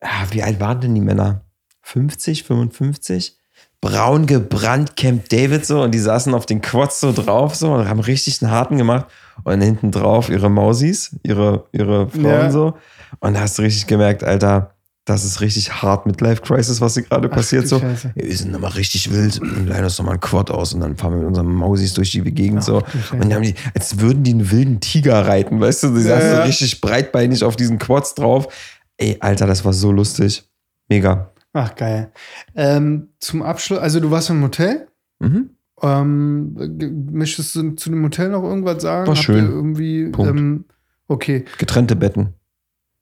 ah, 0.00 0.24
wie 0.30 0.42
alt 0.42 0.60
waren 0.60 0.80
denn 0.80 0.94
die 0.94 1.00
Männer? 1.00 1.40
50, 1.82 2.44
55? 2.44 3.37
Braun 3.80 4.26
gebrannt 4.26 4.96
Camp 4.96 5.28
David 5.28 5.64
so 5.64 5.82
und 5.82 5.92
die 5.92 5.98
saßen 6.00 6.34
auf 6.34 6.46
den 6.46 6.60
Quads 6.60 7.00
so 7.00 7.12
drauf 7.12 7.54
so 7.54 7.72
und 7.72 7.88
haben 7.88 8.00
richtig 8.00 8.42
einen 8.42 8.50
harten 8.50 8.76
gemacht 8.76 9.06
und 9.44 9.60
hinten 9.60 9.92
drauf 9.92 10.28
ihre 10.30 10.50
Mausis, 10.50 11.14
ihre, 11.22 11.64
ihre 11.72 12.08
Frauen 12.08 12.24
Ja. 12.24 12.50
so. 12.50 12.74
Und 13.20 13.34
da 13.34 13.40
hast 13.40 13.56
du 13.58 13.62
richtig 13.62 13.86
gemerkt, 13.86 14.24
Alter, 14.24 14.74
das 15.04 15.24
ist 15.24 15.40
richtig 15.40 15.72
hart 15.80 16.04
mit 16.06 16.20
Life 16.20 16.42
Crisis, 16.42 16.80
was 16.82 16.94
hier 16.94 17.04
gerade 17.04 17.28
passiert 17.30 17.66
so. 17.68 17.78
Scheiße. 17.78 18.12
Wir 18.14 18.36
sind 18.36 18.50
nochmal 18.52 18.72
richtig 18.72 19.10
wild 19.12 19.40
und 19.40 19.66
leihen 19.68 19.84
uns 19.84 19.96
nochmal 19.96 20.14
ein 20.16 20.20
Quad 20.20 20.50
aus 20.50 20.74
und 20.74 20.80
dann 20.80 20.96
fahren 20.96 21.12
wir 21.12 21.18
mit 21.20 21.28
unseren 21.28 21.46
Mausis 21.46 21.94
durch 21.94 22.10
die 22.10 22.20
Gegend 22.22 22.62
so. 22.64 22.80
du 22.80 22.86
Scheiße. 22.90 23.14
Und 23.14 23.20
dann 23.20 23.34
haben 23.34 23.42
die, 23.44 23.54
als 23.74 24.00
würden 24.00 24.22
die 24.24 24.32
einen 24.32 24.50
wilden 24.50 24.80
Tiger 24.80 25.24
reiten, 25.26 25.60
weißt 25.60 25.84
du? 25.84 25.88
Die 25.96 26.02
Ja, 26.02 26.16
saßen 26.16 26.30
so 26.30 26.36
ja. 26.36 26.42
richtig 26.42 26.80
breitbeinig 26.80 27.42
auf 27.44 27.54
diesen 27.56 27.78
Quads 27.78 28.16
drauf. 28.16 28.48
Ey, 28.98 29.16
Alter, 29.20 29.46
das 29.46 29.64
war 29.64 29.72
so 29.72 29.92
lustig. 29.92 30.42
Mega. 30.88 31.30
Ach, 31.52 31.74
geil. 31.74 32.12
Ähm, 32.54 33.08
zum 33.20 33.42
Abschluss, 33.42 33.78
also 33.78 34.00
du 34.00 34.10
warst 34.10 34.30
im 34.30 34.42
Hotel. 34.42 34.88
Mhm. 35.18 35.50
Ähm, 35.80 37.08
möchtest 37.12 37.54
du 37.54 37.72
zu 37.72 37.90
dem 37.90 38.04
Hotel 38.04 38.30
noch 38.30 38.42
irgendwas 38.42 38.82
sagen? 38.82 39.06
War 39.06 39.14
Habt 39.14 39.24
schön. 39.24 39.44
Ihr 39.44 39.50
irgendwie, 39.50 40.08
Punkt. 40.10 40.30
ähm, 40.30 40.64
okay. 41.06 41.44
Getrennte 41.58 41.96
Betten. 41.96 42.34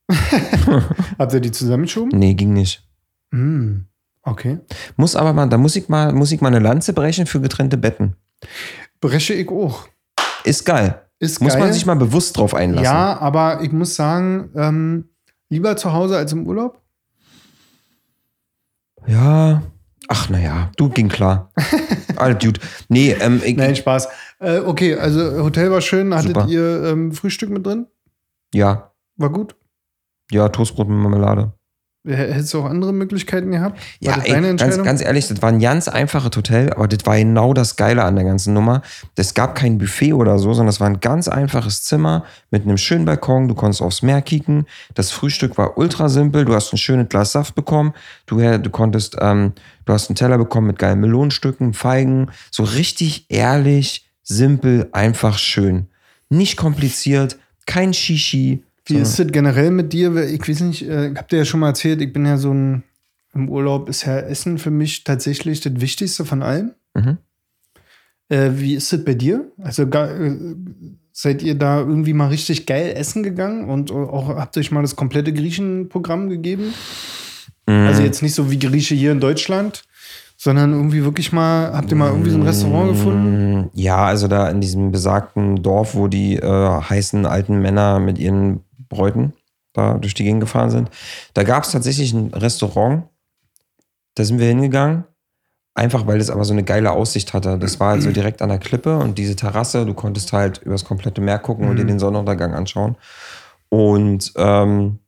Habt 1.18 1.32
ihr 1.32 1.40
die 1.40 1.52
zusammengeschoben? 1.52 2.16
Nee, 2.16 2.34
ging 2.34 2.52
nicht. 2.52 2.86
Hm. 3.32 3.86
Okay. 4.22 4.58
Muss 4.96 5.16
aber 5.16 5.32
mal, 5.32 5.48
da 5.48 5.56
muss 5.58 5.76
ich 5.76 5.88
mal, 5.88 6.12
muss 6.12 6.32
ich 6.32 6.40
mal 6.40 6.48
eine 6.48 6.58
Lanze 6.58 6.92
brechen 6.92 7.26
für 7.26 7.40
getrennte 7.40 7.76
Betten. 7.76 8.16
Breche 9.00 9.34
ich 9.34 9.48
auch. 9.48 9.88
Ist 10.44 10.64
geil. 10.64 11.02
Ist 11.18 11.40
Muss 11.40 11.54
geil. 11.54 11.62
man 11.62 11.72
sich 11.72 11.86
mal 11.86 11.96
bewusst 11.96 12.36
drauf 12.36 12.54
einlassen. 12.54 12.84
Ja, 12.84 13.18
aber 13.18 13.62
ich 13.62 13.72
muss 13.72 13.94
sagen, 13.94 14.50
ähm, 14.54 15.08
lieber 15.48 15.76
zu 15.76 15.92
Hause 15.92 16.16
als 16.18 16.32
im 16.32 16.46
Urlaub. 16.46 16.82
Ja. 19.06 19.62
Ach, 20.08 20.28
naja, 20.30 20.70
du 20.76 20.88
ging 20.88 21.08
klar. 21.08 21.52
Alles 22.16 22.38
gut. 22.44 22.60
Nee, 22.88 23.12
ähm, 23.20 23.40
ich, 23.44 23.56
Nein, 23.56 23.74
Spaß. 23.74 24.08
Äh, 24.38 24.58
okay, 24.60 24.94
also 24.96 25.42
Hotel 25.42 25.70
war 25.70 25.80
schön. 25.80 26.14
Hattet 26.14 26.34
Super. 26.36 26.46
ihr 26.48 26.84
ähm, 26.84 27.12
Frühstück 27.12 27.50
mit 27.50 27.66
drin? 27.66 27.86
ja. 28.54 28.92
War 29.18 29.30
gut? 29.30 29.56
Ja, 30.30 30.50
Toastbrot 30.50 30.88
mit 30.88 30.98
Marmelade. 30.98 31.54
Hättest 32.06 32.54
du 32.54 32.60
auch 32.60 32.66
andere 32.66 32.92
Möglichkeiten 32.92 33.50
gehabt? 33.50 33.80
Ja, 33.98 34.16
War 34.16 34.24
ey, 34.24 34.32
ganz, 34.32 34.46
Entscheidung? 34.46 34.84
ganz 34.84 35.02
ehrlich, 35.02 35.26
das 35.26 35.42
war 35.42 35.48
ein 35.48 35.58
ganz 35.58 35.88
einfaches 35.88 36.36
Hotel, 36.36 36.72
aber 36.72 36.86
das 36.86 37.04
war 37.04 37.16
genau 37.16 37.52
das 37.52 37.74
Geile 37.74 38.04
an 38.04 38.14
der 38.14 38.24
ganzen 38.24 38.54
Nummer. 38.54 38.82
Es 39.16 39.34
gab 39.34 39.56
kein 39.56 39.78
Buffet 39.78 40.12
oder 40.12 40.38
so, 40.38 40.54
sondern 40.54 40.68
es 40.68 40.78
war 40.78 40.86
ein 40.86 41.00
ganz 41.00 41.26
einfaches 41.26 41.82
Zimmer 41.82 42.24
mit 42.50 42.62
einem 42.62 42.76
schönen 42.76 43.04
Balkon. 43.06 43.48
Du 43.48 43.54
konntest 43.54 43.82
aufs 43.82 44.02
Meer 44.02 44.22
kicken. 44.22 44.66
Das 44.94 45.10
Frühstück 45.10 45.58
war 45.58 45.76
ultra 45.78 46.08
simpel. 46.08 46.44
Du 46.44 46.54
hast 46.54 46.72
ein 46.72 46.76
schönes 46.78 47.08
Glas 47.08 47.32
Saft 47.32 47.56
bekommen. 47.56 47.92
Du, 48.26 48.36
du 48.38 48.70
konntest, 48.70 49.16
ähm, 49.20 49.52
du 49.84 49.92
hast 49.92 50.08
einen 50.08 50.16
Teller 50.16 50.38
bekommen 50.38 50.68
mit 50.68 50.78
geilen 50.78 51.00
Melonenstücken, 51.00 51.74
Feigen. 51.74 52.30
So 52.52 52.62
richtig 52.62 53.26
ehrlich, 53.30 54.08
simpel, 54.22 54.88
einfach 54.92 55.38
schön. 55.38 55.88
Nicht 56.28 56.56
kompliziert, 56.56 57.36
kein 57.66 57.92
Shishi. 57.92 58.62
Wie 58.86 58.96
ist 58.96 59.18
es 59.18 59.32
generell 59.32 59.70
mit 59.70 59.92
dir? 59.92 60.14
Ich 60.16 60.48
weiß 60.48 60.60
nicht, 60.60 60.88
äh, 60.88 61.10
ich 61.10 61.16
hab 61.16 61.28
dir 61.28 61.38
ja 61.38 61.44
schon 61.44 61.60
mal 61.60 61.68
erzählt, 61.68 62.00
ich 62.00 62.12
bin 62.12 62.24
ja 62.24 62.36
so 62.36 62.52
ein, 62.52 62.82
im 63.34 63.48
Urlaub 63.48 63.88
ist 63.88 64.06
ja 64.06 64.18
Essen 64.18 64.58
für 64.58 64.70
mich 64.70 65.04
tatsächlich 65.04 65.60
das 65.60 65.80
Wichtigste 65.80 66.24
von 66.24 66.42
allem. 66.42 66.72
Mhm. 66.94 67.18
Äh, 68.28 68.50
wie 68.54 68.74
ist 68.74 68.92
das 68.92 69.04
bei 69.04 69.14
dir? 69.14 69.50
Also 69.58 69.84
äh, 69.84 70.36
seid 71.12 71.42
ihr 71.42 71.54
da 71.54 71.78
irgendwie 71.78 72.12
mal 72.12 72.28
richtig 72.28 72.66
geil 72.66 72.92
essen 72.96 73.22
gegangen 73.22 73.68
und 73.68 73.90
auch 73.90 74.28
habt 74.28 74.56
euch 74.58 74.70
mal 74.70 74.82
das 74.82 74.96
komplette 74.96 75.32
Griechenprogramm 75.32 76.28
gegeben? 76.28 76.74
Mhm. 77.66 77.86
Also 77.86 78.02
jetzt 78.02 78.22
nicht 78.22 78.34
so 78.34 78.50
wie 78.50 78.58
Grieche 78.58 78.94
hier 78.94 79.12
in 79.12 79.20
Deutschland, 79.20 79.84
sondern 80.36 80.72
irgendwie 80.72 81.04
wirklich 81.04 81.32
mal, 81.32 81.72
habt 81.72 81.90
ihr 81.90 81.96
mal 81.96 82.10
irgendwie 82.10 82.30
so 82.30 82.36
ein 82.36 82.42
Restaurant 82.42 82.90
gefunden? 82.90 83.60
Mm, 83.60 83.70
Ja, 83.74 84.04
also 84.04 84.28
da 84.28 84.50
in 84.50 84.60
diesem 84.60 84.92
besagten 84.92 85.62
Dorf, 85.62 85.94
wo 85.94 86.08
die 86.08 86.36
äh, 86.36 86.80
heißen 86.80 87.24
alten 87.26 87.60
Männer 87.60 87.98
mit 87.98 88.18
ihren 88.18 88.60
Bräuten 88.88 89.32
da 89.72 89.94
durch 89.98 90.14
die 90.14 90.24
Gegend 90.24 90.40
gefahren 90.40 90.70
sind, 90.70 90.90
da 91.34 91.42
gab 91.42 91.64
es 91.64 91.72
tatsächlich 91.72 92.12
ein 92.12 92.32
Restaurant, 92.32 93.04
da 94.14 94.24
sind 94.24 94.38
wir 94.38 94.46
hingegangen, 94.46 95.04
einfach 95.74 96.06
weil 96.06 96.20
es 96.20 96.30
aber 96.30 96.44
so 96.44 96.54
eine 96.54 96.64
geile 96.64 96.92
Aussicht 96.92 97.34
hatte. 97.34 97.58
Das 97.58 97.78
war 97.78 97.90
halt 97.90 98.02
so 98.02 98.10
direkt 98.10 98.40
an 98.40 98.48
der 98.48 98.58
Klippe 98.58 98.98
und 98.98 99.18
diese 99.18 99.36
Terrasse, 99.36 99.84
du 99.84 99.92
konntest 99.92 100.32
halt 100.32 100.58
übers 100.58 100.84
komplette 100.84 101.20
Meer 101.20 101.38
gucken 101.38 101.68
und 101.68 101.76
dir 101.76 101.84
den 101.84 101.98
Sonnenuntergang 101.98 102.54
anschauen. 102.54 102.96
Und 103.68 104.32
ähm, 104.36 105.00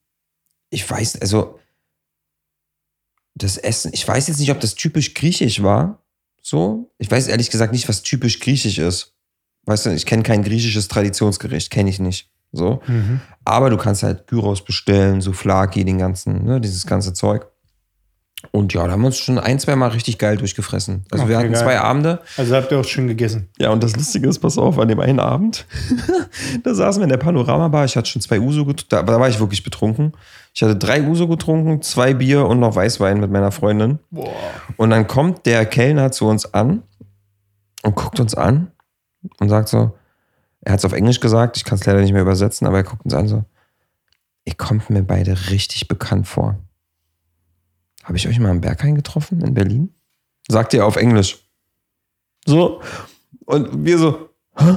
ich 0.71 0.89
weiß, 0.89 1.21
also 1.23 1.59
das 3.35 3.57
Essen, 3.57 3.93
ich 3.95 4.07
weiß 4.07 4.29
jetzt 4.29 4.41
nicht, 4.41 4.51
ob 4.51 4.61
das 4.61 4.75
typisch 4.75 5.15
griechisch 5.15 5.63
war. 5.63 6.03
So. 6.43 6.91
Ich 6.99 7.11
weiß 7.11 7.29
ehrlich 7.29 7.51
gesagt 7.51 7.73
nicht, 7.73 7.89
was 7.89 8.03
typisch 8.03 8.41
griechisch 8.41 8.79
ist. 8.79 9.15
Weißt 9.65 9.87
du, 9.87 9.91
ich 9.91 10.07
kenne 10.07 10.23
kein 10.23 10.43
griechisches 10.43 10.89
Traditionsgericht, 10.89 11.71
kenne 11.71 11.91
ich 11.91 12.01
nicht. 12.01 12.31
So. 12.53 12.81
Mhm. 12.87 13.21
Aber 13.45 13.71
du 13.71 13.77
kannst 13.77 14.03
halt 14.03 14.27
Gyros 14.27 14.65
bestellen, 14.65 15.21
Souflaki, 15.21 15.85
den 15.85 15.99
ganzen, 15.99 16.45
ne, 16.45 16.61
dieses 16.61 16.87
ganze 16.87 17.13
Zeug. 17.13 17.47
Und 18.53 18.73
ja, 18.73 18.87
da 18.87 18.93
haben 18.93 19.01
wir 19.01 19.07
uns 19.09 19.19
schon 19.19 19.37
ein, 19.39 19.59
zwei 19.59 19.75
Mal 19.75 19.89
richtig 19.89 20.17
geil 20.17 20.37
durchgefressen. 20.37 21.05
Also 21.11 21.27
wir 21.27 21.35
Okay, 21.37 21.45
hatten 21.45 21.53
geil. 21.55 21.63
zwei 21.63 21.81
Abende. 21.81 22.21
Also 22.37 22.55
habt 22.55 22.71
ihr 22.71 22.79
auch 22.79 22.85
schön 22.85 23.09
gegessen. 23.09 23.49
Ja, 23.59 23.71
und 23.71 23.83
das 23.83 23.97
Lustige 23.97 24.29
ist, 24.29 24.39
pass 24.39 24.57
auf, 24.59 24.79
an 24.79 24.87
dem 24.87 25.01
einen 25.01 25.19
Abend, 25.19 25.67
da 26.63 26.73
saßen 26.73 27.01
wir 27.01 27.05
in 27.05 27.11
der 27.11 27.17
Panoramabar. 27.17 27.85
Ich 27.85 27.97
hatte 27.97 28.09
schon 28.09 28.23
zwei 28.23 28.39
Uso 28.39 28.65
getrunken, 28.65 28.87
da, 28.91 29.03
da 29.03 29.19
war 29.21 29.29
ich 29.29 29.41
wirklich 29.41 29.65
betrunken. 29.65 30.13
Ich 30.55 30.63
hatte 30.63 30.77
drei 30.77 31.03
Uso 31.03 31.27
getrunken, 31.27 31.83
zwei 31.83 32.15
Bier 32.15 32.47
und 32.47 32.61
noch 32.61 32.77
Weißwein 32.77 33.19
mit 33.19 33.31
meiner 33.33 33.51
Freundin. 33.51 33.99
Boah. 34.11 34.33
Und 34.77 34.91
dann 34.91 35.09
kommt 35.09 35.45
der 35.45 35.67
Kellner 35.67 36.13
zu 36.13 36.27
uns 36.27 36.55
an 36.55 36.85
und 37.83 37.97
guckt 37.97 38.21
uns 38.21 38.37
an 38.37 38.71
und 39.41 39.49
sagt 39.49 39.69
so, 39.69 39.98
er 40.69 40.73
hat 40.73 40.81
es 40.81 40.85
auf 40.85 40.93
Englisch 40.93 41.19
gesagt, 41.21 41.57
ich 41.57 41.65
kann 41.65 41.79
es 41.79 41.87
leider 41.87 42.03
nicht 42.03 42.13
mehr 42.13 42.21
übersetzen, 42.21 42.67
aber 42.67 42.77
er 42.77 42.83
guckt 42.83 43.03
uns 43.03 43.15
an 43.15 43.27
so, 43.27 43.43
ihr 44.45 44.53
kommt 44.53 44.91
mir 44.91 45.03
beide 45.03 45.49
richtig 45.49 45.89
bekannt 45.89 46.29
vor. 46.29 46.59
Habe 48.05 48.19
ich 48.19 48.29
euch 48.29 48.39
mal 48.39 48.51
am 48.51 48.61
Berghain 48.61 48.95
getroffen 48.95 49.41
in 49.41 49.55
Berlin? 49.55 49.95
Sagt 50.47 50.75
er 50.75 50.85
auf 50.85 50.97
Englisch. 50.97 51.39
So. 52.45 52.83
Und 53.47 53.83
wir 53.83 53.97
so, 53.97 54.29
Hä? 54.57 54.77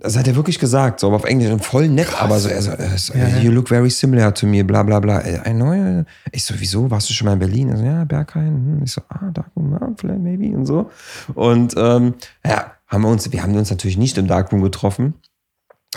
Das 0.00 0.16
hat 0.16 0.26
er 0.26 0.34
wirklich 0.34 0.58
gesagt, 0.58 0.98
so 0.98 1.06
aber 1.06 1.16
auf 1.16 1.24
Englisch 1.24 1.52
und 1.52 1.64
voll 1.64 1.88
nett, 1.88 2.08
aber 2.20 2.40
so, 2.40 2.48
er 2.48 2.62
so, 2.62 2.70
er 2.72 2.98
so 2.98 3.12
Ja, 3.12 3.28
ja. 3.28 3.38
you 3.38 3.52
look 3.52 3.68
very 3.68 3.90
similar 3.90 4.34
to 4.34 4.46
me, 4.46 4.64
bla 4.64 4.82
bla 4.82 4.98
bla. 4.98 5.20
I 5.20 5.52
know. 5.52 6.04
Ich 6.32 6.44
so, 6.44 6.54
wieso? 6.58 6.90
Warst 6.90 7.08
du 7.08 7.12
schon 7.12 7.26
mal 7.26 7.34
in 7.34 7.38
Berlin? 7.38 7.68
Er 7.68 7.76
so, 7.76 7.84
ja, 7.84 8.04
Berghain. 8.04 8.46
Hm. 8.46 8.82
Ich 8.82 8.92
so, 8.92 9.02
ah, 9.10 9.30
ah, 9.32 9.88
vielleicht, 9.96 10.20
maybe 10.20 10.56
und 10.56 10.66
so. 10.66 10.90
Und 11.34 11.74
ähm, 11.76 12.14
ja, 12.44 12.72
haben 12.90 13.02
wir 13.02 13.08
uns, 13.08 13.30
wir 13.32 13.42
haben 13.42 13.56
uns 13.56 13.70
natürlich 13.70 13.96
nicht 13.96 14.18
im 14.18 14.26
Darkroom 14.26 14.62
getroffen. 14.62 15.14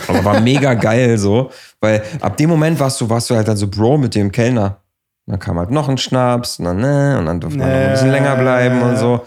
Aber 0.08 0.24
war 0.24 0.40
mega 0.40 0.74
geil 0.90 1.18
so, 1.18 1.50
weil 1.80 2.02
ab 2.20 2.36
dem 2.36 2.50
Moment 2.50 2.80
warst 2.80 3.00
du, 3.00 3.08
warst 3.10 3.30
du 3.30 3.36
halt 3.36 3.46
dann 3.46 3.56
so 3.56 3.68
Bro 3.68 3.98
mit 3.98 4.14
dem 4.14 4.32
Kellner. 4.32 4.78
Dann 5.26 5.38
kam 5.38 5.58
halt 5.58 5.70
noch 5.70 5.88
ein 5.88 5.96
Schnaps 5.98 6.58
und 6.58 6.66
dann, 6.66 6.78
ne, 6.78 7.16
und 7.18 7.26
dann 7.26 7.40
durfte 7.40 7.58
man 7.58 7.68
noch 7.68 7.76
ein 7.76 7.90
bisschen 7.92 8.10
länger 8.10 8.36
bleiben 8.36 8.82
und 8.82 8.96
so. 8.96 9.24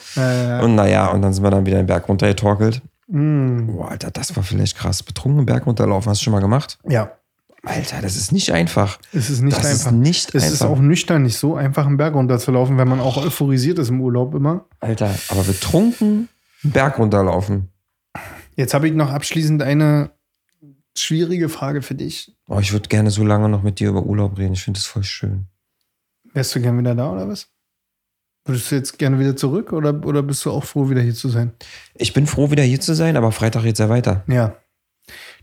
Und 0.63 0.76
naja, 0.76 1.07
und 1.07 1.22
dann 1.22 1.34
sind 1.34 1.43
wir 1.43 1.49
dann 1.49 1.65
wieder 1.65 1.78
den 1.78 1.88
Berg 1.88 2.07
runtergetorkelt. 2.07 2.82
mh. 3.07 3.72
Boah, 3.72 3.89
Alter, 3.89 4.11
das 4.11 4.36
war 4.36 4.43
vielleicht 4.43 4.78
krass. 4.78 5.01
Betrunken 5.01 5.45
Berg 5.45 5.65
runterlaufen, 5.65 6.09
hast 6.09 6.22
du 6.22 6.26
schon 6.26 6.34
mal 6.34 6.39
gemacht? 6.41 6.78
Ja, 6.88 7.11
Alter, 7.63 8.01
das 8.01 8.15
ist 8.15 8.32
nicht 8.32 8.51
einfach. 8.51 8.99
es 9.11 9.30
ist 9.30 9.41
nicht 9.41 9.57
das 9.57 9.65
einfach. 9.65 9.88
ist 9.88 9.91
nicht 9.91 10.36
es 10.36 10.43
einfach. 10.43 10.53
ist 10.55 10.61
auch 10.61 10.80
nüchtern, 10.80 11.24
nicht 11.24 11.38
so 11.38 11.55
einfach 11.55 11.88
einen 11.88 11.97
Berg 11.97 12.13
runterzulaufen, 12.13 12.78
wenn 12.78 12.88
man 12.88 12.99
auch 12.99 13.18
euphorisiert 13.18 13.80
ist 13.80 13.89
im 13.89 13.99
Urlaub 13.99 14.36
immer. 14.36 14.65
Alter, 14.80 15.09
aber 15.30 15.43
betrunken 15.43 16.30
den 16.64 16.72
Berg 16.72 16.97
runterlaufen. 16.99 17.70
Jetzt 18.55 18.74
habe 18.74 18.88
ich 18.88 18.93
noch 18.93 19.12
abschließend 19.12 19.62
eine 19.62 20.12
schwierige 20.97 21.49
Frage 21.49 21.82
für 21.82 21.95
dich. 21.95 22.36
Oh, 22.47 22.60
ich 22.60 22.74
würde 22.74 22.89
gerne 22.89 23.12
so 23.12 23.24
lange 23.24 23.49
noch 23.49 23.62
mit 23.64 23.80
dir 23.80 23.89
über 23.89 24.03
Urlaub 24.03 24.38
reden. 24.38 24.53
Ich 24.53 24.64
finde 24.64 24.80
das 24.80 24.88
voll 24.88 25.03
schön. 25.03 25.45
Wärst 26.34 26.55
du 26.55 26.62
gern 26.62 26.78
wieder 26.80 26.95
da 26.95 27.12
oder 27.12 27.28
was? 27.28 27.47
Würdest 28.45 28.72
du 28.72 28.76
jetzt 28.76 28.97
gerne 28.97 29.20
wieder 29.20 29.36
zurück 29.36 29.74
oder, 29.74 29.93
oder 30.05 30.24
bist 30.24 30.43
du 30.45 30.51
auch 30.51 30.64
froh, 30.64 30.89
wieder 30.89 31.01
hier 31.01 31.14
zu 31.14 31.30
sein? 31.30 31.51
Ich 31.95 32.14
bin 32.14 32.26
froh, 32.28 32.49
wieder 32.49 32.64
hier 32.64 32.80
zu 32.80 32.95
sein, 32.95 33.18
aber 33.18 33.32
Freitag 33.32 33.64
geht's 33.64 33.80
ja 33.80 33.89
weiter. 33.89 34.24
Ja. 34.28 34.55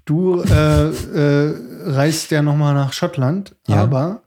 Du 0.07 0.43
äh, 0.43 0.89
äh, 0.89 1.55
reist 1.85 2.31
ja 2.31 2.43
nochmal 2.43 2.75
nach 2.75 2.93
Schottland, 2.93 3.55
Ja. 3.69 3.77
aber 3.77 4.23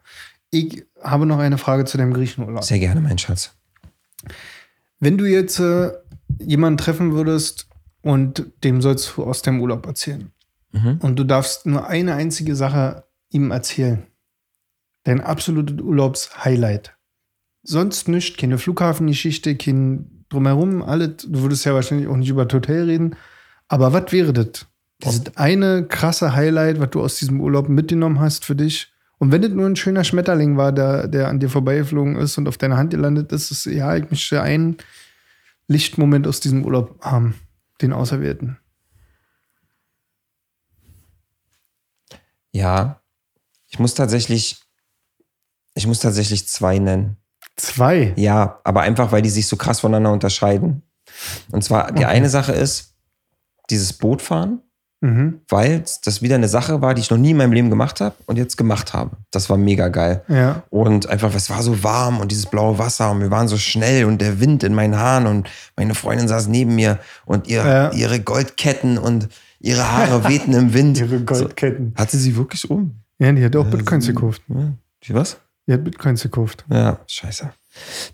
ich 0.49 0.85
habe 1.01 1.25
noch 1.25 1.39
eine 1.39 1.57
Frage 1.57 1.85
zu 1.85 1.97
deinem 1.97 2.13
Griechenurlaub. 2.13 2.63
Sehr 2.63 2.79
gerne, 2.79 3.01
mein 3.01 3.17
Schatz. 3.17 3.53
Wenn 4.99 5.17
du 5.17 5.25
jetzt 5.25 5.59
äh, 5.59 5.91
jemanden 6.39 6.77
treffen 6.77 7.13
würdest 7.13 7.67
und 8.01 8.45
dem 8.63 8.81
sollst 8.81 9.15
du 9.15 9.23
aus 9.23 9.41
deinem 9.41 9.61
Urlaub 9.61 9.85
erzählen 9.85 10.31
Mhm. 10.73 10.99
und 11.01 11.17
du 11.17 11.23
darfst 11.23 11.65
nur 11.65 11.87
eine 11.87 12.15
einzige 12.15 12.55
Sache 12.55 13.05
ihm 13.29 13.51
erzählen, 13.51 14.03
dein 15.03 15.21
absolutes 15.21 15.79
Urlaubshighlight. 15.81 16.93
Sonst 17.63 18.07
nichts, 18.07 18.37
keine 18.37 18.57
Flughafengeschichte, 18.57 19.55
kein 19.55 20.25
drumherum, 20.29 20.83
alles. 20.83 21.25
Du 21.27 21.41
würdest 21.41 21.65
ja 21.65 21.73
wahrscheinlich 21.73 22.07
auch 22.07 22.17
nicht 22.17 22.29
über 22.29 22.45
das 22.45 22.53
Hotel 22.55 22.83
reden. 22.85 23.15
Aber 23.67 23.93
was 23.93 24.11
wäre 24.11 24.33
das? 24.33 24.65
Dieses 25.03 25.35
eine 25.37 25.85
krasse 25.85 26.35
Highlight, 26.35 26.79
was 26.79 26.89
du 26.91 27.01
aus 27.01 27.15
diesem 27.19 27.39
Urlaub 27.41 27.69
mitgenommen 27.69 28.19
hast 28.19 28.45
für 28.45 28.55
dich. 28.55 28.91
Und 29.19 29.31
wenn 29.31 29.41
das 29.41 29.51
nur 29.51 29.65
ein 29.65 29.75
schöner 29.75 30.03
Schmetterling 30.03 30.57
war, 30.57 30.71
der, 30.71 31.07
der 31.07 31.27
an 31.27 31.39
dir 31.39 31.49
vorbeigeflogen 31.49 32.15
ist 32.17 32.37
und 32.37 32.47
auf 32.47 32.57
deiner 32.57 32.77
Hand 32.77 32.91
gelandet 32.91 33.31
ist, 33.31 33.51
ist 33.51 33.65
ja, 33.65 33.95
ich 33.95 34.09
möchte 34.09 34.41
einen 34.41 34.77
Lichtmoment 35.67 36.27
aus 36.27 36.39
diesem 36.39 36.65
Urlaub 36.65 36.99
haben, 37.01 37.39
den 37.81 37.93
Auserwählten. 37.93 38.57
Ja, 42.51 43.01
ich 43.67 43.79
muss 43.79 43.93
tatsächlich, 43.93 44.61
ich 45.75 45.87
muss 45.87 45.99
tatsächlich 45.99 46.47
zwei 46.47 46.79
nennen. 46.79 47.17
Zwei. 47.55 48.13
Ja, 48.17 48.61
aber 48.63 48.81
einfach, 48.81 49.11
weil 49.11 49.21
die 49.21 49.29
sich 49.29 49.47
so 49.47 49.57
krass 49.57 49.81
voneinander 49.81 50.11
unterscheiden. 50.11 50.83
Und 51.51 51.63
zwar, 51.63 51.91
die 51.91 52.03
Okay. 52.03 52.13
eine 52.15 52.29
Sache 52.29 52.53
ist 52.53 52.95
dieses 53.69 53.93
Bootfahren, 53.93 54.61
Mhm. 54.99 55.41
weil 55.49 55.83
das 56.05 56.23
wieder 56.23 56.33
eine 56.35 56.47
Sache 56.47 56.81
war, 56.81 56.95
die 56.95 57.01
ich 57.01 57.11
noch 57.11 57.19
nie 57.19 57.29
in 57.31 57.37
meinem 57.37 57.53
Leben 57.53 57.69
gemacht 57.69 58.01
habe 58.01 58.15
und 58.25 58.37
jetzt 58.37 58.57
gemacht 58.57 58.93
habe. 58.93 59.11
Das 59.29 59.47
war 59.47 59.55
mega 59.57 59.89
geil. 59.89 60.23
Ja. 60.27 60.63
Und 60.71 61.07
einfach, 61.07 61.35
es 61.35 61.51
war 61.51 61.61
so 61.61 61.83
warm 61.83 62.19
und 62.19 62.31
dieses 62.31 62.47
blaue 62.47 62.79
Wasser 62.79 63.11
und 63.11 63.19
wir 63.21 63.29
waren 63.29 63.47
so 63.47 63.57
schnell 63.57 64.05
und 64.05 64.19
der 64.21 64.39
Wind 64.39 64.63
in 64.63 64.73
meinen 64.73 64.97
Haaren 64.97 65.27
und 65.27 65.47
meine 65.75 65.93
Freundin 65.93 66.27
saß 66.27 66.47
neben 66.47 66.73
mir 66.73 66.97
und 67.25 67.47
ihr, 67.47 67.63
Ja. 67.63 67.91
ihre 67.91 68.19
Goldketten 68.19 68.97
und 68.97 69.29
ihre 69.59 69.91
Haare 69.91 70.27
wehten 70.27 70.53
im 70.53 70.73
Wind. 70.73 70.97
Ihre 70.99 71.19
Goldketten. 71.21 71.93
So, 71.95 72.01
hatte 72.01 72.17
sie 72.17 72.35
wirklich 72.35 72.67
um? 72.69 72.95
Ja, 73.19 73.31
die 73.31 73.45
hat 73.45 73.55
auch 73.55 73.65
Bitcoins 73.67 74.07
gekauft. 74.07 74.41
Ja. 74.47 74.71
Die 75.03 75.13
was? 75.13 75.37
Die 75.67 75.73
hat 75.73 75.83
Bitcoins 75.83 76.23
gekauft. 76.23 76.65
Ja, 76.71 76.99
scheiße. 77.07 77.51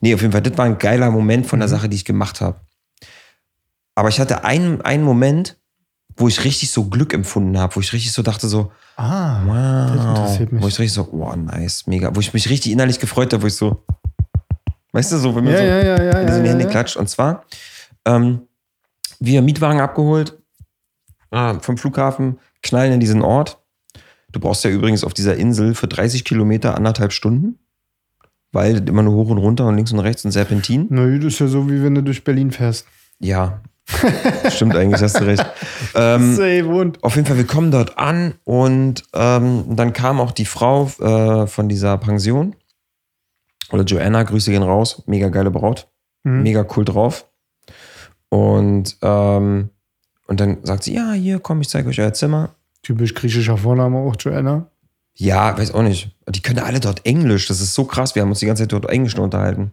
Nee, 0.02 0.14
auf 0.16 0.22
jeden 0.22 0.34
Fall, 0.34 0.42
das 0.42 0.58
war 0.58 0.66
ein 0.66 0.78
geiler 0.78 1.12
Moment 1.12 1.46
von 1.48 1.60
der 1.60 1.70
Sache, 1.70 1.88
die 1.88 1.96
ich 1.96 2.04
gemacht 2.04 2.42
habe. 2.42 2.60
Aber 3.96 4.10
ich 4.10 4.20
hatte 4.20 4.44
einen, 4.44 4.82
einen 4.82 5.04
Moment, 5.04 5.58
wo 6.16 6.28
ich 6.28 6.44
richtig 6.44 6.72
so 6.72 6.86
Glück 6.86 7.14
empfunden 7.14 7.58
habe, 7.58 7.76
wo 7.76 7.80
ich 7.80 7.92
richtig 7.94 8.12
so 8.12 8.22
dachte 8.22 8.48
so, 8.48 8.72
Ah, 8.96 9.42
wow. 9.46 9.96
das 9.96 10.06
interessiert 10.06 10.52
mich. 10.52 10.62
Wo 10.64 10.68
ich 10.68 10.78
richtig 10.80 10.94
so, 10.94 11.08
wow, 11.12 11.36
nice, 11.36 11.88
mega. 11.88 12.16
Wo 12.16 12.20
ich 12.20 12.34
mich 12.34 12.50
richtig 12.50 12.72
innerlich 12.72 13.00
gefreut 13.00 13.34
habe, 13.34 13.42
wo 13.44 13.48
ich 13.48 13.56
so, 13.56 13.84
weißt 14.92 15.12
du, 15.14 15.18
so, 15.18 15.36
wenn 15.36 15.44
man 15.46 15.54
Ja, 15.54 15.60
so 15.60 15.66
ja, 15.66 15.82
ja, 15.82 16.04
ja. 16.04 16.20
in 16.22 16.28
ja, 16.46 16.52
Hände 16.52 16.68
klatscht. 16.68 16.98
Und 16.98 17.10
zwar, 17.10 17.44
ähm, 18.06 18.42
wir 19.20 19.42
Mietwagen 19.42 19.80
abgeholt, 19.82 20.38
ah, 21.32 21.58
vom 21.60 21.78
Flughafen, 21.78 22.40
knallen 22.62 22.94
in 22.94 23.00
diesen 23.00 23.22
Ort. 23.22 23.60
Du 24.32 24.40
brauchst 24.40 24.64
ja 24.64 24.70
übrigens 24.70 25.04
auf 25.04 25.14
dieser 25.14 25.36
Insel 25.36 25.74
für 25.76 25.88
30 25.88 26.24
Kilometer 26.24 26.76
anderthalb 26.76 27.14
Stunden, 27.14 27.58
weil 28.52 28.88
immer 28.88 29.02
nur 29.04 29.14
hoch 29.16 29.30
und 29.30 29.38
runter 29.38 29.66
und 29.66 29.76
links 29.76 29.92
und 29.92 30.00
rechts 30.00 30.26
und 30.26 30.32
Serpentin. 30.32 30.88
Na, 30.90 31.06
das 31.18 31.34
ist 31.34 31.40
ja 31.40 31.48
so, 31.48 31.70
wie 31.70 31.82
wenn 31.84 31.96
du 31.96 32.04
durch 32.04 32.24
Berlin 32.24 32.52
fährst. 32.52 32.86
Ja, 33.20 33.62
stimmt 34.50 34.76
eigentlich, 34.76 35.02
hast 35.02 35.20
du 35.20 35.26
recht. 35.26 35.46
Ähm, 35.96 36.38
wohnt. 36.68 37.04
auf 37.04 37.16
jeden 37.16 37.28
Fall, 37.28 37.38
wir 37.38 37.46
kommen 37.48 37.70
dort 37.72 37.98
an 37.98 38.36
und 38.44 39.04
ähm, 39.14 39.66
dann 39.76 39.94
kam 39.94 40.20
auch 40.22 40.32
die 40.32 40.46
Frau 40.46 40.88
äh, 41.00 41.48
von 41.48 41.68
dieser 41.70 41.98
Pension. 41.98 42.56
Oder 43.72 43.84
Joanna, 43.84 44.24
Grüße 44.24 44.52
gehen 44.52 44.64
raus. 44.64 45.04
Mega 45.08 45.30
geile 45.30 45.52
Braut. 45.52 45.88
Mhm. 46.24 46.44
Mega 46.44 46.66
cool 46.76 46.86
drauf. 46.86 47.26
Und, 48.30 48.98
ähm, 49.02 49.70
und 50.28 50.40
dann 50.40 50.58
sagt 50.64 50.84
sie, 50.84 50.94
ja, 50.96 51.12
hier, 51.14 51.40
komm, 51.40 51.62
ich 51.62 51.70
zeige 51.70 51.90
euch 51.90 52.00
euer 52.00 52.14
Zimmer. 52.14 52.56
Typisch 52.84 53.14
griechischer 53.14 53.58
Vorname 53.58 53.98
auch, 53.98 54.16
Joanna. 54.20 54.68
Ja, 55.16 55.58
weiß 55.58 55.74
auch 55.74 55.84
nicht. 55.84 56.16
Die 56.30 56.42
können 56.42 56.60
alle 56.60 56.80
dort 56.80 57.06
Englisch. 57.06 57.48
Das 57.48 57.62
ist 57.62 57.74
so 57.74 57.86
krass. 57.86 58.16
Wir 58.16 58.22
haben 58.22 58.30
uns 58.30 58.40
die 58.40 58.46
ganze 58.46 58.64
Zeit 58.64 58.74
dort 58.74 58.90
Englisch 58.90 59.16
nur 59.16 59.26
unterhalten. 59.26 59.72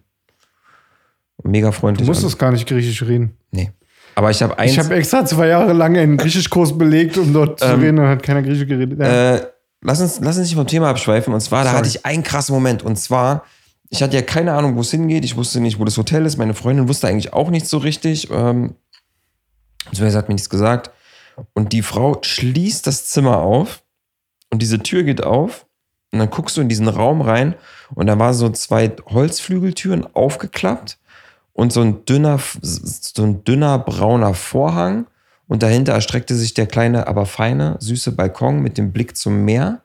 Mega 1.43 1.67
Du 1.67 1.73
freundlich. 1.73 2.07
musstest 2.07 2.37
gar 2.37 2.51
nicht 2.51 2.67
griechisch 2.67 3.01
reden. 3.03 3.35
nee. 3.51 3.71
Aber 4.21 4.29
ich 4.29 4.43
habe 4.43 4.59
eins. 4.59 4.73
Ich 4.73 4.77
habe 4.77 4.93
extra 4.93 5.25
zwei 5.25 5.47
Jahre 5.47 5.73
lang 5.73 5.97
einen 5.97 6.15
Griechischkurs 6.15 6.77
belegt, 6.77 7.17
um 7.17 7.33
dort 7.33 7.59
zu 7.59 7.65
Ähm, 7.65 7.79
reden 7.79 7.97
und 7.97 8.07
hat 8.07 8.21
keiner 8.21 8.43
Griechisch 8.43 8.67
geredet. 8.67 8.99
Ja. 8.99 9.33
Äh, 9.35 9.47
lass, 9.81 9.99
uns, 9.99 10.19
lass 10.19 10.37
uns 10.37 10.45
nicht 10.45 10.55
vom 10.55 10.67
Thema 10.67 10.89
abschweifen. 10.91 11.33
Und 11.33 11.41
zwar, 11.41 11.63
da 11.63 11.71
Sorry. 11.71 11.77
hatte 11.79 11.89
ich 11.89 12.05
einen 12.05 12.21
krassen 12.21 12.53
Moment. 12.53 12.83
Und 12.83 12.97
zwar, 12.97 13.45
ich 13.89 14.03
hatte 14.03 14.15
ja 14.15 14.21
keine 14.21 14.53
Ahnung, 14.53 14.75
wo 14.75 14.81
es 14.81 14.91
hingeht. 14.91 15.25
Ich 15.25 15.37
wusste 15.37 15.59
nicht, 15.59 15.79
wo 15.79 15.85
das 15.85 15.97
Hotel 15.97 16.23
ist. 16.27 16.37
Meine 16.37 16.53
Freundin 16.53 16.87
wusste 16.87 17.07
eigentlich 17.07 17.33
auch 17.33 17.49
nicht 17.49 17.65
so 17.67 17.79
richtig. 17.79 18.29
Ähm, 18.29 18.75
beziehungsweise 19.85 20.19
hat 20.19 20.27
mir 20.27 20.35
nichts 20.35 20.51
gesagt. 20.51 20.91
Und 21.53 21.73
die 21.73 21.81
Frau 21.81 22.19
schließt 22.21 22.85
das 22.85 23.07
Zimmer 23.07 23.39
auf 23.39 23.81
und 24.51 24.61
diese 24.61 24.83
Tür 24.83 25.01
geht 25.01 25.23
auf. 25.23 25.65
Und 26.13 26.19
dann 26.19 26.29
guckst 26.29 26.57
du 26.57 26.61
in 26.61 26.69
diesen 26.69 26.89
Raum 26.89 27.21
rein 27.21 27.55
und 27.95 28.05
da 28.05 28.19
waren 28.19 28.35
so 28.35 28.49
zwei 28.49 28.91
Holzflügeltüren 29.07 30.05
aufgeklappt 30.13 30.99
und 31.53 31.73
so 31.73 31.81
ein 31.81 32.05
dünner, 32.05 32.39
so 32.61 33.23
ein 33.23 33.43
dünner 33.43 33.79
brauner 33.79 34.33
Vorhang. 34.33 35.07
Und 35.47 35.63
dahinter 35.63 35.93
erstreckte 35.93 36.35
sich 36.35 36.53
der 36.53 36.65
kleine, 36.65 37.07
aber 37.07 37.25
feine, 37.25 37.75
süße 37.79 38.13
Balkon 38.13 38.61
mit 38.61 38.77
dem 38.77 38.93
Blick 38.93 39.17
zum 39.17 39.43
Meer. 39.43 39.81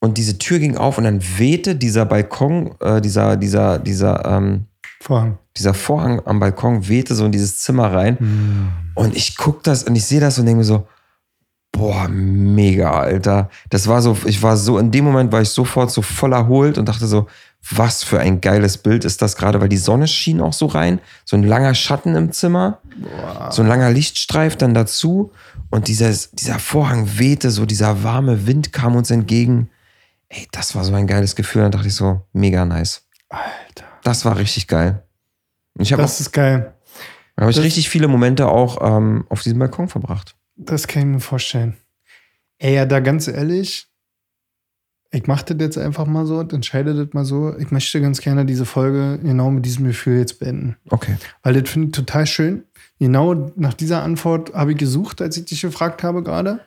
Und 0.00 0.16
diese 0.16 0.38
Tür 0.38 0.58
ging 0.58 0.78
auf 0.78 0.96
und 0.96 1.04
dann 1.04 1.20
wehte 1.36 1.76
dieser 1.76 2.06
Balkon, 2.06 2.74
äh, 2.80 3.02
dieser, 3.02 3.36
dieser, 3.36 3.78
dieser, 3.78 4.24
ähm, 4.24 4.66
Vorhang. 5.02 5.38
dieser 5.56 5.74
Vorhang 5.74 6.22
am 6.24 6.40
Balkon 6.40 6.88
wehte 6.88 7.14
so 7.14 7.26
in 7.26 7.32
dieses 7.32 7.58
Zimmer 7.58 7.92
rein. 7.92 8.18
Hm. 8.18 8.68
Und 8.94 9.14
ich 9.14 9.36
guck 9.36 9.62
das 9.62 9.84
und 9.84 9.94
ich 9.96 10.06
sehe 10.06 10.20
das 10.20 10.38
und 10.38 10.46
denke 10.46 10.58
mir 10.58 10.64
so, 10.64 10.86
boah, 11.80 12.08
mega, 12.08 12.90
Alter. 12.92 13.48
Das 13.70 13.88
war 13.88 14.02
so, 14.02 14.16
ich 14.26 14.42
war 14.42 14.56
so, 14.56 14.78
in 14.78 14.90
dem 14.90 15.04
Moment 15.04 15.32
war 15.32 15.40
ich 15.40 15.48
sofort 15.48 15.90
so 15.90 16.02
voll 16.02 16.32
erholt 16.34 16.76
und 16.78 16.86
dachte 16.88 17.06
so, 17.06 17.26
was 17.70 18.04
für 18.04 18.20
ein 18.20 18.40
geiles 18.40 18.78
Bild 18.78 19.04
ist 19.04 19.20
das 19.22 19.36
gerade, 19.36 19.60
weil 19.60 19.68
die 19.68 19.76
Sonne 19.76 20.06
schien 20.08 20.40
auch 20.40 20.52
so 20.52 20.66
rein, 20.66 21.00
so 21.24 21.36
ein 21.36 21.42
langer 21.42 21.74
Schatten 21.74 22.14
im 22.16 22.32
Zimmer, 22.32 22.78
so 23.50 23.62
ein 23.62 23.68
langer 23.68 23.90
Lichtstreif 23.90 24.56
dann 24.56 24.74
dazu 24.74 25.32
und 25.70 25.88
dieses, 25.88 26.30
dieser 26.32 26.58
Vorhang 26.58 27.18
wehte, 27.18 27.50
so 27.50 27.66
dieser 27.66 28.02
warme 28.02 28.46
Wind 28.46 28.72
kam 28.72 28.96
uns 28.96 29.10
entgegen. 29.10 29.68
Ey, 30.28 30.46
das 30.52 30.74
war 30.74 30.84
so 30.84 30.94
ein 30.94 31.06
geiles 31.06 31.34
Gefühl. 31.34 31.62
Dann 31.62 31.72
dachte 31.72 31.88
ich 31.88 31.94
so, 31.94 32.20
mega 32.32 32.64
nice. 32.64 33.02
Alter. 33.28 33.84
Das 34.04 34.24
war 34.24 34.36
richtig 34.38 34.66
geil. 34.68 35.02
Ich 35.78 35.92
habe 35.92 36.02
Das 36.02 36.20
ist 36.20 36.32
geil. 36.32 36.72
hab 37.38 37.48
ich 37.48 37.56
das- 37.56 37.64
richtig 37.64 37.88
viele 37.88 38.08
Momente 38.08 38.48
auch 38.48 38.78
ähm, 38.80 39.24
auf 39.28 39.42
diesem 39.42 39.58
Balkon 39.58 39.88
verbracht. 39.88 40.34
Das 40.62 40.86
kann 40.86 41.02
ich 41.02 41.08
mir 41.08 41.20
vorstellen. 41.20 41.76
Ey, 42.58 42.74
ja, 42.74 42.84
da 42.84 43.00
ganz 43.00 43.26
ehrlich, 43.28 43.88
ich 45.10 45.26
mache 45.26 45.46
das 45.46 45.56
jetzt 45.58 45.78
einfach 45.78 46.06
mal 46.06 46.26
so 46.26 46.38
und 46.38 46.52
entscheide 46.52 46.94
das 46.94 47.14
mal 47.14 47.24
so. 47.24 47.56
Ich 47.58 47.70
möchte 47.70 48.00
ganz 48.00 48.20
gerne 48.20 48.44
diese 48.44 48.66
Folge 48.66 49.18
genau 49.22 49.50
mit 49.50 49.64
diesem 49.64 49.86
Gefühl 49.86 50.18
jetzt 50.18 50.38
beenden. 50.38 50.76
Okay. 50.90 51.16
Weil 51.42 51.60
das 51.60 51.70
finde 51.70 51.88
ich 51.88 51.92
total 51.92 52.26
schön. 52.26 52.64
Genau 52.98 53.50
nach 53.56 53.74
dieser 53.74 54.02
Antwort 54.02 54.52
habe 54.52 54.72
ich 54.72 54.78
gesucht, 54.78 55.22
als 55.22 55.36
ich 55.36 55.46
dich 55.46 55.62
gefragt 55.62 56.02
habe 56.02 56.22
gerade. 56.22 56.60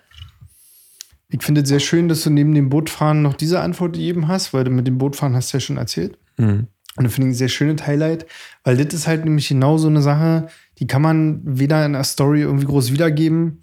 Ich 1.30 1.44
finde 1.44 1.62
es 1.62 1.70
sehr 1.70 1.80
schön, 1.80 2.10
dass 2.10 2.24
du 2.24 2.32
neben 2.32 2.54
dem 2.54 2.70
Bootfahren 2.70 3.22
noch 3.22 3.36
diese 3.36 3.62
Antwort 3.62 3.94
gegeben 3.94 4.28
hast, 4.28 4.54
weil 4.54 4.64
du 4.64 4.72
mit 4.72 4.88
dem 4.88 4.98
Bootfahren 4.98 5.36
hast 5.36 5.54
du 5.54 5.58
ja 5.58 5.62
schon 5.62 5.78
erzählt. 5.78 6.18
Mhm. 6.38 6.68
Und 6.96 7.04
das 7.06 7.14
finde 7.14 7.30
ich 7.30 7.34
ein 7.34 7.38
sehr 7.38 7.50
schönes 7.50 7.88
Highlight, 7.88 8.28
weil 8.64 8.78
das 8.78 8.94
ist 8.94 9.08
halt 9.08 9.24
nämlich 9.24 9.48
genau 9.48 9.78
so 9.78 9.88
eine 9.88 10.02
Sache, 10.02 10.48
die 10.80 10.86
kann 10.86 11.02
man 11.02 11.42
weder 11.44 11.86
in 11.86 11.96
einer 11.96 12.04
Story 12.04 12.42
irgendwie 12.42 12.66
groß 12.66 12.92
wiedergeben, 12.92 13.63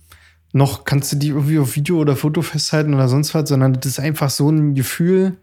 noch 0.53 0.85
kannst 0.85 1.13
du 1.13 1.17
die 1.17 1.29
irgendwie 1.29 1.59
auf 1.59 1.77
Video 1.77 1.99
oder 1.99 2.17
Foto 2.17 2.43
festhalten 2.43 2.95
oder 2.95 3.09
sonst 3.09 3.35
was, 3.35 3.49
sondern 3.49 3.75
das 3.75 3.87
ist 3.87 4.01
einfach 4.01 4.31
so 4.31 4.51
ein 4.51 4.75
Gefühl, 4.75 5.37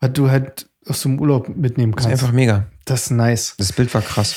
was 0.00 0.12
du 0.12 0.30
halt 0.30 0.68
aus 0.86 1.02
dem 1.02 1.20
Urlaub 1.20 1.48
mitnehmen 1.56 1.92
Das 1.92 2.04
ist 2.04 2.08
kannst. 2.10 2.22
einfach 2.22 2.34
mega. 2.34 2.66
das 2.84 3.02
ist 3.06 3.10
nice. 3.10 3.54
Das 3.58 3.72
Bild 3.72 3.92
war 3.94 4.02
krass. 4.02 4.34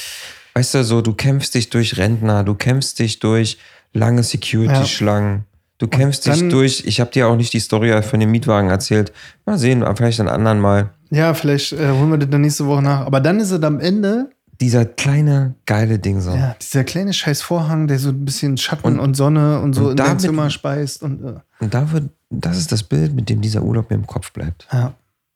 Weißt 0.53 0.73
du, 0.73 0.83
so, 0.83 1.01
du 1.01 1.13
kämpfst 1.13 1.53
dich 1.55 1.69
durch 1.69 1.97
Rentner, 1.97 2.43
du 2.43 2.55
kämpfst 2.55 2.99
dich 2.99 3.19
durch 3.19 3.57
lange 3.93 4.23
Security-Schlangen. 4.23 5.45
Du 5.77 5.87
kämpfst 5.87 6.25
dich 6.25 6.39
dann- 6.39 6.49
durch, 6.49 6.83
ich 6.85 6.99
habe 6.99 7.09
dir 7.11 7.27
auch 7.27 7.35
nicht 7.35 7.53
die 7.53 7.59
Story 7.59 8.01
von 8.03 8.19
dem 8.19 8.29
Mietwagen 8.31 8.69
erzählt. 8.69 9.11
Mal 9.45 9.57
sehen, 9.57 9.83
vielleicht 9.95 10.19
ein 10.19 10.27
anderen 10.27 10.59
Mal. 10.59 10.89
Ja, 11.09 11.33
vielleicht 11.33 11.73
äh, 11.73 11.89
holen 11.91 12.11
wir 12.11 12.17
das 12.17 12.29
dann 12.29 12.41
nächste 12.41 12.65
Woche 12.67 12.81
nach. 12.83 13.05
Aber 13.05 13.19
dann 13.19 13.39
ist 13.39 13.51
es 13.51 13.61
am 13.63 13.79
Ende, 13.79 14.29
Dieser 14.61 14.85
kleine, 14.85 15.55
geile 15.65 15.99
Ding 15.99 16.21
so. 16.21 16.31
ja, 16.33 16.55
dieser 16.61 16.83
kleine 16.83 17.13
scheiß 17.13 17.41
Vorhang, 17.41 17.87
der 17.87 17.99
so 17.99 18.09
ein 18.09 18.23
bisschen 18.23 18.57
Schatten 18.57 18.85
Und- 18.87 18.99
und, 18.99 19.13
Sonne 19.15 19.59
und 19.59 19.73
so 19.73 19.85
und 19.85 19.91
in 19.91 19.97
dein 19.97 20.19
Zimmer 20.19 20.49
speist. 20.49 21.01
Und 21.03 21.23
äh, 21.23 21.39
Und 21.59 21.73
da 21.73 21.91
wird, 21.91 22.11
das 22.29 22.57
ist 22.57 22.71
das 22.71 22.83
Bild, 22.83 23.13
mit 23.13 23.27
dem 23.29 23.41
dieser 23.41 23.63
Urlaub 23.63 23.89
mir 23.89 23.95
im 23.97 24.07
Kopf 24.07 24.31
bleibt. 24.31 24.67
ja, 24.71 24.93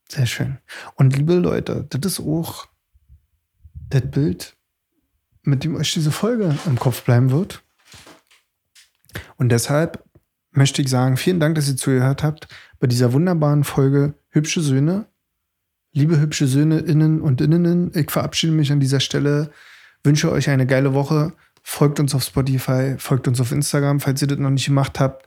sehr 0.07 0.27
schön. 0.27 0.59
Und 0.95 1.17
liebe 1.17 1.33
Leute, 1.33 1.85
das 1.89 2.13
ist 2.13 2.19
auch 2.19 2.67
das 3.89 4.03
Bild, 4.11 4.55
mit 5.43 5.63
dem 5.63 5.75
euch 5.75 5.93
diese 5.93 6.11
Folge 6.11 6.55
im 6.67 6.77
Kopf 6.77 7.03
bleiben 7.03 7.31
wird. 7.31 7.63
Und 9.37 9.49
deshalb 9.49 10.03
möchte 10.51 10.81
ich 10.81 10.89
sagen, 10.89 11.17
vielen 11.17 11.39
Dank, 11.39 11.55
dass 11.55 11.67
ihr 11.67 11.75
zugehört 11.77 12.23
habt 12.23 12.47
bei 12.79 12.87
dieser 12.87 13.11
wunderbaren 13.13 13.63
Folge 13.63 14.13
Hübsche 14.29 14.61
Söhne. 14.61 15.05
Liebe 15.95 16.19
hübsche 16.19 16.45
Söhne 16.45 16.79
innen 16.79 17.21
und 17.21 17.39
Innenen, 17.39 17.89
ich 17.95 18.11
verabschiede 18.11 18.51
mich 18.51 18.69
an 18.69 18.81
dieser 18.81 18.99
Stelle, 18.99 19.49
wünsche 20.03 20.29
euch 20.29 20.49
eine 20.49 20.67
geile 20.67 20.93
Woche. 20.93 21.31
Folgt 21.63 22.01
uns 22.01 22.13
auf 22.13 22.21
Spotify, 22.21 22.95
folgt 22.97 23.29
uns 23.29 23.39
auf 23.39 23.53
Instagram, 23.53 24.01
falls 24.01 24.21
ihr 24.21 24.27
das 24.27 24.37
noch 24.37 24.49
nicht 24.49 24.65
gemacht 24.65 24.99
habt. 24.99 25.25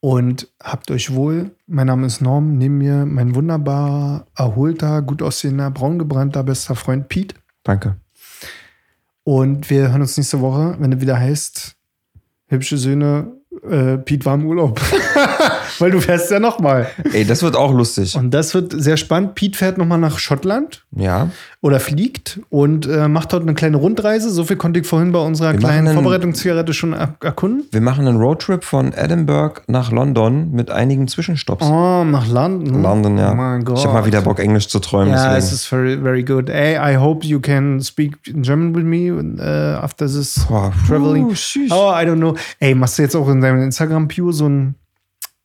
Und 0.00 0.48
habt 0.62 0.90
euch 0.90 1.14
wohl. 1.14 1.52
Mein 1.66 1.86
Name 1.86 2.06
ist 2.06 2.20
Norm. 2.20 2.58
Neben 2.58 2.76
mir 2.76 3.06
mein 3.06 3.34
wunderbar 3.34 4.26
erholter, 4.36 5.00
gut 5.00 5.22
aussehender, 5.22 5.70
braungebrannter 5.70 6.44
bester 6.44 6.74
Freund 6.74 7.08
Pete. 7.08 7.34
Danke. 7.62 7.96
Und 9.24 9.70
wir 9.70 9.90
hören 9.90 10.02
uns 10.02 10.18
nächste 10.18 10.42
Woche, 10.42 10.76
wenn 10.80 10.92
es 10.92 11.00
wieder 11.00 11.18
heißt, 11.18 11.76
hübsche 12.48 12.76
Söhne, 12.76 13.32
äh, 13.62 13.96
Pete 13.96 14.26
war 14.26 14.34
im 14.34 14.44
Urlaub. 14.44 14.80
Weil 15.78 15.90
du 15.90 16.00
fährst 16.00 16.30
ja 16.30 16.40
nochmal. 16.40 16.88
Ey, 17.12 17.24
das 17.24 17.42
wird 17.42 17.56
auch 17.56 17.72
lustig. 17.72 18.16
Und 18.16 18.32
das 18.32 18.54
wird 18.54 18.72
sehr 18.80 18.96
spannend. 18.96 19.34
Pete 19.34 19.56
fährt 19.56 19.78
nochmal 19.78 19.98
nach 19.98 20.18
Schottland 20.18 20.84
Ja. 20.94 21.30
oder 21.60 21.80
fliegt 21.80 22.40
und 22.48 22.86
äh, 22.86 23.08
macht 23.08 23.32
dort 23.32 23.42
eine 23.42 23.54
kleine 23.54 23.76
Rundreise. 23.76 24.30
So 24.30 24.44
viel 24.44 24.56
konnte 24.56 24.80
ich 24.80 24.86
vorhin 24.86 25.12
bei 25.12 25.18
unserer 25.20 25.52
Wir 25.52 25.58
kleinen 25.58 25.88
einen- 25.88 25.94
Vorbereitungszigarette 25.94 26.72
schon 26.74 26.92
er 26.92 27.14
erkunden. 27.22 27.64
Wir 27.70 27.80
machen 27.80 28.06
einen 28.06 28.18
Roadtrip 28.18 28.64
von 28.64 28.92
Edinburgh 28.92 29.60
nach 29.66 29.90
London 29.92 30.50
mit 30.52 30.70
einigen 30.70 31.08
Zwischenstopps. 31.08 31.64
Oh, 31.66 32.04
nach 32.04 32.26
London. 32.28 32.82
London, 32.82 33.18
ja. 33.18 33.32
Oh 33.32 33.34
mein 33.34 33.64
Gott. 33.64 33.78
Ich 33.78 33.84
habe 33.84 33.94
mal 33.94 34.06
wieder 34.06 34.22
Bock, 34.22 34.38
Englisch 34.38 34.68
zu 34.68 34.78
träumen. 34.80 35.12
Ja, 35.12 35.36
es 35.36 35.50
deswegen. 35.50 35.54
ist 35.54 35.66
very, 35.66 35.98
very 36.02 36.22
good. 36.24 36.48
Hey, 36.50 36.76
I 36.76 36.96
hope 36.96 37.26
you 37.26 37.40
can 37.40 37.80
speak 37.80 38.16
in 38.26 38.42
German 38.42 38.74
with 38.74 38.84
me 38.84 39.10
uh, 39.12 39.82
after 39.82 40.06
this 40.06 40.46
Boah, 40.48 40.72
traveling. 40.86 41.28
puh. 41.28 41.34
Oh, 41.70 41.90
I 41.92 42.04
don't 42.04 42.16
know. 42.16 42.34
Ey, 42.58 42.74
machst 42.74 42.98
du 42.98 43.02
jetzt 43.02 43.14
auch 43.16 43.28
in 43.28 43.40
deinem 43.40 43.62
Instagram-Pew 43.62 44.32
so 44.32 44.48
ein 44.48 44.74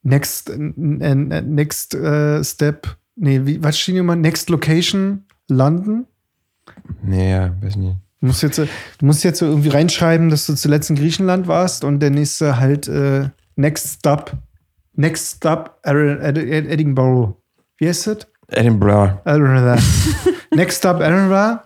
Next, 0.05 0.51
Next 0.55 1.95
äh, 1.95 2.43
Step? 2.43 2.95
Nee, 3.15 3.41
wie, 3.45 3.63
was 3.63 3.75
hier 3.77 4.03
mal? 4.03 4.15
Next 4.15 4.49
Location 4.51 5.25
London? 5.49 6.05
Nee, 7.01 7.31
ja, 7.31 7.53
weiß 7.61 7.75
nicht. 7.75 7.95
Du 8.21 8.27
musst 8.27 8.43
jetzt, 8.43 8.57
du 8.59 8.67
musst 9.01 9.23
jetzt 9.23 9.39
so 9.39 9.45
irgendwie 9.47 9.69
reinschreiben, 9.69 10.29
dass 10.29 10.45
du 10.45 10.53
zuletzt 10.53 10.89
in 10.91 10.95
Griechenland 10.95 11.47
warst 11.47 11.83
und 11.83 11.99
der 12.01 12.11
nächste 12.11 12.59
halt 12.59 12.87
äh, 12.87 13.29
Next 13.55 13.99
Stop. 13.99 14.31
Next 14.93 15.37
Stop 15.37 15.79
Ed- 15.83 16.37
Ed- 16.37 16.67
Edinburgh. 16.67 17.35
Wie 17.77 17.87
heißt 17.87 18.07
das? 18.07 18.27
Edinburgh. 18.49 19.19
Edinburgh. 19.25 19.81
Next 20.55 20.77
Stop 20.79 21.01
Edinburgh. 21.01 21.59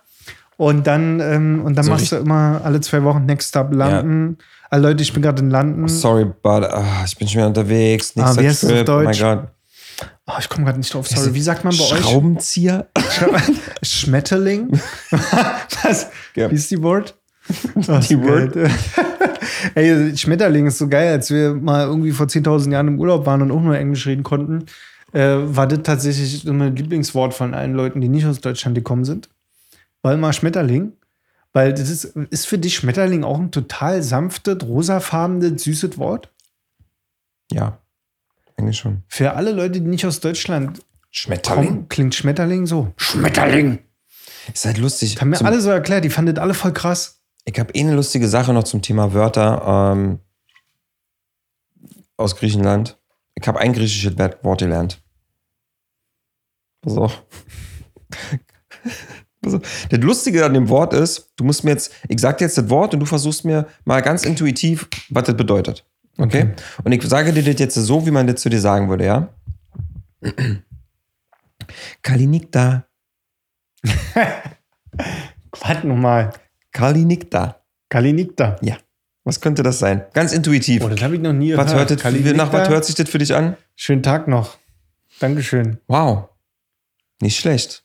Und 0.57 0.88
dann, 0.88 1.20
ähm, 1.22 1.61
und 1.64 1.76
dann 1.78 1.86
So 1.86 1.91
machst 1.91 2.11
du 2.11 2.18
immer 2.18 2.61
alle 2.64 2.80
zwei 2.82 3.03
Wochen 3.03 3.26
Next 3.26 3.49
Stop 3.49 3.74
London. 3.74 4.38
Ah, 4.72 4.78
Leute, 4.78 5.02
ich 5.02 5.12
bin 5.14 5.24
gerade 5.24 5.41
in 5.41 5.50
London. 5.50 5.88
Sorry, 5.88 6.26
but 6.26 6.64
ah, 6.72 7.04
ich 7.06 7.18
bin 7.18 7.28
schon 7.28 7.38
wieder 7.40 7.48
unterwegs. 7.48 8.14
Ah, 8.18 8.36
wie 8.38 8.48
heißt 8.48 8.64
das 8.64 8.70
auf 8.70 8.76
Trip. 8.78 8.86
Deutsch? 8.86 9.22
Oh 9.22 9.26
mein 9.26 9.38
Gott. 9.38 9.48
Oh, 10.28 10.34
ich 10.40 10.48
komme 10.48 10.66
gerade 10.66 10.78
nicht 10.78 10.94
drauf. 10.94 11.08
Sorry, 11.08 11.34
wie 11.34 11.41
sagt 11.41 11.64
man 11.66 11.76
bei 11.76 11.84
euch? 11.84 12.00
Schraubenzieher? 12.02 12.88
Schmetterling? 13.84 14.70
Was? 15.84 16.08
Ja. 16.36 16.52
Wie 16.52 16.56
ist 16.56 16.70
die 16.70 16.82
Wort? 16.84 17.16
Oh, 17.76 18.00
Die 18.10 18.16
geil. 18.16 18.70
Ey, 19.74 20.16
Schmetterling 20.16 20.68
ist 20.68 20.78
so 20.78 20.88
geil, 20.88 21.14
als 21.14 21.32
wir 21.32 21.56
mal 21.56 21.88
irgendwie 21.88 22.12
vor 22.12 22.28
10.000 22.28 22.72
Jahren 22.72 22.88
im 22.90 23.00
Urlaub 23.00 23.26
waren 23.26 23.41
und 23.41 23.52
auch 23.52 23.62
nur 23.62 23.76
Englisch 23.76 24.06
reden 24.06 24.24
konnten, 24.24 24.66
äh, 25.14 25.38
war 25.41 25.66
das 25.66 25.80
tatsächlich 25.82 26.46
mein 26.46 26.76
Lieblingswort 26.76 27.34
von 27.34 27.56
allen 27.56 27.74
Leuten, 27.74 28.00
die 28.02 28.08
nicht 28.10 28.28
aus 28.28 28.40
Deutschland 28.40 28.76
gekommen 28.76 29.06
sind. 29.06 29.30
Weil 30.04 30.18
mal 30.18 30.32
Schmetterling. 30.32 30.94
Weil 31.54 31.74
das 31.74 31.90
ist, 31.90 32.06
ist 32.06 32.46
für 32.48 32.60
dich 32.60 32.76
Schmetterling 32.76 33.24
auch 33.24 33.40
ein 33.40 33.52
total 33.52 34.04
sanftes, 34.04 34.58
rosafarbenes, 34.64 35.64
süßes 35.64 35.98
Wort? 35.98 36.32
Ja, 37.52 37.80
eigentlich 38.56 38.78
schon. 38.78 39.04
Für 39.08 39.34
alle 39.34 39.52
Leute, 39.52 39.82
die 39.82 39.88
nicht 39.88 40.06
aus 40.06 40.20
Deutschland 40.20 40.80
Schmetterling. 41.10 41.66
kommen, 41.68 41.90
klingt 41.90 42.14
Schmetterling 42.14 42.68
so. 42.68 42.94
Schmetterling! 42.98 43.80
Ist 44.54 44.66
halt 44.66 44.78
lustig. 44.78 45.20
Haben 45.20 45.30
mir 45.30 45.38
Zum- 45.38 45.48
alle 45.48 45.60
so 45.62 45.70
erklärt, 45.70 46.04
die 46.06 46.10
fanden 46.10 46.36
das 46.36 46.42
alle 46.44 46.54
voll 46.54 46.74
krass. 46.74 47.22
Ich 47.46 47.60
habe 47.60 47.74
eh 47.74 47.80
eine 47.82 47.96
lustige 47.96 48.28
Sache 48.28 48.54
noch 48.54 48.64
zum 48.64 48.82
Thema 48.84 49.14
Wörter 49.14 49.92
ähm, 49.94 50.20
aus 52.18 52.36
Griechenland. 52.36 52.98
Ich 53.34 53.48
habe 53.48 53.60
ein 53.60 53.74
griechisches 53.74 54.18
Wort 54.18 54.44
Wort 54.44 54.60
gelernt. 54.60 55.02
Pass 56.82 56.96
auf. 56.98 57.24
Auf. 59.45 59.88
Das 59.90 59.99
Lustige 59.99 60.45
an 60.45 60.53
dem 60.53 60.70
Wort 60.70 60.94
ist, 60.94 61.32
du 61.38 61.44
musst 61.44 61.64
mir 61.64 61.72
jetzt, 61.72 61.94
ich 62.07 62.20
sag 62.20 62.38
dir 62.38 62.45
jetzt 62.45 62.57
das 62.57 62.70
Wort 62.70 62.94
und 62.94 62.99
du 62.99 63.06
versuchst 63.06 63.45
mir 63.45 63.68
mal 63.86 64.02
ganz 64.02 64.24
intuitiv, 64.26 64.88
was 65.10 65.24
das 65.26 65.38
bedeutet. 65.38 65.86
Okay? 66.18 66.53
Und 66.84 66.91
ich 66.91 67.02
sage 67.03 67.32
dir 67.32 67.44
das 67.44 67.60
jetzt 67.60 67.76
so, 67.76 68.06
wie 68.06 68.11
man 68.11 68.28
das 68.28 68.41
zu 68.41 68.49
dir 68.49 68.60
sagen 68.60 68.90
würde, 68.90 69.06
ja? 69.06 69.30
Kalinikta. 72.02 72.86
Warte 75.61 75.88
nochmal. 75.88 76.34
Kalinikta. 76.72 77.61
Kalinikta. 77.88 78.57
Ja. 78.61 78.78
Was 79.24 79.40
könnte 79.40 79.64
das 79.64 79.80
sein? 79.80 80.06
Ganz 80.14 80.34
intuitiv. 80.34 80.84
Oh, 80.84 80.90
das 80.90 81.02
habe 81.02 81.16
ich 81.16 81.22
noch 81.22 81.34
nie 81.34 81.56
Was 81.56 81.74
hört, 81.74 81.91
das, 81.91 82.03
nach 82.03 82.52
was 82.52 82.70
hört 82.70 82.86
sich 82.86 82.95
das 82.95 83.10
für 83.10 83.18
dich 83.18 83.34
an? 83.34 83.56
Schönen 83.76 84.03
Tag 84.03 84.28
noch. 84.28 84.57
Dankeschön. 85.20 85.78
Wow. 85.88 86.30
Nicht 87.22 87.38
schlecht. 87.38 87.84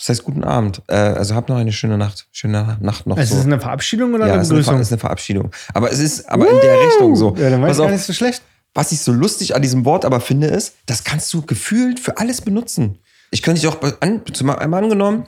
Das 0.00 0.08
heißt, 0.08 0.24
guten 0.24 0.44
Abend. 0.44 0.80
Äh, 0.86 0.94
also 0.94 1.34
habt 1.34 1.50
noch 1.50 1.56
eine 1.56 1.72
schöne 1.72 1.98
Nacht. 1.98 2.26
Schöne 2.32 2.78
Nacht 2.80 3.06
noch. 3.06 3.18
Ist 3.18 3.30
so. 3.30 3.36
es 3.36 3.44
eine 3.44 3.60
Verabschiedung 3.60 4.14
oder 4.14 4.26
ja, 4.26 4.32
eine 4.32 4.42
ist 4.42 4.48
Begrüßung? 4.48 4.80
ist 4.80 4.90
eine 4.90 4.98
Verabschiedung. 4.98 5.50
Aber 5.74 5.92
es 5.92 5.98
ist 5.98 6.26
aber 6.26 6.48
in 6.48 6.58
der 6.58 6.80
Richtung 6.86 7.14
so. 7.16 7.34
Ja, 7.36 7.50
dann 7.50 7.60
war 7.60 7.68
Pass 7.68 7.76
gar 7.76 7.90
nicht 7.90 8.02
so 8.02 8.14
schlecht. 8.14 8.42
was 8.72 8.92
ich 8.92 9.00
so 9.00 9.12
lustig 9.12 9.54
an 9.54 9.60
diesem 9.60 9.84
Wort 9.84 10.06
aber 10.06 10.20
finde, 10.20 10.46
ist, 10.46 10.76
das 10.86 11.04
kannst 11.04 11.30
du 11.34 11.42
gefühlt 11.42 12.00
für 12.00 12.16
alles 12.16 12.40
benutzen. 12.40 12.98
Ich 13.30 13.42
könnte 13.42 13.60
dich 13.60 13.68
auch 13.68 13.76
an, 14.00 14.22
einmal 14.58 14.82
angenommen, 14.82 15.26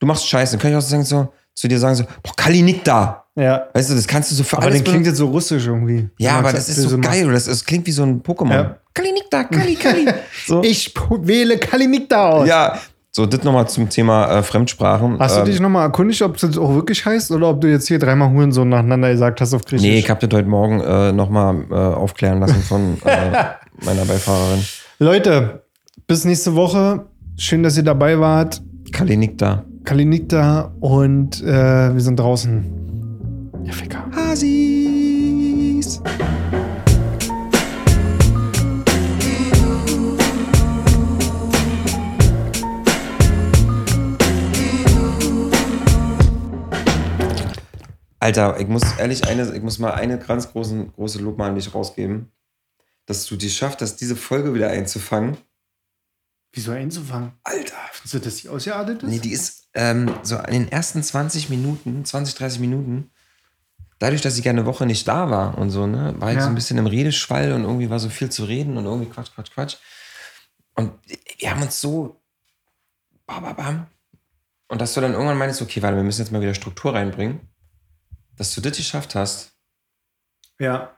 du 0.00 0.06
machst 0.06 0.28
Scheiße, 0.28 0.52
dann 0.52 0.60
könnte 0.60 0.76
ich 0.76 0.84
auch 0.84 0.86
sagen, 0.86 1.04
so, 1.04 1.32
zu 1.54 1.66
dir 1.66 1.78
sagen 1.78 1.94
so, 1.94 2.04
boah, 2.22 2.36
Kalinikta. 2.36 3.24
Ja. 3.36 3.68
Weißt 3.72 3.88
du, 3.88 3.94
das 3.94 4.06
kannst 4.06 4.30
du 4.30 4.34
so 4.34 4.44
für 4.44 4.58
Aber 4.58 4.66
alles 4.66 4.84
dann 4.84 4.92
klingt 4.92 5.06
jetzt 5.06 5.16
so 5.16 5.28
russisch 5.28 5.66
irgendwie. 5.66 6.10
Ja, 6.18 6.38
aber 6.38 6.52
das 6.52 6.68
ist 6.68 6.76
so 6.76 6.98
geil. 6.98 7.32
Das, 7.32 7.46
das 7.46 7.64
klingt 7.64 7.86
wie 7.86 7.92
so 7.92 8.02
ein 8.02 8.22
Pokémon. 8.22 8.52
Ja. 8.52 8.76
Kalinikta, 8.92 9.44
Kali, 9.44 9.74
Kali. 9.76 10.06
So. 10.46 10.62
Ich 10.62 10.92
wähle 11.22 11.58
Kalinikta 11.58 12.28
aus. 12.28 12.48
Ja, 12.48 12.78
so, 13.16 13.26
das 13.26 13.44
nochmal 13.44 13.68
zum 13.68 13.88
Thema 13.88 14.26
äh, 14.38 14.42
Fremdsprachen. 14.42 15.20
Hast 15.20 15.36
du 15.36 15.40
Ähm, 15.40 15.46
dich 15.46 15.60
nochmal 15.60 15.84
erkundigt, 15.84 16.20
ob 16.22 16.36
das 16.36 16.58
auch 16.58 16.74
wirklich 16.74 17.06
heißt 17.06 17.30
oder 17.30 17.48
ob 17.50 17.60
du 17.60 17.68
jetzt 17.70 17.86
hier 17.86 18.00
dreimal 18.00 18.30
Hurensohn 18.30 18.68
nacheinander 18.68 19.12
gesagt 19.12 19.40
hast 19.40 19.54
auf 19.54 19.64
Griechisch? 19.64 19.86
Nee, 19.86 19.98
ich 20.00 20.10
habe 20.10 20.26
das 20.26 20.36
heute 20.36 20.48
Morgen 20.48 20.80
äh, 20.80 21.12
nochmal 21.12 21.64
äh, 21.70 21.74
aufklären 21.74 22.40
lassen 22.40 22.60
von 22.62 22.96
äh, 23.04 23.30
meiner 23.84 24.04
Beifahrerin. 24.04 24.64
Leute, 24.98 25.62
bis 26.08 26.24
nächste 26.24 26.56
Woche. 26.56 27.06
Schön, 27.36 27.62
dass 27.62 27.76
ihr 27.76 27.84
dabei 27.84 28.18
wart. 28.18 28.60
Kalinikta. 28.92 29.64
Kalinikta 29.84 30.72
und 30.80 31.40
äh, 31.42 31.94
wir 31.94 32.00
sind 32.00 32.18
draußen. 32.18 32.64
Ja, 33.64 33.72
Ficker. 33.72 34.04
Hasis. 34.14 36.00
Alter, 48.24 48.58
ich 48.58 48.68
muss 48.68 48.82
ehrlich 48.96 49.26
eine, 49.28 49.54
ich 49.54 49.60
muss 49.62 49.78
mal 49.78 49.92
eine 49.92 50.18
ganz 50.18 50.50
großen, 50.50 50.94
große 50.94 51.18
Lob 51.18 51.36
mal 51.36 51.50
an 51.50 51.56
dich 51.56 51.74
rausgeben, 51.74 52.32
dass 53.04 53.26
du 53.26 53.36
die 53.36 53.50
schaffst, 53.50 53.82
dass 53.82 53.96
diese 53.96 54.16
Folge 54.16 54.54
wieder 54.54 54.70
einzufangen. 54.70 55.36
Wieso 56.54 56.72
einzufangen? 56.72 57.32
Alter, 57.42 57.74
Findest 57.92 58.14
du, 58.14 58.18
dass 58.20 58.36
die 58.36 58.48
ausgeartet 58.48 59.02
ist? 59.02 59.10
Nee, 59.10 59.18
die 59.18 59.32
ist 59.32 59.68
ähm, 59.74 60.10
so 60.22 60.38
in 60.38 60.52
den 60.54 60.72
ersten 60.72 61.02
20 61.02 61.50
Minuten, 61.50 62.02
20, 62.06 62.34
30 62.36 62.60
Minuten, 62.60 63.10
dadurch, 63.98 64.22
dass 64.22 64.38
ich 64.38 64.42
gerne 64.42 64.60
eine 64.60 64.66
Woche 64.66 64.86
nicht 64.86 65.06
da 65.06 65.28
war 65.28 65.58
und 65.58 65.68
so, 65.68 65.86
ne, 65.86 66.14
war 66.16 66.30
ich 66.30 66.36
Ja. 66.36 66.44
so 66.44 66.48
ein 66.48 66.54
bisschen 66.54 66.78
im 66.78 66.86
Redeschwall 66.86 67.52
und 67.52 67.64
irgendwie 67.64 67.90
war 67.90 67.98
so 67.98 68.08
viel 68.08 68.30
zu 68.30 68.44
reden 68.44 68.78
und 68.78 68.86
irgendwie 68.86 69.10
Quatsch, 69.10 69.32
Quatsch, 69.34 69.50
Quatsch. 69.52 69.76
Und 70.76 70.92
wir 71.40 71.50
haben 71.50 71.60
uns 71.60 71.78
so 71.78 72.22
bam, 73.26 73.42
bam, 73.42 73.54
bam. 73.54 73.86
Und 74.68 74.80
dass 74.80 74.94
du 74.94 75.02
dann 75.02 75.12
irgendwann 75.12 75.36
meinst, 75.36 75.60
okay, 75.60 75.82
warte, 75.82 75.96
wir 75.98 76.04
müssen 76.04 76.22
jetzt 76.22 76.30
mal 76.32 76.40
wieder 76.40 76.54
Struktur 76.54 76.94
reinbringen, 76.94 77.50
dass 78.36 78.54
du 78.54 78.60
das 78.60 78.76
geschafft 78.76 79.14
hast, 79.14 79.52
ja. 80.58 80.90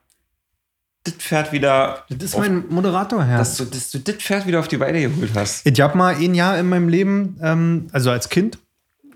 das 1.05 1.15
Pferd 1.15 1.53
wieder, 1.53 2.05
Das 2.09 2.23
ist 2.23 2.35
auf, 2.35 2.41
mein 2.41 2.69
Moderatorherz. 2.69 3.39
dass 3.39 3.57
du, 3.59 3.65
dass 3.65 3.91
du 3.91 3.99
das 4.01 4.17
Pferd 4.17 4.47
wieder 4.47 4.61
auf 4.61 4.69
die 4.69 4.81
Weide 4.81 5.01
geholt 5.01 5.31
hast. 5.35 5.67
Ich 5.67 5.81
habe 5.81 5.97
mal 5.97 6.15
ein 6.15 6.35
Jahr 6.35 6.59
in 6.59 6.69
meinem 6.69 6.89
Leben, 6.89 7.39
ähm, 7.43 7.89
also 7.93 8.11
als 8.11 8.29
Kind, 8.29 8.59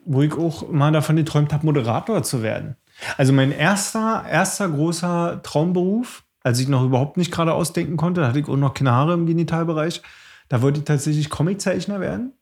wo 0.04 0.22
ich 0.22 0.32
auch 0.32 0.68
mal 0.70 0.92
davon 0.92 1.16
geträumt 1.16 1.52
habe, 1.52 1.66
Moderator 1.66 2.22
zu 2.22 2.42
werden. 2.42 2.76
Also 3.16 3.32
mein 3.32 3.52
erster, 3.52 4.24
erster 4.28 4.68
großer 4.68 5.40
Traumberuf, 5.42 6.24
als 6.42 6.58
ich 6.58 6.68
noch 6.68 6.84
überhaupt 6.84 7.16
nicht 7.16 7.30
gerade 7.30 7.52
ausdenken 7.52 7.96
konnte, 7.96 8.20
da 8.20 8.28
hatte 8.28 8.40
ich 8.40 8.48
auch 8.48 8.56
noch 8.56 8.74
keine 8.74 8.92
Haare 8.92 9.14
im 9.14 9.26
Genitalbereich, 9.26 10.02
da 10.48 10.62
wollte 10.62 10.80
ich 10.80 10.84
tatsächlich 10.84 11.30
Comiczeichner 11.30 12.00
werden. 12.00 12.32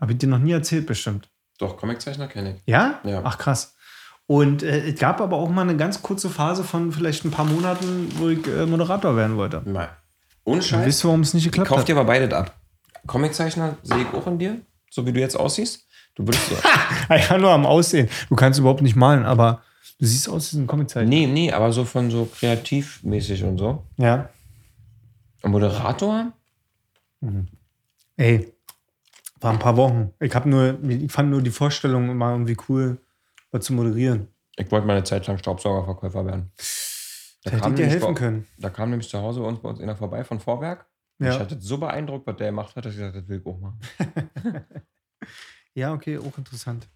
Habe 0.00 0.12
ich 0.12 0.18
dir 0.18 0.28
noch 0.28 0.38
nie 0.38 0.52
erzählt, 0.52 0.86
bestimmt. 0.86 1.28
Doch, 1.58 1.76
Comiczeichner 1.76 2.26
kenne 2.26 2.56
ich. 2.56 2.62
Ja? 2.64 3.00
Ja. 3.04 3.20
Ach 3.24 3.36
krass. 3.36 3.74
Und 4.30 4.62
äh, 4.62 4.92
es 4.92 5.00
gab 5.00 5.20
aber 5.20 5.38
auch 5.38 5.48
mal 5.50 5.62
eine 5.62 5.76
ganz 5.76 6.02
kurze 6.02 6.30
Phase 6.30 6.62
von 6.62 6.92
vielleicht 6.92 7.24
ein 7.24 7.32
paar 7.32 7.44
Monaten, 7.44 8.06
wo 8.16 8.28
ich 8.28 8.46
äh, 8.46 8.64
Moderator 8.64 9.16
werden 9.16 9.36
wollte. 9.36 9.60
Mal. 9.68 9.88
Ohne 10.44 10.62
Scheiß. 10.62 10.86
wisst, 10.86 11.04
warum 11.04 11.22
es 11.22 11.34
nicht 11.34 11.46
geklappt 11.46 11.68
Kauf 11.68 11.80
hat. 11.80 11.88
dir 11.88 11.96
aber 11.96 12.04
beides 12.04 12.32
ab. 12.32 12.54
Comiczeichner 13.08 13.76
sehe 13.82 14.02
ich 14.02 14.14
auch 14.14 14.28
in 14.28 14.38
dir, 14.38 14.60
so 14.88 15.04
wie 15.04 15.12
du 15.12 15.18
jetzt 15.18 15.34
aussiehst. 15.34 15.84
Du 16.14 16.24
würdest 16.28 16.46
so. 16.48 16.54
Ja, 17.12 17.38
nur 17.38 17.50
am 17.50 17.66
Aussehen. 17.66 18.08
Du 18.28 18.36
kannst 18.36 18.60
überhaupt 18.60 18.82
nicht 18.82 18.94
malen, 18.94 19.24
aber 19.24 19.62
du 19.98 20.06
siehst 20.06 20.28
aus 20.28 20.54
wie 20.54 20.60
ein 20.60 20.68
Comiczeichner. 20.68 21.08
nee, 21.10 21.26
nee, 21.26 21.50
aber 21.50 21.72
so 21.72 21.84
von 21.84 22.08
so 22.12 22.26
kreativmäßig 22.26 23.42
und 23.42 23.58
so. 23.58 23.82
Ja. 23.96 24.28
Ein 25.42 25.50
Moderator? 25.50 26.32
Ey, 28.16 28.52
war 29.40 29.52
ein 29.52 29.58
paar 29.58 29.76
Wochen. 29.76 30.12
Ich 30.20 30.32
habe 30.36 30.48
nur, 30.48 30.78
ich 30.88 31.10
fand 31.10 31.30
nur 31.30 31.42
die 31.42 31.50
Vorstellung 31.50 32.08
immer 32.10 32.30
irgendwie 32.30 32.56
cool, 32.68 32.98
was 33.50 33.64
zu 33.64 33.72
moderieren. 33.72 34.28
Ich 34.56 34.70
wollte 34.70 34.86
mal 34.86 34.94
eine 34.96 35.04
Zeit 35.04 35.26
lang 35.26 35.38
Staubsaugerverkäufer 35.38 36.24
werden. 36.26 36.52
Da 37.44 37.50
hätte 37.52 37.68
ich 37.70 37.74
dir 37.74 37.86
helfen 37.86 38.14
bei- 38.14 38.18
können. 38.20 38.46
Da 38.58 38.68
kam 38.70 38.90
nämlich 38.90 39.08
zu 39.08 39.18
Hause 39.20 39.40
bei 39.40 39.46
uns, 39.46 39.60
bei 39.60 39.68
uns 39.70 39.80
einer 39.80 39.96
vorbei 39.96 40.24
von 40.24 40.40
Vorwerk. 40.40 40.86
Ja. 41.18 41.32
Ich 41.34 41.38
hatte 41.38 41.60
so 41.60 41.78
beeindruckt, 41.78 42.26
was 42.26 42.36
der 42.36 42.46
gemacht 42.48 42.74
hat, 42.76 42.84
dass 42.84 42.92
ich 42.92 42.98
gesagt 42.98 43.14
habe, 43.16 43.22
das 43.22 43.28
will 43.28 43.40
ich 43.40 43.46
auch 43.46 43.58
machen. 43.60 43.80
Ja, 45.74 45.92
okay, 45.92 46.18
auch 46.18 46.36
interessant. 46.36 46.88